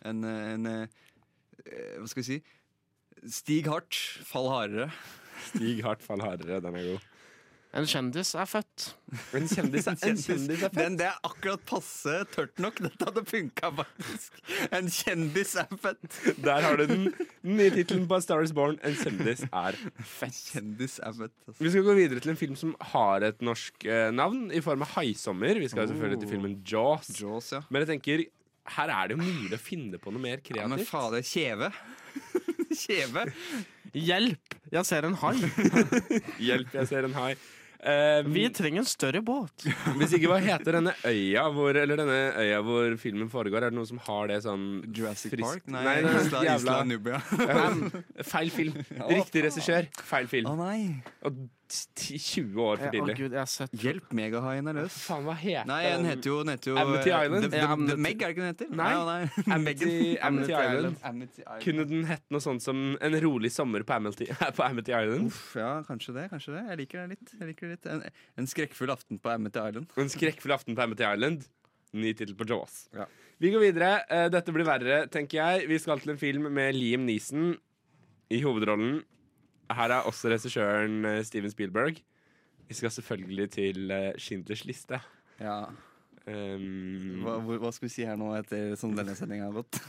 en, 0.09 0.23
eh, 0.29 0.53
en 0.53 0.65
eh, 0.71 1.97
Hva 1.99 2.07
skal 2.11 2.23
vi 2.23 2.27
si? 2.27 2.37
Stig 3.31 3.67
hardt, 3.71 3.95
fall 4.27 4.49
hardere. 4.51 4.89
Stig 5.51 5.83
hardt, 5.85 6.03
fall 6.03 6.21
hardere. 6.23 6.59
Den 6.63 6.75
er 6.79 6.87
god. 6.93 7.09
En 7.73 7.87
kjendis 7.89 8.35
er 8.37 8.45
født. 8.45 8.83
En 9.33 9.47
kjendis 9.49 9.87
er, 9.89 9.95
en 10.05 10.19
kjendis 10.21 10.61
er 10.61 10.69
født? 10.69 10.75
Den, 10.77 10.97
det 10.99 11.07
er 11.09 11.15
akkurat 11.25 11.63
passe 11.65 12.19
tørt 12.35 12.61
nok. 12.61 12.77
Dette 12.85 13.07
hadde 13.07 13.23
funka, 13.25 13.71
faktisk. 13.79 14.37
En 14.69 14.91
kjendis 14.93 15.55
er 15.57 15.71
født. 15.81 16.19
Der 16.45 16.67
har 16.67 16.77
du 16.77 16.85
den 16.91 17.07
nye 17.41 17.71
tittelen 17.73 18.05
på 18.09 18.19
A 18.19 18.21
Star 18.21 18.45
Is 18.45 18.53
Born. 18.53 18.77
En 18.85 18.93
kjendis 18.99 19.41
er 19.49 19.79
født. 19.79 20.37
Kjendis 20.53 20.99
er 21.01 21.17
født 21.17 21.33
Altså. 21.47 21.57
Vi 21.65 21.71
skal 21.73 21.83
gå 21.87 21.95
videre 21.97 22.21
til 22.23 22.33
en 22.33 22.39
film 22.39 22.53
som 22.59 22.75
har 22.93 23.25
et 23.25 23.41
norsk 23.43 23.85
eh, 23.89 24.11
navn, 24.13 24.45
i 24.53 24.61
form 24.63 24.85
av 24.85 24.93
Haisommer. 24.97 25.57
Vi 25.63 25.71
skal 25.73 25.89
selvfølgelig 25.89 26.21
til 26.21 26.31
filmen 26.35 26.55
Jaws. 26.69 27.09
Jaws, 27.19 27.49
ja. 27.57 27.63
Men 27.73 27.83
jeg 27.83 27.91
tenker, 27.95 28.25
her 28.77 28.93
er 28.93 29.09
det 29.09 29.17
jo 29.17 29.23
mulig 29.23 29.57
å 29.57 29.61
finne 29.61 29.99
på 29.99 30.13
noe 30.13 30.21
mer 30.23 30.37
ja 30.37 30.67
men 30.69 30.77
kreativt. 30.77 30.91
fader, 30.93 31.25
kjeve. 31.25 31.73
kjeve. 32.83 33.25
Hjelp! 33.93 34.55
Jeg 34.73 34.89
ser 34.89 35.09
en 35.09 35.17
hai. 35.21 35.35
Hjelp, 36.47 36.71
jeg 36.79 36.89
ser 36.89 37.09
en 37.09 37.17
hai. 37.17 37.33
Eh, 37.83 38.23
Vi 38.31 38.45
trenger 38.55 38.79
en 38.83 38.87
større 38.87 39.19
båt. 39.25 39.65
hvis 39.99 40.13
ikke, 40.15 40.29
hva 40.31 40.37
heter 40.43 40.77
denne 40.79 40.93
øya 41.03 41.43
hvor, 41.51 41.75
eller 41.75 41.99
denne 41.99 42.19
øya 42.39 42.61
hvor 42.63 42.95
filmen 43.01 43.27
foregår? 43.31 43.65
Er 43.65 43.73
det 43.73 43.79
noen 43.79 43.89
som 43.89 43.99
har 44.05 44.29
det 44.31 44.37
sånn 44.45 44.63
Jurassic 44.95 45.33
frisk? 45.35 45.43
Park? 45.43 45.67
Nei, 45.67 45.83
Nei, 45.83 45.95
er 45.99 46.21
Isla, 46.21 46.43
jævla- 46.47 46.61
Isla 46.61 46.77
Nubia. 46.87 47.19
Feil 48.33 48.53
film. 48.55 48.79
Riktig 49.17 49.43
regissør. 49.49 49.89
Feil 50.13 50.31
film. 50.31 50.47
Å 50.47 50.55
oh, 50.55 50.63
nei. 50.63 51.03
Og 51.27 51.43
10 51.43 51.62
20 51.73 52.61
år 52.63 52.79
for 52.81 52.93
tidlig. 52.93 53.13
Ja, 53.13 53.25
oh, 53.25 53.29
Gud, 53.33 53.35
sett 53.49 53.73
Hjelp, 53.83 54.11
megahaien 54.15 54.69
er 54.69 54.77
løs. 54.77 54.95
Faen, 55.07 55.23
hva 55.27 55.33
heter 55.39 55.67
Nei, 55.69 55.79
den 55.89 56.07
heter 56.09 56.29
jo, 56.29 56.35
den 56.43 56.53
heter 56.53 56.71
jo 56.71 56.77
Amity 56.81 57.09
eh, 57.11 57.25
Island. 57.25 57.45
The, 57.45 57.49
the, 57.49 57.61
Ja, 57.61 57.67
the, 57.67 57.77
Amity- 57.77 58.03
Meg, 58.05 58.13
er 58.13 58.25
det 58.25 58.35
ikke 58.35 58.43
den 58.43 58.51
heter? 58.51 58.69
Nei. 58.79 58.89
nei, 58.93 59.17
nei. 59.47 59.55
Amity, 59.57 59.95
Amity 60.29 60.53
Island. 60.53 60.99
Amity 61.11 61.41
Island. 61.41 61.63
Kunne 61.65 61.87
den 61.89 62.05
hett 62.11 62.25
noe 62.35 62.45
sånt 62.45 62.65
som 62.65 62.83
En 63.09 63.17
rolig 63.25 63.51
sommer 63.55 63.85
på 63.87 63.97
Amity, 63.97 64.29
på 64.59 64.65
Amity 64.67 64.93
Island? 64.95 65.33
Uff, 65.33 65.41
ja, 65.59 65.71
kanskje 65.87 66.15
det. 66.19 66.27
kanskje 66.35 66.55
det 66.57 66.63
Jeg 66.69 66.81
liker 66.83 67.01
det 67.03 67.17
litt. 67.17 67.35
Jeg 67.39 67.49
liker 67.51 67.67
det 67.67 67.75
litt. 67.77 67.89
En, 67.95 68.05
en 68.43 68.49
skrekkfull 68.53 68.93
aften 68.93 69.21
på 69.23 69.33
Amity 69.33 69.63
Island. 69.63 69.97
En 70.05 70.13
skrekkfull 70.13 70.55
aften 70.55 70.77
på 70.77 70.85
Amity 70.85 71.07
Island. 71.09 71.49
Ny 71.93 72.13
tittel 72.17 72.37
på 72.37 72.47
Jaws. 72.49 72.87
Ja. 72.93 73.05
Vi 73.41 73.51
går 73.53 73.61
videre. 73.67 73.95
Eh, 74.09 74.27
Dette 74.33 74.53
blir 74.55 74.65
verre, 74.65 75.03
tenker 75.13 75.41
jeg. 75.41 75.67
Vi 75.69 75.77
skal 75.81 76.01
til 76.01 76.13
en 76.13 76.21
film 76.21 76.47
med 76.53 76.73
Liam 76.77 77.03
Neeson 77.05 77.53
i 78.33 78.39
hovedrollen. 78.41 79.01
Her 79.77 79.97
er 79.97 80.09
også 80.09 80.31
regissøren 80.33 81.03
eh, 81.09 81.21
Steven 81.27 81.51
Spielberg. 81.53 82.01
Vi 82.67 82.77
skal 82.77 82.93
selvfølgelig 82.95 83.49
til 83.57 83.91
eh, 83.91 84.11
Schindlers 84.21 84.63
liste. 84.69 84.99
Ja. 85.41 85.63
Um, 86.23 87.19
Hva, 87.25 87.33
hva 87.59 87.69
skal 87.75 87.89
vi 87.89 87.91
si 87.91 88.05
her 88.07 88.15
nå 88.15 88.29
etter 88.37 88.77
sånn 88.79 88.93
denne 88.95 89.11
sendinga 89.17 89.49
har 89.49 89.57
gått? 89.57 89.79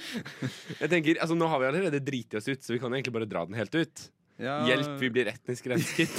jeg 0.82 0.90
tenker, 0.90 1.20
altså 1.22 1.36
Nå 1.38 1.46
har 1.46 1.62
vi 1.62 1.68
allerede 1.68 2.00
driti 2.02 2.34
oss 2.34 2.48
ut, 2.50 2.64
så 2.66 2.74
vi 2.74 2.80
kan 2.82 2.90
egentlig 2.90 3.14
bare 3.14 3.28
dra 3.30 3.44
den 3.46 3.54
helt 3.58 3.76
ut. 3.78 4.08
Ja. 4.38 4.56
Hjelp, 4.66 4.90
vi 5.00 5.10
blir 5.10 5.30
etnisk 5.32 5.66
rensket. 5.66 6.14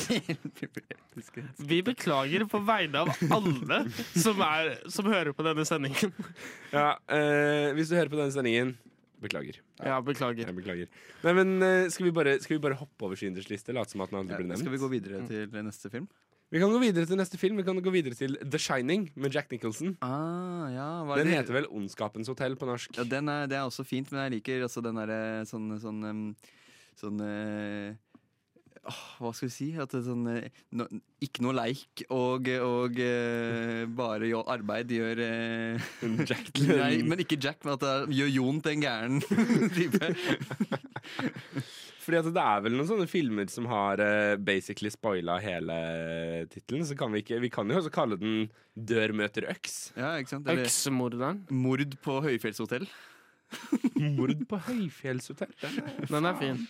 Vi 1.71 1.77
beklager 1.87 2.43
på 2.51 2.59
vegne 2.67 3.05
av 3.05 3.11
alle 3.31 3.77
som, 4.11 4.41
er, 4.43 4.73
som 4.91 5.07
hører 5.07 5.31
på 5.35 5.43
denne 5.47 5.63
sendingen. 5.67 6.11
Ja, 6.73 6.97
uh, 6.99 7.71
hvis 7.77 7.91
du 7.91 7.95
hører 7.95 8.11
på 8.11 8.19
denne 8.19 8.35
sendingen, 8.35 8.73
beklager. 9.21 9.59
Ja, 9.83 9.99
beklager. 10.01 10.45
Jeg 10.47 10.55
beklager. 10.57 10.87
Nei, 11.23 11.33
men 11.37 11.53
eh, 11.65 11.89
skal, 11.93 12.07
vi 12.09 12.11
bare, 12.15 12.37
skal 12.41 12.57
vi 12.57 12.63
bare 12.63 12.77
hoppe 12.79 13.05
over 13.07 13.15
Schindlers 13.19 13.49
liste? 13.51 13.73
Late 13.75 13.91
som 13.93 14.01
at 14.05 14.09
den 14.13 14.19
aldri 14.23 14.33
Ja, 14.35 14.41
ble 14.41 14.47
nevnt? 14.53 14.63
skal 14.63 14.73
vi 14.75 14.81
gå 14.81 14.89
videre 14.91 15.21
til 15.27 15.47
neste 15.67 15.91
film? 15.93 16.07
Vi 16.49 16.57
kan 16.57 16.71
gå 16.73 16.79
videre 16.81 17.05
til 17.05 17.19
neste 17.19 17.37
film. 17.37 17.59
Vi 17.61 17.63
kan 17.67 17.77
gå 17.85 17.91
videre 17.93 18.15
til 18.17 18.33
The 18.41 18.57
Shining 18.57 19.11
med 19.21 19.35
Jack 19.35 19.51
Nicholson. 19.53 19.91
Ah, 20.01 20.65
ja, 20.73 20.87
hva 21.05 21.13
er 21.13 21.21
Den 21.21 21.27
det? 21.29 21.35
heter 21.43 21.53
vel 21.59 21.67
Ondskapens 21.69 22.27
hotell 22.31 22.55
på 22.57 22.65
norsk. 22.65 22.97
Ja, 22.97 23.03
den 23.05 23.29
er, 23.29 23.45
det 23.45 23.59
er 23.59 23.67
også 23.69 23.85
fint, 23.85 24.09
men 24.11 24.23
jeg 24.25 24.39
liker 24.39 24.63
altså 24.65 24.81
den 24.81 24.97
derre 24.97 25.45
sånn 25.45 25.67
Sånn, 25.77 26.01
sånn, 26.01 26.23
sånn 26.97 27.21
eh, 27.21 27.93
åh, 27.93 28.08
Hva 29.19 29.31
skal 29.35 29.47
vi 29.49 29.53
si? 29.53 29.67
At 29.79 29.91
det 29.93 29.99
er 30.01 30.05
sånn 30.07 30.25
eh, 30.31 30.49
no, 30.79 30.85
Ikke 31.25 31.43
noe 31.45 31.53
leik 31.57 32.03
og, 32.15 32.47
og 32.65 32.99
uh, 33.01 33.83
bare 33.99 34.29
jo, 34.31 34.41
arbeid 34.49 34.91
gjør 34.95 35.21
uh, 35.23 35.89
Jack 36.29 36.49
Nei, 36.69 37.01
men 37.07 37.21
ikke 37.23 37.37
Jack, 37.41 37.61
men 37.67 37.75
at 37.75 37.83
det 37.83 37.91
er- 37.95 38.13
gjør 38.19 38.31
Jon 38.37 38.61
til 38.65 38.75
en 38.77 38.85
gæren 38.85 39.19
type. 39.77 40.13
Fordi 41.99 42.17
at 42.23 42.29
det 42.33 42.41
er 42.43 42.63
vel 42.65 42.73
noen 42.77 42.87
sånne 42.89 43.07
filmer 43.11 43.49
som 43.53 43.67
har 43.69 44.01
uh, 44.01 44.33
basically 44.41 44.89
spoila 44.93 45.35
hele 45.43 45.75
tittelen. 46.49 46.87
Så 46.89 46.97
kan 46.97 47.11
vi 47.13 47.21
ikke 47.23 47.37
Vi 47.43 47.51
kan 47.53 47.69
jo 47.69 47.77
også 47.81 47.91
kalle 47.93 48.17
den 48.21 48.47
Dør 48.73 49.11
møter 49.19 49.45
øks. 49.51 49.91
Ja, 49.99 50.15
ikke 50.21 50.31
sant? 50.37 50.47
Eller 50.49 50.65
Øksemorderen. 50.65 51.43
Mord 51.51 51.83
på 52.05 52.19
høyfjellshotell. 52.23 52.87
Mord 53.99 54.35
på 54.47 54.59
høyfjellshotell. 54.69 55.51
Den 55.63 55.81
er 55.83 56.05
Den 56.13 56.27
er 56.29 56.37
fin. 56.39 56.61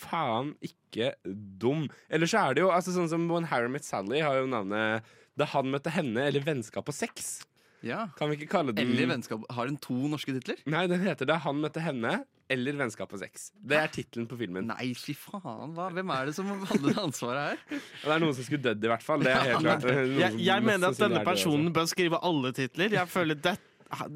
Faen 0.00 0.54
ikke 0.64 1.12
dum. 1.60 1.84
Eller 2.10 2.30
så 2.30 2.46
er 2.48 2.56
det 2.58 2.64
jo 2.64 2.72
altså 2.74 2.94
sånn 2.96 3.10
som 3.12 3.28
When 3.30 3.46
Harry 3.52 3.70
Met 3.72 3.86
Sally 3.86 4.24
har 4.24 4.40
jo 4.40 4.48
navnet 4.50 5.06
Da 5.38 5.46
han 5.52 5.70
møtte 5.72 5.92
henne, 5.94 6.26
eller 6.28 6.42
Vennskap 6.44 6.88
og 6.90 6.96
sex. 6.96 7.30
Ja. 7.86 8.10
Kan 8.18 8.28
vi 8.28 8.36
ikke 8.36 8.50
kalle 8.52 8.74
den 8.76 8.90
Eller 8.90 9.06
Vennskap. 9.14 9.46
Har 9.56 9.70
den 9.70 9.78
to 9.80 9.94
norske 10.12 10.34
titler? 10.36 10.58
Nei, 10.68 10.82
den 10.90 11.00
heter 11.00 11.28
Da 11.30 11.38
han 11.40 11.62
møtte 11.62 11.80
henne, 11.80 12.18
eller 12.50 12.76
Vennskap 12.76 13.12
og 13.14 13.20
sex. 13.22 13.46
Det 13.56 13.78
er 13.78 13.88
tittelen 13.94 14.26
på 14.28 14.36
filmen. 14.40 14.66
Nei, 14.68 14.90
fy 14.98 15.14
faen. 15.16 15.70
Hva? 15.76 15.86
Hvem 15.94 16.10
er 16.12 16.28
det 16.28 16.34
som 16.36 16.50
hadde 16.72 16.90
det 16.90 16.96
ansvaret 17.00 17.54
her? 17.70 17.80
Det 18.02 18.10
er 18.16 18.20
noen 18.26 18.34
som 18.36 18.44
skulle 18.48 18.64
dødd, 18.66 18.84
i 18.84 18.90
hvert 18.90 19.06
fall. 19.06 19.22
Det 19.24 19.32
er 19.32 19.46
helt 19.52 19.64
klart. 19.64 19.86
Jeg, 20.18 20.40
jeg 20.50 20.66
mener 20.66 20.90
at 20.90 20.98
denne 21.00 21.20
det 21.20 21.22
også. 21.22 21.30
personen 21.30 21.72
bør 21.78 21.88
skrive 21.94 22.20
alle 22.26 22.52
titler. 22.58 22.98
Jeg 22.98 23.08
føler 23.14 23.38
det, 23.46 23.54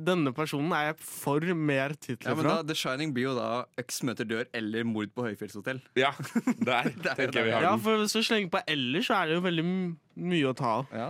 Denne 0.07 0.31
personen 0.37 0.71
er 0.77 0.91
jeg 0.93 0.99
for 1.03 1.43
mer 1.55 1.95
Ja, 1.95 1.99
titler 2.07 2.37
men 2.39 2.45
fra. 2.47 2.55
da, 2.61 2.69
The 2.71 2.77
Shining 2.79 3.15
blir 3.17 3.31
jo 3.31 3.35
da 3.39 3.49
Øks 3.81 4.03
møter 4.07 4.29
dør 4.29 4.47
eller 4.55 4.85
Mord 4.87 5.11
på 5.17 5.27
høyfjellshotell. 5.27 5.81
Ja, 5.99 6.13
der 6.69 6.93
tenker 6.95 7.41
jeg 7.41 7.49
vi 7.49 7.55
har 7.57 7.61
den. 7.65 7.69
Ja, 7.71 7.75
for 7.83 7.99
Hvis 8.05 8.15
du 8.15 8.23
slenger 8.23 8.53
på 8.55 8.63
eller, 8.71 9.03
så 9.03 9.19
er 9.19 9.33
det 9.33 9.39
jo 9.41 9.45
veldig 9.49 9.67
mye 10.15 10.47
å 10.47 10.53
ta 10.55 10.69
av. 10.79 10.93
Ja. 10.95 11.07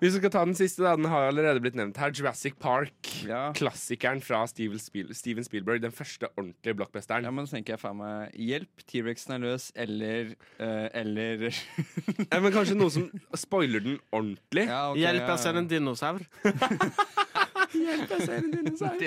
Hvis 0.00 0.14
vi 0.14 0.20
skal 0.22 0.32
ta 0.32 0.42
den 0.48 0.56
siste, 0.56 0.80
da, 0.80 0.94
den 0.96 1.04
har 1.12 1.26
allerede 1.28 1.60
blitt 1.60 1.76
nevnt 1.76 1.98
her. 2.00 2.08
Jurassic 2.16 2.56
Park. 2.62 3.10
Ja. 3.28 3.50
Klassikeren 3.56 4.22
fra 4.24 4.46
Steven, 4.48 4.80
Spiel 4.80 5.12
Steven 5.14 5.44
Spielberg. 5.44 5.82
Den 5.84 5.92
første 5.92 6.30
ordentlige 6.38 6.78
blockbusteren. 6.78 7.28
Ja, 7.28 7.34
men 7.36 7.44
så 7.44 7.58
tenker 7.58 7.76
jeg 7.76 7.82
faen 7.84 8.00
meg 8.00 8.32
Hjelp, 8.40 8.86
T-rexen 8.88 9.36
er 9.36 9.44
løs, 9.44 9.68
eller 9.76 10.32
eh, 10.56 10.88
Eller 11.02 11.46
Ja, 12.32 12.40
men 12.40 12.48
kanskje 12.54 12.78
noe 12.80 12.92
som 12.96 13.10
spoiler 13.36 13.84
den 13.84 14.00
ordentlig. 14.08 14.64
ja, 14.70 14.86
okay, 14.94 15.04
Hjelp, 15.04 15.26
ja, 15.26 15.30
jeg 15.34 15.44
ser 15.44 15.60
en 15.60 15.68
dinosaur. 15.68 16.24
Hjelp, 17.74 18.10
jeg 18.12 18.26
ser 18.26 18.36
en 18.38 18.50
dinosaur. 18.52 18.98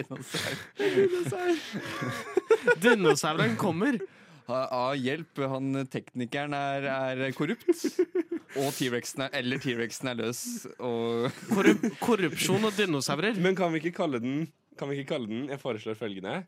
Dinosaur. 0.80 1.53
Dinosauren 2.84 3.55
kommer. 3.60 3.99
Ha, 4.49 4.64
ah, 4.74 4.93
hjelp, 4.97 5.43
han 5.51 5.84
teknikeren 5.93 6.55
er, 6.57 6.88
er 6.89 7.36
korrupt. 7.38 7.70
Og 8.57 8.72
T-rexen 8.74 9.28
er 9.28 9.36
Eller 9.38 9.62
T-rexen 9.62 10.10
er 10.10 10.18
løs. 10.18 10.41
Og 10.82 11.28
Korrup 11.53 11.86
korrupsjon 12.01 12.66
og 12.66 12.74
dinosaurer. 12.78 13.38
Men 13.38 13.57
kan 13.57 13.70
vi 13.74 13.84
ikke 13.84 13.99
kalle 13.99 14.22
den 14.24 14.47
Kan 14.80 14.89
vi 14.89 14.97
ikke 14.97 15.12
kalle 15.14 15.30
den 15.30 15.51
Jeg 15.51 15.62
foreslår 15.62 15.99
følgende. 15.99 16.41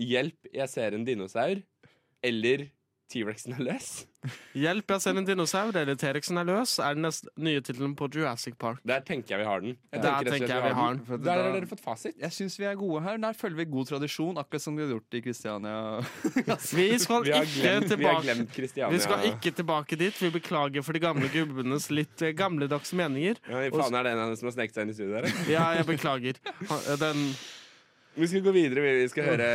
Hjelp, 0.00 0.50
jeg 0.54 0.68
ser 0.72 0.96
en 0.96 1.06
dinosaur. 1.06 1.62
Eller 2.24 2.66
T-rexen 3.10 3.56
er 3.58 3.64
løs. 3.66 3.88
Hjelp, 4.54 4.92
jeg 4.92 5.02
ser 5.02 5.16
en 5.18 5.24
dinosaur. 5.26 5.72
Eller 5.80 5.96
T-rexen 5.98 6.38
er 6.38 6.46
løs. 6.46 6.76
Er 6.84 6.94
den 6.94 7.02
neste 7.06 7.30
nye 7.40 7.60
tittelen 7.64 7.94
på 7.98 8.06
Jurassic 8.14 8.54
Park. 8.60 8.78
Der 8.86 9.00
tenker 9.06 9.34
jeg 9.34 9.40
vi 9.42 9.46
har 9.48 9.64
den. 9.64 9.76
Jeg 9.90 10.02
Der 10.04 10.12
rett 10.20 10.30
tenker 10.34 10.52
jeg 10.54 10.64
vi 10.66 10.72
har 10.78 10.94
den. 10.94 11.00
For 11.08 11.22
Der 11.24 11.42
har 11.42 11.54
dere 11.56 11.68
fått 11.70 11.82
fasit. 11.82 12.14
Jeg 12.20 12.36
syns 12.36 12.58
vi 12.60 12.68
er 12.70 12.76
gode 12.78 13.02
her. 13.06 13.18
Der 13.24 13.36
følger 13.38 13.56
vi 13.62 13.66
god 13.72 13.90
tradisjon, 13.90 14.38
akkurat 14.40 14.62
som 14.62 14.76
vi 14.78 14.84
har 14.86 14.92
gjort 14.94 15.18
i 15.18 15.22
Kristiania. 15.26 15.76
Vi 16.80 16.88
skal 17.02 17.24
Vi 17.26 17.32
har 17.34 17.46
ikke 17.48 17.60
glemt, 17.60 17.94
vi 17.98 18.06
har 18.06 18.22
glemt 18.22 18.52
Christiania. 18.54 18.92
Vi 18.94 19.00
skal 19.02 19.24
ikke 19.32 19.50
tilbake 19.58 19.96
dit. 20.00 20.22
Vi 20.22 20.30
beklager 20.38 20.84
for 20.86 20.92
de 20.96 21.02
gamle 21.02 21.28
gubbenes 21.32 21.88
litt 21.90 22.22
eh, 22.22 22.34
gamledagse 22.36 22.94
meninger. 22.98 23.40
ja, 23.50 23.64
Faen, 23.74 23.94
er 23.98 24.06
det 24.06 24.12
en 24.14 24.22
av 24.26 24.30
dem 24.32 24.38
som 24.40 24.50
har 24.50 24.54
sneket 24.58 24.76
seg 24.78 24.86
inn 24.86 24.92
i 24.92 24.98
studioet 24.98 25.26
der? 25.26 25.40
Ja, 25.50 25.64
jeg 25.80 25.88
beklager. 25.90 26.38
Eh, 26.60 26.94
Den 27.00 27.24
Vi 28.16 28.26
skal 28.26 28.42
gå 28.42 28.50
videre. 28.54 28.80
Vi 28.82 29.08
skal 29.12 29.24
høre 29.28 29.48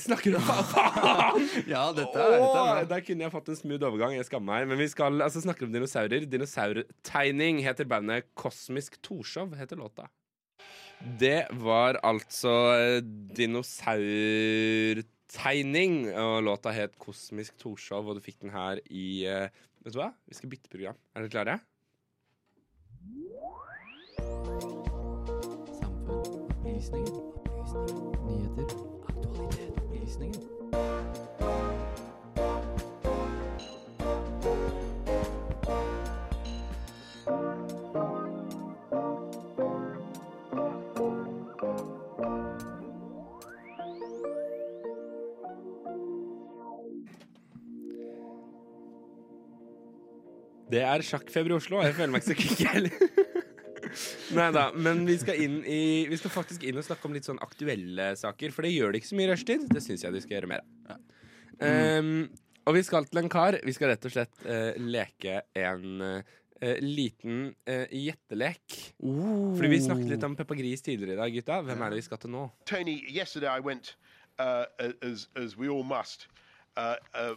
Snakker 0.00 0.30
du 0.34 0.38
Faen! 0.40 1.48
Ja, 1.68 1.92
dette 1.92 2.16
er, 2.16 2.38
dette 2.40 2.62
er 2.64 2.84
der 2.90 3.00
kunne 3.04 3.22
jeg 3.26 3.32
fått 3.34 3.48
en 3.52 3.58
smooth 3.58 3.84
overgang. 3.90 4.12
Jeg 4.16 4.24
skammer 4.28 4.50
meg. 4.54 4.62
Men 4.72 4.78
vi 4.80 4.88
skal 4.92 5.12
altså 5.24 5.40
snakke 5.44 5.64
om 5.66 5.72
dinosaurer. 5.74 6.22
Dinosaurtegning 6.30 7.54
heter 7.64 7.86
bandet 7.90 8.20
Kosmisk 8.38 8.92
Torshov, 9.04 9.48
heter 9.58 9.76
låta. 9.80 10.04
Det 11.20 11.42
var 11.60 11.92
altså 12.06 12.54
eh, 12.78 13.00
dinosaurtegning, 13.36 15.92
og 16.16 16.42
låta 16.46 16.70
het 16.72 16.96
Kosmisk 16.98 17.56
Torshov, 17.60 18.08
og 18.08 18.14
du 18.16 18.20
fikk 18.24 18.40
den 18.46 18.52
her 18.54 18.80
i 18.88 19.26
eh, 19.28 19.48
Vet 19.84 19.92
du 19.92 19.98
hva? 20.00 20.14
Vi 20.24 20.32
skal 20.38 20.48
bytte 20.48 20.70
program. 20.72 20.96
Er 21.12 21.20
dere 21.26 21.34
klare? 21.34 21.60
Samfunn, 25.76 26.48
opplysninger, 26.48 27.33
opplysninger, 27.74 28.26
nyheter, 28.26 28.76
aktualitet, 29.08 29.72
opplysninger. 29.78 30.40
Det 50.72 50.82
er 50.82 51.02
sjakkfeber 51.02 51.50
i 51.50 51.54
Oslo. 51.54 51.82
Jeg 51.82 51.94
føler 51.94 52.10
meg 52.10 52.22
ikke 52.22 52.34
så 52.34 52.34
kick 52.34 52.68
heller. 52.72 53.23
Nei 54.34 54.50
da, 54.54 54.64
men 54.74 55.04
vi 55.08 55.16
skal, 55.20 55.40
inn 55.40 55.58
i, 55.66 55.82
vi 56.10 56.18
skal 56.20 56.32
faktisk 56.34 56.64
inn 56.66 56.78
og 56.80 56.86
snakke 56.86 57.08
om 57.08 57.16
litt 57.16 57.26
sånn 57.28 57.40
aktuelle 57.44 58.12
saker. 58.18 58.54
For 58.54 58.66
det 58.66 58.72
gjør 58.74 58.94
det 58.94 59.02
ikke 59.02 59.10
så 59.10 59.18
mye 59.18 59.28
i 59.28 59.32
rushtid. 59.32 59.66
Det 59.70 59.82
syns 59.84 60.04
jeg 60.04 60.14
de 60.14 60.22
skal 60.24 60.38
gjøre 60.38 60.50
mer 60.54 60.64
av. 60.64 61.02
Um, 61.62 62.14
og 62.66 62.78
vi 62.78 62.82
skal 62.86 63.06
til 63.08 63.20
en 63.22 63.32
kar. 63.32 63.58
Vi 63.64 63.74
skal 63.76 63.92
rett 63.92 64.08
og 64.08 64.14
slett 64.14 64.46
uh, 64.46 64.72
leke 64.80 65.40
en 65.60 66.04
uh, 66.04 66.36
liten 66.82 67.50
uh, 67.68 67.86
gjettelek. 67.90 68.78
Fordi 69.00 69.70
vi 69.72 69.82
snakket 69.84 70.14
litt 70.14 70.26
om 70.26 70.36
Peppa 70.38 70.56
Gris 70.58 70.82
tidligere 70.84 71.16
i 71.16 71.20
dag, 71.22 71.36
gutta. 71.38 71.60
Hvem 71.66 71.84
er 71.84 71.94
det 71.94 72.00
vi 72.02 72.06
skal 72.08 72.22
til 72.22 72.34
nå? 72.34 72.46
Tony, 72.70 72.96
yesterday 73.08 73.50
I 73.52 73.64
went, 73.64 73.94
uh, 74.38 74.64
as, 75.02 75.28
as 75.38 75.58
we 75.60 75.70
all 75.70 75.84
must, 75.86 76.26
uh, 76.26 76.43
uh, 76.76 76.96
uh, 77.14 77.34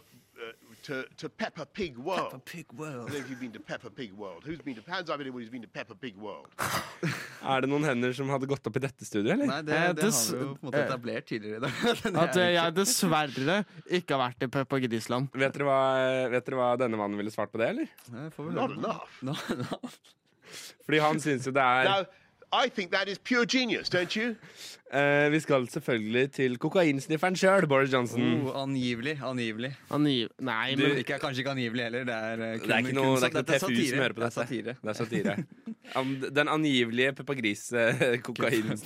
to, 0.82 1.04
to 1.16 1.28
Peppa 1.28 1.66
Pig 1.66 1.98
World. 1.98 2.40
Pig 2.44 2.66
I 2.72 2.76
World. 2.80 3.06
don't 3.08 3.12
know 3.12 3.18
if 3.18 3.28
you've 3.30 3.40
been 3.40 3.52
to 3.52 3.60
Peppa 3.60 3.90
Pig 3.90 4.12
World. 4.12 4.44
Who's 4.44 4.60
been 4.60 4.76
to, 4.76 4.82
hands 4.90 5.10
up 5.10 5.20
anyone 5.20 5.42
who's 5.42 5.50
been 5.50 5.62
to 5.62 5.68
Peppa 5.68 5.94
Pig 5.94 6.16
World? 6.16 6.46
Er 7.48 7.62
det 7.62 7.68
noen 7.70 7.84
hender 7.86 8.10
som 8.16 8.28
hadde 8.32 8.48
gått 8.50 8.66
opp 8.66 8.76
i 8.76 8.80
dette 8.82 9.06
studioet, 9.06 9.36
eller? 9.36 9.46
Nei, 9.46 9.58
det, 9.62 9.74
Eh, 9.78 9.92
det 9.94 10.06
har 10.10 10.24
vi 10.34 10.40
jo 10.42 10.54
på 10.54 10.58
en 10.58 10.66
måte 10.68 10.78
eh, 10.80 10.86
etablert 10.88 11.26
tidligere 11.30 11.58
i 11.58 11.62
dag. 11.66 12.22
At 12.24 12.38
eh, 12.42 12.48
jeg 12.56 12.74
dessverre 12.74 13.58
ikke 14.00 14.16
har 14.16 14.22
vært 14.24 14.42
i 14.42 14.48
Peppa 14.56 14.80
Grisland. 14.82 15.28
Vet 15.38 15.54
dere, 15.54 15.68
hva, 15.68 15.78
vet 16.34 16.48
dere 16.48 16.58
hva 16.58 16.70
denne 16.82 16.98
mannen 16.98 17.20
ville 17.20 17.30
svart 17.34 17.52
på 17.54 17.60
det, 17.62 17.68
eller? 17.74 17.92
Nei, 18.14 18.24
får 18.34 18.48
vel 18.48 18.58
Not 18.58 18.74
enough. 18.74 19.20
No, 19.22 19.36
no. 19.62 19.92
Fordi 20.86 21.02
han 21.04 21.22
syns 21.22 21.46
jo 21.46 21.52
det 21.54 21.62
er 21.62 21.88
Now, 21.92 22.06
I 22.52 22.68
think 22.70 22.90
that 22.92 23.08
is 23.08 23.18
pure 23.18 23.44
genius, 23.46 23.88
don't 23.90 24.16
you? 24.16 24.34
eh, 24.92 25.28
Vi 25.30 25.40
skal 25.40 25.66
selvfølgelig 25.68 26.30
til 26.32 26.56
kokainsnifferen 26.58 27.36
sjøl, 27.36 27.66
Boris 27.68 27.92
Johnson. 27.92 28.22
Oh, 28.46 28.62
angivelig. 28.62 29.18
Angivelig. 29.22 29.74
Angiv... 29.90 30.28
Nei, 30.40 30.74
Du- 30.74 30.82
men 30.88 30.96
Ikke, 31.02 31.18
kanskje 31.20 31.38
ikke 31.44 31.50
angivelig 31.50 31.82
heller. 31.84 32.04
Det 32.08 32.14
er, 32.14 32.32
eh, 32.32 32.58
kun, 32.58 32.68
Det 32.68 32.74
er 32.74 32.78
ikke 32.78 32.92
noe, 32.96 33.14
det 33.16 33.22
er 33.22 33.26
ikke 33.28 33.42
noe 33.42 33.58
TFU 33.58 33.84
som 33.90 33.98
hører 33.98 34.12
på 34.16 34.20
Det 34.20 34.24
er 34.24 34.30
dette. 34.30 34.40
satire. 34.40 34.76
Det 34.82 34.88
er 34.88 34.98
satire. 35.02 35.36
Am- 36.00 36.16
Den 36.40 36.48
angivelige 36.48 37.12
Peppa 37.20 37.34
Gris-kokainen. 37.34 38.78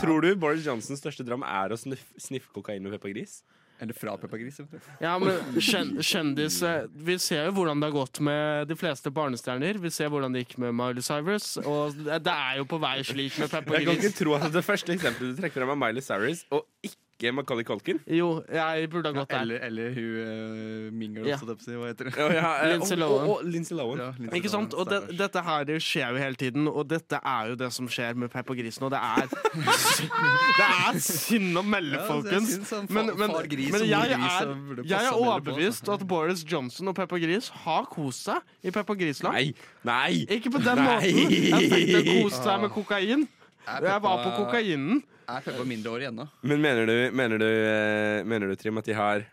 Tror 0.00 0.20
du 0.20 0.34
Boris 0.36 0.66
Johnsons 0.66 1.00
største 1.00 1.24
drøm 1.26 1.42
er 1.46 1.72
å 1.72 1.76
sniff, 1.80 2.04
sniffe 2.20 2.52
kokain 2.52 2.82
med 2.84 2.92
Peppa 2.98 3.08
Gris? 3.12 3.40
Eller 3.82 3.96
fra 3.96 4.16
Peppa 4.16 4.38
Gris. 4.38 4.60
eventuelt. 4.60 4.86
Ja, 5.02 5.16
men 5.18 5.58
kjen, 5.58 5.96
kjendis 5.98 6.60
eh, 6.62 6.84
Vi 6.94 7.16
ser 7.18 7.48
jo 7.48 7.56
hvordan 7.56 7.82
det 7.82 7.88
har 7.90 7.96
gått 7.96 8.20
med 8.22 8.68
de 8.70 8.76
fleste 8.78 9.10
barnestjerner. 9.14 9.80
Vi 9.82 9.90
ser 9.90 10.12
hvordan 10.12 10.34
det 10.34 10.44
gikk 10.44 10.58
med 10.62 10.76
Miley 10.78 11.02
Cyrus. 11.02 11.56
Og 11.64 11.96
det 11.98 12.22
er 12.34 12.60
jo 12.60 12.68
på 12.70 12.78
vei 12.82 13.00
slik 13.06 13.38
med 13.42 13.50
Peppa 13.50 13.78
Jeg 13.80 13.88
kan 13.90 13.98
ikke 13.98 14.14
tro 14.20 14.36
at 14.38 14.46
det 14.54 14.62
første 14.66 14.94
eksempelet 14.94 15.34
du 15.34 15.42
trekker 15.42 15.64
frem 15.64 15.74
er 15.74 15.80
Miley 15.86 16.06
Cyrus, 16.06 16.44
og 16.54 16.62
ikke 16.86 17.00
Macaulay 17.32 17.64
Culkin. 17.64 18.00
Jo, 18.06 18.42
jeg 18.52 18.90
burde 18.90 19.08
ha 19.08 19.16
gått 19.20 19.30
der. 19.30 19.40
Eller, 19.40 19.58
eller 19.64 19.94
hun 19.94 20.10
uh, 20.20 20.92
Mingle, 20.92 21.24
Ja. 21.28 21.36
holdt 21.40 21.48
jeg 21.54 21.58
på 21.58 21.62
å 21.62 21.64
si. 21.64 21.78
Hva 21.80 21.86
heter 21.88 22.34
ja, 22.34 22.50
eh, 22.64 22.72
Lindsay 22.74 22.96
og- 22.96 23.00
Lohan. 23.00 23.24
Og, 23.28 23.38
og 23.38 23.44
Lindsay 23.48 23.76
Lohan. 23.78 23.98
Ja, 24.04 24.10
Lindsay 24.18 24.38
Ikke 24.40 24.50
sant? 24.52 24.72
Lohan, 24.72 24.80
Og 24.86 24.90
det, 24.92 25.00
stakkars. 25.02 25.18
dette 25.24 25.42
her 25.48 25.64
det 25.64 25.78
skjer 25.82 26.10
jo 26.12 26.16
hele 26.24 26.34
tiden, 26.44 26.68
og 26.68 26.88
dette 26.88 27.20
er 27.24 27.48
jo 27.48 27.54
det 27.64 27.72
som 27.72 27.88
skjer 27.88 28.14
med 28.14 28.30
Peppa 28.30 28.54
Gris 28.54 28.80
nå. 28.80 28.90
Det 28.90 29.00
er 29.00 29.26
Det 30.58 30.66
er 30.68 30.98
synd 31.02 31.56
å 31.58 31.62
melde, 31.66 31.96
Ja, 31.98 32.04
folkens. 32.08 32.54
Men, 32.88 33.08
fa- 33.10 33.16
men, 33.18 33.30
far 33.32 33.46
gris 33.50 33.70
men 33.72 33.82
og 33.82 33.88
jeg 33.88 34.10
gris, 34.10 34.24
er, 34.24 34.40
så 34.40 34.54
burde 34.68 34.84
jeg 34.84 34.94
er 34.94 35.04
bedre 35.04 35.14
på. 35.14 35.24
overbevist 35.24 35.88
at 35.94 36.04
Boris 36.10 36.44
Johnson 36.50 36.88
og 36.92 36.96
Peppa 36.98 37.18
Gris 37.22 37.48
har 37.64 37.86
kost 37.90 38.28
seg 38.28 38.40
i 38.62 38.70
Peppa 38.74 38.94
Grisland. 38.98 39.34
Nei! 39.34 39.54
Nei! 39.84 40.26
Ikke 40.38 40.50
på 40.54 40.60
den 40.64 40.76
Nei. 40.78 40.84
måten. 40.86 41.34
Jeg 41.34 41.70
tenkte 41.72 42.02
å 42.02 42.22
kose 42.22 42.42
seg 42.44 42.60
med 42.64 42.70
kokain. 42.78 43.26
Er 43.64 43.86
Jeg 43.88 44.02
var 44.04 44.22
på 44.26 44.30
kokainen. 44.42 45.02
Er 45.28 45.40
Peppa 45.44 45.64
mindreårig 45.64 46.08
ennå? 46.10 46.26
Men 46.44 46.60
mener 46.60 46.86
du, 46.86 46.96
mener 47.16 47.38
du, 47.40 47.46
eh, 47.48 48.24
mener 48.28 48.50
du 48.50 48.56
Trim, 48.60 48.76
at 48.78 48.84
de 48.88 48.96
har 48.98 49.24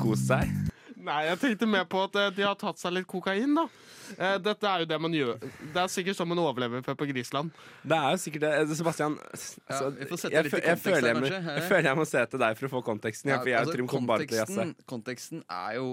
kost 0.00 0.28
seg? 0.30 0.48
Nei, 1.04 1.18
jeg 1.28 1.36
tenkte 1.42 1.66
mer 1.68 1.84
på 1.84 2.00
at 2.06 2.14
eh, 2.16 2.30
de 2.32 2.44
har 2.46 2.54
tatt 2.56 2.80
seg 2.80 2.94
litt 2.96 3.06
kokain, 3.10 3.50
da. 3.58 3.66
Eh, 4.16 4.38
Dette 4.40 4.68
er 4.70 4.84
jo 4.84 4.88
det 4.88 4.96
man 5.04 5.12
gjør. 5.16 5.34
Det 5.42 5.80
er 5.82 5.90
sikkert 5.92 6.16
sånn 6.16 6.30
man 6.30 6.40
overlever 6.40 6.80
Peppa 6.86 7.04
Grisland. 7.10 7.52
Det 7.84 7.98
er 7.98 8.14
jo 8.16 8.22
sikkert 8.22 8.46
det. 8.46 8.52
Sebastian, 8.78 9.18
altså, 9.34 9.60
ja, 9.68 9.76
får 10.08 10.24
jeg, 10.32 10.64
jeg, 10.64 10.80
føler 10.80 11.10
jeg, 11.10 11.20
må- 11.20 11.30
jeg 11.34 11.66
føler 11.68 11.90
jeg 11.90 12.00
må 12.00 12.06
se 12.08 12.24
til 12.32 12.42
deg 12.46 12.56
for 12.60 12.70
å 12.70 12.72
få 12.78 12.82
konteksten. 12.88 13.34
Ja, 13.34 13.38
for 13.44 13.52
jeg 13.52 13.60
altså, 13.60 13.76
og 13.84 13.92
kom 13.92 14.08
bare 14.08 14.24
til 14.24 14.40
å 14.40 14.46
konteksten, 14.48 14.74
konteksten 14.94 15.44
er 15.52 15.76
jo 15.76 15.86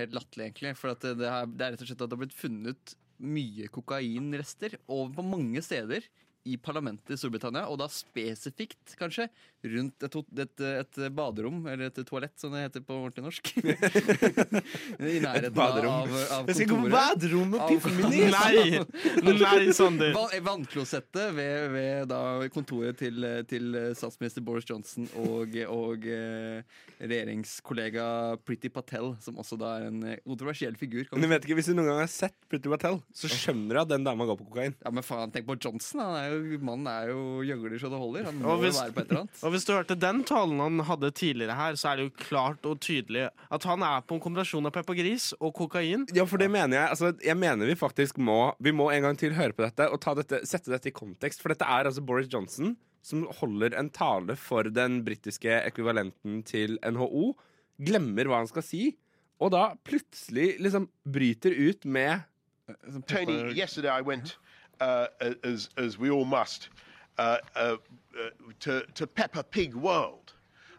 helt 0.00 0.16
latterlig, 0.16 0.48
egentlig. 0.48 0.74
For 0.80 0.94
at 0.96 1.04
det, 1.04 1.14
det, 1.20 1.28
er, 1.28 1.52
det 1.52 1.68
er 1.68 1.76
rett 1.76 1.84
og 1.84 1.90
slett 1.92 2.00
at 2.00 2.08
det 2.08 2.16
har 2.16 2.24
blitt 2.24 2.38
funnet 2.40 2.96
mye 3.24 3.68
kokainrester 3.72 4.78
over 4.88 5.12
på 5.20 5.28
mange 5.28 5.60
steder 5.64 6.08
i 6.44 6.58
parlamentet 6.60 7.14
i 7.14 7.18
Storbritannia, 7.18 7.66
og 7.70 7.78
da 7.80 7.88
spesifikt, 7.90 8.96
kanskje, 9.00 9.28
rundt 9.64 10.04
et, 10.06 10.16
et, 10.44 10.64
et 10.68 10.98
baderom, 11.14 11.62
eller 11.70 11.88
et 11.90 12.00
toalett, 12.06 12.34
som 12.40 12.52
det 12.54 12.66
heter 12.66 12.84
på 12.84 12.96
ordentlig 12.98 13.24
norsk. 13.24 13.50
I 15.14 15.18
nærheten 15.24 15.54
baderom. 15.56 15.92
av, 15.94 16.08
kontoret. 16.08 16.48
Jeg 16.50 16.56
skal 16.58 16.70
gå 16.70 16.80
på 16.82 16.92
baderommet 16.94 17.60
og 17.60 17.72
piffen 17.72 17.98
piffe 17.98 18.10
min! 18.10 18.34
Nei! 18.34 19.34
Nei, 19.40 19.72
Sander. 19.76 20.12
Van, 20.16 20.34
Vannklosettet 20.50 21.34
ved, 21.36 21.68
ved 21.74 22.08
da 22.12 22.20
kontoret 22.54 22.98
til, 23.00 23.24
til 23.50 23.78
statsminister 23.98 24.44
Boris 24.44 24.68
Johnson 24.68 25.08
og, 25.24 25.54
og 25.72 26.06
eh, 26.08 26.60
regjeringskollega 27.00 28.06
Pretty 28.44 28.70
Patel, 28.72 29.12
som 29.24 29.38
også 29.40 29.58
da 29.60 29.74
er 29.80 29.88
en 29.90 30.00
eh, 30.12 30.20
kontroversiell 30.24 30.76
figur. 30.80 31.06
Men 31.12 31.26
du 31.26 31.30
vet 31.32 31.46
ikke, 31.48 31.58
Hvis 31.58 31.70
du 31.70 31.74
noen 31.76 31.90
gang 31.90 32.02
har 32.04 32.10
sett 32.12 32.36
Pretty 32.50 32.70
Patel, 32.72 33.00
så 33.14 33.30
skjønner 33.30 33.78
du 33.78 33.82
at 33.84 33.92
den 33.94 34.06
dama 34.06 34.26
går 34.28 34.38
på 34.40 34.48
kokain. 34.50 34.76
Ja, 34.84 34.92
men 34.94 35.06
faen, 35.06 35.32
tenk 35.34 35.48
på 35.48 35.56
Johnson. 35.60 36.02
Han 36.04 36.18
er 36.20 36.34
jo, 36.34 36.60
mannen 36.64 36.88
er 36.90 37.12
jo 37.12 37.24
gjøgler 37.46 37.78
så 37.82 37.90
det 37.92 38.00
holder. 38.02 38.28
Han 38.30 38.40
må 38.42 38.56
jo 38.58 38.64
hvis- 38.66 38.80
være 38.80 38.94
på 38.96 39.04
et 39.04 39.10
eller 39.12 39.24
annet. 39.24 39.42
Hvis 39.54 39.68
du 39.68 39.70
hørte 39.70 39.94
den 39.94 40.24
talen 40.26 40.58
han 40.58 40.80
hadde 40.88 41.12
tidligere 41.14 41.54
her, 41.54 41.76
så 41.78 41.92
er 41.92 42.00
det 42.00 42.08
jo 42.08 42.14
klart 42.24 42.64
og 42.66 42.80
tydelig 42.82 43.28
at 43.54 43.66
han 43.68 43.84
er 43.86 44.02
på 44.02 44.16
en 44.16 44.22
kombinasjon 44.24 44.66
av 44.66 44.74
pepper 44.74 44.98
Gris 44.98 45.28
og 45.38 45.52
kokain. 45.54 46.08
Ja, 46.16 46.24
for 46.26 46.42
det 46.42 46.48
mener 46.50 46.80
jeg 46.80 46.90
altså, 46.90 47.12
Jeg 47.22 47.38
mener 47.38 47.70
vi 47.70 47.76
faktisk 47.78 48.18
må 48.18 48.54
Vi 48.58 48.72
må 48.74 48.88
en 48.90 49.06
gang 49.06 49.18
til 49.20 49.36
høre 49.36 49.54
på 49.54 49.62
dette 49.62 49.86
og 49.92 50.00
ta 50.02 50.16
dette, 50.18 50.42
sette 50.48 50.72
dette 50.72 50.90
i 50.90 50.96
kontekst. 50.96 51.42
For 51.42 51.54
dette 51.54 51.68
er 51.68 51.86
altså 51.86 52.02
Boris 52.02 52.30
Johnson 52.32 52.74
som 53.04 53.26
holder 53.38 53.76
en 53.78 53.90
tale 53.92 54.34
for 54.40 54.66
den 54.72 55.02
britiske 55.04 55.60
ekvivalenten 55.68 56.40
til 56.48 56.78
NHO. 56.82 57.34
Glemmer 57.84 58.30
hva 58.30 58.40
han 58.40 58.48
skal 58.48 58.64
si, 58.64 58.84
og 59.42 59.52
da 59.52 59.74
plutselig 59.84 60.54
liksom 60.62 60.88
bryter 61.04 61.52
ut 61.52 61.84
med 61.84 62.24
Tony, 63.06 63.52
yesterday 63.52 63.90
I 63.90 64.00
went, 64.00 64.38
uh, 64.80 65.06
as, 65.44 65.68
as 65.76 65.98
we 65.98 66.08
all 66.08 66.24
must, 66.24 66.70
uh, 67.18 67.38
uh, 67.56 67.76
uh, 68.16 68.30
to, 68.60 68.82
to 68.94 69.06
Peppa 69.06 69.42
Pig 69.42 69.74
World. 69.74 70.32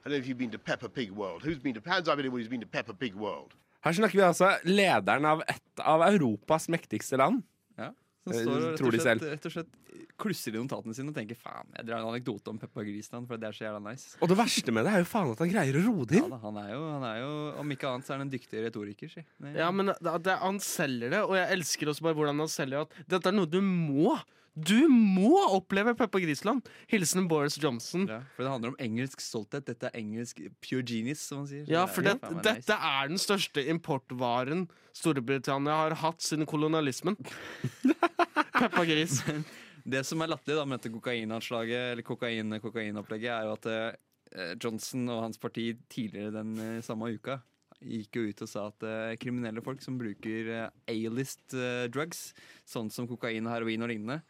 I 0.05 0.09
don't 0.09 0.13
know 0.13 0.19
if 0.19 0.27
you've 0.27 0.37
been 0.37 0.51
to 0.51 0.59
Peppa 0.59 0.89
Pig 0.89 1.11
World. 1.11 1.43
Who's 1.43 1.59
been 1.59 1.73
to, 1.75 1.81
hands 1.89 2.07
up 2.07 2.19
anyone 2.19 2.39
who's 2.39 2.49
been 2.49 2.61
to 2.61 2.67
Peppa 2.67 2.93
Pig 2.93 3.15
World? 3.15 3.55
Her 3.85 3.93
snakker 3.93 4.17
vi 4.17 4.25
altså 4.25 4.51
lederen 4.65 5.25
av 5.29 5.41
et 5.47 5.81
av 5.85 6.01
Europas 6.11 6.67
mektigste 6.73 7.17
land. 7.21 7.43
Ja. 7.77 7.91
Som 8.25 8.33
Eh, 8.33 8.41
står 8.41 8.55
og 8.55 8.63
rett 8.65 8.81
og 8.81 9.01
slett, 9.03 9.25
rett 9.29 9.45
og 9.45 9.53
slett 9.53 9.73
klusser 10.17 10.55
i 10.55 10.57
notatene 10.57 10.95
sine 10.97 11.11
og 11.11 11.15
tenker 11.17 11.37
faen, 11.37 11.67
jeg 11.75 11.85
drar 11.85 11.99
en 12.01 12.07
anekdote 12.09 12.49
om 12.49 12.57
Peppa 12.57 12.81
Grisland, 12.87 13.27
for 13.29 13.37
det 13.37 13.49
er 13.49 13.53
så 13.57 13.65
jævla 13.67 13.81
nice. 13.83 14.15
Og 14.23 14.31
det 14.31 14.37
verste 14.39 14.73
med 14.73 14.87
det 14.87 14.93
er 14.95 15.03
jo 15.03 15.07
faen 15.09 15.33
at 15.35 15.41
han 15.43 15.51
greier 15.51 15.77
å 15.77 15.83
roe 15.85 16.07
det 16.09 16.17
Ja, 16.17 16.23
inn. 16.23 16.31
da, 16.33 16.39
han, 16.41 16.57
er 16.63 16.71
jo, 16.71 16.79
han 16.95 17.05
er 17.09 17.19
jo, 17.19 17.33
om 17.61 17.73
ikke 17.75 17.89
annet, 17.91 18.07
så 18.07 18.13
er 18.15 18.17
han 18.17 18.25
en 18.25 18.31
dyktig 18.33 18.63
retoriker, 18.65 19.11
si. 19.11 19.25
Ja, 19.57 19.67
men 19.75 19.91
det, 19.91 20.15
det, 20.25 20.37
Han 20.41 20.57
selger 20.63 21.13
det, 21.13 21.21
og 21.27 21.35
jeg 21.37 21.59
elsker 21.59 21.91
også 21.93 22.07
bare 22.07 22.17
hvordan 22.17 22.41
han 22.45 22.51
selger 22.55 22.87
at 22.87 22.97
dette 23.13 23.29
er 23.29 23.37
noe 23.37 23.51
du 23.51 23.59
må. 23.61 24.15
Du 24.55 24.87
må 24.87 25.35
oppleve 25.51 25.91
Peppa 25.99 26.19
Grisland! 26.23 26.63
Hilsen 26.87 27.27
Boris 27.27 27.57
Johnson. 27.59 28.05
Ja, 28.07 28.21
for 28.35 28.45
det 28.45 28.51
handler 28.53 28.71
om 28.71 28.77
engelsk 28.79 29.19
stolthet. 29.19 29.65
Dette 29.67 29.89
er 29.89 29.99
engelsk 29.99 30.39
pure 30.63 30.83
genius, 30.87 31.25
som 31.27 31.41
man 31.41 31.49
sier. 31.49 31.65
Ja, 31.67 31.83
for 31.91 32.07
det, 32.07 32.15
ja, 32.23 32.31
dette 32.47 32.77
er 32.79 33.11
den 33.11 33.19
største 33.19 33.65
importvaren 33.73 34.69
Storbritannia 34.95 35.75
har 35.75 35.97
hatt 35.99 36.23
siden 36.23 36.47
kolonialismen. 36.47 37.17
Peppa 38.61 38.85
Gris. 38.87 39.19
Det 39.83 40.05
som 40.07 40.23
er 40.23 40.31
latterlig 40.31 40.63
med 40.69 40.79
dette 40.79 40.93
kokainanslaget, 40.93 41.91
eller 41.91 42.07
kokain, 42.07 42.55
kokainopplegget, 42.63 43.33
er 43.35 43.49
jo 43.49 43.57
at 43.57 43.67
eh, 43.73 44.55
Johnson 44.55 45.03
og 45.11 45.25
hans 45.27 45.41
parti 45.41 45.73
tidligere 45.91 46.31
den 46.39 46.55
eh, 46.63 46.79
samme 46.85 47.11
uka 47.11 47.41
gikk 47.83 48.17
jo 48.17 48.25
ut 48.29 48.43
og 48.45 48.49
sa 48.49 48.65
at 48.69 48.85
uh, 48.87 49.15
kriminelle 49.19 49.63
folk 49.63 49.83
som 49.83 49.97
bruker 49.99 50.49
uh, 50.49 50.67
A-list 50.91 51.55
uh, 51.57 51.85
drugs, 51.91 52.29
sånn 52.67 52.91
som 52.93 53.07
kokain, 53.09 53.47
heroin 53.51 53.85
og 53.85 53.91
lignende, 53.91 54.21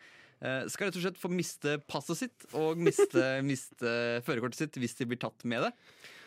skal 0.72 0.90
rett 0.90 0.98
og 1.00 1.06
slett 1.06 1.22
få 1.22 1.32
miste 1.32 1.78
passet 1.88 2.20
sitt 2.20 2.48
og 2.58 2.80
miste, 2.82 3.24
miste 3.50 3.96
førerkortet 4.28 4.66
sitt 4.66 4.80
hvis 4.82 4.98
de 5.00 5.08
blir 5.10 5.22
tatt 5.22 5.46
med 5.48 5.68
det. 5.68 5.72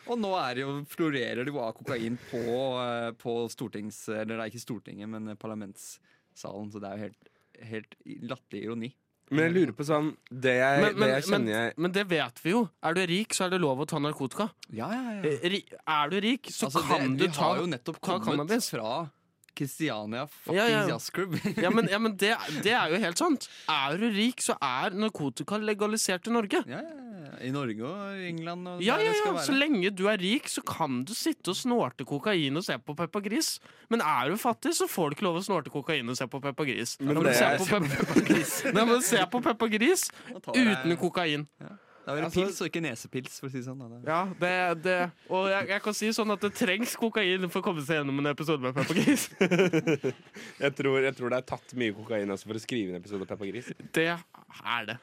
Og 0.09 0.17
nå 0.21 0.31
er 0.41 0.57
det 0.57 0.65
jo, 0.65 0.77
florerer 0.89 1.45
det 1.45 1.53
jo 1.53 1.61
av 1.61 1.75
kokain 1.77 2.17
på, 2.31 2.45
eh, 2.81 3.11
på 3.21 3.35
stortings... 3.53 4.07
Eller 4.09 4.37
det 4.37 4.41
er 4.41 4.53
ikke 4.53 4.65
Stortinget, 4.65 5.11
men 5.13 5.35
parlamentssalen. 5.37 6.71
Så 6.73 6.81
det 6.81 6.89
er 6.89 6.97
jo 6.97 7.05
helt, 7.05 7.29
helt 7.75 7.99
latterlig 8.31 8.65
ironi. 8.65 8.91
Men 9.29 9.45
jeg 9.45 9.53
lurer 9.59 9.75
på 9.77 9.85
sånn 9.85 10.07
Det 10.31 10.55
jeg, 10.57 10.81
Men, 10.81 10.95
men, 10.95 11.03
det 11.03 11.09
jeg 11.11 11.25
kjenner 11.27 11.53
jeg 11.53 11.73
men 11.85 11.93
det 11.93 12.05
vet 12.09 12.39
vi 12.41 12.53
jo. 12.55 12.63
Er 12.81 12.97
du 12.97 13.03
rik, 13.11 13.37
så 13.37 13.45
er 13.45 13.53
det 13.53 13.61
lov 13.61 13.83
å 13.85 13.87
ta 13.91 14.01
narkotika. 14.01 14.49
Ja, 14.73 14.89
ja, 14.89 15.19
ja. 15.21 15.61
Er 15.85 16.13
du 16.15 16.17
rik, 16.25 16.49
så 16.49 16.71
Altså, 16.71 16.85
kan 16.89 17.13
det, 17.13 17.19
du 17.19 17.27
vi 17.27 17.31
ta 17.37 17.45
har 17.45 17.61
jo 17.61 17.69
nettopp 17.69 18.01
kommet 18.01 18.25
cannabis. 18.25 18.71
fra 18.73 18.95
Kristiania 19.59 20.25
fuckings 20.31 20.57
Ja, 20.61 20.69
ja. 20.71 20.85
jazzklubb. 20.93 21.35
Ja, 21.59 21.71
men, 21.75 21.89
ja, 21.91 21.99
men 22.03 22.15
det, 22.21 22.33
det 22.65 22.73
er 22.79 22.95
jo 22.95 23.01
helt 23.03 23.19
sant. 23.21 23.49
Er 23.69 23.99
du 24.01 24.07
rik, 24.15 24.41
så 24.45 24.55
er 24.63 24.95
narkotika 24.97 25.59
legalisert 25.61 26.31
i 26.31 26.35
Norge. 26.35 26.63
ja, 26.71 26.81
ja, 26.81 26.95
ja. 26.95 27.05
I 27.45 27.51
Norge 27.55 27.85
og 27.85 28.23
England 28.25 28.67
og 28.67 28.81
Ja, 28.83 28.97
ja, 28.99 29.13
det 29.13 29.19
ja, 29.21 29.43
Så 29.45 29.53
lenge 29.55 29.91
du 29.95 30.07
er 30.11 30.17
rik, 30.19 30.49
så 30.51 30.63
kan 30.67 31.03
du 31.07 31.13
sitte 31.15 31.53
og 31.53 31.59
snorte 31.59 32.07
kokain 32.09 32.57
og 32.57 32.65
se 32.67 32.75
på 32.83 32.95
Peppa 32.99 33.21
Gris. 33.23 33.59
Men 33.93 34.01
er 34.03 34.33
du 34.33 34.39
fattig, 34.41 34.73
så 34.75 34.89
får 34.91 35.11
du 35.13 35.19
ikke 35.19 35.27
lov 35.29 35.37
å 35.39 35.45
snorte 35.45 35.71
kokain 35.71 36.09
og 36.09 36.17
se 36.19 36.27
på 36.27 36.41
Peppa 36.43 36.65
Gris. 36.67 36.97
Men 37.01 37.19
men, 37.21 37.29
det... 37.29 37.37
men 37.39 37.39
se 37.39 37.51
på 37.69 37.83
Peppa 37.85 38.25
Gris 38.31 38.55
Nei, 38.73 38.87
men 38.89 39.05
se 39.07 39.23
på 39.31 39.43
Peppa 39.45 39.69
Gris 39.77 40.09
Nå 40.33 40.97
kokain. 40.99 41.47
jeg- 41.61 41.77
Det 42.09 42.15
er 42.15 42.17
vel 42.17 42.25
Altså- 42.25 42.41
pils 42.41 42.61
og 42.65 42.69
ikke 42.71 42.81
nesepils, 42.81 43.35
for 43.39 43.49
å 43.49 43.53
si 43.53 43.61
sånn. 43.61 43.79
Da. 43.83 43.89
Det- 44.01 44.09
Ja, 44.09 44.21
det, 44.41 44.83
det 44.83 44.95
Og 45.29 45.49
jeg, 45.53 45.67
jeg 45.69 45.83
kan 45.85 45.93
si 45.99 46.09
sånn 46.17 46.33
at 46.33 46.41
det 46.41 46.55
trengs 46.57 46.95
kokain 46.97 47.45
for 47.53 47.61
å 47.61 47.65
komme 47.67 47.83
seg 47.85 47.99
gjennom 48.01 48.23
en 48.23 48.31
episode 48.33 48.63
med 48.65 48.73
Peppa 48.79 48.95
Gris. 48.97 49.27
jeg 50.65 50.73
tror, 50.79 51.03
jeg 51.05 51.15
tror 51.19 51.29
det 51.35 51.39
er 51.43 51.47
tatt 51.53 51.75
mye 51.77 51.93
kokain 51.93 52.33
også 52.33 52.49
for 52.49 52.57
å 52.57 52.63
skrive 52.65 52.95
en 52.95 53.01
episode 53.03 53.27
av 53.27 53.29
Peppa 53.35 53.45
Gris. 53.51 53.69
Det 53.93 54.07
er 54.09 54.89
det. 54.89 54.97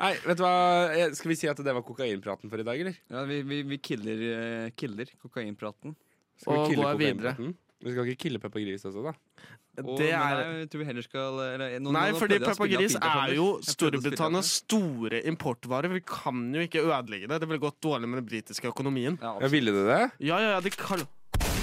Nei, 0.00 0.14
vet 0.24 0.38
du 0.40 0.44
hva 0.46 1.12
Skal 1.12 1.28
vi 1.28 1.36
si 1.36 1.48
at 1.52 1.58
det 1.60 1.74
var 1.76 1.84
kokainpraten 1.84 2.48
for 2.48 2.62
i 2.62 2.64
dag, 2.64 2.80
eller? 2.80 2.96
Ja, 3.12 3.26
vi, 3.28 3.42
vi, 3.44 3.60
vi 3.68 3.76
killer, 3.84 4.22
eh, 4.38 4.70
killer 4.72 5.10
kokainpraten. 5.20 5.92
Skal 6.40 6.54
vi 6.54 6.60
Og 6.62 6.70
kille 6.72 6.86
gå 6.86 6.94
videre. 7.02 7.34
kokainpraten? 7.36 7.56
Vi 7.84 7.92
skal 7.92 8.08
ikke 8.08 8.22
kille 8.24 8.40
Peppa 8.40 8.60
Gris 8.64 8.88
også, 8.88 9.04
da? 9.04 9.12
Og, 9.86 9.98
Det 9.98 10.10
er- 10.12 10.42
jeg 10.60 10.70
tror 10.70 10.78
vi 10.78 10.84
heller 10.84 11.02
skal 11.02 11.38
eller, 11.40 11.78
nå, 11.80 11.92
Nei, 11.92 12.10
nå 12.12 12.18
fordi 12.18 12.38
Peppa 12.38 12.66
Gris 12.66 12.96
er 12.96 13.34
jo 13.34 13.46
Storbritannias 13.62 14.50
store 14.64 15.22
importvare. 15.24 15.90
Vi 15.92 16.00
kan 16.00 16.52
jo 16.54 16.60
ikke 16.66 16.82
ødelegge 16.84 17.28
det. 17.28 17.40
Det 17.40 17.48
ville 17.48 17.60
gått 17.60 17.80
dårlig 17.80 18.08
med 18.08 18.22
den 18.22 18.28
britiske 18.28 18.68
økonomien. 18.72 19.18
Ja, 19.20 19.38
Ja, 19.40 19.48
ville 19.48 19.72
det 19.72 19.86
det? 19.86 20.02
Ja, 20.26 20.38
ja, 20.38 20.50
ja, 20.56 20.60
det 20.60 20.76
kan 20.76 21.06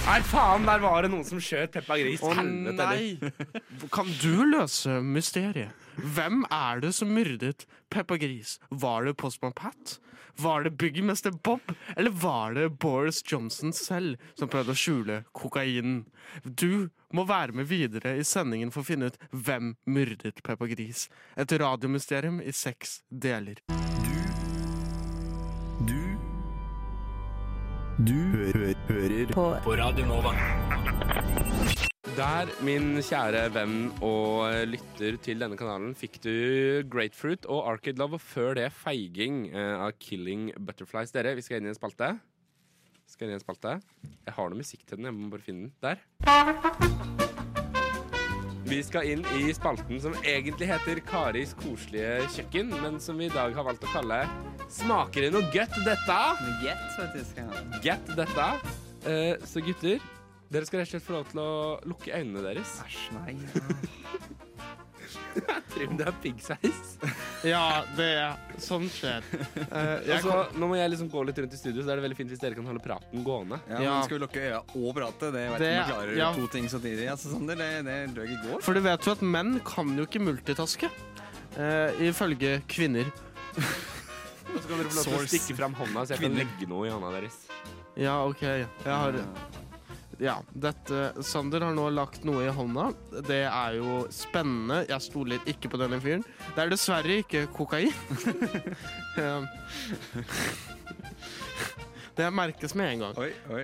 Nei, 0.08 0.20
faen, 0.24 0.64
der 0.64 0.78
var 0.80 1.02
det 1.02 1.10
noen 1.10 1.24
som 1.24 1.38
skjøt 1.38 1.70
Peppa 1.70 1.98
Gris. 2.00 2.20
Å 2.24 2.32
Helvete, 2.32 2.76
nei! 2.80 3.30
Kan 3.92 4.06
du 4.22 4.44
løse 4.48 5.02
mysteriet? 5.04 5.68
Hvem 6.00 6.44
er 6.50 6.80
det 6.80 6.94
som 6.94 7.08
myrdet 7.12 7.66
Peppa 7.90 8.16
Gris? 8.16 8.58
Var 8.70 9.04
det 9.04 9.16
Postman 9.20 9.52
Pat? 9.52 9.98
Var 10.40 10.62
det 10.62 10.70
byggmester 10.70 11.30
Bob? 11.30 11.60
Eller 11.96 12.10
var 12.10 12.54
det 12.54 12.68
Boris 12.68 13.22
Johnson 13.26 13.72
selv 13.72 14.16
som 14.38 14.48
prøvde 14.48 14.70
å 14.70 14.78
skjule 14.78 15.16
kokainen? 15.34 16.04
Du 16.44 16.88
må 17.10 17.24
være 17.26 17.56
med 17.58 17.66
videre 17.66 18.14
i 18.20 18.24
sendingen 18.24 18.70
for 18.70 18.84
å 18.84 18.86
finne 18.86 19.10
ut 19.10 19.18
hvem 19.34 19.74
myrdet 19.90 20.42
Peppa 20.46 20.70
Gris. 20.70 21.08
Et 21.34 21.52
radiomysterium 21.58 22.38
i 22.40 22.54
seks 22.54 23.00
deler. 23.10 23.58
Du 23.66 24.18
Du 25.88 26.00
Du 27.98 28.14
hø 28.14 28.72
hører 28.86 29.34
på. 29.34 29.50
På 29.64 29.76
Radio 29.76 30.06
Nova. 30.06 30.67
Der, 32.16 32.48
min 32.64 32.96
kjære 33.04 33.48
venn 33.54 33.90
og 34.04 34.48
lytter 34.70 35.16
til 35.22 35.40
denne 35.42 35.56
kanalen, 35.58 35.94
fikk 35.98 36.18
du 36.24 36.32
Grapefruit 36.90 37.44
og 37.50 37.66
Arcade 37.72 37.98
Love, 38.00 38.16
og 38.18 38.22
før 38.22 38.54
det 38.58 38.68
Feiging 38.74 39.48
eh, 39.50 39.74
av 39.76 39.92
Killing 40.00 40.48
Butterflies. 40.56 41.12
Dere, 41.14 41.34
vi 41.36 41.44
skal 41.44 41.60
inn 41.60 41.68
i 41.68 41.72
en 41.72 41.78
spalte. 41.78 42.08
Skal 43.10 43.28
inn 43.28 43.34
i 43.34 43.38
en 43.38 43.44
spalte. 43.44 43.76
Jeg 44.24 44.34
har 44.38 44.50
noe 44.50 44.60
musikk 44.62 44.86
til 44.86 44.96
den, 44.98 45.08
jeg 45.10 45.16
må 45.18 45.28
bare 45.34 45.44
finne 45.44 45.68
den. 45.68 45.74
Der. 45.84 45.96
Vi 48.68 48.82
skal 48.84 49.08
inn 49.08 49.24
i 49.38 49.48
spalten 49.56 50.00
som 50.02 50.16
egentlig 50.22 50.68
heter 50.68 51.00
Karis 51.08 51.54
koselige 51.56 52.26
kjøkken, 52.34 52.74
men 52.82 52.98
som 53.00 53.16
vi 53.20 53.30
i 53.30 53.32
dag 53.32 53.54
har 53.56 53.64
valgt 53.68 53.86
å 53.88 53.94
kalle 53.94 54.24
Smaker 54.68 55.24
det 55.24 55.30
noe 55.32 55.48
godt, 55.54 55.78
dette? 55.86 56.18
Get, 56.60 56.82
faktisk. 56.98 57.40
Get 57.84 58.10
dette. 58.18 58.48
Eh, 59.08 59.40
så 59.48 59.62
gutter, 59.64 60.02
dere 60.50 60.64
skal 60.68 60.80
rett 60.80 60.88
og 60.88 60.94
slett 60.96 61.06
få 61.08 61.12
lov 61.18 61.26
til 61.32 61.40
å 61.42 61.52
lukke 61.90 62.14
øynene 62.16 62.42
deres. 62.46 62.78
Æsj, 62.86 63.00
nei. 63.18 63.36
Trym, 65.72 65.94
det 65.96 66.04
er 66.08 66.16
piggseis. 66.22 66.96
Ja, 67.46 67.84
det 67.96 68.06
er 68.18 68.58
sånn 68.60 68.88
skjer. 68.92 69.24
Eh, 69.68 70.00
jeg 70.08 70.16
Altså, 70.16 70.34
nå 70.58 70.68
må 70.70 70.76
jeg 70.78 70.90
liksom 70.94 71.10
gå 71.12 71.20
litt 71.28 71.38
rundt 71.42 71.54
i 71.54 71.58
studio, 71.60 71.82
så 71.84 71.92
er 71.92 72.00
det 72.00 72.04
veldig 72.06 72.16
fint 72.18 72.30
hvis 72.32 72.40
dere 72.42 72.56
kan 72.56 72.66
holde 72.66 72.80
praten 72.82 73.22
gående. 73.26 73.58
Ja, 73.68 73.78
Ja. 73.84 73.92
men 73.98 74.06
Skal 74.08 74.18
vi 74.18 74.22
lukke 74.24 74.42
øya 74.42 74.60
og 74.64 74.88
prate? 74.96 75.30
Det 75.34 75.44
vet 75.52 75.58
Det- 75.60 75.68
ikke 75.68 75.68
om 75.68 75.78
jeg 75.78 75.92
klarer 75.92 76.16
ja. 76.18 76.28
to 76.34 76.46
ting 76.54 76.68
samtidig. 76.72 77.06
Altså, 77.12 77.30
Sander, 77.34 77.56
det, 77.60 77.68
det 77.86 77.98
tror 78.16 78.24
i 78.32 78.38
går. 78.46 78.62
For 78.64 78.74
du 78.74 78.80
vet 78.88 79.06
jo 79.06 79.12
at 79.12 79.22
menn 79.36 79.60
kan 79.68 79.92
jo 79.98 80.06
ikke 80.08 80.20
multitaske. 80.24 80.90
eh, 81.58 82.00
ifølge 82.08 82.62
kvinner. 82.68 83.06
Og 84.48 84.58
så 84.62 84.66
kan 84.68 84.78
dere 84.80 84.88
få 84.88 84.96
lov 84.96 85.04
til 85.04 85.12
å 85.12 85.18
Source. 85.18 85.28
stikke 85.36 85.56
fram 85.60 85.74
hånda, 85.76 86.06
så 86.08 86.16
jeg 86.16 86.20
kan 86.24 86.34
legge 86.40 86.68
noe 86.68 86.86
i 86.88 86.90
hånda 86.90 87.12
deres. 87.20 87.36
Ja, 88.00 88.24
OK. 88.24 88.40
Jeg 88.42 88.66
har 88.88 89.12
Ja, 90.18 90.40
dette 90.50 91.12
Sander 91.22 91.62
har 91.62 91.70
nå 91.76 91.84
lagt 91.94 92.24
noe 92.26 92.42
i 92.42 92.50
hånda. 92.50 92.88
Det 93.28 93.44
er 93.46 93.76
jo 93.78 94.00
spennende. 94.10 94.80
Jeg 94.90 94.98
stoler 95.04 95.38
ikke 95.46 95.70
på 95.70 95.78
denne 95.78 96.00
fyren. 96.02 96.24
Det 96.56 96.64
er 96.64 96.68
dessverre 96.72 97.20
ikke 97.22 97.44
kokain. 97.54 97.94
Det 102.18 102.26
merkes 102.34 102.74
med 102.74 102.92
en 102.96 103.00
gang. 103.04 103.14
Oi, 103.22 103.30
oi. 103.54 103.62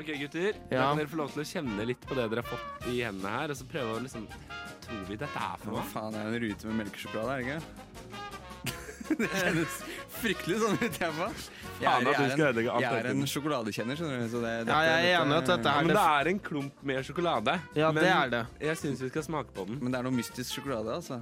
Ok, 0.00 0.08
gutter. 0.16 0.52
Da 0.70 0.76
Ja. 0.76 0.82
kan 0.88 0.96
dere 1.02 1.08
få 1.12 1.16
lov 1.20 1.28
til 1.34 1.42
å 1.42 1.44
kjenne 1.44 1.84
litt 1.86 2.00
på 2.08 2.14
det 2.16 2.24
dere 2.32 2.40
har 2.40 2.48
fått 2.48 2.86
i 2.88 3.02
hendene 3.04 3.28
her, 3.34 3.50
og 3.52 3.56
så 3.60 3.64
prøve 3.68 3.90
å 3.98 4.02
liksom 4.02 4.24
Tror 4.82 5.04
vi 5.08 5.14
dette 5.16 5.38
er 5.38 5.56
for 5.60 5.70
Hva 5.76 5.82
noe? 5.82 5.90
faen 5.92 6.14
er 6.16 6.24
en 6.26 6.40
rute 6.42 6.66
med 6.66 6.76
melkesjokolade, 6.80 7.32
er 7.32 7.36
det 7.36 7.44
ikke? 7.46 7.60
det 9.20 9.28
kjennes 9.36 9.74
fryktelig 10.22 10.56
sånn 10.62 10.76
ut, 10.78 10.98
jeg 11.02 11.12
på. 11.18 11.26
Jeg 11.82 11.90
Faen 11.90 12.06
at 12.06 12.14
du 12.14 12.22
skal 12.22 12.32
en, 12.32 12.42
ødelegge 12.48 12.70
alt 12.72 12.84
jeg 12.84 12.92
er 12.92 13.02
dette. 13.08 13.14
en 13.18 13.30
sjokoladekjenner, 13.32 13.98
skjønner 13.98 14.20
du. 14.22 14.26
Så 14.32 14.42
det, 14.44 14.52
Ja, 14.70 14.80
jeg 14.86 14.98
er 15.12 15.20
enig 15.20 15.34
i 15.34 15.38
at 15.42 15.48
dette 15.50 15.68
Ja, 15.68 15.74
er 15.78 15.82
men 15.82 15.92
det. 15.92 15.96
det 15.98 16.04
er 16.22 16.30
en 16.32 16.40
klump 16.48 16.82
med 16.90 17.04
sjokolade. 17.08 17.54
Ja, 17.74 17.90
men 17.92 18.02
det 18.04 18.12
er 18.12 18.28
det. 18.36 18.42
Jeg 18.68 18.76
syns 18.82 19.02
vi 19.02 19.08
skal 19.12 19.22
smake 19.26 19.50
på 19.56 19.66
den. 19.66 19.80
Men 19.82 19.92
det 19.92 19.98
er 19.98 20.06
noe 20.08 20.14
mystisk 20.14 20.54
sjokolade, 20.60 20.94
altså. 21.00 21.20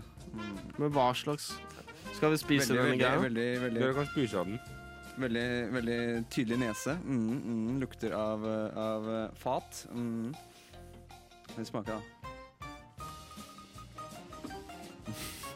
Men 0.79 0.93
hva 0.95 1.09
slags 1.17 1.51
Skal 2.15 2.31
vi 2.31 2.37
spise 2.43 2.69
Veldig, 2.69 2.77
denne 2.77 2.91
veldig, 2.91 3.01
greia? 3.01 3.19
veldig, 3.25 3.49
veldig, 3.65 3.81
Dere 3.81 3.95
kan 3.97 4.07
spise 4.13 4.37
av 4.39 4.47
den. 4.51 4.61
veldig, 5.21 5.49
veldig 5.73 5.99
tydelig 6.31 6.59
nese. 6.61 6.95
Mm, 7.05 7.41
mm, 7.41 7.81
lukter 7.81 8.13
av, 8.17 8.45
eh, 8.45 8.79
av 8.79 9.09
eh, 9.15 9.29
fat. 9.41 9.87
Mm. 9.95 10.35
Det 11.57 11.67
smaker, 11.67 11.97
da. 11.97 12.01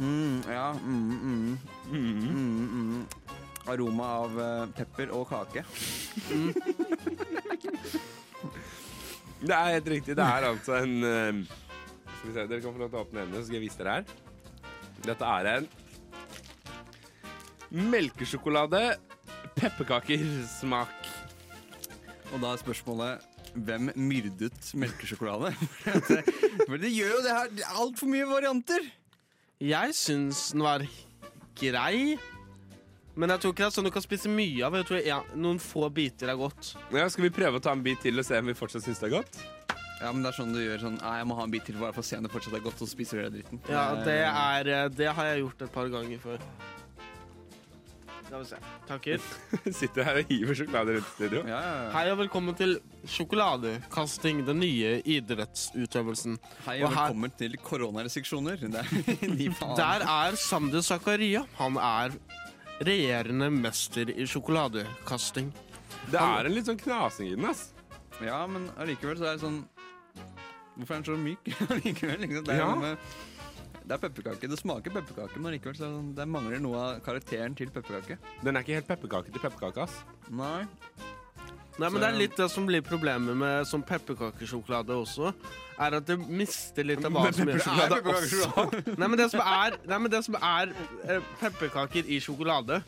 Mm, 0.01 0.43
ja, 0.51 0.73
mm, 0.73 1.19
mm, 1.23 1.59
mm, 1.93 2.69
mm. 2.73 3.07
Aroma 3.71 4.09
av 4.25 4.41
eh, 4.41 4.67
pepper 4.77 5.13
og 5.17 5.29
kake. 5.31 5.65
Det 9.45 9.53
er 9.53 9.75
helt 9.75 9.89
riktig. 9.93 10.15
Det 10.17 10.25
er 10.25 10.47
altså 10.49 10.79
en 10.81 11.05
eh, 11.05 11.41
Skal 12.17 12.29
vi 12.29 12.33
se, 12.33 12.47
Dere 12.49 12.61
kan 12.65 12.73
få 12.73 12.81
lov 12.81 12.89
til 12.93 12.99
å 12.99 13.03
åpne 13.05 13.25
øynene, 13.25 13.37
så 13.37 13.45
skal 13.49 13.59
jeg 13.59 13.67
vise 13.67 13.81
dere 13.81 13.97
her. 13.99 14.05
Dette 15.05 15.25
er 15.29 15.51
en 15.51 15.67
melkesjokolade 17.93 18.83
pepperkakesmak. 19.59 20.95
Og 22.33 22.41
da 22.41 22.55
er 22.55 22.63
spørsmålet 22.63 23.31
hvem 23.55 23.93
myrdet 24.01 24.71
melkesjokolade? 24.81 25.53
For 26.67 26.81
det 26.81 26.91
gjør 26.95 27.13
jo 27.19 27.25
det 27.27 27.35
her 27.37 27.53
er 27.53 27.81
altfor 27.83 28.11
mye 28.11 28.27
varianter. 28.31 28.89
Jeg 29.63 29.95
syns 29.95 30.49
den 30.55 30.65
var 30.65 30.87
grei. 31.61 32.17
Men 33.17 33.31
jeg 33.31 33.41
tror 33.45 33.53
ikke 33.55 33.63
det 33.63 33.67
er 33.71 33.75
sånn 33.77 33.87
du 33.87 33.93
kan 33.95 34.03
spise 34.03 34.31
mye 34.33 34.65
av. 34.67 34.75
Jeg 34.81 34.87
tror 34.89 35.05
ja, 35.07 35.21
Noen 35.39 35.61
få 35.63 35.87
biter 35.95 36.33
er 36.33 36.39
godt. 36.41 36.73
Ja, 36.95 37.05
skal 37.13 37.29
vi 37.29 37.35
prøve 37.37 37.61
å 37.61 37.63
ta 37.63 37.71
en 37.77 37.85
bit 37.87 38.01
til 38.03 38.19
og 38.19 38.27
se 38.27 38.41
om 38.43 38.49
vi 38.51 38.57
fortsatt 38.59 38.83
syns 38.89 38.99
det 39.03 39.07
er 39.13 39.15
godt? 39.21 39.39
Ja, 40.03 40.11
men 40.11 40.25
det 40.27 40.33
er 40.33 40.37
sånn 40.37 40.51
du 40.53 40.59
gjør 40.59 40.81
sånn 40.83 40.97
Nei, 40.99 41.13
jeg 41.21 41.27
må 41.31 41.37
ha 41.39 41.45
en 41.47 41.53
bit 41.55 41.65
til 41.69 41.77
bare 41.81 41.95
for 41.95 42.03
å 42.03 42.09
se 42.09 42.19
om 42.19 42.25
det 42.27 42.33
fortsatt 42.35 42.57
er 42.59 42.65
godt, 42.65 42.81
og 42.83 42.89
så 42.89 42.93
spiser 42.97 43.21
du 43.21 43.27
den 43.29 43.37
dritten. 43.39 43.61
Ja, 43.71 43.85
Eh, 43.95 44.03
det 44.09 44.17
er 44.27 44.71
eh, 44.75 44.89
Det 44.99 45.13
har 45.15 45.29
jeg 45.31 45.45
gjort 45.45 45.63
et 45.69 45.73
par 45.79 45.89
ganger 45.95 46.19
før. 46.25 46.43
Skal 48.25 48.41
vi 48.43 48.49
se. 48.51 48.59
Takker. 48.89 49.25
Sitter 49.79 50.07
her 50.09 50.19
og 50.19 50.31
hiver 50.33 50.59
sjokolade 50.59 50.97
rundt 50.97 51.07
i 51.07 51.15
studio. 51.15 51.43
Ja, 51.47 51.61
ja, 51.63 51.73
ja. 51.85 51.91
Hei 51.95 52.05
og 52.11 52.19
velkommen 52.25 52.57
til 52.59 52.75
sjokoladekasting, 53.15 54.43
den 54.49 54.59
nye 54.65 54.97
idrettsutøvelsen. 55.15 56.39
Hei 56.67 56.81
Og 56.83 56.89
og 56.89 56.97
her- 56.97 57.03
velkommen 57.13 57.35
til 57.39 57.55
koronarestriksjoner. 57.63 58.65
Det 58.65 58.83
er 58.83 59.37
de. 59.39 59.51
Der 59.79 60.07
er 60.09 60.41
Sander 60.41 60.83
Zakaria. 60.83 61.45
Han 61.61 61.79
er 61.79 62.17
regjerende 62.81 63.51
mester 63.53 64.11
i 64.11 64.27
sjokoladekasting. 64.27 65.53
Det 66.11 66.21
er 66.21 66.45
en 66.49 66.53
litt 66.55 66.67
sånn 66.69 66.81
knasing 66.81 67.29
i 67.31 67.37
den, 67.37 67.47
ass. 67.49 67.71
Ja, 68.23 68.43
men 68.47 68.69
allikevel 68.79 69.17
så 69.19 69.31
er 69.31 69.39
det 69.39 69.43
sånn 69.47 69.63
Hvorfor 70.75 70.97
er 70.97 71.03
den 71.03 71.07
så 71.07 71.17
myk? 71.23 71.49
allikevel, 71.71 72.19
liksom. 72.25 72.45
Det 72.49 72.55
er, 72.55 72.59
Ja. 72.59 72.75
med, 72.75 72.97
det 73.85 73.95
er 73.95 74.01
pepperkake. 74.03 74.49
Det 74.51 74.59
smaker 74.59 74.91
pepperkake, 74.91 75.37
men 75.39 75.53
allikevel 75.53 75.77
så 75.79 75.85
er 75.87 75.93
det, 75.93 75.99
sånn- 76.01 76.15
det 76.19 76.27
mangler 76.27 76.59
noe 76.65 76.81
av 76.83 76.97
karakteren 77.07 77.55
til 77.55 77.71
pepperkake. 77.71 78.17
Den 78.43 78.57
er 78.59 78.65
ikke 78.67 78.75
helt 78.81 78.89
pepperkake 78.89 79.31
til 79.31 79.39
pepperkake, 79.45 79.85
ass. 79.87 80.01
Nei. 80.35 80.65
Nei, 81.79 81.89
men 81.91 82.01
Det 82.01 82.07
er 82.09 82.19
litt 82.19 82.37
det 82.39 82.47
som 82.53 82.67
blir 82.69 82.83
problemet 82.87 83.35
med 83.37 83.67
sånn 83.67 83.83
pepperkakesjokolade 83.83 84.95
også. 84.95 85.33
Er 85.83 85.97
at 85.99 86.07
det 86.07 86.17
mister 86.23 86.87
litt 86.87 87.03
av 87.05 87.11
hva 87.17 87.25
som 87.35 87.49
gjør 87.51 87.65
sjokolade 87.65 88.13
også? 88.13 88.67
Nei, 89.01 89.09
men 89.09 89.17
det 89.19 89.27
som 89.33 89.41
er, 89.43 89.75
nei, 89.91 89.99
men 90.05 90.13
det 90.13 90.21
som 90.23 90.37
er 90.39 90.71
eh, 91.09 91.25
pepperkaker 91.41 92.07
i 92.07 92.21
sjokolade 92.23 92.79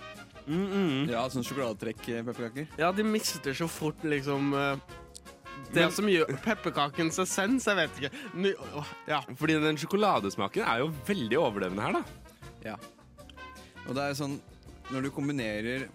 Ja, 0.46 1.24
sånn 1.34 1.42
sjokoladetrekk-pepperkaker. 1.42 2.68
Ja, 2.78 2.92
de 2.94 3.02
mister 3.02 3.56
så 3.58 3.66
fort 3.66 4.04
liksom 4.06 4.52
eh, 4.54 4.78
Det 5.72 5.82
Men- 5.88 5.90
som 5.96 6.06
gjør 6.06 6.30
pepperkakens 6.44 7.18
essens. 7.18 7.66
Jeg 7.66 7.74
vet 7.80 7.98
ikke. 7.98 8.12
Ny, 8.38 8.52
åh, 8.78 8.86
ja. 9.10 9.18
Fordi 9.34 9.58
den 9.66 9.76
sjokoladesmaken 9.82 10.62
er 10.62 10.84
jo 10.84 10.92
veldig 11.08 11.40
overlevende 11.42 11.82
her, 11.82 11.98
da. 11.98 12.04
Ja. 12.70 12.76
Og 13.88 13.94
det 13.98 14.02
er 14.12 14.14
sånn 14.18 14.38
Når 14.94 15.02
du 15.02 15.10
kombinerer 15.10 15.88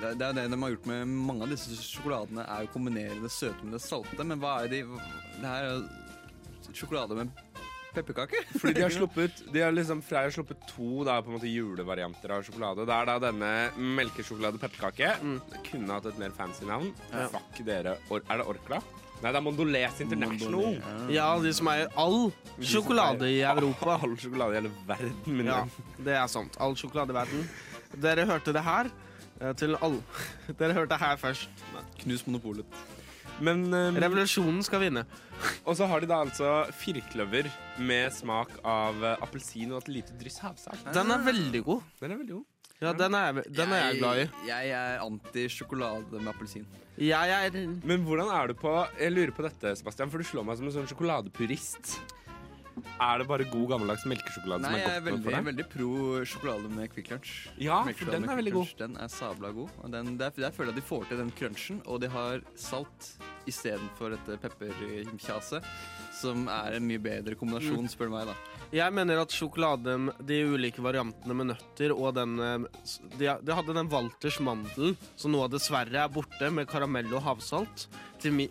det, 0.00 0.14
det 0.20 0.26
er 0.28 0.36
det 0.36 0.46
de 0.52 0.58
har 0.62 0.74
gjort 0.74 0.88
med 0.90 1.08
mange 1.08 1.46
av 1.46 1.52
disse 1.54 1.76
sjokoladene, 1.80 2.44
er 2.44 2.66
å 2.66 2.72
kombinere 2.74 3.16
det 3.22 3.32
søte 3.32 3.64
med 3.64 3.76
det 3.78 3.82
salte. 3.84 4.24
Men 4.24 4.40
hva 4.42 4.58
er 4.64 4.72
det 4.72 4.82
de 4.84 5.00
Det 5.40 5.46
her 5.46 5.64
er 5.64 5.74
jo 5.76 6.74
sjokolade 6.76 7.16
med 7.16 7.30
pepperkake. 7.96 8.42
Fordi 8.60 8.74
de 8.76 8.82
har 8.84 8.92
sluppet 8.98 9.38
De 9.52 9.62
har 9.64 9.72
liksom 9.72 10.02
Freia 10.04 10.26
har 10.28 10.34
sluppet 10.34 10.66
to 10.68 11.04
da, 11.06 11.14
på 11.24 11.32
en 11.32 11.38
måte 11.38 11.48
julevarianter 11.48 12.34
av 12.36 12.44
sjokolade. 12.44 12.84
Det 12.88 12.92
er 12.92 13.08
da 13.08 13.16
denne 13.28 13.52
melkesjokolade 13.96 14.60
pepperkake. 14.60 15.14
Kunne 15.70 15.96
hatt 15.96 16.10
et 16.12 16.20
mer 16.20 16.34
fancy 16.36 16.68
navn. 16.68 16.92
Ja. 17.12 17.26
Fuck 17.32 17.62
dere. 17.66 17.96
Or 18.12 18.20
er 18.26 18.42
det 18.42 18.48
Orkla? 18.52 18.82
Nei, 19.16 19.30
det 19.32 19.38
er 19.38 19.44
Mondoles 19.46 20.00
International. 20.04 20.74
ja, 21.08 21.30
de 21.40 21.52
som 21.56 21.70
eier 21.72 21.88
all 21.96 22.26
sjokolade 22.60 23.30
i 23.32 23.38
Europa. 23.48 23.94
All 24.04 24.12
sjokolade 24.20 24.52
i 24.52 24.58
hele 24.60 24.72
verden. 24.88 25.14
Min 25.38 25.48
Ja, 25.48 25.62
det 26.04 26.18
er 26.20 26.28
sant. 26.28 26.58
All 26.60 26.76
sjokolade 26.76 27.14
i 27.14 27.16
verden. 27.16 27.46
Dere 27.96 28.26
hørte 28.28 28.52
det 28.52 28.60
her. 28.66 28.92
Eh, 29.40 29.52
Til 29.58 29.76
alle. 29.80 30.02
Dere 30.58 30.76
hørte 30.76 30.94
det 30.94 31.00
her 31.02 31.16
først. 31.20 31.48
Knus 32.02 32.26
monopolet. 32.26 32.66
Men 33.40 33.66
um, 33.68 33.96
Revolusjonen 34.00 34.62
skal 34.64 34.80
vinne. 34.86 35.02
Og 35.68 35.76
så 35.76 35.84
har 35.90 36.00
de 36.00 36.08
da 36.08 36.22
altså 36.24 36.52
firkløver 36.72 37.50
med 37.84 38.12
smak 38.16 38.54
av 38.64 39.02
eh, 39.04 39.18
appelsin 39.26 39.74
og 39.74 39.82
et 39.84 39.90
lite 39.98 40.16
dryss 40.20 40.38
havsalt. 40.40 40.86
Den 40.96 41.12
er 41.12 41.24
veldig 41.26 41.60
god. 41.66 41.82
Den 42.00 42.14
er 42.14 42.20
veldig 42.22 42.38
god. 42.38 42.46
Ja, 42.80 42.90
den 42.92 43.14
er, 43.16 43.28
jeg- 43.40 43.52
den 43.56 43.70
er 43.72 43.78
jeg 43.86 43.98
glad 44.02 44.18
i. 44.20 44.24
Jeg 44.48 44.72
er 44.76 44.98
anti-sjokolade 45.04 46.18
med 46.20 46.28
appelsin. 46.32 46.66
Jeg 47.00 47.32
er 47.36 47.54
Men 47.84 48.04
hvordan 48.04 48.28
er 48.32 48.48
du 48.48 48.54
på 48.56 48.72
Jeg 49.00 49.12
lurer 49.12 49.32
på 49.36 49.44
dette, 49.44 49.74
Sebastian, 49.76 50.10
for 50.12 50.18
du 50.20 50.24
slår 50.28 50.44
meg 50.48 50.56
som 50.56 50.68
en 50.68 50.72
sånn 50.74 50.88
sjokoladepurist. 50.88 51.98
Er 53.00 53.18
det 53.22 53.26
bare 53.28 53.44
god 53.48 53.68
gammeldags 53.70 54.04
melkesjokolade 54.08 54.60
Nei, 54.66 54.70
som 54.70 54.78
jeg 54.80 54.86
er 54.86 54.96
er 54.96 55.00
godt 55.00 55.06
veldig, 55.06 55.22
for 55.24 55.36
deg? 55.36 55.44
veldig 55.48 55.66
pro 55.72 55.90
sjokolade 56.28 56.70
med 56.76 56.90
Kvikk 56.92 57.10
Lunsj. 57.14 57.32
Ja, 57.64 57.78
for 57.88 58.10
den 58.12 58.26
er 58.28 58.36
veldig 58.40 58.52
god. 58.52 58.72
Den 58.82 58.96
er 59.00 59.08
sabla 59.12 59.50
god. 59.56 59.70
Og 59.82 59.90
den, 59.94 60.10
der, 60.20 60.30
der 60.36 60.52
føler 60.52 60.72
jeg 60.72 60.76
at 60.76 60.82
de 60.82 60.88
får 60.90 61.06
til 61.08 61.20
den 61.22 61.32
crunchen, 61.38 61.80
og 61.86 62.00
de 62.04 62.10
har 62.12 62.44
salt 62.60 63.08
istedenfor 63.48 64.12
dette 64.16 64.36
pepperkjaset, 64.42 65.64
som 66.16 66.46
er 66.52 66.76
en 66.78 66.86
mye 66.88 66.98
bedre 67.02 67.34
Mm. 67.36 67.40
kombinasjon, 67.40 67.88
spør 67.92 68.08
du 68.10 68.14
meg, 68.16 68.26
da. 68.26 68.34
Jeg 68.72 68.92
mener 68.92 69.20
at 69.22 69.30
sjokolade, 69.30 69.96
de 70.26 70.38
ulike 70.48 70.82
variantene 70.82 71.34
med 71.36 71.46
nøtter 71.52 71.92
og 71.94 72.14
den 72.16 72.38
eh, 72.40 72.58
De, 73.18 73.28
de 73.42 73.52
hadde 73.54 73.74
den 73.76 73.88
Walters 73.92 74.38
mandel, 74.40 74.96
som 75.16 75.32
nå 75.32 75.46
dessverre 75.52 76.04
er 76.04 76.08
borte, 76.12 76.50
med 76.52 76.66
karamell 76.68 77.12
og 77.14 77.22
havsalt. 77.22 77.86
Til 78.22 78.32
mi, 78.32 78.46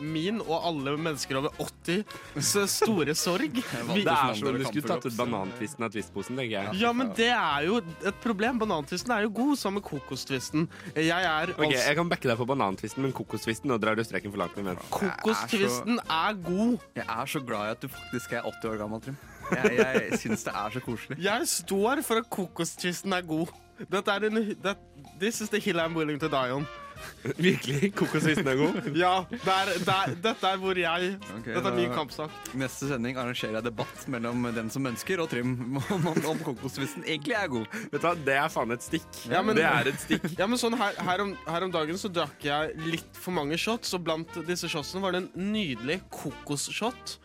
min 0.00 0.40
og 0.40 0.56
alle 0.68 0.94
mennesker 0.96 1.38
over 1.40 1.52
80 1.60 2.04
så 2.50 2.64
store 2.70 3.14
sorg. 3.18 3.58
Vi, 3.90 4.02
Det 4.04 4.12
er 4.12 4.34
som 4.38 4.48
om 4.50 4.58
du 4.58 4.64
skulle 4.68 4.86
tatt 4.88 5.06
ut 5.06 5.16
banantvisten 5.18 5.84
av 5.86 5.92
twistposen, 5.94 6.38
tenker 6.40 6.54
jeg. 6.56 6.78
ja, 6.80 6.92
men 6.96 7.12
det 7.18 7.28
er 7.34 7.66
jo 7.68 7.80
et 7.80 8.20
problem. 8.24 8.58
Banantvisten 8.62 9.12
er 9.16 9.26
jo 9.26 9.32
god 9.36 9.56
sammen 9.60 9.80
med 9.80 9.86
kokostvisten. 9.90 10.68
Jeg 10.96 11.08
er 11.10 11.52
okay, 11.54 11.66
altså 11.68 11.86
Jeg 11.88 11.98
kan 12.00 12.08
backe 12.12 12.30
deg 12.30 12.38
på 12.40 12.46
banantvisten, 12.50 13.04
men 13.04 13.12
kokostvisten 13.16 13.70
Nå 13.70 13.76
drar 13.82 13.94
du 13.98 14.02
streken 14.06 14.32
for 14.32 14.40
langt. 14.42 14.56
Med. 14.60 14.80
Kokostvisten 14.90 15.00
er, 15.00 15.18
Kokostvisten 15.20 16.00
er 16.10 16.40
god. 16.46 16.78
Jeg 16.96 17.06
er 17.06 17.30
så 17.34 17.40
glad 17.44 17.66
i 17.68 17.74
at 17.76 17.82
du 17.84 17.88
faktisk 17.92 18.32
er 18.38 18.46
80 18.48 18.70
år 18.72 18.78
gammel, 18.82 19.02
Trym. 19.04 19.16
Jeg, 19.50 19.76
jeg 19.80 20.18
syns 20.22 20.44
det 20.46 20.52
er 20.54 20.74
så 20.76 20.80
koselig. 20.84 21.16
Jeg 21.28 21.48
står 21.50 22.02
for 22.06 22.20
at 22.22 22.28
kokostvisten 22.30 23.12
er 23.16 23.24
god. 23.26 23.50
Dette 23.90 24.12
er 24.12 24.26
en, 24.28 24.40
that, 24.62 24.78
this 25.18 25.40
is 25.40 25.48
the 25.50 25.58
hill 25.58 25.80
I'm 25.80 25.94
willing 25.96 26.20
to 26.20 26.28
die 26.28 26.52
on. 26.54 26.66
Virkelig? 27.36 27.90
Kokostvisten 27.98 28.48
er 28.48 28.56
god? 28.60 28.76
Ja, 29.00 29.12
der, 29.44 29.70
der, 29.86 30.14
dette 30.24 30.48
er 30.50 30.60
hvor 30.60 30.78
jeg 30.78 31.14
okay, 31.38 31.54
Dette 31.54 31.70
er 31.70 31.76
min 31.76 31.92
kampsak. 31.94 32.34
Neste 32.58 32.88
sending 32.90 33.18
arrangerer 33.20 33.58
jeg 33.58 33.66
debatt 33.68 34.06
mellom 34.12 34.48
den 34.56 34.70
som 34.72 34.86
ønsker, 34.90 35.20
og 35.24 35.30
Trym 35.32 35.54
om, 35.80 35.80
om, 35.96 36.08
om 36.34 36.42
kokostvisten 36.46 37.04
egentlig 37.06 37.36
er 37.38 37.48
god. 37.52 37.66
Vet 37.92 37.98
du 38.00 38.06
hva, 38.08 38.14
Det 38.30 38.36
er 38.40 38.48
faen 38.52 38.76
et 38.76 38.86
stikk. 38.86 39.08
Ja, 39.30 39.42
men- 39.44 39.56
det 39.60 39.66
er 39.68 39.90
et 39.92 40.00
stikk. 40.04 40.28
Ja, 40.38 40.48
men 40.50 40.60
sånn 40.60 40.76
her, 40.80 40.96
her, 41.06 41.24
om, 41.26 41.34
her 41.48 41.66
om 41.68 41.74
dagen 41.74 41.98
så 42.00 42.08
drakk 42.12 42.44
jeg 42.46 42.76
litt 42.86 43.16
for 43.20 43.36
mange 43.36 43.58
shots, 43.60 43.92
og 43.96 44.04
blant 44.08 44.40
disse 44.48 44.68
shotsene 44.70 45.02
var 45.04 45.16
det 45.16 45.24
en 45.26 45.50
nydelig 45.54 46.00
kokosshot. 46.14 47.18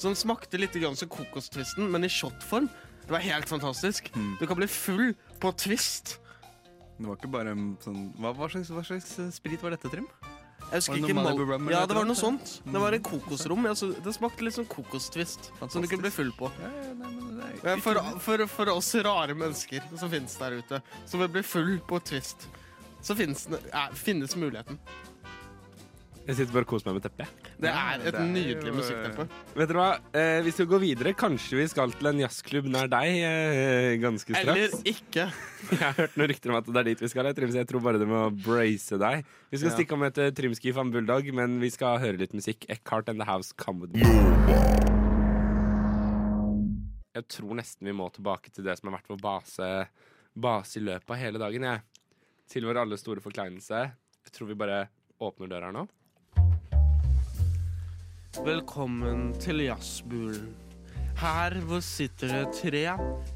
Som 0.00 0.16
smakte 0.18 0.58
litt 0.58 0.74
grann 0.74 0.96
som 0.98 1.08
kokostvisten, 1.12 1.86
men 1.92 2.02
i 2.06 2.10
shotform. 2.10 2.66
Det 3.04 3.12
var 3.12 3.22
helt 3.22 3.48
fantastisk. 3.50 4.08
Hmm. 4.14 4.32
Du 4.40 4.46
kan 4.48 4.56
bli 4.58 4.66
full 4.70 5.12
på 5.42 5.52
twist. 5.60 6.16
Det 6.98 7.06
var 7.08 7.16
ikke 7.18 7.30
bare 7.32 7.50
en 7.56 7.76
sånn 7.82 8.12
Hva, 8.20 8.30
hva, 8.36 8.48
slags, 8.52 8.70
hva 8.70 8.84
slags 8.86 9.14
sprit 9.34 9.62
var 9.64 9.74
dette, 9.74 9.90
Trym? 9.90 10.06
Jeg 10.64 10.80
husker 10.80 10.96
ikke 10.96 11.14
mal- 11.14 11.24
Malibu 11.28 11.52
rum 11.52 11.68
Ja, 11.70 11.82
et 11.82 11.88
det 11.90 11.96
var 11.96 12.06
noe 12.08 12.16
sånt. 12.16 12.52
Det 12.64 12.80
var 12.80 12.94
en 12.96 13.02
kokosrom. 13.04 13.66
Altså, 13.68 13.90
det 14.02 14.14
smakte 14.14 14.46
litt 14.46 14.54
som 14.54 14.64
kokostvist, 14.64 15.50
som 15.68 15.82
du 15.82 15.88
kunne 15.90 16.06
bli 16.06 16.10
full 16.10 16.30
på. 16.32 16.50
Ja, 16.62 16.70
ja, 16.70 16.92
nei, 16.94 17.10
nei, 17.38 17.76
For, 17.84 18.00
for, 18.18 18.46
for 18.46 18.72
oss 18.72 18.94
rare 18.94 19.34
mennesker 19.34 19.82
som 19.98 20.10
finnes 20.10 20.34
der 20.40 20.56
ute, 20.62 20.80
som 21.06 21.20
vil 21.20 21.28
bli 21.28 21.42
full 21.42 21.78
på 21.86 22.00
twist, 22.02 22.48
så 23.04 23.14
finnes, 23.14 23.46
finnes 23.94 24.34
muligheten. 24.40 24.78
Jeg 26.24 26.38
sitter 26.38 26.54
bare 26.54 26.64
og 26.64 26.70
koser 26.70 26.86
meg 26.88 26.94
med 26.96 27.04
teppet. 27.04 27.48
Det 27.60 27.68
er 27.68 27.98
det 28.00 28.06
et 28.08 28.16
er 28.16 28.28
nydelig 28.32 28.70
eh, 28.70 28.76
musikkteppe. 28.78 29.24
Vet 29.60 29.68
dere 29.68 29.80
hva? 29.82 29.88
Eh, 30.16 30.38
vi 30.46 30.52
skal 30.56 30.68
gå 30.70 30.78
videre. 30.80 31.10
Kanskje 31.20 31.58
vi 31.58 31.66
skal 31.68 31.90
til 31.92 32.08
en 32.08 32.22
jazzklubb 32.22 32.68
nær 32.72 32.88
deg 32.88 33.18
eh, 33.28 33.88
ganske 34.00 34.32
Eller 34.40 34.72
ikke. 34.88 35.26
Jeg 35.74 35.80
har 35.82 35.98
hørt 35.98 36.14
noen 36.16 36.30
rykter 36.32 36.52
om 36.54 36.56
at 36.62 36.70
det 36.70 36.80
er 36.80 36.88
dit 36.88 37.02
vi 37.04 37.10
skal. 37.12 37.28
Jeg 37.28 37.36
tror, 37.36 37.52
jeg 37.60 37.68
tror 37.68 37.82
bare 37.84 38.00
det 38.00 38.08
må 38.08 38.22
brace 38.46 38.96
deg. 39.02 39.28
Vi 39.52 39.60
skal 39.60 39.68
Ja. 39.68 39.74
stikke 39.76 39.96
om 39.98 40.04
etter 40.08 40.32
Trimski 40.38 40.72
van 40.76 40.92
Bulldog, 40.94 41.28
men 41.36 41.58
vi 41.60 41.68
skal 41.74 42.00
høre 42.00 42.16
litt 42.22 42.32
musikk. 42.36 42.64
Eckhart 42.72 43.10
and 43.12 43.20
The 43.20 43.26
House 43.28 43.52
Come 43.60 43.84
With 43.84 43.92
Me. 43.92 45.04
Jeg 47.14 47.26
tror 47.36 47.52
nesten 47.60 47.86
vi 47.90 47.94
må 47.94 48.08
tilbake 48.16 48.48
til 48.50 48.64
det 48.66 48.78
som 48.80 48.88
har 48.90 48.96
vært 48.96 49.12
vår 49.12 49.20
base, 49.22 49.68
base 50.34 50.80
i 50.80 50.82
løpet 50.88 51.12
av 51.14 51.20
hele 51.20 51.42
dagen. 51.42 51.68
Jeg. 51.68 51.84
Til 52.50 52.64
vår 52.68 52.80
alle 52.86 52.96
store 53.00 53.20
forkleinelse. 53.24 53.82
Jeg 54.24 54.34
tror 54.34 54.48
vi 54.50 54.56
bare 54.64 54.86
åpner 55.20 55.52
døra 55.52 55.68
nå. 55.76 55.84
Velkommen 58.42 59.28
til 59.38 59.60
jazzbulen. 59.62 60.48
Her 61.20 61.54
hvor 61.68 61.78
sitter 61.84 62.32
det 62.32 62.56
tre 62.56 62.80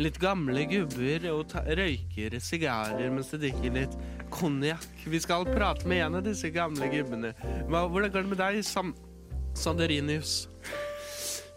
litt 0.02 0.16
gamle 0.18 0.64
gubber 0.66 1.28
og 1.30 1.54
røyker 1.78 2.34
sigarer 2.42 3.12
mens 3.14 3.30
de 3.30 3.38
drikker 3.44 3.76
litt 3.76 3.94
konjakk. 4.34 4.88
Vi 5.06 5.20
skal 5.22 5.46
prate 5.46 5.86
med 5.86 6.02
en 6.02 6.18
av 6.18 6.26
disse 6.26 6.50
gamle 6.50 6.90
gubbene. 6.90 7.30
Hvordan 7.70 8.10
går 8.10 8.26
det 8.26 8.32
med 8.32 8.42
deg, 8.42 8.58
Sam 8.66 8.90
Sanderinius? 9.54 10.48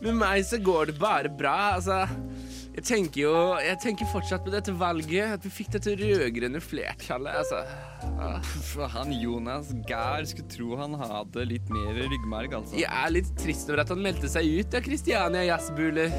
Med 0.06 0.22
meg 0.22 0.46
så 0.46 0.62
går 0.62 0.92
det 0.92 1.00
bare 1.02 1.34
bra. 1.34 1.56
Altså, 1.80 2.04
jeg 2.72 2.86
tenker 2.88 3.22
jo 3.26 3.34
Jeg 3.60 3.80
tenker 3.84 4.08
fortsatt 4.12 4.46
på 4.46 4.54
dette 4.54 4.74
valget. 4.76 5.36
At 5.38 5.46
vi 5.46 5.52
fikk 5.54 5.74
dette 5.76 5.96
rød-grønne 6.00 6.62
flertallet. 6.64 7.42
Altså. 7.42 7.64
Ah. 8.22 8.40
For 8.72 8.88
han 8.92 9.12
Jonas 9.14 9.74
Gahr 9.90 10.24
skulle 10.30 10.50
tro 10.52 10.78
han 10.80 10.96
hadde 11.00 11.46
litt 11.50 11.68
mer 11.74 12.00
ryggmarg, 12.00 12.56
altså. 12.62 12.78
Jeg 12.80 12.90
er 12.90 13.12
litt 13.14 13.30
trist 13.40 13.70
over 13.70 13.84
at 13.84 13.92
han 13.92 14.02
meldte 14.04 14.32
seg 14.32 14.48
ut 14.48 14.78
av 14.78 14.86
Kristiania 14.86 15.44
Jazzbuler. 15.50 16.16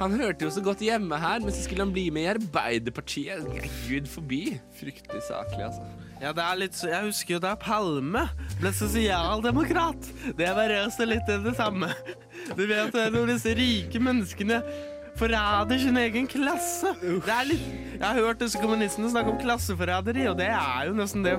Han 0.00 0.16
hørte 0.18 0.48
jo 0.48 0.50
så 0.50 0.62
godt 0.64 0.82
hjemme 0.82 1.14
her, 1.20 1.42
men 1.44 1.54
så 1.54 1.62
skulle 1.62 1.84
han 1.84 1.92
bli 1.94 2.08
med 2.10 2.24
i 2.26 2.30
Arbeiderpartiet. 2.32 3.44
Gud 3.86 4.08
forbi. 4.10 4.42
Fryktelig 4.80 5.22
saklig, 5.28 5.68
altså. 5.68 5.86
Ja, 6.22 6.30
det 6.34 6.42
er 6.42 6.58
litt 6.60 6.76
så 6.78 6.86
Jeg 6.86 7.08
husker 7.08 7.34
jo 7.34 7.42
da 7.42 7.56
Palme 7.58 8.26
ble 8.60 8.70
sosialdemokrat. 8.74 10.10
Det 10.38 10.50
var 10.58 10.74
også 10.82 11.06
litt 11.06 11.30
det 11.30 11.54
samme. 11.58 11.92
Du 12.58 12.64
vet 12.66 12.94
når 13.14 13.36
disse 13.36 13.54
rike 13.58 14.02
menneskene 14.02 14.60
forræder 15.20 15.78
sin 15.78 15.96
egen 15.96 16.26
klasse. 16.30 16.94
Det 17.02 17.40
litt 17.48 17.66
Jeg 17.98 18.06
har 18.08 18.14
hørt 18.18 18.40
disse 18.40 18.58
kommunistene 18.58 19.10
snakke 19.12 19.30
om 19.30 19.38
klasseforræderi, 19.38 20.26
og 20.26 20.38
det 20.40 20.48
er 20.50 20.88
jo 20.88 20.94
nesten 20.98 21.22
det. 21.26 21.36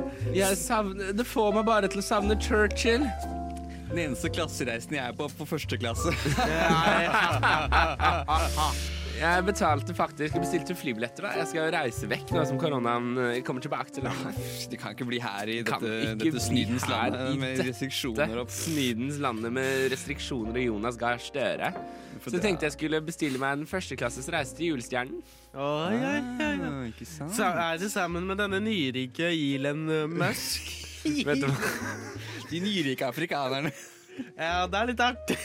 Savner, 0.57 1.11
det 1.17 1.25
får 1.27 1.53
meg 1.57 1.65
bare 1.67 1.89
til 1.91 1.99
å 1.99 2.05
savne 2.05 2.37
Churchill. 2.39 3.03
Den 3.93 4.07
eneste 4.07 4.25
klassereisen 4.33 4.95
jeg 4.97 5.05
er 5.05 5.13
på, 5.13 5.27
på 5.37 5.45
første 5.45 5.77
klasse. 5.77 6.09
Jeg 9.13 9.43
betalte 9.45 9.93
faktisk 9.95 10.33
og 10.35 10.41
bestilte 10.41 10.73
flybilletter. 10.75 11.23
da. 11.27 11.31
Jeg 11.37 11.47
skal 11.51 11.67
reise 11.71 12.07
vekk 12.09 12.31
nå 12.33 12.41
som 12.49 12.57
koronaen 12.59 13.11
eh, 13.21 13.35
kommer 13.45 13.61
tilbake 13.63 13.93
til 13.93 14.03
landet. 14.07 14.39
De 14.71 14.77
kan 14.81 14.91
ikke 14.95 15.05
bli 15.07 15.19
her 15.21 15.47
i 15.53 15.59
dette, 15.63 15.91
dette 16.19 16.41
snydens 16.41 16.87
land 16.89 17.15
med 17.39 17.61
restriksjoner 17.69 18.41
opp. 18.41 18.49
Snydens 18.51 19.19
landet 19.23 19.53
med 19.53 19.85
restriksjoner 19.93 20.57
og 20.57 20.65
Jonas 20.65 20.97
Gahr 20.99 21.21
Støre. 21.21 21.69
Så 22.25 22.33
jeg 22.33 22.41
tenkte 22.47 22.65
jeg 22.67 22.73
skulle 22.75 22.99
bestille 23.05 23.37
meg 23.39 23.61
en 23.61 23.69
førsteklasses 23.69 24.27
reise 24.33 24.57
til 24.57 24.65
julestjernen. 24.73 25.21
Oi, 25.53 25.93
oi, 25.93 26.17
oi. 26.17 26.53
Ah, 26.65 26.81
Ikke 26.89 27.05
sant? 27.07 27.37
Så 27.37 27.45
er 27.47 27.77
det 27.85 27.91
sammen 27.93 28.25
med 28.27 28.41
denne 28.41 28.59
nyrike 28.65 29.29
Elon 29.29 29.85
Musk. 30.17 30.73
Vet 31.05 31.45
du 31.45 31.51
hva? 31.51 31.57
De 32.53 32.61
nyrike 32.61 33.07
afrikanerne. 33.09 33.73
Ja, 34.37 34.67
det 34.69 34.77
er 34.77 34.89
litt 34.91 35.01
artig. 35.01 35.37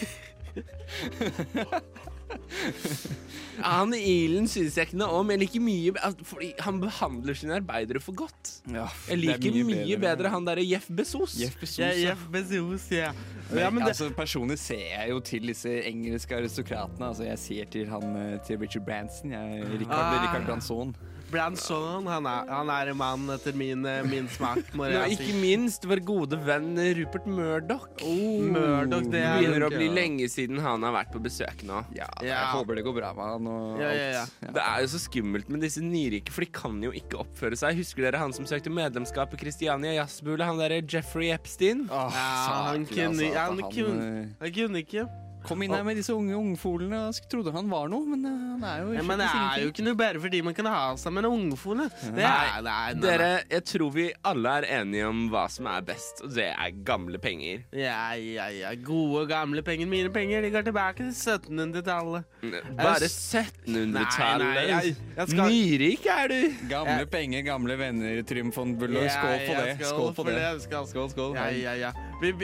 Han 3.65 3.95
Ilen 3.97 4.47
synes 4.51 4.77
jeg 4.77 4.89
ikke 4.91 4.99
noe 5.01 5.21
om. 5.23 5.31
Jeg 5.33 5.41
liker 5.43 5.63
mye 5.65 5.95
altså, 6.05 6.27
Fordi 6.29 6.51
han 6.63 6.81
behandler 6.83 7.39
sine 7.39 7.57
arbeidere 7.59 8.03
for 8.05 8.17
godt. 8.19 8.51
Ja, 8.71 8.87
Jeg 9.09 9.21
liker 9.23 9.57
mye, 9.71 9.99
bedre, 10.03 10.31
han 10.33 10.47
derre 10.47 10.65
Jeff 10.67 10.87
Bezos. 10.93 11.39
Jeff 11.41 11.57
Bezos. 11.61 11.79
Ja, 11.81 11.89
ja. 11.95 12.11
Jeff 12.11 12.27
Bezos, 12.33 12.87
ja. 12.95 13.11
Men, 13.49 13.63
ja 13.65 13.71
men 13.73 13.83
det, 13.87 13.95
altså, 13.95 14.11
personlig 14.17 14.59
ser 14.63 14.85
jeg 14.85 15.11
jo 15.15 15.21
til 15.25 15.49
disse 15.51 15.73
engelske 15.91 16.37
aristokratene. 16.39 17.09
Altså, 17.09 17.25
jeg 17.31 17.39
ser 17.47 17.73
til 17.73 17.89
han 17.91 18.05
eh, 18.23 18.35
til 18.47 18.61
Richard 18.63 18.85
Branson. 18.87 19.33
Jeg, 19.33 19.65
Richard, 19.79 19.97
Ah. 19.99 20.21
Richard 20.27 20.45
Branson. 20.47 20.95
Branson, 21.31 22.07
han 22.09 22.27
er, 22.29 22.49
han 22.51 22.71
er 22.73 22.91
en 22.93 22.99
mann 22.99 23.29
etter 23.35 23.57
min, 23.57 23.85
eh, 23.89 24.01
min 24.09 24.29
smak, 24.33 24.73
må 24.79 24.89
jeg 24.89 25.13
si. 25.13 25.17
ikke 25.19 25.33
si. 25.33 25.41
minst 25.43 25.87
vår 25.89 26.03
gode 26.07 26.39
venn 26.47 26.73
Rupert 26.99 27.29
Murdoch. 27.29 27.87
Murdoch, 28.03 29.07
det 29.13 29.23
er 29.23 29.43
begynner 29.43 29.67
å 29.69 29.71
bli 29.73 29.89
ja. 29.91 29.95
lenge 30.01 30.29
siden 30.33 30.61
han 30.65 30.87
har 30.87 30.97
vært 30.97 31.13
på 31.15 31.23
besøk 31.25 31.65
nå. 31.69 31.83
Ja, 31.97 32.09
Ja. 32.23 32.39
Jeg 32.39 32.57
håper 32.57 32.79
det 32.79 32.85
går 32.87 32.97
bra 32.97 33.13
med 33.17 33.33
han. 33.35 33.49
Og 33.53 33.83
Ja, 33.83 33.93
ja, 33.95 34.09
ja. 34.19 34.25
Det 34.41 34.65
er 34.65 34.83
jo 34.85 34.91
så 34.95 35.03
skummelt 35.03 35.49
med 35.53 35.63
disse 35.65 35.83
nyrike, 35.85 36.33
for 36.35 36.47
de 36.47 36.51
kan 36.55 36.83
jo 36.83 36.93
ikke 36.97 37.21
oppføre 37.23 37.59
seg. 37.59 37.79
Husker 37.79 38.09
dere 38.09 38.21
han 38.23 38.35
som 38.37 38.49
søkte 38.49 38.73
medlemskap 38.73 39.35
i 39.37 39.41
Christiania 39.41 39.95
Jazzbule? 40.01 40.45
Han 40.49 40.61
derre 40.61 40.83
Jeffrey 40.83 41.33
Epstein? 41.35 41.87
Oh, 41.91 42.09
Ja, 42.09 42.29
han 42.73 42.87
saklig, 42.87 42.97
kunne, 42.97 43.31
altså, 43.31 43.39
han, 43.39 43.63
han, 43.63 44.05
eh, 44.09 44.37
han 44.41 44.55
kunne 44.61 44.85
ikke. 44.87 45.09
Kom 45.47 45.63
inn 45.63 45.73
her 45.73 45.85
med 45.87 45.97
disse 45.97 46.13
unge 46.13 46.35
ungfolene 46.37 46.99
og 47.09 47.15
trodde 47.31 47.53
han 47.55 47.69
var 47.71 47.89
noe, 47.89 48.05
men 48.05 48.25
eh, 48.27 48.31
han 48.53 48.65
er 48.65 48.81
jo 48.83 48.89
ikke 48.91 48.97
Ja, 48.99 49.03
men 49.09 49.19
det 49.23 49.29
er 49.29 49.63
jo 49.63 49.69
ikke 49.73 49.85
noe 49.87 49.95
bare 50.01 50.21
fordi 50.21 50.41
man 50.45 50.55
kan 50.55 50.67
ha 50.67 50.81
seg 51.01 51.13
med 51.15 51.25
en 51.25 51.31
ungfole. 51.31 51.87
Nei, 52.13 52.23
nei, 52.25 52.61
nei, 52.67 52.95
Dere, 53.01 53.29
jeg 53.51 53.65
tror 53.71 53.93
vi 53.95 54.09
alle 54.29 54.57
er 54.59 54.67
enige 54.81 55.07
om 55.09 55.23
hva 55.33 55.47
som 55.51 55.67
er 55.71 55.81
best, 55.89 56.21
og 56.27 56.35
det 56.35 56.49
er 56.51 56.71
gamle 56.85 57.19
penger. 57.23 57.63
Ja, 57.73 58.13
ja, 58.19 58.49
ja. 58.53 58.75
Gode, 58.85 59.27
gamle 59.31 59.63
penger. 59.63 59.87
Mine 59.87 60.11
penger 60.13 60.43
de 60.43 60.51
går 60.51 60.67
tilbake 60.69 61.07
til 61.07 61.15
1700-tallet. 61.15 62.25
Bare 62.43 62.99
Nei, 62.99 62.99
nei, 62.99 63.09
1700-tallet. 63.09 64.69
jeg- 64.69 64.97
jeg 65.17 65.29
skal- 65.29 65.51
Nyrik 65.51 66.07
er 66.07 66.29
du! 66.29 66.55
Gamle 66.69 67.07
penger, 67.07 67.43
gamle 67.43 67.77
venner, 67.79 68.23
Trym 68.23 68.51
von 68.53 68.77
Buller. 68.77 69.03
Ja, 69.05 69.09
Skål 69.09 69.47
for 69.47 69.55
det. 69.65 69.77
skål 69.79 69.89
Skål 69.89 70.15
for 70.15 70.25
for 70.25 70.31
det. 70.31 70.35
det, 70.35 70.63
skål. 70.63 70.87
Skål, 70.89 71.11
skål. 71.11 71.35
Ja, 71.35 71.49
ja, 71.51 71.73
ja. 71.75 71.93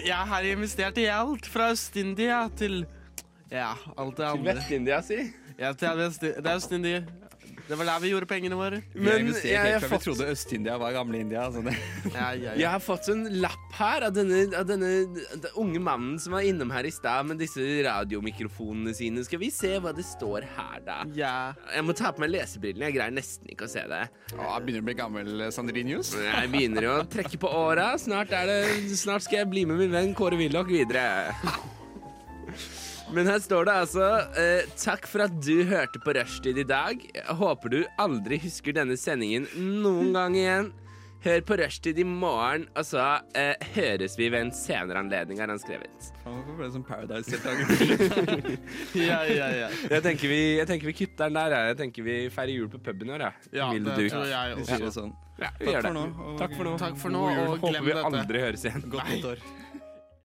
Jeg 0.04 0.26
har 0.28 0.42
investert 0.42 0.98
i 0.98 1.06
alt 1.10 1.46
fra 1.46 1.70
Øst-India 1.72 2.48
til 2.56 2.86
Ja, 3.52 3.74
alt 3.96 4.16
det 4.16 4.22
Til 4.22 4.30
andre. 4.30 4.54
Vest-India, 4.54 5.02
si. 5.04 5.20
Ja, 5.58 5.72
til 5.72 6.00
Vest- 6.00 6.24
det 6.24 6.56
er 6.56 7.04
var 7.78 7.86
der 7.88 8.00
vi 8.02 8.10
gjorde 8.12 8.26
pengene 8.28 8.56
våre. 8.58 8.82
Men 8.92 9.30
jeg, 9.30 9.38
jeg, 9.48 9.56
har 9.56 9.80
fra 9.80 9.96
vi 9.96 10.04
trodde 10.04 10.26
Øst-India 10.28 10.74
var 10.76 10.92
gamle 10.92 11.20
India. 11.22 11.46
Altså 11.46 11.62
det. 11.64 11.72
Ja, 12.12 12.26
ja, 12.36 12.52
jeg 12.60 12.68
har 12.68 12.82
fått 12.82 13.08
en 13.08 13.24
lapp 13.40 13.72
her 13.78 14.04
av 14.04 14.12
denne, 14.12 14.42
av 14.58 14.66
denne 14.68 14.90
unge 15.60 15.80
mannen 15.80 16.18
som 16.20 16.36
var 16.36 16.44
innom 16.44 16.72
her 16.74 16.84
i 16.84 16.92
stad 16.92 17.30
med 17.30 17.40
disse 17.40 17.64
radiomikrofonene 17.86 18.92
sine. 18.96 19.24
Skal 19.24 19.40
vi 19.40 19.48
se 19.54 19.72
hva 19.80 19.94
det 19.96 20.04
står 20.04 20.44
her, 20.58 20.84
da? 20.84 21.00
ja. 21.16 21.34
Jeg 21.72 21.88
må 21.88 21.96
ta 21.96 22.12
på 22.12 22.26
meg 22.26 22.34
lesebrillene. 22.34 22.90
Jeg 22.90 22.98
greier 22.98 23.16
nesten 23.16 23.48
ikke 23.56 23.64
å 23.64 23.72
se 23.72 23.86
det. 23.88 24.04
Å, 24.36 24.52
begynner 24.60 24.84
å 24.84 24.88
bli 24.90 24.98
gammel, 25.00 25.34
Sandrinius. 25.54 26.12
Jeg 26.20 26.52
begynner 26.52 26.90
jo 26.90 26.96
å 27.00 27.08
trekke 27.16 27.40
på 27.40 27.48
åra. 27.64 27.94
Snart, 28.00 28.34
er 28.36 28.68
snart 28.92 29.24
skal 29.24 29.40
jeg 29.44 29.52
bli 29.56 29.64
med 29.70 29.80
min 29.80 29.94
venn 29.94 30.16
Kåre 30.18 30.36
Willoch 30.36 30.68
videre. 30.68 31.32
Men 33.12 33.26
her 33.28 33.38
står 33.42 33.66
det 33.68 33.74
altså 33.84 34.06
eh, 34.40 34.70
Takk 34.80 35.04
for 35.10 35.26
at 35.26 35.34
du 35.44 35.64
hørte 35.68 36.00
på 36.02 36.14
Rushtid 36.16 36.58
i 36.58 36.64
dag. 36.66 37.02
Jeg 37.14 37.36
håper 37.40 37.72
du 37.74 37.82
aldri 38.00 38.38
husker 38.42 38.74
denne 38.76 38.96
sendingen 39.00 39.46
noen 39.84 40.14
gang 40.16 40.38
igjen. 40.38 40.72
Hør 41.24 41.40
på 41.48 41.56
Rushtid 41.56 41.96
i 41.96 42.04
morgen, 42.04 42.66
og 42.76 42.84
så 42.84 43.00
eh, 43.32 43.54
høres 43.72 44.12
vi 44.20 44.26
ved 44.28 44.42
en 44.44 44.50
senere 44.52 45.00
anledning, 45.00 45.38
har 45.40 45.48
han 45.48 45.60
skrevet. 45.62 46.10
Hvorfor 46.26 46.58
ble 46.58 46.66
det 46.66 46.74
sånn 46.74 46.84
Paradise-deltaker? 46.84 48.50
ja, 49.08 49.22
ja, 49.32 49.48
ja. 49.62 49.70
Jeg 49.94 50.04
tenker 50.04 50.28
vi, 50.28 50.40
jeg 50.58 50.68
tenker 50.68 50.90
vi 50.90 50.96
kutter 50.98 51.32
den 51.32 51.38
der. 51.40 51.56
jeg. 51.56 51.70
Jeg 51.72 51.80
tenker 51.80 52.08
vi 52.10 52.18
feirer 52.34 52.52
jul 52.58 52.68
på 52.74 52.82
puben 52.84 53.08
i 53.08 53.16
år, 53.16 53.24
jeg. 53.24 53.52
Ja, 53.56 53.70
Vil 53.72 53.88
det 53.88 53.96
duk. 54.02 54.12
tror 54.12 54.28
jeg 54.34 54.58
også. 54.60 54.80
Ja. 54.84 54.92
sånn. 54.98 55.14
Ja, 55.40 55.48
vi 55.58 55.64
Takk 55.64 55.72
gjør 55.72 55.86
for 55.88 55.96
nå. 55.96 56.04
og 56.04 56.36
Takk 56.44 56.52
for 56.58 56.68
nå. 56.68 56.76
Takk 56.84 57.00
for 57.06 57.16
nå, 57.16 57.22
og, 57.24 57.54
og 57.56 57.64
glem 57.70 57.88
dette. 57.88 58.02
Håper 58.04 58.12
vi 58.12 58.20
aldri 58.20 58.44
høres 58.44 58.68
igjen. 58.68 58.84
Godt 58.92 59.14
nytt 59.14 59.30
år. 59.32 59.46